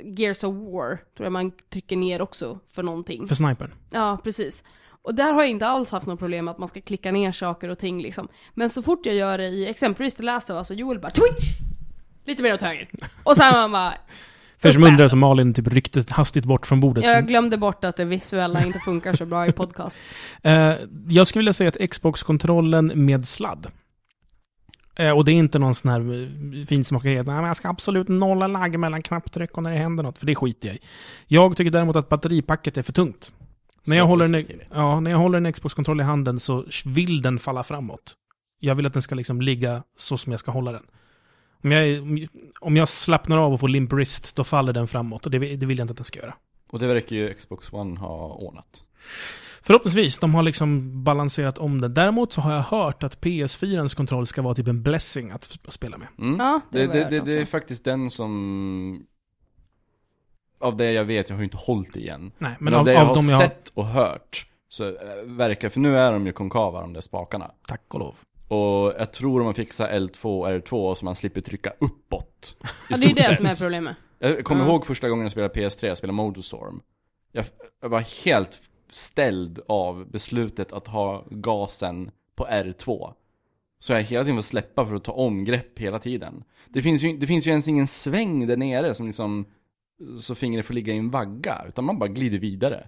Gears 0.04 0.44
of 0.44 0.54
War, 0.54 0.98
tror 1.16 1.24
jag 1.24 1.32
man 1.32 1.52
trycker 1.72 1.96
ner 1.96 2.22
också 2.22 2.58
för 2.72 2.82
någonting. 2.82 3.28
För 3.28 3.34
snipern. 3.34 3.74
Ja, 3.90 4.18
precis. 4.24 4.64
Och 5.02 5.14
där 5.14 5.32
har 5.32 5.42
jag 5.42 5.50
inte 5.50 5.66
alls 5.66 5.90
haft 5.90 6.06
något 6.06 6.18
problem 6.18 6.44
med 6.44 6.52
att 6.52 6.58
man 6.58 6.68
ska 6.68 6.80
klicka 6.80 7.12
ner 7.12 7.32
saker 7.32 7.68
och 7.68 7.78
ting 7.78 8.02
liksom. 8.02 8.28
Men 8.54 8.70
så 8.70 8.82
fort 8.82 9.06
jag 9.06 9.14
gör 9.14 9.38
det 9.38 9.46
i 9.48 9.68
exempelvis 9.68 10.14
The 10.14 10.22
Last 10.22 10.50
of 10.50 10.54
Us 10.54 10.70
och 10.70 10.76
Joel 10.76 11.00
bara 11.00 11.10
Twitch! 11.10 11.58
Lite 12.24 12.42
mer 12.42 12.54
åt 12.54 12.62
höger. 12.62 12.90
Och 13.22 13.36
sen 13.36 13.52
man 13.52 13.72
bara, 13.72 13.94
För 14.62 14.68
er 14.68 14.72
som 14.72 14.82
undrar 14.82 15.08
så 15.08 15.16
Malin 15.16 15.54
typ 15.54 15.68
ryckte 15.68 16.04
hastigt 16.08 16.44
bort 16.44 16.66
från 16.66 16.80
bordet. 16.80 17.04
jag 17.04 17.26
glömde 17.28 17.58
bort 17.58 17.84
att 17.84 17.96
det 17.96 18.04
visuella 18.04 18.64
inte 18.64 18.78
funkar 18.78 19.16
så 19.16 19.26
bra 19.26 19.46
i 19.46 19.52
podcasts. 19.52 20.14
Eh, 20.42 20.74
jag 21.08 21.26
skulle 21.26 21.40
vilja 21.40 21.52
säga 21.52 21.68
att 21.68 21.90
Xbox-kontrollen 21.90 22.92
med 22.94 23.28
sladd. 23.28 23.66
Eh, 24.96 25.10
och 25.10 25.24
det 25.24 25.32
är 25.32 25.34
inte 25.34 25.58
någon 25.58 25.74
sån 25.74 25.90
här 25.90 26.00
eh, 26.00 26.66
finsmakare, 26.66 27.14
nej 27.14 27.24
men 27.24 27.44
jag 27.44 27.56
ska 27.56 27.68
absolut 27.68 28.08
nolla 28.08 28.46
lagg 28.46 28.78
mellan 28.78 29.02
knapptryck 29.02 29.56
och 29.56 29.62
när 29.62 29.70
det 29.70 29.78
händer 29.78 30.02
något, 30.02 30.18
för 30.18 30.26
det 30.26 30.34
skiter 30.34 30.68
jag 30.68 30.76
i. 30.76 30.80
Jag 31.26 31.56
tycker 31.56 31.70
däremot 31.70 31.96
att 31.96 32.08
batteripacket 32.08 32.76
är 32.76 32.82
för 32.82 32.92
tungt. 32.92 33.32
När 33.84 33.96
jag, 33.96 34.06
håller 34.06 34.24
en, 34.24 34.46
ja, 34.74 35.00
när 35.00 35.10
jag 35.10 35.18
håller 35.18 35.38
en 35.38 35.52
Xbox-kontroll 35.52 36.00
i 36.00 36.04
handen 36.04 36.40
så 36.40 36.64
vill 36.84 37.22
den 37.22 37.38
falla 37.38 37.62
framåt. 37.62 38.14
Jag 38.60 38.74
vill 38.74 38.86
att 38.86 38.92
den 38.92 39.02
ska 39.02 39.14
liksom 39.14 39.40
ligga 39.40 39.82
så 39.96 40.16
som 40.18 40.32
jag 40.32 40.40
ska 40.40 40.50
hålla 40.50 40.72
den. 40.72 40.82
Om 41.62 41.70
jag, 41.72 42.28
om 42.60 42.76
jag 42.76 42.88
slappnar 42.88 43.36
av 43.36 43.52
och 43.52 43.60
får 43.60 43.68
limp 43.68 43.92
wrist, 43.92 44.36
då 44.36 44.44
faller 44.44 44.72
den 44.72 44.88
framåt. 44.88 45.24
Och 45.24 45.30
det, 45.32 45.38
vill- 45.38 45.58
det 45.58 45.66
vill 45.66 45.78
jag 45.78 45.84
inte 45.84 45.92
att 45.92 45.96
den 45.98 46.04
ska 46.04 46.18
göra. 46.20 46.34
Och 46.70 46.78
det 46.78 46.86
verkar 46.86 47.16
ju 47.16 47.34
Xbox 47.34 47.72
One 47.72 48.00
ha 48.00 48.28
ordnat. 48.34 48.82
Förhoppningsvis, 49.62 50.18
de 50.18 50.34
har 50.34 50.42
liksom 50.42 51.02
balanserat 51.04 51.58
om 51.58 51.80
det. 51.80 51.88
Däremot 51.88 52.32
så 52.32 52.40
har 52.40 52.52
jag 52.54 52.62
hört 52.62 53.02
att 53.02 53.20
PS4 53.20 53.94
kontroll 53.96 54.26
ska 54.26 54.42
vara 54.42 54.54
typ 54.54 54.68
en 54.68 54.82
blessing 54.82 55.30
att 55.30 55.42
sp- 55.48 55.70
spela 55.70 55.98
med. 55.98 56.08
Mm. 56.18 56.40
Ja, 56.40 56.60
Det, 56.70 56.86
det, 56.86 57.10
det, 57.10 57.20
det 57.20 57.32
är 57.32 57.44
faktiskt 57.44 57.84
den 57.84 58.10
som... 58.10 59.06
Av 60.60 60.76
det 60.76 60.92
jag 60.92 61.04
vet, 61.04 61.28
jag 61.28 61.36
har 61.36 61.40
ju 61.40 61.44
inte 61.44 61.56
hållit 61.56 61.96
igen. 61.96 62.32
Nej, 62.38 62.50
men 62.58 62.64
Men 62.64 62.74
av, 62.74 62.80
av 62.80 62.84
det 62.86 62.92
jag 62.92 63.00
av 63.02 63.06
har 63.08 63.14
dem 63.14 63.28
jag 63.28 63.40
sett 63.42 63.68
och 63.74 63.86
hört, 63.86 64.46
så 64.68 64.86
äh, 64.88 64.94
verkar, 65.26 65.68
för 65.68 65.80
nu 65.80 65.98
är 65.98 66.12
de 66.12 66.26
ju 66.26 66.32
konkava 66.32 66.80
de 66.80 66.92
där 66.92 67.00
spakarna. 67.00 67.50
Tack 67.66 67.82
och 67.94 68.00
lov. 68.00 68.14
Och 68.52 68.94
jag 68.98 69.12
tror 69.12 69.38
de 69.40 69.46
har 69.46 69.52
fixat 69.52 69.90
L2 69.90 70.24
och 70.24 70.48
R2 70.48 70.94
så 70.94 71.04
man 71.04 71.16
slipper 71.16 71.40
trycka 71.40 71.72
uppåt. 71.80 72.56
Ja, 72.90 72.96
det 72.96 73.04
är 73.06 73.14
det 73.14 73.34
som 73.36 73.46
är 73.46 73.54
problemet. 73.54 73.96
Jag 74.18 74.44
kommer 74.44 74.64
Ja. 74.64 74.68
ihåg 74.70 74.86
första 74.86 75.08
gången 75.08 75.22
jag 75.24 75.32
spelade 75.32 75.54
PS3, 75.54 75.86
jag 75.86 75.96
spelade 75.98 76.16
Motorstorm. 76.16 76.80
Jag, 77.32 77.44
jag 77.80 77.88
var 77.88 78.24
helt 78.24 78.60
ställd 78.90 79.60
av 79.68 80.10
beslutet 80.10 80.72
att 80.72 80.86
ha 80.86 81.24
gasen 81.30 82.10
på 82.34 82.46
R2. 82.46 83.12
Så 83.78 83.92
jag 83.92 84.02
hela 84.02 84.24
tiden 84.24 84.36
får 84.36 84.42
släppa 84.42 84.86
för 84.86 84.94
att 84.94 85.04
ta 85.04 85.12
omgrepp 85.12 85.78
hela 85.78 85.98
tiden. 85.98 86.44
Det 86.68 86.82
finns 86.82 87.02
ju, 87.02 87.16
det 87.16 87.26
finns 87.26 87.46
ju 87.46 87.50
ens 87.50 87.68
ingen 87.68 87.86
sväng 87.86 88.46
där 88.46 88.56
nere 88.56 88.94
som 88.94 89.06
liksom, 89.06 89.44
så 90.18 90.34
fingret 90.34 90.66
får 90.66 90.74
ligga 90.74 90.94
i 90.94 90.98
en 90.98 91.10
vagga. 91.10 91.64
Utan 91.68 91.84
man 91.84 91.98
bara 91.98 92.08
glider 92.08 92.38
vidare. 92.38 92.86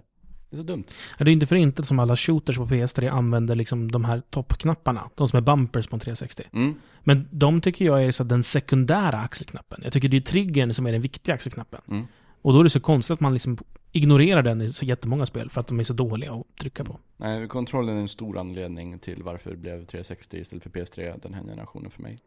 Det 0.49 0.55
är 0.55 0.57
så 0.57 0.63
dumt. 0.63 0.83
Det 1.17 1.23
är 1.23 1.29
inte 1.29 1.45
för 1.45 1.55
inte 1.55 1.83
som 1.83 1.99
alla 1.99 2.15
shooters 2.15 2.57
på 2.57 2.65
PS3 2.65 3.09
använder 3.09 3.55
liksom 3.55 3.91
de 3.91 4.05
här 4.05 4.21
toppknapparna. 4.29 5.09
De 5.15 5.27
som 5.27 5.37
är 5.37 5.41
bumpers 5.41 5.87
på 5.87 5.95
en 5.95 5.99
360. 5.99 6.43
Mm. 6.53 6.75
Men 7.03 7.27
de 7.31 7.61
tycker 7.61 7.85
jag 7.85 8.03
är 8.03 8.11
så 8.11 8.23
den 8.23 8.43
sekundära 8.43 9.17
axelknappen. 9.17 9.81
Jag 9.83 9.93
tycker 9.93 10.09
det 10.09 10.17
är 10.17 10.21
triggern 10.21 10.73
som 10.73 10.85
är 10.87 10.91
den 10.91 11.01
viktiga 11.01 11.35
axelknappen. 11.35 11.81
Mm. 11.87 12.07
Och 12.41 12.53
då 12.53 12.59
är 12.59 12.63
det 12.63 12.69
så 12.69 12.79
konstigt 12.79 13.13
att 13.13 13.19
man 13.19 13.33
liksom 13.33 13.57
ignorerar 13.91 14.41
den 14.41 14.61
i 14.61 14.73
så 14.73 14.85
jättemånga 14.85 15.25
spel 15.25 15.49
för 15.49 15.61
att 15.61 15.67
de 15.67 15.79
är 15.79 15.83
så 15.83 15.93
dåliga 15.93 16.33
att 16.33 16.57
trycka 16.59 16.83
på. 16.83 16.99
Nej, 17.17 17.47
kontrollen 17.47 17.97
är 17.97 18.01
en 18.01 18.07
stor 18.07 18.37
anledning 18.37 18.99
till 18.99 19.23
varför 19.23 19.49
det 19.49 19.57
blev 19.57 19.85
360 19.85 20.37
istället 20.37 20.63
för 20.63 20.69
PS3 20.69 21.19
den 21.21 21.33
här 21.33 21.41
generationen 21.41 21.91
för 21.91 22.01
mig. 22.01 22.17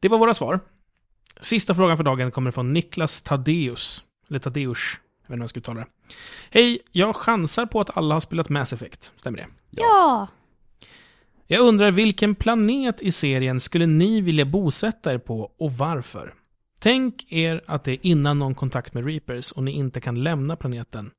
Det 0.00 0.08
var 0.08 0.18
våra 0.18 0.34
svar. 0.34 0.60
Sista 1.40 1.74
frågan 1.74 1.96
för 1.96 2.04
dagen 2.04 2.30
kommer 2.30 2.50
från 2.50 2.72
Niklas 2.72 3.22
Tadeus. 3.22 4.04
Eller 4.28 4.38
Tadeus. 4.38 4.78
Jag 5.30 5.36
vet 5.36 5.36
inte 5.36 5.42
hur 5.42 5.42
jag 5.42 5.50
ska 5.50 5.58
uttala 5.58 5.80
det. 5.80 5.86
Hej, 6.50 6.78
jag 6.92 7.16
chansar 7.16 7.66
på 7.66 7.80
att 7.80 7.96
alla 7.96 8.14
har 8.14 8.20
spelat 8.20 8.48
Mass 8.48 8.72
Effect. 8.72 9.12
Stämmer 9.16 9.38
det? 9.38 9.46
Ja! 9.70 10.28
Jag 11.46 11.60
undrar 11.60 11.90
vilken 11.90 12.34
planet 12.34 13.00
i 13.00 13.12
serien 13.12 13.60
skulle 13.60 13.86
ni 13.86 14.20
vilja 14.20 14.44
bosätta 14.44 15.14
er 15.14 15.18
på 15.18 15.52
och 15.58 15.72
varför? 15.72 16.34
Tänk 16.80 17.32
er 17.32 17.62
att 17.66 17.84
det 17.84 17.92
är 17.92 17.98
innan 18.02 18.38
någon 18.38 18.54
kontakt 18.54 18.94
med 18.94 19.06
Reapers 19.06 19.52
och 19.52 19.62
ni 19.62 19.72
inte 19.72 20.00
kan 20.00 20.22
lämna 20.22 20.56
planeten. 20.56 21.10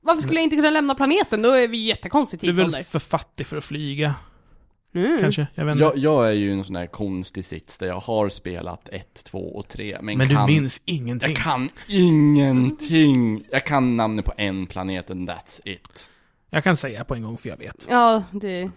Varför 0.00 0.22
skulle 0.22 0.34
jag 0.34 0.44
inte 0.44 0.56
kunna 0.56 0.70
lämna 0.70 0.94
planeten? 0.94 1.42
Då 1.42 1.50
är 1.50 1.68
vi 1.68 1.78
i 1.78 1.86
jättekonstig 1.86 2.40
Du 2.40 2.48
är 2.48 2.52
väl 2.52 2.84
för 2.84 2.98
fattig 2.98 3.46
för 3.46 3.56
att 3.56 3.64
flyga, 3.64 4.14
Mm. 4.96 5.20
kanske? 5.20 5.46
Jag 5.54 5.64
vet 5.64 5.72
inte. 5.72 5.82
Jag, 5.84 5.96
jag 5.96 6.28
är 6.28 6.32
ju 6.32 6.52
en 6.52 6.64
sån 6.64 6.76
här 6.76 6.86
konstig 6.86 7.44
sits 7.44 7.78
där 7.78 7.86
jag 7.86 8.00
har 8.00 8.28
spelat 8.28 8.88
1, 8.88 9.24
2 9.24 9.38
och 9.38 9.68
3 9.68 9.98
men, 10.02 10.18
Men 10.18 10.28
kan, 10.28 10.46
du 10.46 10.52
minns 10.52 10.82
ingenting. 10.84 11.30
Jag 11.30 11.38
kan 11.38 11.68
ingenting. 11.88 13.44
Jag 13.50 13.64
kan 13.64 13.96
namnet 13.96 14.24
på 14.24 14.32
en 14.36 14.66
planet 14.66 15.10
and 15.10 15.30
that's 15.30 15.60
it. 15.64 16.08
Jag 16.50 16.64
kan 16.64 16.76
säga 16.76 17.04
på 17.04 17.14
en 17.14 17.22
gång 17.22 17.38
för 17.38 17.48
jag 17.48 17.56
vet. 17.56 17.86
Ja, 17.90 18.22
det... 18.32 18.70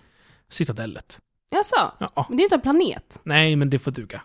Citadellet. 0.49 1.19
Jaså? 1.51 1.91
Ja, 1.99 2.25
Men 2.29 2.37
det 2.37 2.41
är 2.41 2.45
inte 2.45 2.55
en 2.55 2.61
planet. 2.61 3.19
nej 3.23 3.55
men 3.55 3.69
det 3.69 3.79
får 3.79 3.91
duga. 3.91 4.21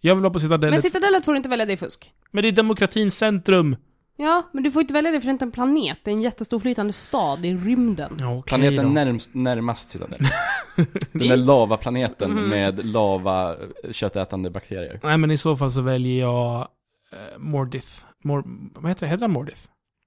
Jag 0.00 0.14
vill 0.14 0.22
vara 0.22 0.32
på 0.32 0.40
Citadellet. 0.40 0.74
Men 0.74 0.82
Citadellet 0.82 1.24
får 1.24 1.32
du 1.32 1.36
inte 1.36 1.48
välja, 1.48 1.66
det 1.66 1.72
är 1.72 1.76
fusk. 1.76 2.12
Men 2.30 2.42
det 2.42 2.48
är 2.48 2.52
demokratins 2.52 3.16
centrum. 3.16 3.76
Ja, 4.16 4.42
men 4.52 4.62
du 4.64 4.70
får 4.70 4.82
inte 4.82 4.94
välja 4.94 5.10
det 5.10 5.20
för 5.20 5.26
det 5.26 5.30
är 5.30 5.32
inte 5.32 5.44
en 5.44 5.50
planet. 5.52 5.98
Det 6.04 6.10
är 6.10 6.14
en 6.14 6.22
jättestor 6.22 6.60
flytande 6.60 6.92
stad 6.92 7.44
i 7.44 7.54
rymden. 7.54 8.16
Ja, 8.20 8.36
okej 8.38 8.42
Planeten 8.58 8.84
då. 8.84 8.90
närmst, 8.92 9.34
närmast 9.34 9.88
Citadel. 9.88 10.18
Den 11.12 11.28
där 11.28 11.36
lavaplaneten 11.36 12.48
med 12.48 12.86
lava 12.86 13.56
köttätande 13.92 14.50
bakterier. 14.50 15.00
Nej 15.02 15.18
men 15.18 15.30
i 15.30 15.36
så 15.36 15.56
fall 15.56 15.70
så 15.70 15.82
väljer 15.82 16.20
jag 16.20 16.68
eh, 17.12 17.38
Mordith. 17.38 17.88
Mor 18.24 18.44
vad 18.80 18.90
heter 18.90 19.06
det? 19.06 19.10
Heter 19.10 19.22
han 19.24 19.32
Mordith? 19.32 19.60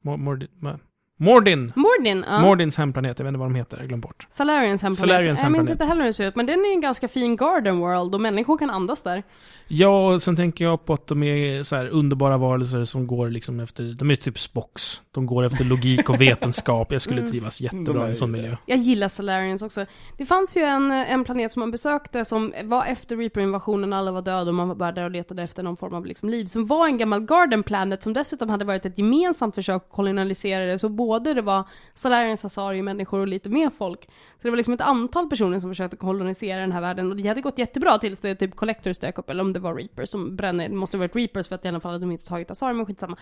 Mor 0.03 0.17
Mordith? 0.17 0.53
Ma- 0.53 0.79
Mordin! 1.19 1.71
Mordin, 1.75 2.25
ja. 2.27 2.41
Mordins 2.41 2.77
hemplanet, 2.77 3.19
jag 3.19 3.25
vet 3.25 3.29
inte 3.29 3.39
vad 3.39 3.49
de 3.49 3.55
heter, 3.55 3.77
jag 3.77 3.83
har 3.83 3.87
glömt 3.87 4.03
bort. 4.03 4.27
Salarians 4.29 4.81
hemplanet. 4.81 5.09
Salarians 5.09 5.41
Jag 5.41 5.51
minns 5.51 5.69
inte 5.69 5.85
heller 5.85 6.01
hur 6.01 6.07
det 6.07 6.13
ser 6.13 6.27
ut, 6.27 6.35
men 6.35 6.45
den 6.45 6.59
är 6.59 6.73
en 6.73 6.81
ganska 6.81 7.07
fin 7.07 7.35
garden 7.35 7.79
world 7.79 8.15
och 8.15 8.21
människor 8.21 8.57
kan 8.57 8.69
andas 8.69 9.01
där. 9.01 9.23
Ja, 9.67 10.13
och 10.13 10.21
sen 10.21 10.35
tänker 10.35 10.65
jag 10.65 10.85
på 10.85 10.93
att 10.93 11.07
de 11.07 11.23
är 11.23 11.63
så 11.63 11.75
här 11.75 11.87
underbara 11.87 12.37
varelser 12.37 12.83
som 12.83 13.07
går 13.07 13.29
liksom 13.29 13.59
efter, 13.59 13.83
de 13.83 14.11
är 14.11 14.15
typ 14.15 14.39
Spocks. 14.39 15.01
De 15.17 15.25
går 15.25 15.43
efter 15.43 15.63
logik 15.63 16.09
och 16.09 16.21
vetenskap. 16.21 16.91
Jag 16.91 17.01
skulle 17.01 17.19
Mm. 17.19 17.31
trivas 17.31 17.61
jättebra 17.61 18.05
i 18.05 18.09
en 18.09 18.15
sån 18.15 18.31
miljö. 18.31 18.57
Jag 18.65 18.77
gillar 18.77 19.07
Salarians 19.07 19.61
också. 19.61 19.85
Det 20.17 20.25
fanns 20.25 20.57
ju 20.57 20.61
en, 20.61 20.91
en 20.91 21.23
planet 21.23 21.51
som 21.51 21.59
man 21.59 21.71
besökte 21.71 22.25
som 22.25 22.53
var 22.63 22.85
efter 22.85 23.17
Reaper-invasionen, 23.17 23.93
alla 23.93 24.11
var 24.11 24.21
döda 24.21 24.49
och 24.49 24.53
man 24.53 24.67
var 24.67 24.75
bara 24.75 24.91
där 24.91 25.03
och 25.03 25.11
letade 25.11 25.43
efter 25.43 25.63
någon 25.63 25.77
form 25.77 25.93
av 25.93 26.05
liksom 26.05 26.29
liv. 26.29 26.45
Som 26.45 26.65
var 26.65 26.87
en 26.87 26.97
gammal 26.97 27.25
Garden 27.25 27.63
Planet 27.63 28.03
som 28.03 28.13
dessutom 28.13 28.49
hade 28.49 28.65
varit 28.65 28.85
ett 28.85 28.97
gemensamt 28.97 29.55
försök 29.55 29.75
att 29.75 29.91
kolonialisera 29.91 30.65
det. 30.65 30.79
Så 30.79 30.89
både 30.89 31.33
det 31.33 31.41
var 31.41 31.63
Salarians, 31.93 32.45
Asari-människor 32.45 33.19
och 33.19 33.27
lite 33.27 33.49
mer 33.49 33.69
folk. 33.69 34.01
Så 34.37 34.41
det 34.41 34.49
var 34.49 34.57
liksom 34.57 34.73
ett 34.73 34.81
antal 34.81 35.29
personer 35.29 35.59
som 35.59 35.69
försökte 35.69 35.97
kolonisera 35.97 36.59
den 36.61 36.71
här 36.71 36.81
världen 36.81 37.09
och 37.11 37.17
det 37.17 37.27
hade 37.27 37.41
gått 37.41 37.57
jättebra 37.57 37.97
tills 37.97 38.19
det 38.19 38.35
typ 38.35 38.55
Collectors 38.55 38.97
dök 38.97 39.17
upp, 39.17 39.29
eller 39.29 39.43
om 39.43 39.53
det 39.53 39.59
var 39.59 39.75
Reapers 39.75 40.09
som 40.09 40.35
brände, 40.35 40.67
det 40.67 40.75
måste 40.75 40.97
ha 40.97 40.99
varit 40.99 41.15
Reapers 41.15 41.47
för 41.47 41.55
att 41.55 41.65
i 41.65 41.67
alla 41.67 41.79
fall 41.79 41.91
hade 41.91 42.03
de 42.05 42.11
inte 42.11 42.27
tagit 42.27 42.51
Asari, 42.51 42.73
men 42.73 42.85
skitsamma. 42.85 43.17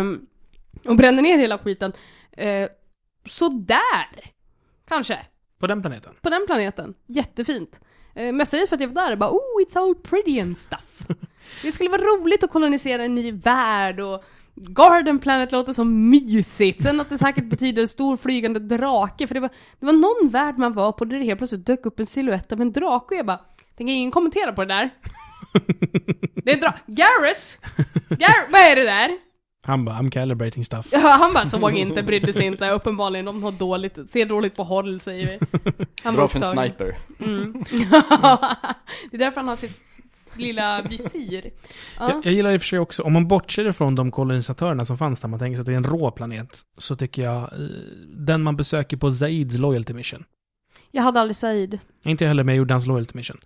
Um, 0.00 0.26
och 0.84 0.96
brände 0.96 1.22
ner 1.22 1.38
hela 1.38 1.58
skiten. 1.58 1.92
Uh, 2.42 2.68
sådär! 3.26 4.32
Kanske. 4.88 5.18
På 5.58 5.66
den 5.66 5.80
planeten. 5.80 6.14
På 6.20 6.30
den 6.30 6.46
planeten. 6.46 6.94
Jättefint. 7.06 7.80
Eh, 8.14 8.32
mestadels 8.32 8.68
för 8.68 8.76
att 8.76 8.80
jag 8.80 8.88
var 8.88 9.02
där 9.02 9.12
och 9.12 9.18
bara 9.18 9.30
oh 9.30 9.62
it's 9.66 9.78
all 9.78 9.94
pretty 9.94 10.40
and 10.40 10.58
stuff. 10.58 11.06
det 11.62 11.72
skulle 11.72 11.90
vara 11.90 12.02
roligt 12.02 12.44
att 12.44 12.50
kolonisera 12.50 13.04
en 13.04 13.14
ny 13.14 13.32
värld 13.32 14.00
och 14.00 14.24
Garden 14.54 15.18
Planet 15.18 15.52
låter 15.52 15.72
så 15.72 15.84
mysigt. 15.84 16.82
Sen 16.82 17.00
att 17.00 17.08
det 17.08 17.18
säkert 17.18 17.44
betyder 17.50 17.86
stor 17.86 18.16
flygande 18.16 18.60
drake. 18.60 19.26
För 19.26 19.34
det 19.34 19.40
var, 19.40 19.50
det 19.80 19.86
var 19.86 19.92
någon 19.92 20.28
värld 20.28 20.58
man 20.58 20.72
var 20.72 20.92
på 20.92 21.04
där 21.04 21.18
det 21.18 21.24
helt 21.24 21.38
plötsligt 21.38 21.66
dök 21.66 21.86
upp 21.86 22.00
en 22.00 22.06
silhuett 22.06 22.52
av 22.52 22.60
en 22.60 22.72
drake 22.72 23.14
och 23.14 23.18
jag 23.18 23.26
bara 23.26 23.40
Tänker 23.76 23.94
ingen 23.94 24.10
kommentera 24.10 24.52
på 24.52 24.64
det 24.64 24.74
där? 24.74 24.90
det 26.44 26.50
är 26.50 26.54
en 26.54 26.60
drake. 26.60 26.78
Garrus! 26.86 27.58
Gar 28.08 28.52
vad 28.52 28.60
är 28.60 28.76
det 28.76 28.84
där? 28.84 29.27
Han 29.68 29.84
bara, 29.84 29.96
I'm 29.96 30.10
calibrating 30.10 30.64
stuff. 30.64 30.88
Ja, 30.92 31.16
han 31.20 31.34
bara 31.34 31.46
såg 31.46 31.76
inte, 31.76 32.02
brydde 32.02 32.32
sig 32.32 32.46
inte. 32.46 32.70
Uppenbarligen, 32.70 33.24
de 33.24 33.42
har 33.42 33.52
dåligt, 33.52 34.10
ser 34.10 34.26
dåligt 34.26 34.56
på 34.56 34.64
håll 34.64 35.00
säger 35.00 35.26
vi. 35.26 35.46
Han 36.02 36.14
Bra 36.14 36.28
för 36.28 36.38
en 36.38 36.44
sniper. 36.44 36.98
Mm. 37.20 37.52
det 39.10 39.16
är 39.16 39.18
därför 39.18 39.40
han 39.40 39.48
har 39.48 39.56
sitt 39.56 39.80
lilla 40.36 40.82
visir. 40.82 41.50
Ja. 41.98 42.10
Jag, 42.10 42.26
jag 42.26 42.32
gillar 42.34 42.52
i 42.52 42.56
och 42.56 42.60
för 42.60 42.66
sig 42.66 42.78
också, 42.78 43.02
om 43.02 43.12
man 43.12 43.28
bortser 43.28 43.68
ifrån 43.68 43.94
de 43.94 44.10
kolonisatörerna 44.10 44.84
som 44.84 44.98
fanns 44.98 45.20
där, 45.20 45.28
man 45.28 45.38
tänker 45.38 45.56
sig 45.56 45.60
att 45.60 45.66
det 45.66 45.72
är 45.72 45.76
en 45.76 45.84
rå 45.84 46.10
planet, 46.10 46.60
så 46.78 46.96
tycker 46.96 47.22
jag 47.22 47.36
eh, 47.36 47.48
den 48.06 48.42
man 48.42 48.56
besöker 48.56 48.96
på 48.96 49.10
Zaids 49.10 49.58
Loyalty 49.58 49.94
Mission. 49.94 50.24
Jag 50.90 51.02
hade 51.02 51.20
aldrig 51.20 51.36
Said. 51.36 51.78
Inte 52.04 52.24
jag 52.24 52.28
heller, 52.28 52.44
men 52.44 52.54
jag 52.54 52.58
gjorde 52.58 52.74
hans 52.74 52.86
Loyalty 52.86 53.12
Mission. 53.14 53.38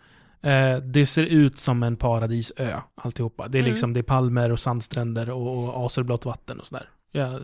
Eh, 0.42 0.76
det 0.76 1.06
ser 1.06 1.22
ut 1.24 1.58
som 1.58 1.82
en 1.82 1.96
paradisö, 1.96 2.80
alltihopa. 2.94 3.48
Det 3.48 3.58
är 3.58 3.60
Mm. 3.62 3.70
liksom, 3.70 3.92
det 3.92 4.00
är 4.00 4.02
palmer 4.02 4.52
och 4.52 4.60
sandstränder 4.60 5.30
och, 5.30 5.58
och 5.76 5.86
azurblått 5.86 6.24
vatten 6.24 6.60
och 6.60 6.66
sådär. 6.66 6.88
Jag, 7.12 7.40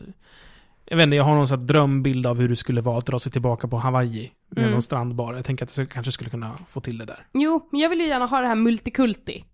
jag 0.85 0.97
vet 0.97 1.05
inte, 1.05 1.17
jag 1.17 1.25
har 1.25 1.35
någon 1.35 1.49
sån 1.49 1.67
drömbild 1.67 2.27
av 2.27 2.39
hur 2.41 2.49
det 2.49 2.57
skulle 2.57 2.81
vara 2.81 2.99
att 2.99 3.07
dra 3.07 3.19
sig 3.19 3.33
tillbaka 3.33 3.69
på 3.69 3.77
Hawaii 3.79 4.33
med 4.51 4.59
Mm. 4.59 4.71
någon 4.71 4.83
strandbar. 4.83 5.35
Jag 5.35 5.45
tänker 5.45 5.65
att 5.65 5.79
jag 5.79 5.89
kanske 5.89 6.13
skulle 6.13 6.31
kunna 6.31 6.51
få 6.69 6.81
till 6.81 6.99
det 6.99 7.05
där. 7.05 7.27
Jo, 7.33 7.69
men 7.73 7.81
jag 7.81 7.89
vill 7.91 8.01
ju 8.01 8.07
gärna 8.07 8.27
ha 8.27 8.41
det 8.41 8.49
här 8.49 8.55
multikulti. 8.55 9.45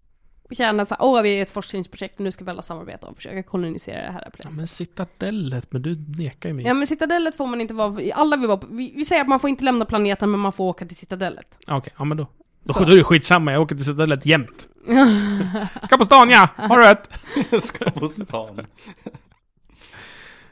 Gärna 0.50 0.84
såhär, 0.84 1.02
åh 1.04 1.22
vi 1.22 1.38
är 1.38 1.42
ett 1.42 1.50
forskningsprojekt 1.50 2.14
och 2.20 2.24
nu 2.24 2.30
ska 2.30 2.44
vi 2.44 2.50
alla 2.50 2.62
samarbeta 2.62 3.06
och 3.06 3.16
försöka 3.16 3.42
kolonisera 3.42 4.06
det 4.06 4.12
här 4.12 4.22
Ja, 4.24 4.30
platsen. 4.30 4.56
men 4.56 4.66
citadellet, 4.68 5.72
men 5.72 5.82
du 5.82 6.04
nekar 6.18 6.48
ju 6.48 6.54
mig. 6.54 6.64
Ja 6.64 6.74
men 6.74 6.86
Citadellet 6.86 7.36
får 7.36 7.46
man 7.46 7.60
inte 7.60 7.74
vara, 7.74 8.14
alla 8.14 8.36
vill 8.36 8.46
vara 8.48 8.58
på, 8.58 8.66
vi, 8.70 8.92
vi 8.96 9.04
säger 9.04 9.22
att 9.22 9.28
man 9.28 9.40
får 9.40 9.50
inte 9.50 9.64
lämna 9.64 9.84
planeten 9.84 10.30
men 10.30 10.40
man 10.40 10.52
får 10.52 10.64
åka 10.64 10.86
till 10.86 10.96
Citadellet. 10.96 11.58
Okej, 11.66 11.92
ja 11.98 12.04
men 12.04 12.16
då. 12.16 12.26
Då, 12.64 12.72
Så. 12.72 12.84
då 12.84 12.92
är 12.92 12.96
det 12.96 13.04
skitsamma, 13.04 13.52
jag 13.52 13.62
åker 13.62 13.74
till 13.74 13.84
citadellet 13.84 14.26
jämt. 14.26 14.68
Ska 15.82 15.96
på 15.96 16.04
stan 16.04 16.30
ja! 16.30 16.48
Har 16.56 16.78
du 16.78 16.84
rätt? 16.84 17.10
Jag 17.50 17.62
ska 17.66 17.90
på 17.90 18.08
stan. 18.08 18.58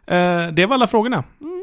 Eh, 0.06 0.46
det 0.52 0.66
var 0.66 0.74
alla 0.74 0.86
frågorna. 0.86 1.24
Mm. 1.40 1.58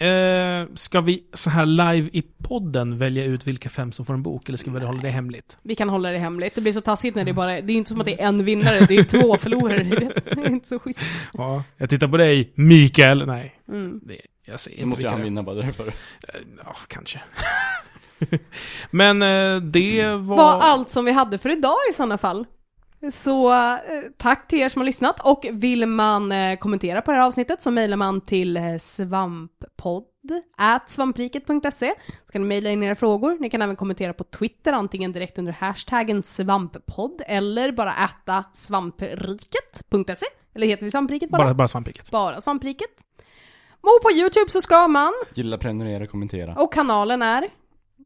Eh, 0.00 0.68
ska 0.74 1.00
vi 1.00 1.24
så 1.32 1.50
här 1.50 1.66
live 1.66 2.08
i 2.12 2.22
podden 2.42 2.98
välja 2.98 3.24
ut 3.24 3.46
vilka 3.46 3.68
fem 3.68 3.92
som 3.92 4.04
får 4.04 4.14
en 4.14 4.22
bok, 4.22 4.48
eller 4.48 4.58
ska 4.58 4.70
vi 4.70 4.80
hålla 4.84 5.02
det 5.02 5.10
hemligt? 5.10 5.56
Vi 5.62 5.74
kan 5.74 5.88
hålla 5.88 6.10
det 6.10 6.18
hemligt, 6.18 6.54
det 6.54 6.60
blir 6.60 6.72
så 6.72 6.80
taskigt 6.80 7.14
när 7.14 7.24
det 7.24 7.30
är 7.30 7.32
bara, 7.32 7.60
det 7.60 7.72
är 7.72 7.76
inte 7.76 7.88
som 7.88 8.00
att 8.00 8.06
det 8.06 8.20
är 8.22 8.28
en 8.28 8.44
vinnare, 8.44 8.80
det 8.80 8.94
är 8.96 9.04
två 9.04 9.36
förlorare. 9.36 9.82
Det 9.84 10.30
är, 10.30 10.46
inte 10.50 10.68
så 10.68 10.78
schysst. 10.78 11.02
Ja, 11.32 11.64
jag 11.76 11.90
tittar 11.90 12.08
på 12.08 12.16
dig, 12.16 12.52
Mikael. 12.54 13.26
Nej, 13.26 13.54
Mm. 13.68 14.00
det, 14.02 14.20
jag 14.46 14.60
säger 14.60 14.76
Då 14.76 14.82
inte 14.82 14.88
måste 14.90 15.08
han 15.08 15.16
det 15.18 15.22
är. 15.22 15.24
vinna 15.24 15.42
bara 15.42 15.54
därför. 15.56 15.86
Eh, 15.86 15.92
Ja, 16.64 16.76
kanske. 16.88 17.20
Men 18.90 19.22
eh, 19.22 19.56
det 19.62 20.14
var... 20.16 20.36
Var 20.36 20.58
allt 20.60 20.90
som 20.90 21.04
vi 21.04 21.12
hade 21.12 21.38
för 21.38 21.48
idag 21.48 21.76
i 21.90 21.92
sådana 21.92 22.18
fall. 22.18 22.46
Så 23.12 23.52
eh, 23.52 23.78
tack 24.16 24.48
till 24.48 24.58
er 24.58 24.68
som 24.68 24.80
har 24.80 24.86
lyssnat 24.86 25.20
och 25.20 25.46
vill 25.52 25.86
man 25.86 26.32
eh, 26.32 26.58
kommentera 26.58 27.02
på 27.02 27.10
det 27.10 27.16
här 27.16 27.24
avsnittet 27.24 27.62
så 27.62 27.70
mejlar 27.70 27.96
man 27.96 28.20
till 28.20 28.78
svamppodd 28.80 30.04
at 30.56 30.90
svampriket.se 30.90 31.94
så 32.26 32.32
kan 32.32 32.42
ni 32.42 32.48
mejla 32.48 32.70
in 32.70 32.82
era 32.82 32.94
frågor. 32.94 33.36
Ni 33.40 33.50
kan 33.50 33.62
även 33.62 33.76
kommentera 33.76 34.12
på 34.12 34.24
Twitter 34.24 34.72
antingen 34.72 35.12
direkt 35.12 35.38
under 35.38 35.52
hashtaggen 35.52 36.22
svamppodd 36.22 37.22
eller 37.26 37.72
bara 37.72 37.94
äta 37.94 38.44
svampriket.se 38.52 40.26
eller 40.54 40.66
heter 40.66 40.84
vi 40.84 40.90
svampriket 40.90 41.30
bara? 41.30 41.44
Bara, 41.44 41.54
bara 41.54 41.68
svampriket. 41.68 42.10
Bara 42.10 42.40
svampriket. 42.40 42.90
Och 43.80 44.02
på 44.02 44.12
YouTube 44.12 44.50
så 44.50 44.60
ska 44.60 44.88
man 44.88 45.12
Gilla, 45.34 45.58
prenumerera, 45.58 46.06
kommentera. 46.06 46.54
och 46.54 46.72
kanalen 46.72 47.22
är 47.22 47.48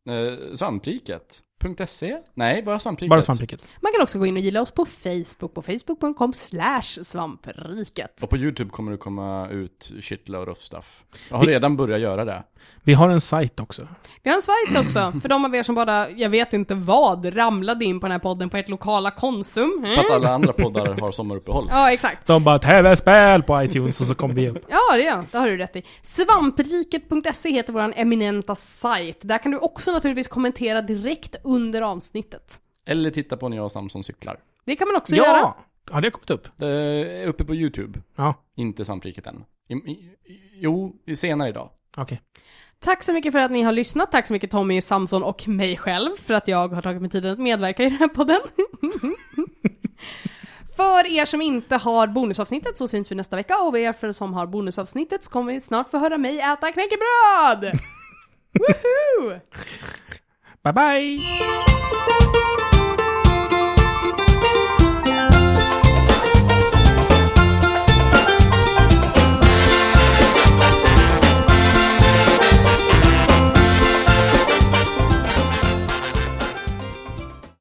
Eh, 0.09 0.55
svampriket. 0.55 1.45
.se? 1.89 2.19
Nej, 2.35 2.63
bara 2.63 2.79
svampriket. 2.79 3.11
Bara 3.11 3.23
svampriket. 3.23 3.69
Man 3.81 3.93
kan 3.93 4.03
också 4.03 4.19
gå 4.19 4.27
in 4.27 4.37
och 4.37 4.43
gilla 4.43 4.61
oss 4.61 4.71
på 4.71 4.85
Facebook 4.85 5.55
på 5.55 5.63
facebook.com 5.63 6.33
slash 6.33 6.83
svampriket. 6.83 8.23
Och 8.23 8.31
på 8.31 8.37
YouTube 8.37 8.71
kommer 8.71 8.93
det 8.93 8.99
komma 8.99 9.49
ut 9.49 9.93
shitload 10.01 10.49
of 10.49 10.59
stuff. 10.59 11.05
Jag 11.31 11.37
har 11.37 11.47
redan 11.47 11.77
börjat 11.77 12.01
göra 12.01 12.25
det. 12.25 12.45
Vi 12.83 12.95
har 12.95 13.09
en 13.09 13.21
sajt 13.21 13.61
också. 13.61 13.89
Vi 14.23 14.31
har 14.31 14.37
en 14.37 14.43
sajt 14.43 14.87
också, 14.87 15.13
för 15.23 15.29
de 15.29 15.45
av 15.45 15.55
er 15.55 15.63
som 15.63 15.75
bara, 15.75 16.11
jag 16.11 16.31
vet 16.31 16.53
inte 16.53 16.75
vad, 16.75 17.37
ramlade 17.37 17.85
in 17.85 18.01
på 18.01 18.07
den 18.07 18.13
här 18.13 18.19
podden 18.19 18.51
på 18.51 18.57
ett 18.57 18.69
lokala 18.69 19.11
Konsum. 19.11 19.87
För 19.95 20.01
att 20.01 20.11
alla 20.11 20.31
andra 20.35 20.53
poddar 20.53 21.01
har 21.01 21.13
sommaruppehåll. 21.13 21.69
Ja, 21.71 21.93
exakt. 21.93 22.27
De 22.27 22.45
bara 22.45 22.59
TV-spel 22.59 23.43
på 23.43 23.63
iTunes 23.63 24.01
och 24.01 24.07
så 24.07 24.15
kom 24.15 24.35
vi 24.35 24.49
upp. 24.49 24.65
Ja, 24.69 24.97
det, 24.97 25.03
ja, 25.03 25.25
det 25.33 25.39
har 25.39 25.47
du 25.47 25.57
rätt 25.57 25.77
i. 25.77 25.83
Svampriket.se 26.03 27.51
heter 27.53 27.73
vår 27.73 27.93
eminenta 27.97 28.55
sajt. 28.55 29.19
Där 29.21 29.39
kan 29.39 29.53
du 29.53 29.59
också 29.59 29.93
naturligtvis 29.93 30.29
kommentera 30.29 30.83
direkt 30.83 31.37
under 31.45 31.83
avsnittet. 31.83 32.61
Eller 32.87 33.11
titta 33.11 33.37
på 33.37 33.49
när 33.49 33.57
jag 33.57 33.65
och 33.65 33.73
Samson 33.73 34.05
cyklar. 34.05 34.39
Det 34.65 34.77
kan 34.77 34.89
man 34.89 34.97
också 34.97 35.15
göra. 35.15 35.27
Ja! 35.39 35.57
Har 35.91 36.01
det 36.01 36.11
kommit 36.11 36.31
upp? 36.31 36.49
Det 36.57 36.67
är 36.67 37.27
uppe 37.27 37.45
på 37.45 37.55
YouTube. 37.55 38.01
Ja, 38.17 38.35
Inte 38.57 38.85
svampriket 38.85 39.27
än. 39.27 39.45
I, 39.69 39.75
i, 39.75 40.11
jo, 40.55 40.97
senare 41.17 41.49
idag. 41.49 41.71
okej. 41.97 42.21
Tack 42.81 43.03
så 43.03 43.13
mycket 43.13 43.33
för 43.33 43.39
att 43.39 43.51
ni 43.51 43.63
har 43.63 43.73
lyssnat. 43.73 44.13
Tack 44.13 44.27
så 44.27 44.33
mycket 44.33 44.51
Tommy, 44.51 44.81
Samson 44.81 45.23
och 45.23 45.49
mig 45.49 45.77
själv 45.77 46.17
för 46.17 46.35
att 46.35 46.49
jag 46.49 46.69
har 46.69 46.83
tagit 46.83 47.03
mig 47.03 47.11
tiden 47.11 47.33
att 47.33 47.39
medverka 47.39 47.83
i 47.83 47.89
den 47.89 47.99
här 47.99 48.09
podden. 48.09 48.41
för 50.77 51.07
er 51.07 51.25
som 51.25 51.43
inte 51.43 51.77
har 51.77 52.07
bonusavsnittet 52.07 52.79
så 52.79 52.89
syns 52.89 53.11
vi 53.11 53.15
nästa 53.15 53.37
vecka 53.37 53.59
och 53.59 53.79
er 53.79 53.93
för 53.93 54.13
som 54.13 54.35
har 54.35 54.47
bonusavsnittet 54.47 55.25
så 55.25 55.31
kommer 55.31 55.53
vi 55.53 55.61
snart 55.61 55.91
få 55.91 55.99
höra 55.99 56.19
mig 56.19 56.41
äta 56.41 56.73
knäckebröd! 56.73 57.65
Woohoo! 58.59 59.41
Bye 60.63 60.73
bye! 60.73 61.21